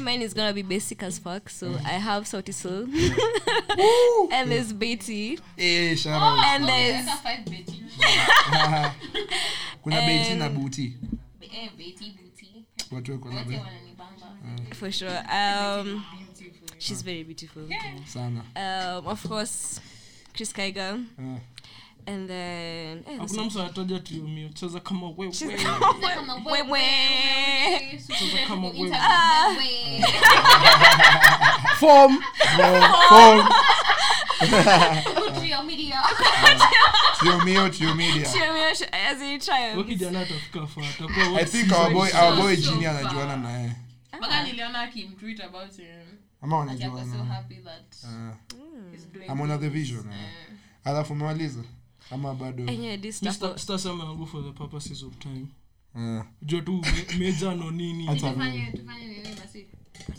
mine 0.00 0.24
is 0.24 0.34
gonna 0.34 0.52
be 0.52 0.62
basic 0.62 1.02
as 1.02 1.18
fuck. 1.18 1.48
So 1.48 1.74
I 1.84 1.98
have 1.98 2.24
Sauti 2.24 2.52
Soul, 2.52 2.84
and 4.32 4.50
there's 4.50 4.72
Betty, 4.72 5.38
eh, 5.58 5.96
and 6.06 6.68
there's 6.68 7.06
kuna 9.82 10.00
beti 10.02 10.34
na 10.34 10.48
buti. 10.48 10.96
Eh, 11.40 11.70
watu 12.90 13.12
be- 13.44 13.60
for 14.74 14.92
sure. 14.92 15.18
Um, 15.32 16.04
she's 16.78 17.02
very 17.02 17.24
beautiful. 17.24 17.68
sana. 18.06 18.44
Um, 18.56 19.06
of 19.06 19.22
course, 19.28 19.80
Chris 20.34 20.52
Kaiga, 20.52 20.98
Eh. 21.18 21.38
And 22.06 22.28
then 22.28 22.98
eh, 22.98 23.18
hakuna 23.18 23.44
mtu 23.44 23.60
anataja 23.60 23.98
tiomio 24.00 24.48
cheza 24.48 24.80
kama 24.80 25.06
wewe. 25.06 25.32
Wewe. 26.44 26.82
cheza 28.08 28.46
kama 28.48 28.68
wewe. 28.68 28.96
Form. 31.78 32.18
Form. 33.08 33.48
Trio 35.40 35.62
mio 37.44 37.68
trio 37.68 37.94
media 37.94 38.28
As 38.92 39.20
in 39.22 39.38
triumph. 39.40 39.72
Huyo 39.74 39.84
kijana 39.84 40.20
atafika 40.20 40.66
far 40.66 40.84
atakuwa 40.84 41.40
i 41.40 41.44
think 41.44 41.72
our 41.72 41.90
boy 41.92 42.08
our 42.22 42.36
boy 42.36 42.56
jini 42.56 42.86
anajuana 42.86 43.36
na 43.36 43.50
yeye 43.58 43.72
mpaka 44.18 44.42
niliona 44.42 44.80
akimtweet 44.80 45.40
about 45.40 45.76
him. 45.76 45.86
Ama 46.42 46.64
Like, 46.64 46.84
I 46.84 46.88
was 46.88 47.00
so 47.00 47.06
wanajuana. 47.18 47.34
happy 47.34 47.54
that 47.54 47.94
he's 48.92 49.06
doing 49.12 49.28
amona 49.30 49.58
the 49.58 49.68
vision 49.68 50.12
eh. 50.12 50.30
alafu 50.84 51.12
umemaliza? 51.12 51.58
yeah, 51.60 51.70
this 52.98 53.16
stuff. 53.36 53.58
Yangu 54.04 54.26
for 54.26 54.44
the 54.44 54.52
purposes 54.52 55.02
of 55.02 55.18
time 55.18 55.46
Eh. 55.96 56.22
jua 56.42 56.62
tu 56.62 56.72
me- 56.72 57.18
meja 57.18 57.54
no 57.54 57.70
nini 57.70 58.06
Tufanye- 58.06 58.72
tufanye 58.72 59.06
nini 59.08 59.34
basi? 59.40 59.66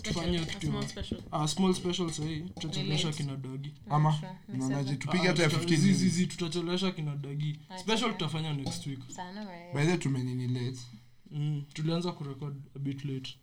Tufanye 0.02 0.40
A 0.40 0.46
kitu. 0.46 0.68
small 0.68 0.88
special. 0.88 1.22
ah, 1.32 1.48
small 1.48 1.74
special 1.74 2.10
sahii 2.12 2.40
tutachelesha 2.42 3.08
late. 3.08 3.24
kina 3.24 3.36
dagi 3.38 3.74
ama 3.90 4.20
tupige 4.96 5.28
hata 5.28 5.40
Ah, 5.40 5.44
ya 5.44 5.50
tuta- 5.50 5.60
15 5.60 5.76
zi- 5.78 5.94
zi- 5.94 5.94
minutes 5.94 6.14
zi, 6.16 6.28
tutachelesha 6.28 6.92
kina 6.92 7.16
dagi 7.16 7.60
special 7.82 8.12
tutafanya 8.12 8.54
next 8.54 8.88
week 8.88 9.00
by 9.74 9.86
the 9.86 9.98
tumenini 9.98 10.48
late 10.48 10.80
mm. 11.32 11.64
tulianza 11.74 12.12
kurekod 12.12 12.56
a 12.76 12.80
bit 12.80 13.06
late 13.06 13.36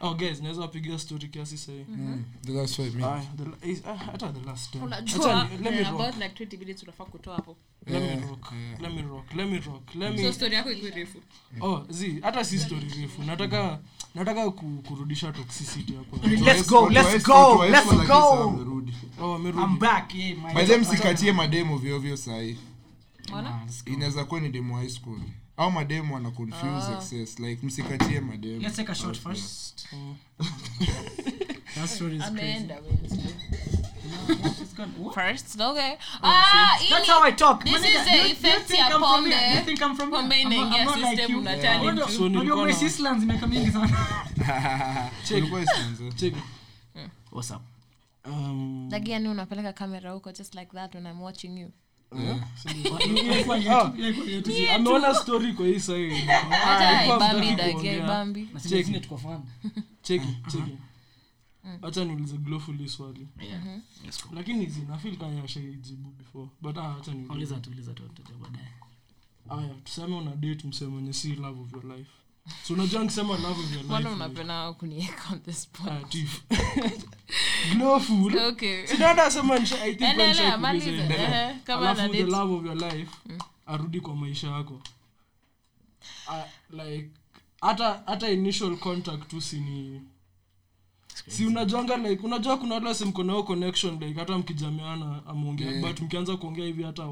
oh 0.00 0.14
guys 0.14 0.40
naweza 0.40 0.68
piga 0.68 0.98
story 0.98 1.28
kiasi 1.28 1.58
sahii 1.58 1.84
Mm, 1.88 2.24
the 2.46 2.52
last 2.52 2.74
five 2.76 2.94
minutes 2.94 3.06
Ah, 3.06 3.22
the 3.60 3.70
is- 3.70 3.82
ah, 3.86 3.94
hata 3.96 4.32
the 4.32 4.40
last 4.46 4.70
time. 4.72 4.94
Acha 4.94 5.48
let 5.62 5.72
me 5.74 5.82
rock. 5.82 6.00
about 6.00 6.16
like 6.22 6.44
20 6.44 6.56
minutes 6.58 6.82
unafaa 6.82 7.04
kutoa 7.04 7.36
hapo 7.36 7.56
Let 7.86 8.02
me 8.02 8.26
rock. 8.28 8.52
Let 8.80 8.92
me 8.92 9.02
rock. 9.02 9.34
Let 9.34 9.48
me 9.50 9.58
rock. 9.58 9.94
Let 9.94 10.20
so 10.20 10.32
story 10.32 10.54
yako 10.54 10.70
ikuwe 10.72 10.90
refu 10.90 11.18
oh 11.60 11.86
zi 11.90 12.18
hata 12.22 12.44
si 12.44 12.58
story 12.58 12.88
refu 13.00 13.22
nataka 13.22 13.78
nataka 14.14 14.50
ku, 14.50 14.82
kurudisha 14.88 15.32
toxicity 15.32 15.92
hapo 15.94 16.16
Let's 16.28 16.68
go, 16.68 16.88
let's 16.90 17.26
go, 17.26 17.64
let's 17.66 18.06
go. 18.06 18.30
Wamerudi. 18.40 18.92
oh 19.20 19.30
wamerudi 19.30 19.62
I'm 19.64 19.78
back. 19.78 20.14
Yeah, 20.14 20.36
my 20.38 20.54
by 20.54 20.64
the 20.66 20.72
way, 20.72 20.80
msikatie 20.80 21.32
mademo 21.32 21.78
vyovyo 21.78 22.16
sahii 22.16 22.56
inaweza 23.86 24.24
kuwa 24.24 24.40
ni 24.40 24.48
demo 24.48 24.76
high 24.76 24.88
school 24.90 25.20
au 25.56 25.70
mademu 25.70 26.14
wana 26.14 26.30
confuse 26.30 26.92
excess 26.98 27.38
like 27.38 27.66
msikatie 27.66 28.20
mademo 28.20 28.60
Let's 28.62 28.76
take 28.76 28.92
a 28.92 28.94
shot 28.94 29.16
first. 29.18 29.86
That 31.74 31.88
story 31.88 32.16
is 32.16 32.22
ameenda 32.22 32.74
Wednesday. 32.80 33.34
It's 34.62 34.74
gone. 34.76 34.92
What? 34.98 35.14
first 35.14 35.60
okay 35.60 35.96
ah 36.22 36.78
That's 36.90 37.08
how 37.08 37.22
I 37.24 37.32
talk. 37.32 37.64
This 37.64 37.74
is 37.74 37.82
the 37.82 37.88
you- 38.16 38.24
you 38.26 38.32
effect 38.32 38.70
ya 38.70 38.98
pombe. 38.98 39.30
You 39.54 39.60
think 39.64 39.82
I'm 39.82 39.96
from 39.96 40.10
Pombe 40.10 40.34
here? 40.34 40.46
I'm 40.46 40.50
not- 40.50 40.66
inaingia 40.66 40.80
I'm 40.80 40.86
not 40.86 40.96
like 40.98 41.16
system, 41.16 41.38
unatani 41.38 41.86
Unajua- 41.88 42.06
tu. 42.06 42.12
So 42.12 42.28
nilikuwa 42.28 42.54
unajua 42.54 42.56
na- 42.56 42.62
West 42.62 42.98
Islands 42.98 43.24
miaka 43.24 43.46
mingi 43.46 43.70
sana. 43.70 43.98
Ulikuwa 45.30 45.64
check 46.16 46.34
What's 47.32 47.50
up? 47.50 47.62
um 48.26 48.88
Like, 48.92 49.10
yani 49.10 49.28
unapeleka 49.28 49.72
kamera 49.72 50.10
huko 50.10 50.32
just 50.32 50.54
like 50.54 50.70
that 50.74 50.94
when 50.94 51.06
i'm 51.06 51.22
watching 51.22 51.58
you 51.60 51.70
Ameona 54.74 55.14
story 55.14 55.52
kwa 55.52 55.66
hii 55.66 55.80
sahii 55.80 56.10
hata 56.20 56.88
alikuwa 56.88 57.18
haibambi 57.18 57.46
hamtaki 57.46 57.56
dagi 57.56 57.72
kuongea. 57.72 57.92
haibambi 57.92 58.48
Na 58.52 58.60
sisi 58.60 58.68
Check. 58.74 58.78
wengine 58.86 59.00
tuko 59.00 59.18
fan. 59.18 59.42
cheki 60.02 60.26
cheki 60.52 60.76
hacha 61.82 62.04
niulize 62.04 62.36
glofuli 62.36 62.88
swali 62.88 63.28
lakini 64.34 64.66
zinafil 64.66 65.16
kanya 65.16 65.44
ashaijibu 65.44 66.10
before 66.10 66.48
but 66.62 66.78
acha 66.78 67.12
niulize. 67.12 67.32
Uliza 67.34 67.56
tu, 67.60 67.70
uliza 67.70 67.92
tu, 67.94 68.02
tutajua 68.02 68.38
baadaye. 68.38 68.68
aya 69.68 69.74
tuseme 69.84 70.16
una 70.16 70.36
date 70.36 70.68
msee 70.68 70.86
mwenye 70.86 71.12
si 71.12 71.34
love 71.34 71.60
of 71.60 71.72
your 71.72 71.84
life 71.96 72.10
so 72.66 72.74
unajua 72.74 73.02
life 73.98 74.08
unapenda 74.14 74.72
kunieka 74.72 75.22
on 75.32 75.40
the 75.42 75.52
spot? 75.52 76.16
Glowful 77.74 78.38
okay. 78.38 78.86
Sinaenda 78.86 79.30
sema 79.30 79.58
nisha- 79.58 79.82
I 79.82 79.94
think 79.94 80.00
when 80.00 80.10
endelea 80.10 80.28
nishaikuuliza 80.28 80.58
maliza 80.58 80.90
hivi. 80.90 81.14
Ehe, 81.14 81.54
kama 81.64 81.90
alafu 81.90 82.12
the 82.12 82.22
love 82.22 82.54
of 82.54 82.64
your 82.64 82.92
life 82.92 83.10
arudi 83.66 84.00
kwa 84.00 84.16
maisha 84.16 84.46
yako. 84.48 84.80
Uh, 86.28 86.44
like 86.84 87.10
hata 87.60 88.02
hata 88.06 88.30
initial 88.30 88.76
contact 88.76 89.28
tu 89.28 89.40
sini 89.40 90.02
si 91.28 91.46
unajuanga 91.46 91.96
like 91.96 92.22
unajua 92.26 92.56
kuna 92.56 92.74
wale 92.74 92.86
wase 92.88 93.04
mko 93.04 93.22
nao 93.22 93.42
connection 93.42 93.98
like 94.00 94.20
hata 94.20 94.38
mkijamiana 94.38 95.20
amuongea 95.26 95.70
Yeah. 95.70 95.82
but 95.82 96.00
mkianza 96.00 96.36
kuongea 96.36 96.64
hivi 96.66 96.82
hata 96.82 97.04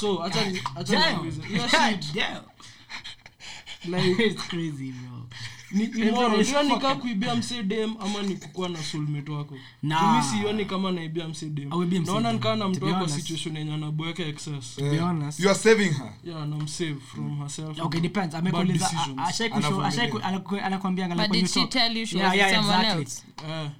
so 0.00 0.16
hata 0.16 0.44
like 3.84 4.26
It's 4.26 4.48
crazy, 4.48 4.92
bro. 4.92 5.26
Ni 5.72 5.84
immoral 5.84 6.08
Everyone 6.08 6.40
is 6.40 6.48
hiyo 6.48 6.62
ni 6.62 6.68
kaa 6.68 6.76
fucking- 6.94 6.98
kuibia 7.00 7.34
msee 7.36 7.62
dem 7.62 7.94
ama 8.00 8.22
nikukua 8.22 8.68
na 8.68 8.78
wako? 9.32 9.54
Nah. 9.82 10.24
sioni 10.24 10.64
kama 10.64 10.92
naibia 10.92 11.28
msee 11.28 11.48
dem. 11.48 11.72
I 11.72 11.76
will 11.76 11.88
be 11.88 12.00
msee 12.00 12.12
naona 12.12 12.32
nikaa 12.32 12.56
na 12.56 12.68
mtu 12.68 12.84
wako 12.84 13.08
situation 13.08 13.56
yenye 13.56 13.74
anaboeka 13.74 14.22
excess. 14.22 14.76
To 14.76 14.82
be 14.90 14.98
honest. 14.98 15.40
you 15.40 15.50
are 15.50 15.58
saving 15.58 15.90
her. 15.90 16.12
Yeah 16.24 16.46
namsave 16.48 16.96
from 17.00 17.38
herself. 17.38 17.80
Okay 17.80 18.00
depends. 18.00 18.32
Bad 18.34 18.38
amekuuliza 18.46 18.88
decisions. 18.90 19.18
a- 19.18 19.22
ashai 19.24 19.48
kushow- 19.48 19.56
Anavumilia. 19.56 19.88
ashai 19.88 20.08
ku- 20.08 20.18
anaku- 20.18 20.64
anakuambianga 20.64 21.14
like 21.14 21.26
but 21.28 21.30
when 21.36 21.40
did 21.44 21.48
you 21.56 21.60
she 21.62 21.66
talk- 21.66 21.70
tell 21.72 21.96
you 21.96 22.06
she 22.06 22.16
Yeah, 22.18 22.28
was 22.30 22.36
yeah, 22.38 22.48
with 22.50 22.56
someone 22.56 22.78
exactly. 22.88 23.02
else? 23.52 23.70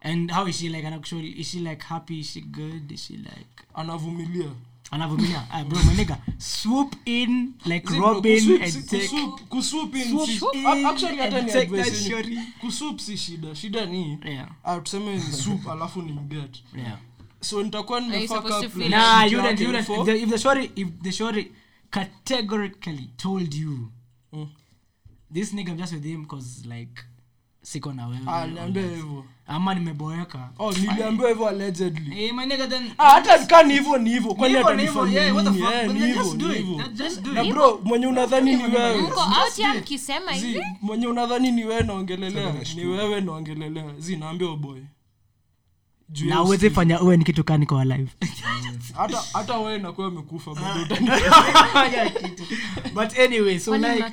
And 0.00 0.30
how 0.30 0.48
is 0.48 0.58
she 0.58 0.68
like? 0.68 0.86
Anakushow 0.86 1.20
is 1.40 1.50
she 1.50 1.60
like 1.60 1.82
happy? 1.84 2.20
Is 2.20 2.32
she 2.32 2.40
good? 2.40 2.92
Is 2.92 3.06
she 3.06 3.16
like 3.16 3.64
anavumilia 3.74 4.50
anavumilia 4.90 5.46
uh, 5.50 5.62
bro 5.68 5.82
my 5.82 5.94
nigga 5.94 6.18
swoop 6.38 6.94
in 7.04 7.52
like 7.66 7.88
Zi, 7.90 7.98
robin 8.00 8.34
kusweep 8.40 8.62
and 8.62 8.72
si- 8.72 8.82
take 8.82 9.06
kusweep- 9.08 9.48
kusweep 9.48 9.94
in 9.96 10.08
Swoop 10.10 10.28
si- 10.52 10.58
in 10.58 10.86
actually 10.86 11.16
hata 11.16 11.42
ni 11.42 11.50
advice 11.50 11.52
that 11.52 11.66
yenye- 11.66 13.00
si 13.00 13.16
shida 13.16 13.54
shida 13.54 13.86
ni. 13.86 14.18
Yeah. 14.24 14.48
Uh, 14.64 14.82
tuseme 14.82 15.14
ni 15.16 15.20
soup 15.32 15.68
alafu 15.68 16.02
ni 16.02 16.12
mget 16.12 16.62
yeah. 16.76 16.98
So 17.40 17.62
nitakuwa 17.62 18.00
you 18.00 18.06
nimefuck 18.10 18.44
up 18.44 18.72
to 18.72 18.88
nah 18.88 19.24
you 19.24 19.42
don't 19.42 19.60
you 19.60 19.72
don't. 19.72 19.88
If 19.88 20.04
the, 20.06 20.22
if 20.22 20.28
the 20.30 20.38
shorty 20.38 20.70
if 20.76 20.88
the 21.02 21.12
shorty 21.12 21.52
categorically 21.90 23.10
told 23.16 23.54
you 23.54 23.90
Mm. 24.32 24.48
this 25.34 25.52
nigga 25.54 25.70
I'm 25.72 25.78
just 25.78 25.92
with 25.92 26.04
him 26.04 26.24
cause 26.26 26.66
like 26.66 27.04
siko 27.68 27.92
na 27.92 28.06
wewe 28.06 28.20
Ah, 28.26 28.46
hivyo. 28.46 29.24
Ama 29.46 29.74
nimeboeka. 29.74 30.50
Oh 30.58 30.72
niliambiwa 30.72 31.28
hivyo 31.28 31.48
allegedly. 31.48 32.24
Eh 32.24 32.34
my 32.34 32.46
then 32.46 32.90
ah 32.98 33.10
hata 33.10 33.46
kaa 33.46 33.62
ni 33.62 33.74
hivyo 33.74 33.98
ni 33.98 34.10
hivyo. 34.10 34.34
Kwani 34.34 34.54
hivyo, 34.82 35.04
hivyo. 35.04 36.82
na 37.34 37.44
bro 37.44 37.80
mwenye 37.84 38.06
unadhani 38.06 38.56
ni 38.56 38.62
wewe? 38.62 39.00
Mko 39.00 39.20
out 39.20 39.58
ya 39.58 39.74
mkisema 39.74 40.32
hivi? 40.32 40.60
mwenye 40.82 41.06
unadhani 41.06 41.52
ni 41.52 41.64
wewe 41.64 41.82
naongelelea? 41.82 42.54
Ni 42.74 42.84
wewe 42.86 43.20
naongelelea. 43.20 43.94
Zi 43.98 44.16
naambia 44.16 44.48
boy. 44.56 44.80
Na 46.24 46.42
uweze 46.42 46.70
fanya 46.70 47.00
uwe 47.00 47.16
ni 47.16 47.24
kitu 47.24 47.44
kani 47.44 47.66
kwa 47.66 47.84
live 47.84 48.10
hata 48.96 49.22
hata 49.32 49.58
wewe 49.58 49.78
nakuwa 49.78 50.06
amekufa 50.06 50.54
bado 50.54 50.96
but 52.94 53.18
anyway 53.18 53.58
so 53.58 53.76
like? 53.76 54.04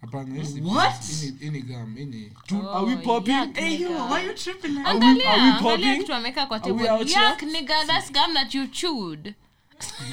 Hapana, 0.00 0.34
hii 0.34 1.60
gam 1.60 1.96
Oh, 2.52 2.86
Angalia, 4.86 5.32
angalia 5.58 5.96
kitu 5.96 6.14
ameweka 6.14 6.46
kwa 6.46 6.60
table. 6.60 6.90
out 6.90 7.08
nigga, 7.42 7.84
that's 7.86 8.12
gum 8.12 8.34
that 8.34 8.54
you 8.54 8.66
chewed. 8.66 9.34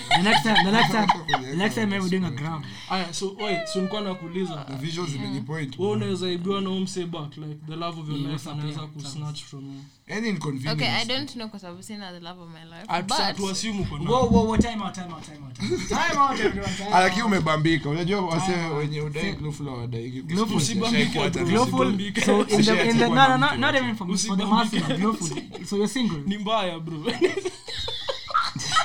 The 0.09 0.21
next 0.23 0.43
time 0.43 0.65
the 0.65 0.71
next 0.71 0.91
time 0.91 1.07
the 1.51 1.55
next 1.55 1.75
time 1.75 1.89
we're 1.91 2.09
doing 2.09 2.25
a 2.25 2.31
gram. 2.31 2.63
Aya 2.89 3.13
so 3.13 3.35
wait 3.39 3.67
so 3.67 3.79
nilikuwa 3.79 4.01
nakuuliza. 4.01 4.65
The 4.67 4.75
visuals 4.75 5.09
zimenipoint. 5.09 5.79
wewe 5.79 5.91
unaweza 5.91 6.29
ibiwa 6.31 6.61
na 6.61 6.69
umse 6.69 7.05
back 7.05 7.37
like 7.37 7.59
the 7.67 7.75
love 7.75 8.01
of 8.01 8.09
your 8.09 8.17
life 8.31 8.49
anaweza 8.49 8.79
yeah, 8.79 8.91
kusnatch 8.91 9.43
from 9.43 9.83
Any 10.07 10.29
inconvenience. 10.29 10.71
Okay, 10.71 10.87
I 10.87 11.05
don't 11.05 11.31
know 11.33 11.49
kwa 11.49 11.59
sababu 11.59 11.83
sina 11.83 12.11
the 12.11 12.19
love 12.19 12.41
of 12.41 12.49
my 12.49 12.63
life. 12.63 12.85
At- 12.87 13.07
But 13.07 13.37
to 13.37 13.49
assume 13.49 13.79
uko 13.81 13.97
na 13.97 14.09
whoa 14.09 14.27
whoa 14.27 14.43
whoa 14.43 14.57
time 14.57 14.81
out 14.83 14.93
time 14.93 15.13
out 15.13 15.23
time 15.23 15.43
out. 15.43 15.55
Time 15.89 16.17
out 16.21 16.39
everyone 16.39 16.73
time 16.77 16.89
lakini 16.91 17.23
umebambika. 17.23 17.89
Unajua 17.89 18.21
wase 18.21 18.51
wenye 18.51 19.01
udai 19.01 19.33
glowful 19.33 19.65
hawadai. 19.65 20.09
Glowful. 20.09 20.57
Usibambike, 20.57 21.29
glowful. 21.29 21.45
glowful 21.45 22.21
so 22.25 22.41
in 22.47 22.63
the 22.63 22.89
in 22.89 22.97
the 22.97 23.07
no 23.09 23.27
no 23.27 23.37
no 23.37 23.55
not 23.57 23.75
even 23.75 23.95
for, 23.95 24.17
for 24.17 24.37
the 24.37 24.45
masses 24.45 24.83
glowful. 24.83 25.37
So 25.65 25.75
you're 25.75 25.87
single. 25.87 26.19
Ni 26.25 26.37
mbaya 26.37 26.79
bro 26.79 26.97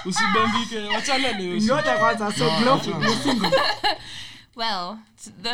usibambike 0.04 0.78
wachana 0.94 1.32
leo 1.32 1.56
ngoja 1.62 1.98
kwanza 1.98 2.32
so 2.32 2.50
glowful 2.62 2.92
you're 2.92 3.16
single. 3.22 3.50
Well, 4.56 4.98
the- 4.98 5.09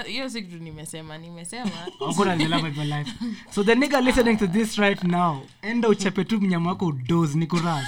hiyo 0.06 0.28
si 0.30 0.42
kitu 0.42 0.56
nimesema, 0.58 1.18
nimesema. 1.18 1.70
hakuna 2.06 2.36
the 2.36 2.44
love 2.48 2.68
of 2.68 2.76
your 2.76 2.86
life 2.86 3.12
so 3.54 3.64
the 3.64 3.74
nigga 3.74 4.00
listening 4.00 4.36
to 4.36 4.46
this 4.46 4.76
right 4.76 5.04
now 5.04 5.46
enda 5.62 5.88
uchape 5.88 6.24
tu 6.24 6.40
mnyama 6.40 6.70
wako 6.70 6.86
udos 6.86 7.34
ni 7.34 7.46
kuras 7.46 7.84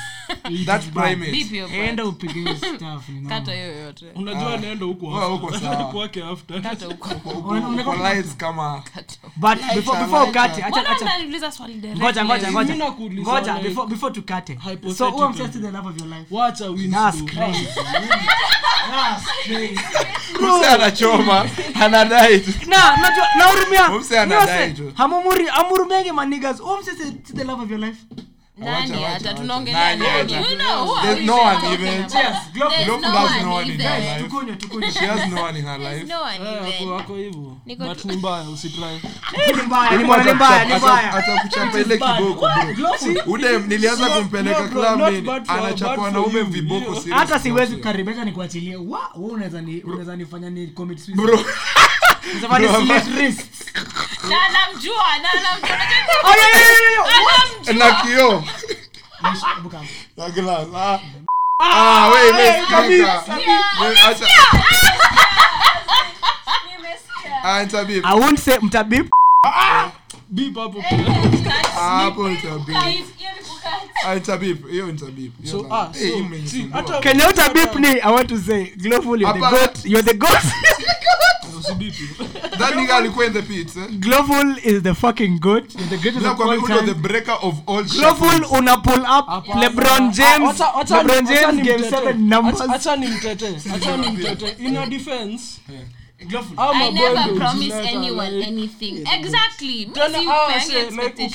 That's 0.67 0.87
primate. 0.87 1.31
Beep 1.33 1.53
your 1.53 1.69
butt. 1.69 1.79
enda 1.79 2.05
upige 2.05 2.41
hiyo 2.41 2.57
stuff 2.57 3.09
ni 3.09 3.29
Kata 3.29 3.35
normal. 3.41 3.55
hiyo 3.57 3.79
yote. 3.83 4.07
unajua 4.15 4.55
anaenda 4.55 4.85
huko 4.87 5.07
Wewe 5.07 5.27
uko 5.33 5.47
after. 5.49 5.61
sawa. 5.61 5.85
kwake 5.93 6.23
after 6.23 6.63
Kata 6.63 6.87
huko. 6.87 7.09
Una- 7.49 7.69
una- 7.69 7.85
Kwa 7.85 8.15
lights 8.15 8.37
kama 8.37 8.83
but 9.37 9.59
before 9.75 10.01
before 10.05 10.31
ukate 10.31 10.63
acha 10.63 10.69
Mbona 10.69 10.89
acha 10.89 11.05
mnaniuliza 11.05 11.53
swali 11.53 11.75
direct 11.75 11.99
ngoja 12.01 12.25
ngoja 12.25 12.49
like- 12.49 12.53
ngoja 12.53 12.75
Mimi 12.75 12.85
nakuuliza, 12.85 13.31
ngoja 13.33 13.55
like, 13.55 13.69
before 13.69 13.89
before 13.89 14.15
tukate 14.15 14.59
so 14.97 15.11
the 15.61 15.71
love 15.71 15.89
of 15.89 15.99
your 15.99 16.09
life 16.09 16.27
wacha 16.31 16.71
anachoma 20.75 21.47
anadai 21.81 22.41
tu. 22.41 22.51
na 22.67 22.97
najua 22.97 23.27
nahurumia 23.39 23.91
hamumuri 24.95 25.49
amurumiange 25.49 26.13
manigas 26.13 26.61
the 27.35 27.45
love 27.45 27.63
of 27.63 27.71
your 27.71 27.81
life 27.81 27.99
Nani? 28.59 29.03
Hata 29.03 29.35
tunaongelea 29.35 29.97
nani? 29.97 30.33
Nani, 30.33 30.51
You 30.51 30.57
know, 30.59 30.87
who 30.87 31.03
There's 31.03 31.27
no 31.27 31.37
one 31.37 31.75
even. 31.75 31.95
about? 31.99 32.13
Cheers, 32.13 32.37
Glowful. 32.53 32.71
There's 32.71 32.87
Glowful 32.87 33.13
no 33.13 33.19
has 33.19 33.43
no 33.45 33.53
one 33.55 33.71
in 33.73 33.81
her 33.81 33.99
life. 34.01 34.23
tukunywe 34.25 34.57
tukunywe 34.57 34.93
She 34.93 35.07
has 35.07 35.31
no 35.33 35.43
one 35.43 35.59
in 35.59 35.65
her 35.65 35.79
life. 35.79 36.05
no 36.09 36.21
one 36.23 36.69
even. 36.69 36.89
wako 36.89 37.17
hivyo 37.17 37.57
but 37.79 38.05
ni 38.05 38.17
mbaya 38.17 38.43
usitry 38.51 38.85
ni 39.57 39.63
mbaya 39.63 39.97
ni 39.97 40.05
mbaya 40.05 40.65
ni 40.65 40.75
mbaya. 40.75 41.13
atakuchapa 41.15 41.79
ile 41.81 41.99
kiboko. 41.99 42.49
Bro 42.77 42.91
ude 43.27 43.59
nilianza 43.59 44.09
kumpeleka 44.11 44.69
club 44.69 45.03
anachapa 45.49 46.03
wanaume 46.03 46.43
viboko 46.43 47.03
hata 47.11 47.39
siwezi 47.39 47.77
karibeka 47.77 48.25
nikuachilie. 48.25 48.77
Wa? 48.77 49.01
Wewe 49.17 49.31
unaweza 49.33 49.61
ni 49.61 49.81
unaweza 49.83 50.17
nifanya 50.17 50.51
ni 50.51 50.67
commit 50.67 50.99
suicide? 50.99 51.23
Bro 51.27 51.39
Na 54.29 54.49
namjua, 54.49 55.19
na 55.19 55.29
oh 60.19 60.31
glass 60.31 60.67
ah. 60.75 61.01
Ah 61.61 62.11
wait 62.13 62.33
wait 62.35 62.67
kabisa 62.69 63.25
ah 67.45 67.63
nitabip 67.65 68.05
i 68.05 68.15
won't 68.15 68.39
say 68.39 68.59
mtabip 68.59 69.09
beep 70.31 70.55
hapo. 70.57 70.83
Ah 71.77 72.03
hapo 72.03 72.29
nitabip 72.29 72.77
ah 74.07 74.15
nitabip 74.15 74.69
hiyo 74.71 74.87
nitabip 74.87 75.33
so 75.45 75.67
ah 75.71 75.89
Eh, 75.95 76.13
so 76.47 77.01
can 77.01 77.19
you 77.21 77.27
utabip 77.27 77.75
me 77.75 78.01
i 78.01 78.11
want 78.13 78.29
to 78.29 78.39
say 78.39 78.73
globally, 78.77 79.23
you're 79.23 79.33
the 79.33 79.41
goat 79.51 79.85
you're 79.85 80.03
the 80.03 80.15
goat 80.15 80.45
that 82.59 82.75
nigga 82.75 82.97
alikuwa 82.97 83.27
in 83.27 83.33
the 83.33 83.43
pits 83.43 83.77
eh 83.77 83.87
Global 83.91 84.57
is 84.65 84.83
the 84.83 84.95
fucking 84.95 85.39
good. 85.41 85.65
you're 85.75 85.89
the 85.91 85.97
greatest 85.97 86.27
of 86.27 86.41
all 86.41 86.61
time. 86.67 86.87
the 86.87 86.95
breaker 86.95 87.37
of 87.43 87.55
all 87.67 87.85
Global 87.85 88.31
shackles. 88.31 88.53
una 88.59 88.77
pull 88.77 89.01
up 89.01 89.27
Hapana. 89.29 89.61
lebron 89.61 90.11
james 90.13 90.61
Ah, 90.61 90.73
wacha- 90.73 90.73
wacha- 90.75 90.97
lebron 91.03 91.25
wacha 91.27 91.41
james 91.41 91.55
ni 91.55 91.63
game 91.63 91.79
mtete. 91.79 91.97
7 91.97 92.19
numbers 92.29 92.61
acha 92.61 92.97
ni 92.97 93.07
mtete 93.07 93.57
acha 93.75 93.97
ni 93.97 94.11
mtete 94.11 94.57
in 94.59 94.77
a 94.77 94.87
defense 94.87 95.61
I 96.21 96.91
never 96.91 97.37
promise 97.39 97.73
anyone 97.75 98.39
like- 98.41 98.49
anything. 98.49 99.07
Exactly. 99.07 99.89
Ah, 100.29 100.61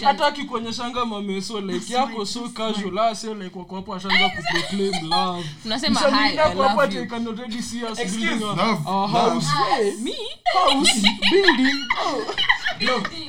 hata 0.03 0.27
akikuonyeshanga 0.27 1.05
mameso 1.05 1.61
like 1.61 1.93
yako 1.93 2.25
so 2.25 2.49
casual. 2.49 2.99
ase 2.99 3.33
like 3.33 3.57
wako 3.59 3.75
hapo 3.75 3.95
ashaanza 3.95 4.29
kuproclaim 4.29 5.09
love. 5.09 5.45
Unasema 5.65 5.99
hi, 5.99 6.35
yako 6.35 6.63
hapo 6.63 6.81
ati 6.81 7.05
can 7.05 7.27
already 7.27 7.61
see 7.61 7.83
us 7.83 7.97
building 7.97 8.43
a- 8.43 8.55
Love. 8.55 8.81
a 8.87 8.91
Love. 8.91 9.11
house 9.13 9.97
me? 10.01 10.15
House 10.53 11.01
building? 11.31 11.85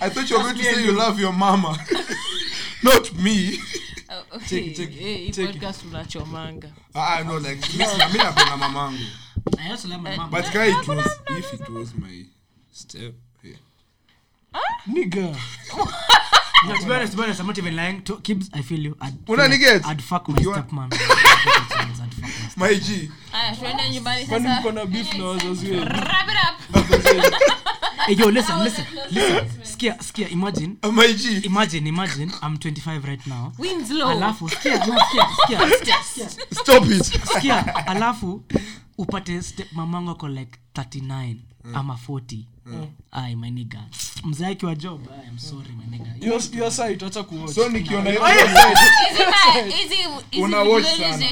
I 0.00 0.08
thought 0.10 0.30
you 0.30 0.36
were 0.36 0.42
going 0.44 0.56
to 0.58 0.64
say 0.64 0.84
you 0.84 0.92
love 0.92 1.20
your 1.20 1.32
mama. 1.32 1.78
Not 2.82 3.12
me 3.14 3.58
Oh, 4.34 4.38
Check 4.48 4.52
it, 4.52 4.64
hey, 4.66 4.74
check 4.74 4.88
it, 4.90 4.98
hey, 4.98 5.16
hii 5.16 5.32
check 5.32 5.44
it. 5.44 5.52
podcast 5.60 5.84
unachomanga. 5.84 6.68
ah 6.94 7.24
mimi 7.24 8.18
napenda 8.18 8.56
mamangu 8.56 8.98
i 9.58 9.70
also 9.70 9.88
love 9.88 10.02
my 10.02 10.16
but 10.30 10.52
guy 10.52 10.68
it 10.70 10.88
was 10.88 11.06
if 11.38 11.52
it 11.52 11.68
was 11.68 11.94
my 11.94 12.24
step 12.72 13.14
yeah. 13.42 13.58
nigga 14.86 15.36
No, 16.66 16.74
to 16.80 16.86
be 16.86 16.92
honest, 16.94 17.12
to 17.12 17.16
be 17.18 17.22
honest, 17.24 17.40
I'm 17.40 17.46
not 17.46 17.58
even 17.58 17.76
lying. 17.76 18.02
To 18.04 18.16
Kibbs, 18.16 18.48
I 18.54 18.62
feel 18.62 18.80
you. 18.80 18.96
I'd, 18.98 19.12
Una 19.28 19.48
nigget? 19.48 19.84
I'd 19.90 20.00
fuck 20.02 20.28
my 20.28 20.38
stepmom. 20.38 20.88
My 22.56 22.74
g 22.74 23.10
tuende 23.58 23.90
nyumbani 23.90 24.26
kwani 24.26 24.48
mko 24.48 24.72
na 24.72 24.86
beef 24.86 25.14
na 25.14 25.24
wazazi 25.24 25.70
wenu 25.70 25.84
Wrap 25.84 26.28
it 26.28 26.36
up. 26.44 26.56
Hey, 28.06 28.14
yo, 28.16 28.28
listen, 28.30 28.62
listen, 28.64 28.84
listen. 29.10 29.46
Skia, 29.62 29.96
skia, 30.02 30.28
imagine, 30.28 30.76
my 30.92 31.12
g 31.12 31.40
imagine, 31.44 31.86
imagine, 31.88 32.30
I'm 32.42 32.56
25 32.58 33.04
right 33.04 33.26
now. 33.26 33.52
Winslow. 33.58 34.08
Alafu, 34.08 34.48
skia, 34.48 34.86
no, 34.86 34.94
skia, 35.08 35.26
skia, 35.46 36.02
skia, 36.04 36.28
stop 36.50 36.84
it 36.90 37.02
skia. 37.04 37.86
Alafu, 37.86 38.42
upate 38.98 39.42
step 39.42 39.66
mamangu 39.72 40.10
ako 40.10 40.28
like 40.28 40.58
39 40.74 41.36
ama 41.74 41.94
40. 42.08 42.44
Ai, 43.12 43.34
my 43.36 43.50
nigga. 43.50 43.80
Mzee 44.24 44.46
akiwa 44.46 44.74
job, 44.74 45.00
ai, 45.12 45.26
I'm 45.28 45.38
sorry, 45.38 45.68
my 45.78 45.84
nigga. 45.98 46.26
Your- 46.26 46.56
your 46.58 46.70
site 46.70 47.02
acha 47.06 47.22
kuwatch 47.22 47.54
so 47.54 47.68
nikiona 47.68 48.10
hiyo 48.10 48.22
Is 48.28 49.20
it 49.20 49.28
my- 49.28 49.68
is 49.68 51.20
it- 51.20 51.30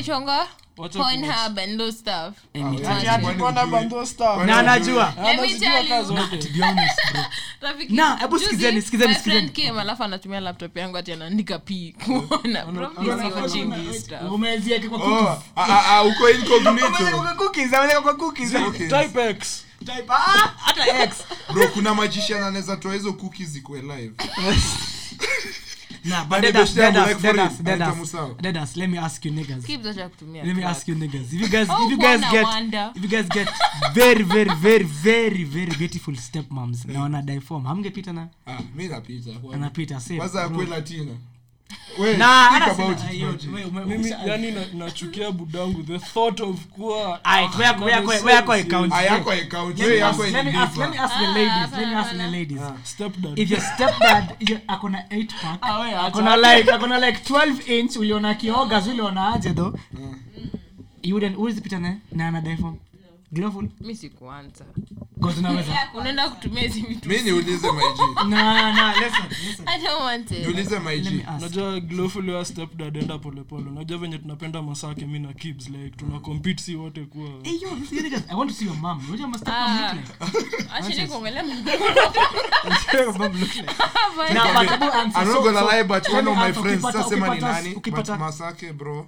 Wacha 0.82 0.98
Pornhub 0.98 1.58
and 1.58 1.78
those 1.78 1.98
stuff. 1.98 2.34
Na 4.46 4.58
anajua. 4.58 5.14
Let 5.16 5.40
me 5.40 5.58
tell 5.58 5.84
you. 5.84 6.04
zote. 6.04 6.38
To 6.40 6.52
be 6.52 6.62
honest, 6.62 7.00
bro. 7.12 7.72
Na, 7.88 8.16
hebu 8.16 8.38
sikizeni, 8.38 8.82
sikizeni, 8.82 9.12
my 9.12 9.18
friend 9.20 9.46
sikizeni. 9.48 9.68
came, 9.68 9.80
alafu 9.80 10.02
anatumia 10.04 10.40
laptop 10.40 10.76
yangu 10.76 10.96
ati 10.96 11.12
anaandika 11.12 11.58
p 11.58 11.94
kuona 12.04 12.64
kwa 12.64 12.84
oh 12.84 12.88
cookies. 12.88 14.10
ah, 15.56 15.62
ah, 15.62 15.86
ah, 15.86 16.02
uko 16.04 16.24
Umeweka 16.24 16.38
incognito 16.38 17.18
kwa 17.22 17.34
cookies, 17.34 17.74
ameweka 17.74 18.00
kwa 18.00 18.14
cookies. 18.14 18.54
Okay. 18.54 18.88
Type 18.88 19.30
X. 19.30 19.64
Type, 19.78 20.04
ah, 20.08 20.52
hata 20.56 21.02
X. 21.04 21.16
bro 21.52 21.68
kuna 21.68 21.94
magician 21.94 22.42
anaweza 22.42 22.76
toa 22.76 22.94
hizo 22.94 23.12
cookies 23.12 23.48
zikuwe 23.48 23.80
live 23.82 24.12
Nah, 26.04 26.24
but 26.24 26.28
But 26.28 26.40
dead 26.42 26.52
the 26.54 26.60
us, 26.62 26.68
best 26.68 26.76
dead 26.76 26.94
time 26.94 27.02
us, 27.02 27.08
like 27.12 27.22
dead 27.22 27.34
for 27.36 27.40
us, 27.42 27.52
it, 27.60 27.64
dead 27.64 27.80
anaitwa 27.80 27.92
us, 27.92 27.98
Musau. 28.14 28.34
dead 28.42 28.56
us. 28.56 28.76
Let 28.76 28.90
me 28.90 28.98
ask 28.98 29.24
you 29.24 29.32
niggas. 29.32 29.64
Keep 29.66 29.86
acha 29.86 30.08
kutumia 30.08 30.44
Let 30.44 30.56
me 30.56 30.64
ask 30.64 30.88
you 30.88 30.94
niggas. 30.94 31.32
If 31.32 31.40
you 31.40 31.48
guys, 31.48 31.68
Oh, 31.70 31.84
if 31.86 31.90
you 31.90 31.98
guys 31.98 32.20
get, 32.32 32.44
wonder. 32.44 32.92
if 32.96 33.02
you 33.02 33.08
guys 33.08 33.28
get 33.28 33.48
very, 33.94 34.22
very, 34.24 34.50
very, 34.54 34.84
very, 34.84 35.44
very 35.44 35.76
beautiful 35.78 36.14
stepmoms 36.16 36.84
na 36.84 37.02
wana 37.02 37.22
die 37.22 37.40
form, 37.40 37.64
hamngepita 37.66 38.12
na 38.12 38.28
ah 38.46 38.58
mimi 38.74 38.88
napita 38.88 39.30
anapita 39.54 40.00
safe. 40.00 40.16
kwanza 40.16 40.48
bro. 40.48 40.64
latina 40.64 41.12
Yani 44.26 44.54
nachukia 44.74 45.30
budangu 45.32 45.82
the 45.82 45.98
thought 45.98 46.40
of 46.40 46.56
kuwa 46.66 47.24
Aight, 47.24 47.54
where- 47.58 47.78
where- 47.84 48.06
where- 48.06 48.24
where 48.24 48.42
kwa 48.42 48.56
account? 48.56 48.92
Ah, 48.92 49.02
yako 49.02 49.30
account 49.32 49.78
Let 49.78 49.86
wewe 49.88 49.98
me 50.00 50.02
ask- 50.06 50.10
yako 50.10 50.22
let 50.24 50.44
me 50.44 50.50
ask- 50.52 50.76
let 50.78 50.88
me 50.90 50.94
iliva 50.94 51.04
ask 51.04 51.14
the 51.18 51.24
Ah, 51.26 51.32
ladies. 51.32 51.72
Let 51.72 51.72
me 51.72 51.84
hapana, 51.84 52.00
ask 52.00 52.10
the 52.10 52.16
hapana. 52.18 52.30
ladies. 52.38 52.60
stepdad 52.84 53.38
If 53.38 53.50
your 53.50 53.60
stepdad 53.60 54.24
iyo- 54.38 54.60
akona 54.66 55.04
8 55.10 55.34
pack, 55.42 55.58
Ah, 55.62 55.80
we, 55.80 55.88
acha. 55.94 56.02
akona 56.74 56.98
like 56.98 57.18
12 57.24 57.68
inch 57.78 57.96
uliona 57.96 58.34
kioga 58.34 58.78
uliona 58.90 59.34
aje 59.34 59.50
though 59.54 59.74
you 61.02 61.14
wouldn't 61.14 61.36
huwezi 61.36 61.60
pita 61.60 61.78
naye 61.78 61.96
na 62.12 62.32
glowful 63.32 63.68
mi 63.80 63.96
sikuanza. 63.96 64.64
'Cause 65.20 65.38
unaweza. 65.38 65.72
Unaenda 66.00 66.28
kutumia 66.30 66.62
hizi 66.62 66.82
vitu. 66.82 67.08
Mi 67.08 67.22
niulize 67.22 67.72
maiji 67.72 68.02
na 68.28 68.72
na 68.72 68.94
listen 68.94 69.28
listen. 69.48 69.68
I 69.68 69.78
don't 69.82 70.00
want 70.02 70.30
it. 70.30 70.38
Niulize 70.38 70.70
let 70.70 70.70
me 70.70 70.78
maiji 70.78 71.22
ask. 71.28 71.38
Unajua 71.38 71.80
wa 72.32 72.44
enda 73.00 73.18
venye 73.98 74.18
tunapenda 74.18 74.62
masake 74.62 75.06
mi 75.06 75.18
na 75.18 75.32
kibs 75.32 75.68
like 75.68 75.96
tuna 75.96 76.20
compete 76.20 76.62
si 76.62 76.76
wote 76.76 77.04
kuwa. 77.04 77.28
Hey 77.42 77.60
yo, 77.60 77.70
this 77.76 77.92
is 77.92 78.02
niggas. 78.02 78.22
I 78.28 78.34
want 78.34 78.50
to 78.50 78.56
see 78.56 78.64
your 78.66 78.76
mom. 78.76 78.98
What 79.10 79.20
your 79.20 79.28
must 79.28 79.46
mom 79.46 79.96
like? 79.96 80.08
achini 80.74 81.06
kuongelea 81.06 81.42
What 82.64 82.94
your 82.94 83.18
mom 83.18 83.40
look 83.40 83.54
like? 83.54 84.34
Now, 84.34 84.52
but 84.54 84.70
Abu 84.70 84.84
answer. 84.84 85.22
I'm 85.22 85.28
not 85.28 85.42
gonna 85.42 85.64
lie, 85.64 85.82
but 85.82 86.08
one 86.12 86.28
of 86.30 86.36
my 86.36 86.52
friends, 86.52 86.84
Ukipata- 86.84 86.92
sasa 86.92 87.08
sema 87.08 87.34
ni 87.34 87.40
nani, 87.40 87.74
Masake, 88.18 88.72
bro, 88.72 89.06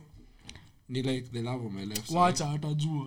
ni 0.88 1.02
like 1.02 1.28
the 1.32 1.42
love 1.42 1.66
of 1.66 1.72
my 1.72 1.84
life. 1.84 2.14
Wacha 2.14 2.50
atajua 2.50 3.06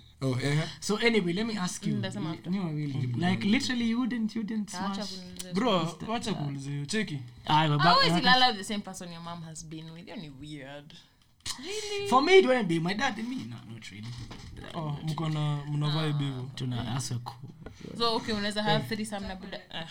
oh 0.21 0.37
eh 0.43 0.67
So 0.79 0.95
anyway, 0.97 1.33
let 1.33 1.45
me 1.47 1.57
ask 1.57 1.85
you. 1.87 1.93
You- 1.93 2.05
after. 2.05 2.51
wawili. 2.59 3.15
Like 3.17 3.47
literally 3.47 3.89
you 3.89 3.99
wouldn't 3.99 4.35
you 4.35 4.43
didn't 4.43 4.69
smash. 4.69 5.09
bro 5.53 5.97
wacha 6.07 6.33
kuuliza 6.33 6.69
hiyo 6.71 6.85
cheki 6.85 7.19
Ah, 7.47 7.67
the 8.53 8.63
same 8.63 8.79
person 8.79 9.11
your 9.13 9.21
mom 9.23 9.41
has 9.43 9.65
been 9.65 9.89
with? 9.91 10.07
You're 10.07 10.21
weird. 10.41 10.93
For 12.09 12.21
me 12.21 12.37
it 12.39 12.45
wouldn't 12.45 12.67
be 12.67 12.79
my 12.79 12.93
dad 12.93 13.17
and 13.19 13.29
me. 13.29 13.35
No, 13.49 13.55
not 13.73 13.91
really. 13.91 14.07
oh, 14.75 14.97
mko 15.03 15.29
na 15.29 15.57
mna 15.71 15.89
vibe 15.89 16.25
Tuna 16.55 16.83
that's. 16.83 17.11
So 17.97 18.15
okay, 18.15 18.33
unaweza 18.33 18.63
have 18.63 18.83
threesome 18.95 19.27
na 19.27 19.35
buda. 19.35 19.59
Ah. 19.73 19.85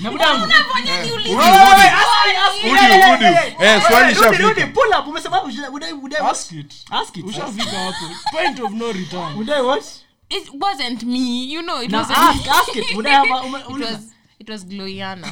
Na 0.00 0.10
budangu. 0.10 0.44
Unafanya 0.44 1.02
niulize. 1.04 1.34
Udi, 1.34 3.14
udi. 3.14 3.24
Eh, 3.64 3.82
swali 3.88 4.14
Rudi, 4.14 4.40
ishafika. 4.40 4.66
pull 4.66 4.92
up. 4.98 5.06
Umesema 5.06 5.40
would 5.42 5.54
I 5.58 5.68
would 5.70 5.84
I 5.84 5.92
would 5.92 6.14
I 6.14 6.18
ask 6.30 6.52
it 6.52 6.74
ask 6.90 7.16
it? 7.16 7.24
ushafika 7.24 7.70
hapo 7.78 8.06
point 8.32 8.60
of 8.60 8.72
no 8.72 8.92
return 8.92 9.36
Would 9.36 9.48
what? 9.48 9.84
It 10.30 10.48
wasn't 10.54 11.02
me. 11.02 11.44
You 11.52 11.62
know, 11.62 11.82
it 11.82 11.90
Now 11.90 11.98
wasn't 11.98 12.18
ask 12.18 12.48
ask 12.48 12.76
it. 12.76 12.96
Would 12.96 13.06
have 13.06 13.26
It 13.26 13.80
was 13.80 13.98
it 14.40 14.50
was 14.50 14.64
Gloiana. 14.64 15.26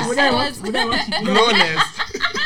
it 0.00 0.06
was 0.08 0.18
I 0.18 0.28
It 0.28 0.32
what? 0.32 0.60
was 0.62 2.43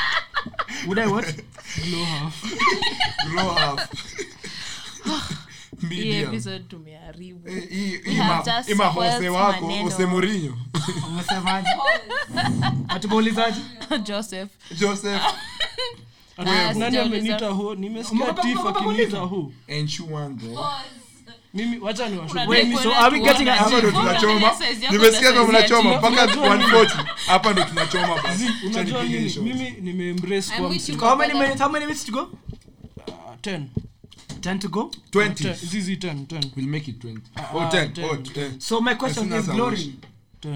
Would 0.89 0.98
I 0.98 1.06
what? 1.06 1.24
Glow 1.85 2.05
half. 2.05 2.44
Glow 3.31 3.51
half. 3.55 3.89
hii 5.90 6.12
episode 6.12 6.65
tumeharibu. 6.69 7.48
Eh, 7.48 8.77
mahose 8.77 9.28
wako? 9.28 9.66
Joseph. 14.05 14.51
Joseph. 14.78 15.23
Nani 16.74 16.97
ameniita 16.98 17.48
ho 17.48 17.74
nimesikia 17.74 18.19
Umetoka- 18.27 18.43
tif 18.43 18.59
umetoka 18.60 18.81
akiniita 18.81 19.19
ho 19.19 19.52
Enchuango 19.66 20.66
mimi 21.55 21.79
wacha 21.79 22.09
ni 22.09 22.16
so 22.83 22.95
are 22.95 23.19
we 23.19 23.25
getting 23.25 23.45
hapa 23.49 23.79
ndo 23.79 23.91
tunachoma? 23.91 24.53
Nimesikia 24.91 25.31
ndo 25.33 25.47
mnachoma 25.47 25.99
mpaka 25.99 26.27
140 26.27 27.05
hapa 27.27 27.53
ndo 27.53 27.65
tunachoma 27.65 28.23
basi. 28.23 28.47
Unajua 28.66 29.03
nini? 29.05 29.35
mimi 29.43 29.70
nimeembrace 29.81 30.53
I'm 30.59 30.97
kwa 30.97 31.09
How 31.09 31.19
many 31.19 31.35
minutes? 31.35 31.61
How 31.61 31.70
many 31.73 31.87
minutes 31.87 32.05
to 32.05 32.12
go? 32.12 32.31
10 33.43 33.62
Ten. 34.41 34.59
To 34.59 34.69
go. 34.69 34.91
20 35.12 35.55
zizi 35.55 35.95
10 35.97 36.27
10 36.27 36.41
we'll 36.57 36.69
make 36.69 36.91
it 36.91 37.05
20 37.05 37.19
oh 37.55 37.61
Ah, 37.61 37.69
10 37.70 37.93
10. 37.93 38.05
oh 38.05 38.15
10 38.16 38.61
So 38.61 38.81
my 38.81 38.95
question 38.95 39.33
is 39.33 39.47
glory. 39.47 39.95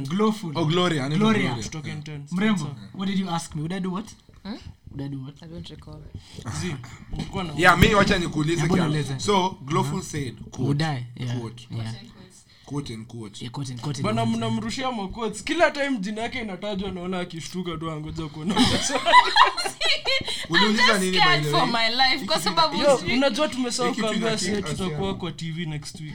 Glowful. 0.08 0.52
oh 0.54 0.64
gloria 0.64 1.08
Gloria. 1.08 1.50
10 1.54 2.20
Mrembo, 2.30 2.66
what 2.94 3.08
did 3.08 3.18
you 3.18 3.28
ask 3.30 3.54
me? 3.54 3.62
Would 3.62 3.72
I 3.72 3.80
do 3.80 3.90
what? 3.90 4.04
Yeah 7.56 7.78
mi 7.78 7.94
wacha 7.94 8.18
nikuulize 8.18 8.62
Hebu 8.62 8.74
kia- 8.74 8.84
niulize. 8.88 9.20
so 9.20 9.50
glowful 9.64 10.02
said 10.02 10.34
quote, 10.50 10.62
Would 10.62 10.80
Yeah. 10.80 11.38
Quote. 11.38 11.66
Yeah. 11.70 11.94
quote 12.66 12.94
and 12.94 13.06
quote. 13.06 13.40
Yeah, 13.44 13.52
quote 13.52 13.72
and 13.72 13.80
quote 13.80 14.02
bana 14.02 14.26
mnamrushia 14.26 14.92
makots. 14.92 15.44
Kila 15.44 15.70
time 15.70 15.98
jina 15.98 16.22
yake 16.22 16.40
inatajwa 16.40 16.90
naona 16.90 17.18
akishtuka 17.18 17.76
tu 17.76 17.90
angoja 17.90 18.26
kuona. 18.26 18.54
Tumesaa 20.48 21.66
unajua 23.16 23.48
tumesahau 23.48 23.94
kuambia 23.94 24.38
sie 24.38 24.62
tutakuwa 24.62 25.14
kwa 25.14 25.32
tv 25.32 25.66
next 25.66 26.00
week. 26.00 26.14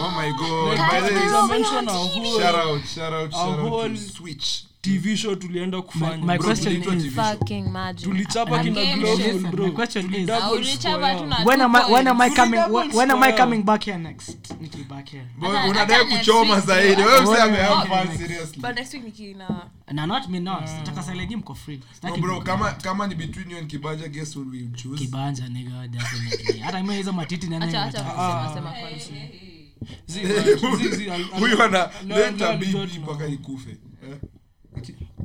Oh 0.00 0.10
my 0.20 0.32
god. 0.32 0.78
by 0.78 1.08
the 1.08 1.14
way 1.14 1.48
mention 1.48 1.88
a 1.88 1.92
whole 1.92 2.40
shout 2.42 2.66
out 2.66 2.84
shout 2.84 3.12
out 3.12 3.32
shout 3.32 3.58
out 3.58 3.92
to 3.92 3.96
switch 4.12 4.67
tv 4.88 5.16
show 5.16 5.34
tulienda 5.36 5.82
kufanya 5.82 6.16
My- 6.16 6.22
my 6.22 6.38
Bro, 6.38 6.44
question 6.46 6.66
tuliitwa 6.74 6.94
is- 6.94 7.02
TV 7.02 7.14
show. 7.14 7.24
Fucking 7.24 7.68
magic. 7.70 8.04
tulichapa 8.08 8.58
kina 8.64 8.74
Game 8.80 8.94
global 8.96 9.26
Listen, 9.26 9.50
bro 9.50 9.66
my 9.66 9.72
question 9.72 10.04
is- 10.04 10.10
Tulidouble 10.10 10.56
ulichapa 10.58 11.08
score 11.10 11.14
tu 11.20 11.26
na 11.26 11.36
yao. 11.36 11.44
When 11.46 11.58
two 11.58 11.64
am 11.64 11.76
I 11.76 11.92
when 11.92 12.06
am 12.08 12.20
I 12.20 12.28
points. 12.28 12.36
coming 12.40 12.60
double 12.60 12.74
when, 12.76 12.90
when 12.96 13.10
am 13.10 13.22
I 13.22 13.28
score. 13.28 13.38
coming 13.44 13.62
back 13.62 13.84
here 13.84 13.98
next? 13.98 14.28
Need 14.60 14.70
to 14.70 14.78
be 14.78 14.84
back 14.84 15.08
here. 15.10 15.24
Boy, 15.38 15.48
Hata- 15.50 15.68
unadai 15.70 15.96
hata 15.98 16.08
next 16.08 16.18
kuchoma 16.18 16.60
zaidi 16.60 17.02
kama 22.44 22.72
kama 22.72 23.06
ni 23.06 23.14
between 23.14 23.50
you 23.50 23.58
and 23.58 23.66
kibanja 23.70 24.08
guess 24.08 24.36
who 24.36 24.44
we 24.52 24.68
choose 24.76 25.04
kibanja 25.04 25.48
nigga 25.48 25.88
definitely. 25.88 26.58
Hata 26.60 26.82
mimi 26.82 26.96
hizo 26.96 27.12
matiti 27.12 27.46
nani 27.46 27.64
acha 27.64 27.82
acha 27.82 27.98
nataka. 27.98 28.14
kwanza. 28.70 29.10
Zi- 30.06 30.20
zi- 30.26 30.96
zi- 30.96 31.10
al- 31.10 31.14
al- 31.32 31.40
huyu 31.40 31.62
ana 31.62 31.90
leo- 32.06 32.18
leta 32.18 32.30
leo 32.36 32.48
alijua 32.48 32.86
bibi 32.86 32.98
mpaka 32.98 33.26
ikufe 33.26 33.70
eh? 33.70 34.16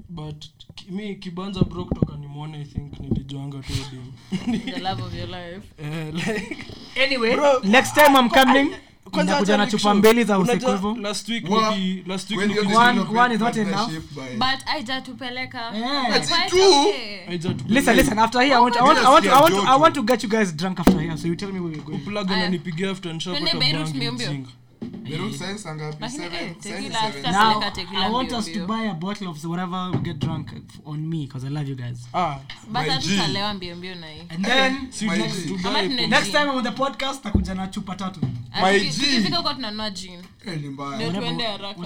But 0.10 0.46
mi 0.90 1.16
kibanza 1.16 1.62
bro 1.62 1.86
kutoka 1.86 2.16
nimwone 2.18 2.62
i 2.62 2.66
think 2.66 3.00
nilijuanga 3.00 3.58
tu 3.60 3.74
dem 3.92 4.62
The 4.74 4.80
love 4.80 5.04
of 5.04 5.14
your 5.16 5.28
life. 5.30 5.62
Eh, 5.84 6.14
like 6.14 6.58
Anyway, 7.06 7.36
Bro, 7.36 7.60
next 7.64 7.94
time 7.96 8.16
I'm 8.20 8.30
coming 8.30 8.76
kwanza 9.12 9.32
nakuja 9.34 9.54
acha 9.54 9.66
na 9.66 9.72
chupa 9.72 9.94
mbili 9.94 10.24
za 10.24 10.40
Unajua, 10.40 10.70
usekwevu. 10.70 10.96
last 11.02 11.30
week 11.30 11.50
Wa- 11.50 11.76
niki- 11.76 12.08
last 12.10 12.30
week 12.30 12.40
When 12.40 12.50
niki- 12.50 12.56
you're 12.56 12.76
One- 12.78 12.94
dealing 12.94 13.18
one 13.18 13.22
with 13.34 13.34
is 13.34 13.40
not 13.42 13.56
partnership 13.56 14.12
by- 14.16 14.38
But 14.38 14.66
haijatupeleka. 14.66 15.72
Yeah. 15.76 16.18
It's 16.18 16.28
quite 16.30 16.50
two. 16.50 16.80
okay. 16.90 17.26
Haija 17.26 17.50
tu- 17.54 17.66
Listen, 17.68 17.96
listen. 17.96 18.20
After 18.20 18.42
here, 18.42 18.56
I 18.56 18.60
want, 18.60 18.76
I 18.76 18.82
want, 18.82 19.00
I 19.00 19.12
want, 19.12 19.26
I 19.68 19.80
want, 19.82 19.96
to, 19.96 20.04
get 20.04 20.24
you 20.24 20.30
guys 20.30 20.56
drunk 20.56 20.80
after 20.80 21.00
here. 21.02 21.18
So 21.18 21.28
you 21.28 21.36
tell 21.36 21.52
me 21.52 21.60
where 21.60 21.76
we're 21.78 21.84
going. 21.86 22.00
Plug 22.06 22.32
Aya. 22.32 22.38
ananipigia 22.40 22.92
after 22.92 23.14
nishapata 23.14 23.46
Twende 23.46 23.60
Beirut 23.66 23.84
bangi 23.86 23.98
mbio 23.98 24.12
mbio. 24.12 24.28
mjinga. 24.32 24.50
Eh, 24.84 25.38
science 25.38 26.60
tequila 26.62 27.00
seven. 27.02 27.26
after- 27.26 27.32
Now, 27.32 27.60
I 28.06 28.12
want 28.12 28.32
us 28.32 28.46
to 28.46 28.52
buy 28.68 28.90
a 28.90 28.94
bottle 28.94 29.28
of 29.28 29.46
whatever 29.46 29.92
we 29.92 29.98
get 29.98 30.18
drunk 30.20 30.48
on 30.86 31.00
me 31.08 31.26
because 31.26 31.48
I 31.48 31.50
love 31.50 31.70
you 31.70 31.76
guys. 31.76 32.08
Ah, 32.14 32.36
But 32.68 32.76
hatutalewa 32.94 33.54
mbio 33.54 33.76
mbio 33.76 33.96
na 33.96 34.08
hii. 34.08 34.20
And 34.30 34.46
then 34.46 34.92
si 34.92 35.06
My 35.06 35.18
tu- 35.18 35.28
G. 35.36 35.48
tu- 35.48 35.68
Ama 35.68 35.80
buy 35.80 35.88
tuna- 35.90 36.08
next 36.08 36.32
time 36.32 36.50
on 36.50 36.64
the 36.64 36.72
podcast, 36.72 37.24
takuja 37.24 37.54
na 37.54 37.68
chupa 37.68 37.96
tatu. 37.96 38.20
My 38.22 38.80
tuki- 38.80 38.90
G. 38.90 39.06
tukifika 39.06 39.38
huko 39.38 39.54
tunanunua 39.54 39.90
gin. 39.92 40.20
Eh. 40.46 40.58
Ndio 40.96 41.12
tuende 41.22 41.44
haraka. 41.48 41.80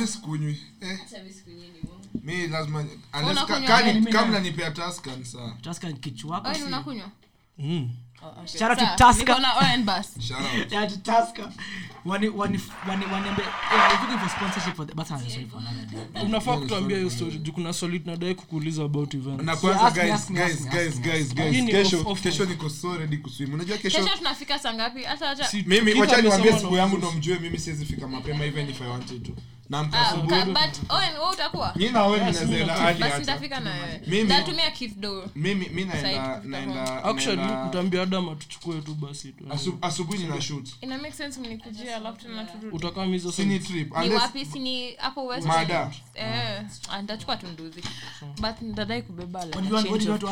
Mi 0.00 0.06
sikunywi 0.06 0.58
mi 2.22 2.48
lazima 2.48 2.84
kama 6.40 6.66
unakunywa? 6.66 7.08
Mm. 7.58 7.90
Oh, 8.22 8.28
okay. 8.28 8.46
Shout 8.58 8.70
out 8.70 8.78
to 8.78 8.84
Tusker. 9.04 9.34
Shout 10.20 10.40
out. 10.40 10.70
To 11.04 11.12
Tusker. 11.12 11.48
Day. 16.12 16.24
unafaa 16.24 16.56
kutuambia 16.56 16.96
hiyo 16.96 17.10
story 17.10 17.38
juu 17.38 17.52
kuna 17.52 17.72
tunadai 18.00 18.34
kukuuliza 18.34 18.84
about 18.84 19.14
event 19.14 19.42
na 19.42 19.56
kwanza 19.56 19.90
guys 19.90 20.32
guys 20.32 20.68
guys 20.68 21.00
guys 21.00 21.34
guys. 21.34 21.64
Kesho 21.66 21.96
off- 21.96 22.06
off- 22.06 22.20
kesho 22.22 22.44
niko 22.44 22.68
so 22.70 22.96
ready 22.98 23.16
kuswim 23.16 23.54
unajua 23.54 23.76
kesho 23.78 23.98
Kesho 24.02 24.16
tunafika 24.16 24.58
saa 24.58 24.74
ngapi? 24.74 25.02
Hata 25.02 25.30
acha- 25.30 25.64
mimi 25.66 25.94
wacha 25.94 26.22
niwaambie 26.22 26.58
siku 26.58 26.74
yangu 26.76 26.96
ndo 26.98 27.12
mjue 27.12 27.38
mimi 27.38 27.58
siwezi 27.58 27.86
fika 27.86 28.08
mapema 28.08 28.44
even 28.44 28.70
if 28.70 28.80
i 28.82 28.88
wanted 28.88 29.22
to 29.22 29.32
Ah, 29.92 31.72
nyinyi 31.76 31.90
na 31.92 32.02
wewe 32.06 32.12
Yes, 32.12 32.20
mnaweza 32.22 32.44
mimi 32.46 32.60
enda 32.60 32.74
na- 32.74 32.80
hadi 32.80 33.00
Basi 33.00 33.12
hata 33.12 33.18
nitafika 33.20 33.60
na 33.60 33.70
wewe. 33.70 34.00
Mimi- 34.06 34.22
Nitatumia 34.22 34.70
Kif 34.70 34.96
do. 34.96 35.24
mimi 35.36 35.68
mi 35.68 35.84
naenda 35.84 36.08
Side, 36.38 36.48
naenda 36.48 37.04
actually 37.04 37.36
naenda- 37.36 37.64
mtaambia 37.66 38.02
adam 38.02 38.28
atuchukue 38.28 38.80
tu 38.80 38.94
basi 38.94 39.34
asubuhi 39.82 40.18
nina. 40.18 40.34
But 49.54 49.64
tu 50.18 50.26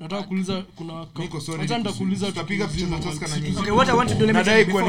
nataka 0.00 0.22
kuuliza 0.22 0.62
kuna. 0.76 1.06
Tutapiga 2.26 2.66
picha 2.66 2.86
za 2.86 2.86
na 2.86 2.98
Nadai 4.32 4.64
kuwa 4.64 4.82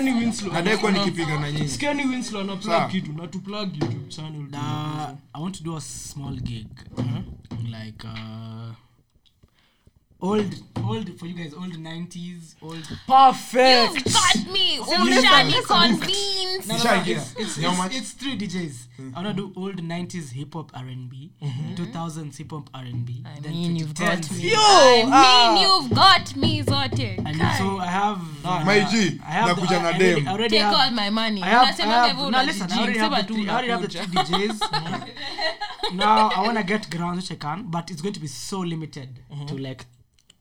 ni 0.00 0.12
Winslow. 0.12 0.52
Kuwa 0.78 0.92
nikipiga 0.92 1.40
na 1.40 1.52
nyinyi. 1.52 1.68
Sikieni 1.68 2.04
Winslow 2.06 2.44
na 2.44 2.56
plug 2.56 2.90
kitu 2.90 3.12
na 3.12 3.26
tu 3.26 3.40
plug 3.40 3.76
YouTube 3.82 4.08
channel. 4.08 4.42
Uh, 4.52 5.10
I 5.34 5.42
want 5.42 5.56
to 5.56 5.62
do 5.64 5.76
a 5.76 5.80
small 5.80 6.34
gig, 6.36 6.66
like 7.70 8.04
uh, 8.04 8.72
old, 10.24 10.54
old 10.88 11.18
for 11.18 11.26
you 11.26 11.34
guys, 11.34 11.52
old 11.52 11.72
90s 11.74 12.54
old. 12.62 12.82
Perfect. 13.06 13.94
You 13.94 14.12
got 14.12 14.52
me. 14.52 14.78
umshani 14.78 15.58
convinced. 15.66 16.68
No, 16.68 16.76
no, 16.76 16.84
no, 16.84 17.02
it's, 17.06 17.34
it's, 17.36 17.58
it's, 17.58 17.96
it's 17.96 18.10
three 18.12 18.38
DJs. 18.38 18.76
mm-hmm. 18.98 19.10
I 19.14 19.18
wanna 19.18 19.34
do 19.34 19.52
old 19.54 19.76
90s 19.76 20.30
hip 20.32 20.54
hop 20.54 20.70
R&B 20.74 21.30
mm-hmm. 21.42 21.74
2000s 21.74 22.36
hip 22.38 22.50
hop 22.52 22.70
R&B. 22.72 23.22
I 23.26 23.40
then 23.40 23.52
mean, 23.52 23.76
you've 23.76 23.94
got 23.94 24.30
me. 24.32 24.50
Yo, 24.50 24.56
I 24.58 25.04
ah. 25.12 25.52
mean, 25.54 25.62
you've 25.62 25.90
got 25.94 26.36
me, 26.36 26.62
Zote. 26.62 27.18
And 27.18 27.38
Kai. 27.38 27.58
so 27.58 27.78
I 27.78 27.86
have. 27.86 28.20
uh, 28.44 28.64
My 28.64 28.80
G, 28.90 29.20
I 29.26 29.30
have. 29.30 29.56
the, 29.56 29.74
I 29.74 29.76
already. 29.76 30.26
I 30.26 30.32
already 30.32 30.48
Take 30.48 30.62
have. 30.62 30.74
all 30.74 30.90
my 30.92 31.10
money. 31.10 31.42
I 31.42 31.48
have, 31.48 31.80
I 31.80 31.82
have, 31.82 32.16
no, 32.16 32.42
listen, 32.42 32.72
I 32.72 32.80
already 32.80 32.98
have 32.98 33.28
the 33.28 33.34
two, 33.34 33.46
I 33.46 33.52
already 33.52 33.68
have 33.68 33.82
the 33.82 33.88
unakuja. 33.88 34.24
DJs. 34.24 35.94
now 35.94 36.30
I 36.34 36.40
want 36.40 36.56
to 36.56 36.64
get 36.64 36.88
grounds 36.88 37.16
which 37.20 37.32
I 37.32 37.34
can, 37.46 37.64
but 37.68 37.90
it's 37.90 38.00
going 38.00 38.14
to 38.14 38.20
be 38.20 38.26
so 38.26 38.60
limited 38.60 39.08
to 39.48 39.58
like 39.58 39.84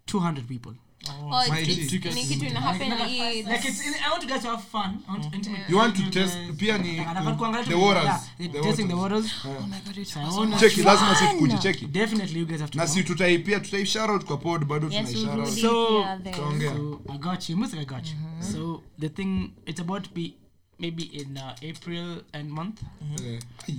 200 0.06 0.48
people. 0.48 0.74
Oh, 1.10 1.28
My 1.50 1.60
it's- 1.62 1.90
G. 1.90 2.00
ni 2.14 2.24
kitu 2.26 2.46
ina 2.46 2.74
Like 2.74 3.68
it's, 3.68 3.86
in, 3.88 3.94
I 3.94 4.10
want 4.10 4.24
you 4.24 4.30
guys 4.30 4.42
to 4.42 4.50
have 4.50 4.64
fun. 4.64 5.04
I 5.08 5.12
want 5.12 5.24
to 5.30 5.36
intimate. 5.36 5.64
you 5.70 5.78
want 5.78 5.96
to 5.96 6.10
test 6.10 6.38
pia 6.58 6.78
ni 6.78 6.98
Like, 6.98 7.66
the 7.68 7.76
waters 7.76 8.04
yeah, 8.06 8.52
the 8.52 8.62
testing 8.62 8.88
the 8.88 8.96
waters. 8.96 9.26
waters. 9.46 9.62
Oh 9.64 9.68
my 9.68 9.80
God, 9.86 9.98
it's 9.98 10.14
So 10.14 10.46
much 10.46 10.60
cheki 10.60 10.82
lazima 10.84 11.16
fun. 11.16 11.30
sikuje 11.50 11.88
Definitely 11.88 12.40
you 12.40 12.46
guys 12.46 12.60
have 12.62 12.72
to 12.72 12.78
na 12.78 12.88
si 12.88 13.04
tutaipia 13.04 13.60
tutai 13.60 13.86
shout 13.86 14.10
out 14.10 14.24
kwa 14.26 14.38
pod 14.38 14.66
bado 14.66 14.90
Yes, 14.90 15.12
shout 15.14 15.40
out. 15.40 15.48
So- 15.50 16.00
Yeah. 16.00 16.74
So 16.76 17.02
I 17.10 17.18
got 17.18 17.50
you. 17.50 17.58
Music, 17.58 17.80
I 17.80 17.86
got 17.86 18.06
you. 18.08 18.16
So 18.52 18.82
the 19.00 19.10
thing, 19.10 19.52
it's 19.66 19.80
about 19.82 20.14
be 20.14 20.34
maybe 20.80 21.04
in 21.04 21.38
uh, 21.38 21.56
April 21.62 22.22
and 22.34 22.50
month. 22.50 22.82
Eh, 23.26 23.40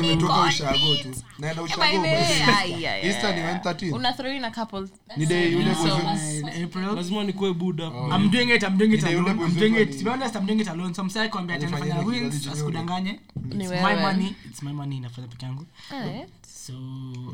nimetoka 0.00 0.40
ushago 0.42 0.96
tu 0.96 1.14
naenda 1.38 1.62
By 1.62 1.68
ushago 1.68 1.82
the 1.92 1.98
way, 1.98 2.42
ay, 2.42 2.74
ay, 2.74 2.86
ay, 2.86 3.08
Easter 3.08 3.34
ni 3.34 3.40
ay. 3.40 3.46
when 3.46 3.60
13 3.60 3.92
Una 3.94 4.12
throw 4.12 4.30
in 4.30 4.44
a 4.44 4.50
couple. 4.50 4.88
ni 5.16 5.26
day 5.26 5.52
yule 5.52 5.74
So- 5.74 5.80
boyfriend- 5.82 6.44
Uh, 6.44 6.56
in 6.56 6.64
April. 6.64 6.94
lazima 6.94 7.24
nikuwe 7.24 7.52
buda 7.54 7.84
I'm 8.16 8.30
doing 8.30 8.50
it. 8.50 8.62
I'm 8.62 8.78
doing 8.78 8.92
it 8.92 9.02
Ile 9.02 9.12
yule 9.12 9.30
alone. 9.30 9.44
I'm 9.46 9.54
doing 9.58 9.76
it. 9.76 9.98
To 9.98 10.04
be 10.04 10.10
honest, 10.10 10.36
I'm 10.36 10.46
doing 10.46 10.60
it 10.60 10.68
alone. 10.68 10.94
So 10.94 11.02
I'm 11.02 11.10
sorry 11.10 11.28
kwambia 11.28 11.58
tena 11.58 11.76
Alifanya 11.76 11.94
fanya 11.94 12.06
wins 12.08 12.46
asikudanganye. 12.46 13.20
It's 13.50 13.70
my 13.70 13.96
money. 13.96 14.34
It's 14.46 14.62
my 14.62 14.72
money 14.72 15.00
nafanya 15.00 15.28
peke 15.28 15.46
yangu. 15.46 15.66
So 16.66 16.72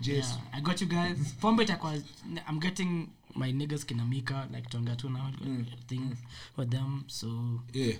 yeah, 0.02 0.26
I 0.52 0.60
got 0.60 0.80
you 0.80 0.86
guys. 0.88 1.34
Pombe 1.40 1.62
itakuwa 1.62 1.94
I'm 2.48 2.58
getting 2.60 3.08
my 3.34 3.52
niggas 3.52 3.86
kinamika 3.86 4.48
like 4.52 4.68
tuongea 4.68 4.96
tu 4.96 5.08
now 5.10 5.30
thing 5.86 6.16
with 6.56 6.70
them. 6.70 7.04
So 7.06 7.60
Yeah. 7.72 7.96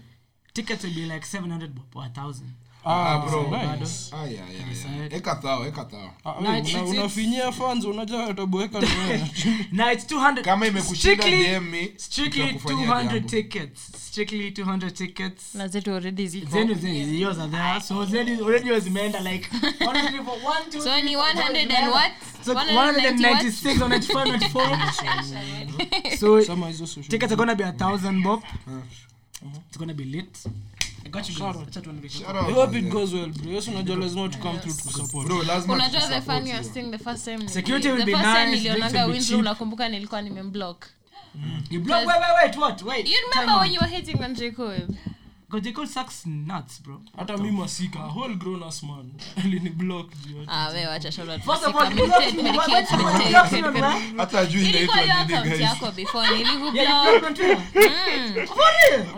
tickets 0.53 0.85
will 0.85 0.95
be 0.95 1.07
like 1.07 1.27
700 1.27 1.71
or 1.95 2.03
1000. 2.05 2.51
Unafinyia 6.89 7.53
fans 7.53 7.85
unajua 7.85 8.27
ataboeka 8.27 8.81
ni 8.81 8.87
it's 9.93 10.05
200 10.07 10.43
kama 10.43 10.67
imekushinda 10.67 11.25
strictly- 11.25 11.93
strictly 11.97 12.53
200 12.53 13.27
tickets. 13.27 13.81
Strictly 14.09 14.51
200 14.51 14.91
tickets. 14.93 15.55
Na 15.55 15.69
zetu 15.69 15.95
already 15.95 16.27
ziko. 16.29 16.51
zenu 16.51 16.75
zi- 16.75 17.21
yours 17.21 17.39
are 17.39 17.51
there. 17.51 17.81
So 17.81 18.01
already 18.03 18.33
already 18.35 18.69
yours 18.69 18.87
imeenda 18.87 19.21
like 19.21 19.49
one, 19.87 20.01
two, 20.01 20.09
three, 20.09 20.25
four, 20.25 20.83
So 20.83 21.01
ni 21.01 21.17
100 21.17 21.77
and 21.77 21.91
what? 21.93 22.13
so 22.45 22.55
196 22.55 23.81
194 23.81 24.27
194 24.53 26.17
so 26.19 26.43
Sema 26.45 26.67
hizo 26.69 26.87
social 26.87 27.09
tickets 27.11 27.33
are 27.33 27.37
gonna 27.37 27.55
be 27.55 27.65
a 27.65 27.73
thousand 27.73 28.23
bob. 28.23 28.43
It's 29.69 29.79
gonna 29.79 29.95
be 29.95 30.05
lit 30.05 30.39
I 31.05 31.09
got 31.09 31.29
you 31.29 31.35
guys. 31.35 31.57
Acha 31.57 31.81
tuone 31.81 32.01
vile. 32.01 32.11
Shout 32.11 32.37
out, 32.37 32.49
I 32.49 32.53
hope 32.53 32.79
it 32.79 32.83
man. 32.85 32.93
goes 32.93 33.13
well, 33.15 33.27
bro. 33.29 33.53
Yes, 33.53 33.69
unajua 33.69 33.97
lazima 33.97 34.29
to 34.29 34.39
come 34.39 34.59
through 34.59 34.77
to 34.77 34.91
support. 34.91 35.27
Bro, 35.27 35.43
lazima 35.43 35.75
unajua 35.75 36.01
the 36.01 36.07
tusupport 36.07 36.25
funniest 36.39 36.65
you. 36.77 36.83
thing 36.83 36.91
the 36.91 36.99
first 36.99 37.25
time 37.25 37.37
nili- 37.37 37.49
Security 37.49 37.89
will 37.89 37.99
the 37.99 38.05
be 38.05 38.13
first 38.13 38.25
time 38.25 38.45
nice, 38.51 38.57
nilionaga 38.57 38.81
drinks 38.89 38.95
will 38.95 39.07
be 39.07 39.13
Winslow, 39.13 39.37
cheap. 39.37 39.41
unakumbuka 39.41 39.89
nilikuwa 39.89 40.23
nimemblock 40.23 40.87
You 41.71 41.81
block 41.81 42.07
wait 42.07 42.19
wait 42.21 42.43
wait 42.43 42.57
what 42.57 42.83
wait 42.83 43.09
you 43.09 43.17
remember 43.31 43.61
when 43.61 43.73
you 43.75 43.81
were 43.81 43.97
hating 43.97 44.21
on 44.25 44.35
J 44.35 44.51
Cole 45.53 45.61
Because 45.61 45.65
J 45.65 45.73
Cole 45.73 45.87
sucks 45.87 46.27
nuts 46.27 46.83
bro 46.83 47.01
hata 47.17 47.37
mi 47.37 47.51
masika 47.51 47.99
whole 47.99 48.35
grown 48.35 48.63
ass 48.63 48.83
man 48.83 49.13
alini 49.45 49.71
block 49.71 50.07
juu 50.27 50.45
ah 50.49 50.69
wewe 50.69 50.87
acha 50.93 51.13
shout 51.13 51.29
First 51.29 51.67
of 51.67 51.75
Masika. 51.75 51.79
all, 51.79 51.99
you 51.99 52.07
blocked 52.07 52.35
me. 52.35 52.43
Medicate, 52.43 52.57
What- 52.59 52.71
what- 52.71 52.91
medicate, 52.91 53.35
what- 53.35 53.53
medicate, 53.53 53.63
what- 53.63 53.73
medicate. 53.73 54.17
hata 54.17 54.39
ajui 54.39 54.63
ilikuwa 54.69 54.97
hiyo 54.97 55.07
inaitwa 55.07 55.25
nini, 55.25 55.35
account 55.39 55.49
guys. 55.49 55.61
yako 55.61 55.91
before 55.93 56.27
yeah 56.27 56.41
you 56.41 56.47
nilikublock 56.47 56.75
blocked 56.75 57.25
on 57.25 57.35
Twitter 57.35 57.63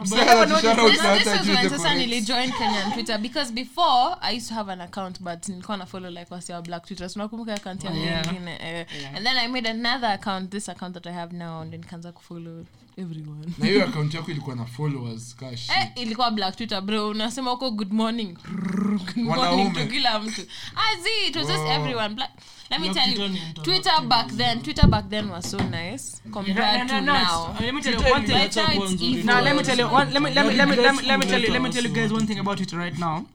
Msee 0.03 0.21
anajishout 0.23 0.91
This, 0.91 1.03
na 1.03 1.17
this 1.17 1.27
hata 1.27 1.31
was 1.31 1.41
ajui 1.41 1.55
when 1.55 1.63
the 1.63 1.69
sasa 1.71 1.83
correct. 1.83 1.99
nilijoin 1.99 2.53
kenyan 2.53 2.93
twitter 2.93 3.19
because 3.19 3.53
before 3.53 4.17
i 4.21 4.37
used 4.37 4.49
to 4.49 4.55
have 4.55 4.73
an 4.73 4.81
account 4.81 5.21
but 5.23 5.49
nilikuwa 5.49 5.77
na 5.77 5.87
follow 5.87 6.11
like 6.11 6.27
wasi 6.35 6.53
wa 6.53 6.63
black 6.63 6.87
twitter 6.87 7.11
so 7.11 7.21
nakumbuka 7.21 7.55
account 7.55 7.85
yangu 7.85 7.99
Yeah. 7.99 8.27
nyingine 8.27 8.59
eh. 8.61 8.87
and 9.17 9.27
then 9.27 9.37
i 9.37 9.49
made 9.49 9.71
another 9.71 10.11
account 10.11 10.51
this 10.51 10.69
account 10.69 10.95
that 10.95 11.07
i 11.07 11.13
have 11.13 11.37
now 11.37 11.61
and 11.61 11.73
nikaanza 11.75 12.13
kufollow 12.13 12.65
everyone. 12.97 13.53
Na 13.59 13.67
hiyo 13.67 13.85
account 13.89 14.15
yako 14.15 14.31
ilikuwa 14.31 14.57
na 14.57 14.65
followers 14.65 15.37
ka. 15.37 15.53
Eh, 15.53 15.59
ilikuwa 15.97 16.31
black 16.31 16.57
twitter 16.57 16.81
bro. 16.83 17.09
Unasema 17.09 17.51
huko 17.51 17.71
good 17.71 17.93
morning. 17.93 18.35
Good 18.35 19.17
morning 19.17 19.29
Wanaume. 19.29 19.71
to 19.71 19.87
kila 19.87 20.19
mtu. 20.19 20.41
Azi 20.77 21.09
it 21.29 21.37
was 21.37 21.47
just 21.47 21.67
everyone 21.69 22.15
black. 22.15 22.31
Let 22.71 22.81
me 22.81 22.95
tell 22.95 23.11
you 23.13 23.39
twitter 23.63 24.01
back 24.09 24.37
then 24.37 24.63
twitter 24.63 24.87
back 24.89 25.09
then 25.09 25.31
was 25.31 25.51
so 25.51 25.59
nice 25.59 26.23
compared 26.33 26.89
to 26.89 27.01
now. 27.01 27.57
Let 27.61 27.75
me 27.75 27.81
tell 27.83 27.95
you 27.95 28.13
one 28.13 28.27
thing. 28.27 28.35
Right 28.35 28.57
now 28.57 28.85
it's 28.85 29.03
evil. 29.03 29.25
Now 29.25 29.41
let 29.43 29.57
me 29.57 29.63
tell 29.63 29.79
you 29.79 29.87
one. 29.95 30.13
Let 30.13 30.23
me 30.23 30.31
let 30.35 30.47
me 30.47 30.55
let 30.55 30.69
me 30.69 30.77
let 30.77 30.95
me, 30.97 31.03
let 31.03 31.19
me 31.21 31.27
tell 31.27 31.43
you 31.43 31.53
let 31.53 31.63
me 31.63 31.71
tell 31.71 31.85
you 31.85 31.95
guys 31.95 32.13
one 32.13 32.27
thing 32.27 32.39
about 32.39 32.61
it 32.61 32.73
right 32.73 32.99
now. 32.99 33.27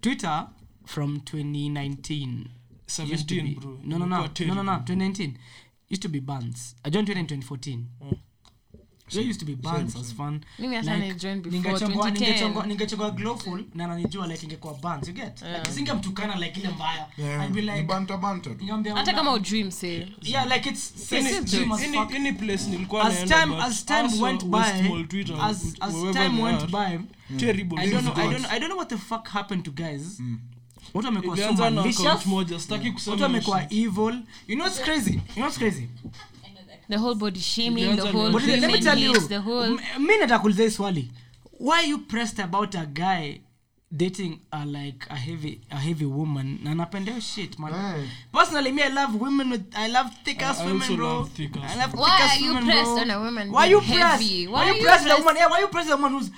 Twitter 0.00 0.46
from 0.86 1.20
2019 1.20 2.48
17 2.86 3.54
bro. 3.60 3.78
No 3.84 3.98
no 3.98 4.06
no. 4.06 4.26
No 4.46 4.54
no 4.54 4.62
no. 4.62 4.72
2019 4.86 5.38
used 5.88 6.02
to 6.02 6.08
be 6.08 6.20
bans. 6.20 6.74
I 6.84 6.90
joined 6.90 7.06
Twitter 7.06 7.20
in 7.20 7.26
2014. 7.26 7.86
There 9.08 9.28
used 9.30 9.40
to 9.40 9.46
be 9.46 9.54
bans 9.54 9.96
as 9.96 10.14
fun. 10.14 10.40
Mimi 10.58 10.76
hata 10.76 10.94
Like, 10.94 11.06
nilijoin 11.06 11.40
before 11.42 11.56
ningechongwa 11.62 12.10
2010. 12.10 12.20
ningechongwa 12.20 12.66
ningechongwa 12.66 13.10
glowful 13.10 13.64
na 13.74 13.86
nanijua 13.86 14.26
like 14.26 14.46
ingekuwa 14.46 14.74
bans 14.74 15.08
you 15.08 15.14
get 15.14 15.42
like 15.42 15.72
singemtukana 15.72 16.36
like 16.36 16.60
ile 16.60 16.68
mbaya 16.68 17.06
Yeah, 17.18 17.44
I'd 17.44 17.52
be 17.54 17.60
like 17.60 17.82
banta 17.82 18.16
banta 18.16 18.50
hata 18.94 19.12
kama 19.12 19.32
ujui 19.32 19.64
msee 19.64 20.08
yeah 20.22 20.46
like 20.46 20.68
it's 20.68 21.12
Any- 21.12 21.38
it's 21.38 21.54
as 21.54 21.90
fuck. 21.94 22.14
any 22.14 22.32
place 22.32 22.70
nilikuwa 22.70 23.04
as 23.04 23.24
time 23.24 23.56
as 23.62 23.84
time 23.86 24.22
went 24.22 24.44
by 24.44 24.58
as 25.40 25.74
as 25.80 25.94
time 26.12 26.42
went 26.42 26.66
by 26.70 26.98
terrible. 27.36 27.78
I 27.78 27.90
don't 27.90 28.02
know. 28.02 28.14
I 28.16 28.32
don't. 28.32 28.46
I 28.46 28.58
don't 28.60 28.68
know 28.70 28.78
what 28.78 28.88
the 28.88 28.96
fuck 28.98 29.28
happened 29.28 29.64
to 29.64 29.70
guys. 29.70 30.20
Watu 30.94 31.06
wamekuwa 31.06 31.36
so 31.36 31.52
malicious. 31.52 33.06
Watu 33.06 33.22
wamekuwa 33.22 33.72
evil. 33.72 34.14
You 34.48 34.54
know 34.56 34.66
what's 34.66 34.80
crazy? 34.82 35.12
You 35.14 35.20
know 35.34 35.44
what's 35.44 35.58
crazy? 35.58 35.88
The 36.88 36.96
whole 36.98 37.14
body 37.14 37.40
shaming 37.40 37.96
the 37.96 38.06
whole 38.12 38.30
But 38.32 38.42
let 38.44 38.70
me 38.70 38.80
tell 38.80 38.98
you. 38.98 39.14
the 39.28 39.40
whole 39.40 39.68
Mi 39.98 40.16
nataka 40.18 40.48
hii 40.48 40.70
swali. 40.70 41.10
Why 41.60 41.82
you 41.88 41.98
pressed 41.98 42.38
about 42.44 42.74
a 42.74 42.86
guy 42.86 43.40
dating 43.96 44.38
a 44.52 44.64
like 44.66 45.06
a 45.10 45.16
heavy 45.16 45.60
a 45.70 45.76
heavy 45.76 46.04
woman 46.04 46.58
na 46.62 46.74
napenda 46.74 47.20
shit 47.20 47.58
man. 47.58 47.72
Eh. 47.74 48.04
Personally 48.32 48.72
me 48.72 48.82
I 48.82 48.88
love 48.88 49.14
women 49.20 49.50
with 49.50 49.64
I 49.74 49.88
love 49.88 50.10
thick 50.24 50.42
ass 50.42 50.58
women 50.64 50.96
bro. 50.96 51.06
love 51.18 51.30
thick 51.30 51.56
ass 51.56 51.72
I 51.76 51.78
love 51.78 51.94
Why 51.94 52.18
ass 52.20 52.36
are 52.36 52.44
you 52.44 52.48
women, 52.54 52.64
pressed 52.64 52.84
bro. 52.84 53.00
on 53.02 53.10
a 53.10 53.18
woman 53.20 53.50
Why 53.52 53.64
you 53.66 53.80
pressed? 53.80 54.22
Why, 54.22 54.46
Why 54.50 54.64
you 54.66 54.72
are 54.72 54.76
you 54.76 54.82
pressed 54.84 55.04
the 55.08 55.16
woman? 55.16 55.36
Yeah, 55.36 55.48
why 55.48 55.60
you 55.60 55.68
pressed 55.68 55.88
the 55.88 55.96
woman 55.96 56.12
who's 56.18 56.30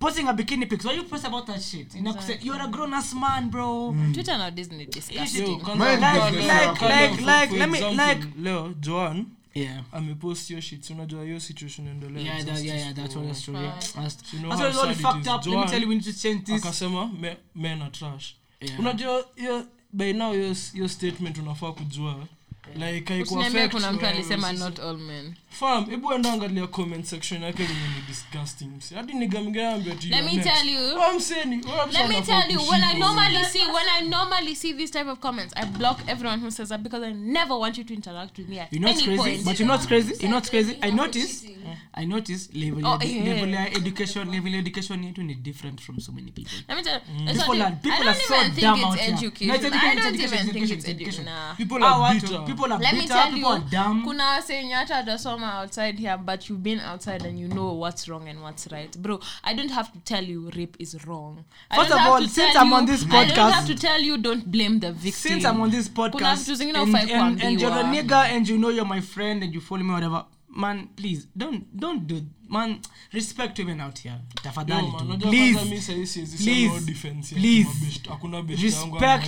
posting 0.00 0.28
a 0.28 0.32
bikini 0.34 0.66
pics? 0.68 0.84
Why 0.84 0.92
you 0.94 1.02
pressed 1.04 1.26
about 1.26 1.46
that 1.46 1.60
shit? 1.62 1.94
Exactly. 1.94 2.38
You're 2.42 2.62
a 2.62 2.68
grown 2.68 2.94
ass 2.94 3.14
man, 3.14 3.48
bro. 3.50 3.92
mm. 3.92 4.14
twitter 4.14 4.38
nowadays 4.38 4.70
ni 4.70 4.84
Yo, 4.84 4.90
disgusting 4.90 5.60
kwanza- 5.60 6.00
like, 6.00 6.00
Like- 6.00 6.42
like- 6.42 6.80
like- 6.82 7.20
like, 7.20 7.52
let 7.52 7.70
me- 7.70 7.80
like- 7.96 8.26
leo 8.38 8.74
joan 8.80 9.26
Yeah. 9.54 9.84
amepost 9.92 10.48
hiyo 10.48 10.60
shit 10.60 10.90
unajua 10.90 11.24
hiyo 11.24 11.40
situation 11.40 11.88
endelea 11.88 12.22
Yeah, 12.22 12.36
that, 12.36 12.46
Justice 12.46 12.66
yeah, 12.68 12.80
yeah, 12.80 12.94
that's 12.94 13.12
for- 13.14 13.22
what 13.22 13.32
that's 13.32 13.44
true. 13.44 13.60
Yeah. 13.62 13.78
That's, 13.94 14.32
You 14.32 14.38
know 14.40 14.50
that's 14.50 14.60
how 14.62 14.68
what 14.68 14.74
really 14.74 14.94
sad 14.94 14.96
it 14.96 15.02
fucked 15.02 15.26
is. 15.26 15.32
up. 15.32 15.46
Let 15.46 15.46
me 15.46 15.52
Joan 15.52 15.68
tell 15.70 15.82
you, 15.82 15.88
we 15.88 15.94
need 15.94 16.04
to 16.04 16.12
change 16.12 16.44
this. 16.44 16.64
akasema 16.64 17.06
me- 17.06 17.36
men 17.54 17.82
are 17.82 17.90
trash 17.90 18.34
Yeah. 18.60 18.80
unajua 18.80 19.26
hiyo 19.36 19.66
by 19.92 20.12
now 20.12 20.32
hiyo 20.72 20.88
statement 20.88 21.38
unafaa 21.38 21.72
kujua 21.72 22.26
like 22.76 23.12
haiku 23.12 23.22
usiniambia 23.22 23.64
affect 23.64 23.72
kuna 23.74 23.92
mtu 23.92 24.06
alisema 24.06 24.52
not 24.52 24.78
all 24.78 24.98
men 24.98 25.34
fam 25.50 25.90
hebu 25.90 26.12
enda 26.12 26.32
angalia 26.32 26.66
comment 26.66 27.04
section 27.06 27.42
yake 27.42 27.62
venye 27.64 27.80
ni 27.80 28.02
disgusting 28.08 28.64
msi. 28.78 28.94
hadi 28.94 29.12
nigamgeambia 29.12 29.92
ati 29.92 30.08
Let 30.08 30.24
me 30.24 30.30
are 30.30 30.42
tell 30.42 30.68
you. 30.68 30.80
Oh, 30.80 31.14
mseni, 31.16 31.56
msee 31.56 31.70
Let 31.92 32.08
me 32.08 32.22
tell 32.22 32.52
you, 32.52 32.60
when 32.70 32.84
I 32.84 32.98
normally 32.98 33.44
see 33.44 33.58
when 33.58 33.88
I 33.98 34.08
normally 34.08 34.54
see 34.54 34.72
these 34.72 34.92
type 34.92 35.10
of 35.10 35.18
comments, 35.18 35.54
I 35.56 35.64
block 35.66 36.00
everyone 36.06 36.40
who 36.40 36.50
says 36.50 36.68
that 36.68 36.80
because 36.82 37.06
I 37.06 37.12
never 37.12 37.56
want 37.58 37.78
you 37.78 37.84
to 37.84 37.94
interact 37.94 38.38
with 38.38 38.48
me 38.48 38.60
at 38.60 38.72
You 38.72 38.80
know 38.80 38.88
any 38.90 39.02
crazy? 39.02 39.16
point. 39.22 39.44
But 39.44 39.60
you 39.60 39.66
know 39.66 39.74
what's 39.74 39.86
crazy? 39.86 40.14
You 40.20 40.28
know 40.28 40.36
what's 40.36 40.50
crazy? 40.50 40.76
I 40.82 40.90
noticed. 40.90 41.46
I 41.96 42.04
noticed 42.06 42.54
level, 42.54 42.86
Oh, 42.86 42.98
yeah. 43.04 43.24
level 43.34 43.54
education, 43.54 44.30
level 44.32 44.54
education 44.54 45.04
yetu 45.04 45.22
ni 45.22 45.34
different 45.34 45.80
from 45.80 46.00
so 46.00 46.12
many 46.12 46.30
people. 46.30 46.58
Let 46.68 46.76
me 46.78 46.82
tell 46.84 46.94
you, 46.94 47.30
it's 47.30 47.38
People 47.38 47.62
are- 47.62 47.76
people 47.82 47.90
I 47.92 47.96
are 47.98 48.04
don't 48.04 48.28
so 48.28 48.34
even 48.46 48.60
dumb 48.60 48.84
out 48.84 48.98
here. 48.98 49.12
education. 49.14 49.48
No, 49.48 49.54
it's 49.54 49.64
education, 49.64 49.98
I 49.98 50.02
don't 50.02 50.14
even 50.20 50.52
think 50.52 50.70
it's 50.70 50.88
education. 50.88 51.28
people 51.56 51.84
are 51.84 52.14
bitter 52.14 52.38
people 52.46 52.63
are 52.72 52.82
let 52.82 52.94
me 52.94 53.00
bitter 53.00 53.14
tell 53.14 53.32
people 53.32 53.52
are 53.52 53.64
dumb. 53.70 54.02
kuna 54.04 54.24
wasenye 54.26 54.74
hata 54.74 54.96
atasoma 54.98 55.54
outside 55.62 55.98
here 55.98 56.16
but 56.16 56.48
you've 56.50 56.62
been 56.62 56.80
outside 56.80 57.28
and 57.28 57.38
you 57.38 57.48
know 57.48 57.80
what's 57.80 58.08
wrong 58.08 58.28
and 58.28 58.38
what's 58.40 58.66
right. 58.72 58.98
Bro 58.98 59.20
i 59.42 59.54
don't 59.54 59.70
have 59.72 59.92
to 59.92 59.98
tell 59.98 60.24
you 60.30 60.50
rape 60.50 60.76
is 60.78 60.94
wrong. 61.06 61.44
I 61.70 61.76
First 61.76 61.92
of 61.92 62.00
all, 62.00 62.28
since 62.28 62.56
I'm 62.56 62.68
you- 62.68 62.74
on 62.74 62.86
this 62.86 63.04
i 63.10 63.24
don't 63.24 63.52
have 63.52 63.66
to 63.66 63.74
tell 63.74 64.00
you 64.00 64.16
don't 64.18 64.46
blame 64.46 64.80
the 64.80 64.92
victim. 64.92 65.30
Since 65.30 65.44
I'm 65.44 65.60
on 65.60 65.70
this 65.70 65.88
podcast 65.88 66.44
vitu 66.44 66.54
zingine 66.54 66.78
and, 66.78 66.88
hufai 66.94 67.10
and, 67.12 67.42
and 67.42 67.60
you're 67.60 67.72
a 67.72 67.82
kuambiwa. 67.82 68.24
and 68.24 68.48
you 68.48 68.56
know 68.58 68.70
you're 68.70 68.88
my 68.96 69.00
friend 69.00 69.42
and 69.42 69.54
you 69.54 69.60
follow 69.60 69.82
me 69.84 69.92
whatever. 69.92 70.24
Man 70.56 70.88
please 70.96 71.26
don't 71.36 71.64
don't 71.76 72.06
do 72.06 72.20
man 72.54 72.78
respect 73.12 73.58
women 73.58 73.80
out 73.80 73.98
here. 74.04 74.18
Tafadhali 74.42 74.86
Yo, 74.92 75.04
man, 75.04 75.18
tu. 75.20 75.28
please 75.28 75.58
please, 77.34 77.66
Respect. 78.62 79.26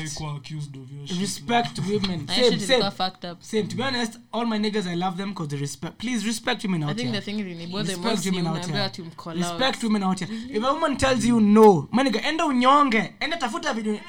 respect 1.19 1.79
women. 1.89 2.29
Same 2.29 2.59
same. 2.59 2.81
got 2.81 2.95
fucked 2.95 3.25
up. 3.25 3.43
Same. 3.43 3.67
To 3.69 3.77
be 3.77 3.83
honest 3.83 4.19
all 4.33 4.45
my 4.47 4.59
niggas 4.59 4.87
i 4.87 4.95
love 4.95 5.17
them 5.17 5.31
because 5.31 5.49
they 5.49 5.57
respect 5.57 5.99
please 5.99 6.27
respect 6.27 6.63
women 6.65 6.83
i 6.83 6.91
out 6.91 6.97
think 6.97 7.11
here. 7.11 7.21
the 7.21 7.25
thing 7.25 7.41
is 7.41 7.75
Respect 7.75 8.05
most 8.05 8.25
women 8.27 8.47
out 8.47 8.55
unaambiwa 8.57 8.77
here. 8.79 8.87
ati 8.87 9.03
mcall 9.03 9.33
out. 9.33 9.39
respect 9.39 9.83
women 9.83 10.03
out 10.03 10.19
here. 10.21 10.29
If 10.57 10.65
a 10.65 10.73
woman 10.73 10.97
tells 10.97 11.25
you 11.25 11.41
no 11.41 11.89
maniga 11.93 12.21
enda 12.23 12.47
unyonge. 12.47 13.13
Enda 13.21 13.37
tafuta 13.37 13.75
video 13.75 14.01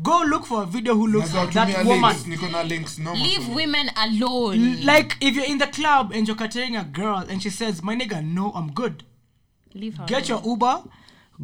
go 0.00 0.22
look 0.26 0.46
for 0.46 0.62
a 0.62 0.66
video 0.66 0.94
who 0.94 1.06
looks 1.06 1.34
like 1.34 1.52
that 1.52 1.84
woman 1.84 2.16
links, 2.68 2.98
leave 2.98 3.48
women 3.48 3.90
alone 3.96 4.80
like 4.84 5.16
if 5.20 5.34
you're 5.34 5.44
in 5.44 5.58
the 5.58 5.66
club 5.66 6.12
and 6.14 6.26
you're 6.26 6.36
catering 6.36 6.76
a 6.76 6.84
girl 6.84 7.18
and 7.28 7.42
she 7.42 7.50
says 7.50 7.82
my 7.82 7.94
nigga 7.94 8.24
no 8.24 8.52
i'm 8.52 8.72
good 8.72 9.04
leave 9.74 9.96
her 9.98 10.06
get 10.06 10.30
alone. 10.30 10.42
your 10.44 10.52
uber 10.52 10.82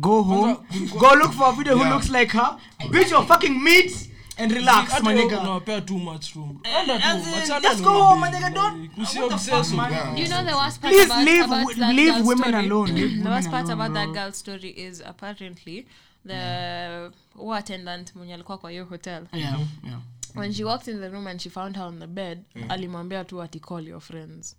go 0.01 0.23
home 0.23 0.67
go 0.99 1.13
look 1.15 1.33
for 1.33 1.51
a 1.51 1.53
video 1.53 1.77
who 1.77 1.85
looks 1.91 2.09
like 2.09 2.31
her 2.31 2.57
beat 2.91 3.11
your 3.11 3.23
fucking 3.25 3.63
meat 3.63 4.09
and 4.39 4.53
relax 4.53 4.93
Hata 4.93 5.05
my 5.05 5.15
nigga 5.15 5.41
unawapea 5.41 5.81
too 5.87 5.99
much 5.99 6.37
room. 6.37 6.61
Enda 6.65 6.99
tu, 6.99 7.61
just 7.61 7.81
na 7.81 7.85
go 7.85 8.03
home, 8.03 8.21
my 8.21 8.31
nigga, 8.31 8.55
don't- 8.55 9.33
obsess? 9.33 9.73
You 9.73 10.29
know 10.29 10.45
the 10.45 10.55
worst 10.57 10.81
part 10.81 10.95
Please 10.95 11.07
about, 11.07 11.25
leave 11.25 11.45
about 11.45 11.95
leave 11.95 12.25
women 12.25 12.49
story? 12.51 12.67
alone, 12.67 12.87
leave 12.95 13.25
the 13.25 13.31
worst 13.31 13.51
part 13.51 13.69
about 13.69 13.93
that 13.95 14.05
bro. 14.07 14.15
girl's 14.15 14.37
story 14.37 14.71
is 14.71 15.03
apparently 15.05 15.87
the 16.27 17.11
mm. 17.37 17.53
attendant 17.53 18.15
mwenye 18.15 18.35
alikuwa 18.35 18.59
kwa 18.59 18.71
hiyo 18.71 18.85
hotel. 18.85 19.27
Yeah. 19.33 19.61
Yeah. 19.85 20.01
When 20.35 20.53
she 20.53 20.65
walked 20.65 20.89
in 20.89 21.01
the 21.01 21.09
room 21.09 21.27
and 21.27 21.41
she 21.41 21.51
found 21.51 21.77
her 21.77 21.85
on 21.85 21.99
the 21.99 22.07
bed 22.07 22.43
alimwambia 22.69 23.25
tu 23.25 23.43
ati 23.43 23.61
call 23.61 23.89
your 23.89 24.01
friends. 24.01 24.57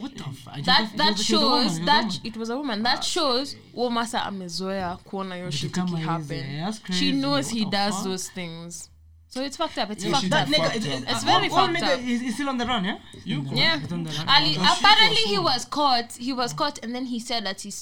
What 0.00 0.14
the 0.14 0.22
fuck 0.22 0.64
that 0.64 0.96
that 0.96 1.18
She 1.18 1.34
was 1.36 1.42
a 1.42 1.46
woman, 1.46 1.84
that 1.86 2.04
woman. 2.04 2.20
it 2.24 2.36
was 2.36 2.50
a 2.50 2.56
woman. 2.56 2.82
That 2.82 3.02
shows 3.04 3.56
womasa 3.74 4.22
amezoea 4.24 4.96
kuona 4.96 5.34
hiyo 5.34 5.50
shit 5.50 5.76
happen. 5.76 5.94
ikihappen 5.94 6.72
she 6.92 7.12
knows 7.12 7.50
he 7.50 7.60
What 7.60 7.72
does 7.72 7.94
fuck? 7.94 8.04
those 8.04 8.30
things 8.34 8.90
so 9.30 9.42
it's 9.42 9.56
fucked 9.56 9.78
up 9.78 9.90
it's 9.90 10.04
Yeah, 10.04 10.12
fucked 10.12 10.32
up 10.32 10.48
nigga 10.48 10.56
fucked 10.64 10.76
is, 10.76 10.86
up. 10.86 10.92
is, 10.92 11.02
It's 11.12 11.24
very 11.24 11.48
fucked 11.48 11.74
nigga 11.74 11.94
up. 11.94 12.00
is, 12.00 12.22
is 12.22 12.34
still 12.34 12.48
on 12.48 12.58
the 12.58 12.66
run 12.66 12.84
yeah 12.84 12.98
yeah 13.24 13.78
on 13.92 14.02
the 14.04 14.10
run. 14.10 14.28
Ali, 14.28 14.56
oh, 14.58 14.76
apparently 14.78 15.22
he 15.32 15.38
was 15.38 15.64
caught 15.66 16.12
he 16.12 16.32
was 16.32 16.52
caught 16.52 16.78
and 16.82 16.94
then 16.94 17.04
he 17.06 17.18
said 17.20 17.44
that 17.44 17.60
his 17.60 17.76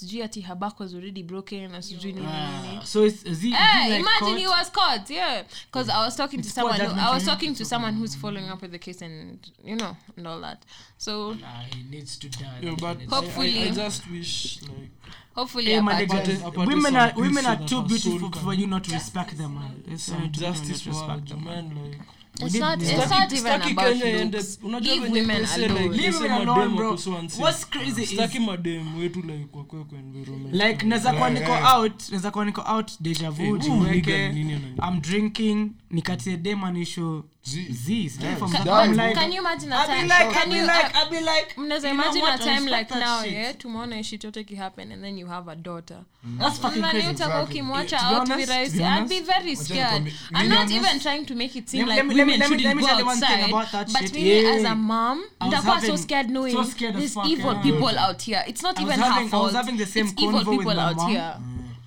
her 0.47 0.55
back 0.55 0.81
was 0.81 0.95
already 0.95 1.23
broken 1.23 1.59
And 1.75 1.83
sijui 1.85 2.15
nini 2.15 2.27
nini 2.27 2.81
so 2.85 3.05
it's 3.05 3.23
is 3.23 3.41
he, 3.43 3.51
is 3.51 3.55
Eh, 3.59 3.85
he 3.85 3.91
like 3.91 4.01
imagine 4.01 4.27
caught? 4.29 4.39
he 4.39 4.47
was 4.47 4.71
caught, 4.71 5.11
yeah. 5.11 5.43
Because 5.67 5.89
I 5.89 6.05
was 6.05 6.17
talking 6.17 6.43
to 6.43 6.51
someone. 6.51 6.79
Who, 6.81 7.01
I 7.01 7.15
was 7.15 7.25
talking 7.25 7.55
to 7.55 7.65
someone 7.65 7.95
who's 7.95 8.15
following 8.15 8.49
up 8.49 8.61
with 8.63 8.73
the 8.73 8.79
case, 8.79 9.01
and 9.03 9.39
you 9.65 9.77
know, 9.77 9.97
and 10.17 10.27
all 10.27 10.41
that. 10.41 10.65
So 10.99 11.33
Nah, 11.35 11.63
he 11.75 11.83
needs 11.91 12.17
to 12.19 12.29
die 12.29 12.59
Yeah, 12.61 12.75
but 12.79 12.99
I- 13.01 13.05
Hopefully. 13.15 13.63
I, 13.65 13.69
I 13.69 13.71
just 13.71 14.11
wish 14.11 14.61
like 14.63 14.91
hopefully, 15.37 15.65
hey, 15.67 15.77
a 15.79 15.83
my 15.83 15.93
bad- 16.07 16.29
Apart- 16.29 16.47
apart 16.55 16.69
women 16.69 16.97
are 16.97 17.13
women 17.17 17.45
so 17.45 17.51
are 17.51 17.67
too 17.69 17.83
beautiful 17.83 18.31
for 18.33 18.55
you 18.55 18.67
not 18.67 18.85
to 18.85 18.93
respect 18.93 19.37
them, 19.37 19.55
man. 19.55 19.83
It's 19.93 20.09
uh, 20.09 20.15
justice 20.31 20.83
for 20.83 20.91
respect 20.91 21.29
them, 21.29 21.45
man. 21.45 21.71
Like 21.75 22.01
it's 22.47 22.55
not. 22.55 22.83
It's 22.83 22.91
Staki- 22.91 23.09
not 23.11 23.33
even 23.33 23.73
about 23.73 23.97
looks. 24.33 24.59
Leave 24.63 25.11
women 25.11 25.45
alone. 25.55 25.91
Leave 25.93 26.21
women 26.21 26.49
alone, 26.49 26.77
bro. 26.77 26.87
wako 26.91 26.97
so 26.99 27.15
unsafe. 27.17 27.43
What's 27.43 27.65
crazy 27.65 28.03
is 28.03 28.11
Staki 28.13 28.39
madem 28.41 28.99
wetu 28.99 29.23
like 29.23 29.47
wakwe 29.53 29.85
kwa 29.85 29.99
environment 29.99 30.55
like 30.55 30.87
niko 31.31 31.53
out 31.77 32.03
niko 32.45 32.63
out 32.69 32.93
deja 33.01 33.31
vu 33.31 33.57
Eh, 33.57 33.63
jiweke 33.63 34.27
i'm 34.89 35.01
drinking 35.01 35.71
nikatie 35.91 36.37
demanisho 36.37 37.25
Z. 37.45 37.67
z 37.73 38.09
stay 38.09 38.25
Yeah, 38.27 38.37
from 38.37 38.51
die, 38.53 38.65
that 38.65 38.69
I'm 38.89 38.95
bro. 38.95 39.05
like 39.05 39.15
Can 39.15 39.33
you 39.33 39.41
imagine 39.41 39.73
a 39.73 39.77
I'll 39.77 39.87
be 39.87 39.93
time? 39.95 40.09
like, 40.09 40.21
I'll 40.27 40.33
can 40.33 40.51
be 40.51 40.57
you? 40.57 40.67
like, 40.67 40.95
I'll 40.97 41.11
be 41.11 41.21
like, 41.21 41.57
mnaweza 41.57 41.91
imagine 41.91 42.23
a 42.27 42.39
time 42.39 42.67
like 42.67 42.91
now 42.91 43.23
shit. 43.23 43.33
yeah 43.33 43.53
tumeona 43.59 44.03
shit 44.05 44.25
yote 44.25 44.45
kihappen 44.45 44.93
and 44.93 45.05
then 45.05 45.19
you 45.19 45.27
have 45.27 45.47
a 45.49 45.55
daughter. 45.57 45.99
That's 46.39 46.59
fucking 46.59 46.83
Mnani 46.83 46.93
crazy. 47.03 47.09
utakuwa 47.15 47.43
ukimwacha 47.43 48.11
out 48.11 48.29
virahisi 48.29 48.83
i'd 48.83 49.09
be 49.09 49.21
very 49.21 49.57
scared. 49.57 50.13
i'm 50.35 50.49
not 50.49 50.71
even 50.71 51.01
trying 51.01 51.25
to 51.27 51.35
make 51.35 51.59
it 51.59 51.69
seem 51.69 51.87
like 51.87 52.03
women 52.03 52.17
let 52.17 52.27
me- 52.27 52.37
let 52.39 52.49
shouldn't 52.49 52.81
go 52.81 52.87
tell 52.87 52.99
you 52.99 53.07
one 53.07 53.21
thing 53.21 53.55
outside 53.55 53.93
but 53.93 54.13
me 54.15 54.47
as 54.49 54.65
a 54.65 54.75
mom 54.75 55.23
nitakuwa 55.41 55.81
so 55.81 55.97
scared 55.97 56.31
knowing 56.31 56.53
so 56.53 56.65
scared 56.65 56.97
as 56.97 57.01
there's 57.01 57.15
fuck, 57.15 57.27
evil 57.27 57.55
people 57.63 57.99
out 57.99 58.23
here. 58.23 58.45
It's 58.49 58.63
not 58.63 58.81
even 58.81 59.01
her 59.01 59.29
fault. 59.29 59.53
having 59.55 59.77
the 59.77 59.87
same 59.87 60.07
it's 60.07 60.23
evil 60.23 60.45
people 60.45 60.81
out 60.81 61.01
here. 61.09 61.35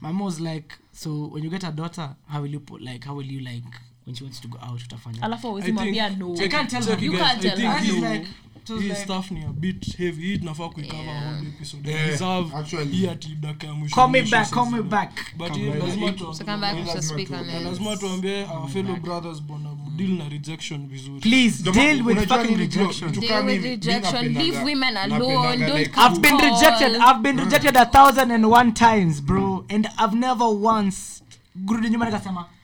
My 0.01 0.11
mom 0.11 0.25
was 0.25 0.39
like 0.39 0.73
so 0.93 1.09
when 1.33 1.43
you 1.43 1.49
get 1.49 1.63
a 1.63 1.71
daughter 1.71 2.15
how 2.27 2.41
will 2.41 2.49
you 2.53 2.61
like 2.79 3.03
how 3.05 3.15
will 3.15 3.31
you 3.31 3.41
like 3.41 3.75
when 4.09 4.15
she 4.15 4.23
wants 4.23 4.39
to 4.41 4.47
go 4.47 4.57
out 4.69 4.81
utafanya 4.83 5.21
alafu 5.21 5.47
awezi 5.47 5.71
mwambia 5.71 6.09
no 6.09 6.33
I 6.41 6.47
can't 6.49 6.69
tell 6.69 6.83
her. 6.83 7.03
You 7.03 7.13
can't 7.13 7.41
tell 7.41 7.59
her. 7.61 7.81
Like 7.81 8.27
it 8.63 8.69
was 8.69 8.81
hii 8.81 8.89
like 8.89 9.01
stuff 9.03 9.31
ni 9.31 9.43
a 9.43 9.47
bit 9.53 9.97
heavy 9.97 10.21
hii 10.27 10.37
tunafaa 10.37 10.69
kuikava 10.69 11.03
Yeah. 11.03 11.33
whole 11.33 11.47
episode 11.47 11.91
Yeah, 11.91 12.07
reserve 12.07 12.55
actually. 12.57 12.95
hii 12.95 13.07
ati 13.07 13.27
dakika 13.35 13.67
ya 13.67 13.73
mwisho 13.73 13.95
call 13.95 14.09
me 14.09 14.19
mwisho 14.21 14.35
back 14.35 14.49
call 14.49 14.65
me 14.71 14.81
back 14.81 15.11
but 15.37 15.53
hii 15.55 15.69
back. 15.69 15.83
lazima 15.83 16.11
tu- 16.11 16.33
so 16.33 16.43
come 16.45 16.57
back 16.57 16.75
Lazima 16.75 16.93
to 16.93 17.01
speak 17.01 17.31
on 17.31 17.45
na 17.47 17.93
it 17.93 17.99
tuambie 17.99 18.43
our 18.43 18.69
fellow 18.69 18.95
brothers 18.99 19.41
bwana 19.41 19.69
deal 19.95 20.09
na 20.11 20.29
rejection 20.29 20.87
vizuri 20.87 21.19
please 21.19 21.57
Ndio 21.61 21.73
deal 21.73 22.01
with 22.01 22.17
unajua 22.17 22.37
fucking 22.37 22.57
nini, 22.57 22.67
bro? 22.67 22.81
rejection 22.81 23.09
Mtu 23.11 23.19
Deal 23.21 23.33
kama 23.33 23.51
with 23.51 23.61
mimi, 23.61 23.69
mimi 23.77 23.85
rejection. 23.85 24.25
napendaga- 24.25 24.43
Leave 24.43 24.57
women 24.63 24.97
alone. 24.97 25.33
napendaga 25.33 25.67
Don't 25.67 25.79
like- 25.79 25.89
come 25.93 26.07
I've 26.07 26.19
been 26.21 26.37
Call. 26.37 26.51
rejected. 26.53 26.95
I've 26.95 27.19
been 27.21 27.39
rejected 27.39 27.77
a 27.77 27.85
thousand 27.85 28.31
and 28.31 28.45
one 28.45 28.71
times, 28.71 29.21
bro, 29.23 29.65
and 29.69 29.85
I've 30.05 30.15
never 30.17 30.47
once. 30.47 31.23
Kurudi 31.65 31.89
nyuma 31.89 32.05
nikasema, 32.05 32.35
talking 32.35 32.49
shit. 32.53 32.58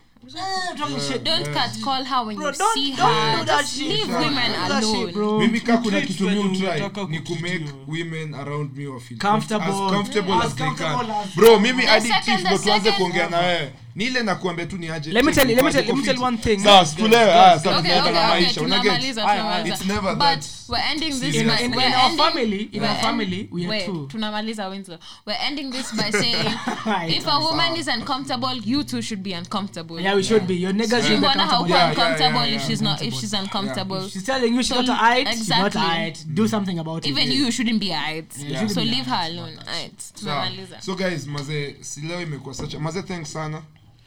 Don't 1.23 1.53
cat 1.53 1.71
call 1.83 2.03
her 2.03 2.25
when 2.25 2.35
Bro, 2.35 2.45
you 2.47 2.51
don't- 2.57 2.73
see 2.73 2.95
don't 2.95 3.13
her. 3.13 3.37
do 3.39 3.45
just 3.45 3.77
shit. 3.77 3.87
leave 3.87 4.07
Don't 4.07 4.19
women 4.23 4.51
do 4.51 4.67
that 4.69 4.83
shit, 4.83 5.15
alone. 5.15 5.39
mimi 5.39 5.59
ka 5.61 5.77
kuna 5.77 6.01
kitu 6.01 6.29
mi 6.29 6.39
utry 6.39 6.67
ni 7.09 7.19
kumake 7.19 7.65
women 7.87 8.33
around 8.35 8.77
me 8.77 8.87
wa 8.87 8.99
Comfortable. 9.17 9.69
as 9.85 9.91
comfortable. 9.91 10.33
As 10.33 10.45
as 10.45 10.55
they 10.55 10.69
can. 10.77 11.05
bro 11.35 11.59
mimi 11.59 11.81
The 11.81 11.87
hadi 11.87 12.07
second- 12.07 12.39
ndo 12.47 12.57
tuanze 12.57 12.91
kuongea 12.91 13.29
na 13.29 13.37
wewe 13.39 13.73
ni 13.95 14.05
ile 14.05 14.23
nakuambia 14.23 14.65
tu 14.65 14.77
ni 14.77 14.89
aje 14.89 15.11
Let 15.11 15.25
me 15.25 15.31
tell 15.31 15.49
you- 15.49 15.55
let 15.55 15.65
me 15.65 15.71
tell- 15.71 15.85
let 15.87 15.95
me 15.95 16.03
tell 16.03 16.23
one 16.23 16.37
thing. 16.37 16.59
Sawa, 16.59 16.85
situlewe, 16.85 17.33
ah, 17.33 17.59
sasa 17.59 17.75
tunaenda 17.81 18.11
na 18.11 18.27
maisha 18.27 18.61
una 18.61 18.75
get 18.79 18.83
tunamaliza 18.83 19.21
tunamaliza 19.21 19.75
It's 19.75 19.85
never 19.85 20.15
but 20.15 20.43
we're 20.69 20.83
ending 20.91 21.09
this 21.11 21.19
serious. 21.19 21.57
by 21.59 21.65
In- 21.65 21.71
in 21.73 21.77
we're 21.77 21.95
our 21.95 22.11
family- 22.17 22.69
in 22.71 22.83
our 22.83 22.95
family, 23.01 23.47
we 23.51 23.61
are 23.61 23.69
wait, 23.69 23.85
two. 23.85 24.07
tunamaliza 24.11 24.67
Winslow 24.67 24.97
we're 25.25 25.39
ending 25.47 25.71
this 25.71 25.93
by 25.95 26.11
saying 26.21 26.49
if 27.17 27.27
a 27.27 27.39
woman 27.39 27.75
is 27.75 27.87
uncomfortable 27.87 28.61
you 28.65 28.83
too 28.83 29.01
should 29.01 29.23
be 29.23 29.33
uncomfortable 29.37 30.01
Yeah, 30.01 30.15
we 30.15 30.23
should 30.23 30.43
be. 30.47 30.53
Your 30.61 30.73
niggas 30.73 31.01
should 31.01 31.09
be 31.09 31.17
mbona 31.27 31.45
hauko 31.45 31.67
comfortable. 31.73 31.99
Yeah, 32.09 32.19
yeah, 32.19 32.47
yeah, 32.47 32.55
if 32.55 32.67
she's 32.67 32.81
not 32.81 33.01
if 33.01 33.13
she's 33.19 33.33
uncomfortable 33.33 34.09
She's 34.09 34.23
telling 34.23 34.55
you 34.55 34.63
she 34.63 34.69
So, 34.69 34.75
got 34.75 34.85
to 34.85 34.93
hide. 34.93 35.17
She 35.19 35.25
got 35.25 35.37
exactly. 35.37 35.71
to 35.71 35.79
hide. 35.79 36.17
Do 36.27 36.47
something 36.47 36.79
about 36.79 37.05
it. 37.05 37.11
even 37.11 37.31
you 37.31 37.51
shouldn't 37.51 37.79
be 37.79 37.91
alright 37.93 38.33
so 38.73 38.81
leave 38.81 39.05
her 39.09 39.21
alone 39.25 39.57
alright 39.67 40.83
so 40.83 40.95
guys 40.95 41.27
mazee 41.27 41.75
sileo 41.81 42.21
imekuwa 42.21 42.55
such 42.55 42.75
a 42.75 42.79
mazee 42.79 43.01
thanks 43.01 43.33
sana 43.33 43.61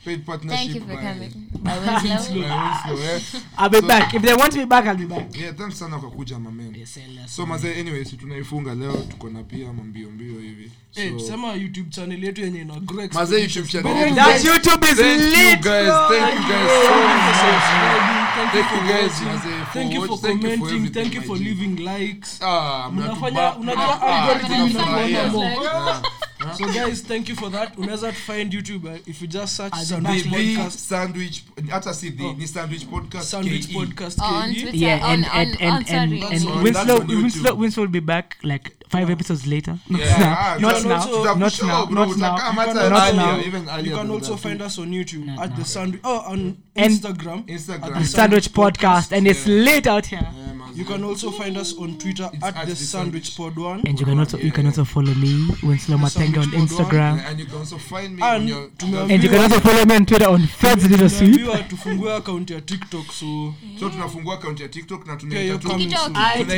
paid 0.04 0.24
partnership 0.24 0.58
thank 0.58 0.74
you 0.74 0.80
for 0.80 0.96
by- 0.96 1.02
coming 1.02 1.32
by 1.62 1.72
Winslow 1.78 2.42
by 2.42 2.94
Winslow. 2.94 3.40
I'll 3.58 3.68
be 3.70 3.80
So- 3.80 3.86
back. 3.88 4.14
If 4.14 4.22
they 4.22 4.34
want 4.34 4.54
me 4.56 4.64
back, 4.64 4.86
I'll 4.86 4.96
be 4.96 5.06
back. 5.06 5.36
yeah 5.36 5.52
thanks 5.54 5.78
sana 5.78 5.98
kwa 5.98 6.10
kuja 6.10 6.38
mamen 6.38 6.74
Yes, 6.76 6.96
yes. 6.96 7.36
so 7.36 7.46
mazee 7.46 7.80
anyway 7.80 8.04
si 8.04 8.16
tunaifunga 8.16 8.74
leo 8.74 8.92
tuko 8.96 9.28
na 9.30 9.42
pia 9.42 9.72
mambio 9.72 10.10
mbio 10.10 10.40
hivi 10.40 10.70
so 10.90 11.18
sema 11.26 11.52
youtube 11.52 11.90
channel 11.90 12.24
yetu 12.24 12.40
yenye 12.40 12.60
ina 12.60 12.80
grow 12.80 13.08
mazee 13.14 13.40
youtube 13.42 13.68
channel 13.68 14.14
That. 14.14 14.44
YouTube 14.44 14.86
is 14.86 14.96
Thank 14.96 15.22
you 15.22 15.56
guys, 15.56 15.84
bro. 15.84 16.08
thank 16.08 16.34
you 16.34 16.46
guys 16.48 16.70
so 16.86 16.94
much. 16.94 18.08
Thank 18.38 18.52
Thank 18.52 18.70
you 18.70 18.76
you 18.78 19.02
guys, 19.02 19.20
mazee, 19.22 19.64
Thank 19.72 19.92
you 19.94 20.00
for 20.06 20.10
watch- 20.10 20.20
thank 20.22 20.42
you 20.44 20.50
for 20.50 20.58
commenting. 20.68 20.92
Thank 20.92 21.14
you 21.14 21.22
for 21.22 21.36
leaving 21.38 21.76
likes. 21.76 22.42
Ah, 22.42 22.90
Mnafanya- 22.92 23.56
unajua 23.56 24.02
algorithm 24.02 24.68
tunafurahia. 24.70 25.22
inakuwa 25.22 26.02
Yeah. 26.48 26.56
so 26.56 26.86
guys 26.86 27.02
thank 27.02 27.28
you 27.28 27.36
for 27.36 27.50
that 27.52 27.78
unaweza 27.78 28.12
find 28.12 28.52
youtube 28.54 28.84
uh, 28.88 28.98
if 29.06 29.22
you 29.22 29.28
just 29.28 29.56
search 29.56 29.72
I'll 29.74 29.84
sandwich 29.86 30.24
podcast 30.26 30.78
sandwich 30.78 31.42
hata 31.70 31.94
si 31.94 32.10
the 32.10 32.32
ni 32.32 32.46
sandwich 32.46 32.86
podcast 32.86 33.24
sandwich 33.30 33.66
KE. 33.68 33.72
podcast 33.74 34.20
on 34.20 34.54
KE. 34.54 34.60
Twitter 34.60 34.76
Yeah, 34.78 35.04
on 35.06 35.24
and 35.24 35.24
on 35.24 35.38
and 35.40 35.56
on 35.60 35.84
and 35.88 36.12
and, 36.12 36.22
and 36.24 36.62
winslow, 36.62 37.00
on 37.00 37.06
winslow 37.22 37.54
winslow 37.54 37.82
will 37.84 37.92
be 37.92 38.00
back 38.00 38.36
like 38.42 38.70
five 38.90 39.10
episodes 39.12 39.46
later. 39.46 39.78
Not 39.88 40.00
Yeah, 40.00 40.18
now. 40.18 40.36
ah, 40.38 40.56
Not 40.60 40.84
now. 40.84 40.94
also- 40.96 41.34
Not 41.34 41.62
now. 41.62 41.86
bro, 41.86 42.04
Not 42.04 42.16
now. 42.18 42.34
utakaa 42.36 42.52
hata 42.52 42.72
can 42.72 42.90
Not 42.90 43.14
now. 43.14 43.40
even 43.46 43.62
you 43.84 43.96
can 43.96 44.10
also 44.10 44.32
that. 44.32 44.42
find 44.42 44.62
us 44.62 44.78
on 44.78 44.92
youtube 44.94 45.26
Not 45.26 45.38
at 45.44 45.56
the 45.56 45.64
sandwich 45.64 46.00
oh 46.04 46.18
on 46.32 46.56
instagram 46.76 47.42
Instagram. 47.46 47.84
At 47.96 48.00
the 48.00 48.06
Sandwich 48.06 48.48
podcast, 48.52 49.12
and 49.16 49.26
it's 49.26 49.46
lit 49.46 49.86
out 49.86 50.06
here. 50.06 50.22
Yeah, 50.22 50.52
man. 50.54 50.57
You 50.78 50.84
can 50.84 51.04
also 51.04 51.30
find 51.30 51.56
us 51.56 51.74
on 51.78 51.98
twitter 51.98 52.30
It's 52.32 52.44
at 52.44 52.56
at 52.56 52.66
the 52.66 52.74
the 52.74 52.76
sandwich. 52.76 53.36
pod 53.36 53.56
one. 53.58 53.82
And 53.86 53.98
you 54.00 54.06
can 54.06 54.18
also 54.18 54.38
you 54.38 54.52
can 54.52 54.66
also 54.66 54.84
follow 54.84 55.14
me 55.14 55.48
Winslow 55.62 55.96
Matenga 55.98 56.38
on 56.42 56.50
Instagram. 56.52 57.18
And 57.26 57.40
you 57.40 57.46
can 57.46 57.58
also 57.58 57.78
find 57.78 58.16
me 58.16 58.22
And 58.22 58.42
on 58.42 58.48
your 58.48 58.70
and 59.10 59.22
you 59.22 59.28
can 59.30 59.40
also 59.40 59.60
follow 59.60 59.84
me 59.84 59.96
on 59.96 60.06
Twitter 60.06 60.28
on 60.28 60.46
Feds 60.46 60.88
Little 60.90 61.08
Sweep. 61.08 61.40
tumeambiwa 61.68 62.16
account 62.16 62.50
ya 62.50 62.60
tiktok 62.60 63.12
so. 63.12 63.54
So 63.80 63.88
tunafungua 63.90 64.34
account 64.34 64.60
ya 64.60 64.68
tiktok 64.68 65.06
na 65.06 65.16
tunaita 65.16 65.58
tu 65.58 65.68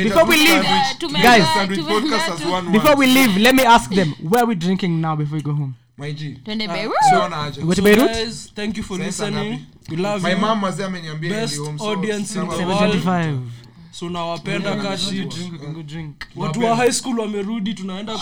before 0.03 0.23
we 0.29 0.35
leave 0.37 0.65
uh, 0.65 1.11
Guys, 1.21 1.43
Sandwich 1.53 1.79
podcast 1.85 2.29
as 2.31 2.45
one 2.45 2.71
before 2.71 2.95
we 2.95 3.07
leave 3.07 3.37
let 3.41 3.55
me 3.55 3.63
ask 3.65 3.89
them 3.95 4.13
where 4.29 4.43
are 4.43 4.47
we 4.49 4.55
drinking 4.55 5.01
now 5.01 5.15
before 5.15 5.37
we 5.37 5.41
go 5.43 5.53
home? 5.53 5.73
My 5.97 6.11
G. 6.13 6.39
Twende 6.45 6.65
Ah, 6.67 6.73
Beirut. 6.73 6.93
Unaona 7.11 7.43
aje? 7.43 7.61
Go 7.61 7.73
So 7.73 7.81
Beirut? 7.83 8.11
Guys, 8.11 8.51
thank 8.55 8.77
you 8.77 8.83
for 8.83 8.97
Sasa 8.97 9.25
listening. 9.29 9.59
we 9.89 9.97
love 9.97 10.23
My 10.23 10.31
you. 10.31 10.37
mom 10.37 10.63
wazee 10.63 10.83
ameniambia 10.83 11.29
Best 11.29 11.57
home, 11.57 11.77
so 11.79 11.85
audience 11.85 12.35
in 12.35 12.41
the 12.41 12.55
world. 12.65 12.69
725 12.69 13.37
so 14.01 14.09
nawapenda 14.09 14.75
go 14.75 15.83
watu 16.35 16.59
wa 16.65 16.75
high 16.75 16.91
school 16.91 17.19
wamerudi 17.19 17.73
tunaenda 17.73 18.13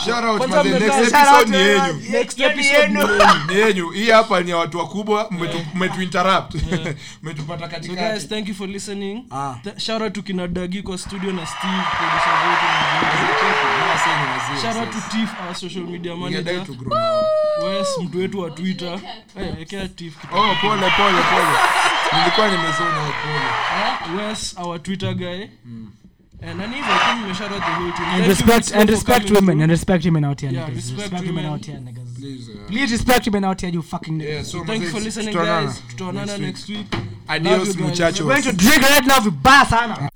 yenyu. 3.56 3.90
hii 3.90 4.10
hapa 4.10 4.42
ni 4.42 4.50
ya 4.50 4.58
watu 4.58 4.78
wakubwa. 4.78 5.30
Mmetupata 7.24 7.48
so 7.48 7.48
guys 7.58 7.72
katikati 7.72 8.28
thank 8.28 8.48
you 8.50 8.56
for 8.56 8.70
listening. 8.70 9.24
Ah. 9.32 9.56
Dagi 10.48 10.82
kwa 10.84 10.98
studio 10.98 11.32
na 11.32 11.46
steve 11.46 11.84
producer 11.98 12.34
wetu 12.50 12.66
na 14.56 14.62
shout 14.62 14.76
out 14.76 14.92
to 14.92 15.18
tiff 15.18 15.30
our 15.48 15.56
social 15.56 15.84
media 15.84 16.16
manager. 16.16 16.66
to 16.66 16.74
grow. 16.74 17.00
Now. 17.00 17.24
wes 17.66 17.88
mtu 18.04 18.18
wetu 18.18 18.40
wa 18.40 18.52
twitter. 18.52 19.00
Hey, 19.36 19.62
ekea 19.62 19.88
tiff 19.88 20.16
oh 20.34 20.56
pole 20.62 20.82
pole 20.98 21.22
pole 21.30 21.89
nilikuwa 22.18 22.48
nimezona 22.48 23.14
pole 23.22 24.24
wes 24.28 24.56
our 24.58 24.84
twitter 24.84 25.14
guy. 25.16 25.26
Eh, 26.42 26.56
the 26.56 26.64
whole 26.64 27.92
team. 27.92 28.06
and 28.06 28.28
respect 28.28 28.72
and 28.76 28.90
respect 28.90 29.30
women 29.32 29.62
and 29.62 29.72
respect 29.72 30.06
women 30.06 30.24
out 30.24 30.42
here 30.42 30.54
Yeah, 30.54 30.70
niggas. 30.70 30.76
respect 30.76 31.00
respect 31.02 31.26
women 31.28 31.36
women. 31.36 31.54
out 31.54 31.66
here 31.66 31.80
niggas. 31.80 32.16
Please 32.20 32.50
uh, 32.50 32.68
please 32.68 32.92
respect 32.92 33.26
women 33.28 33.44
out 33.44 33.62
here 33.62 33.74
you 33.74 33.82
fucking 33.82 34.18
niggas. 34.20 34.34
yeah 34.34 34.44
so 34.44 34.64
thank 34.64 34.84
you 34.84 34.90
for 34.90 35.02
listening 35.02 35.34
guys. 35.36 35.82
Tutaonana 35.90 36.38
next 36.38 36.70
week. 36.70 36.88
adios 37.28 37.76
muchachos. 37.76 38.22
We're 38.22 38.42
going 38.42 38.44
to 38.44 38.54
drink 38.54 38.82
right 38.90 39.06
now 39.06 39.20
vibaya 39.20 39.66
sana 39.66 40.10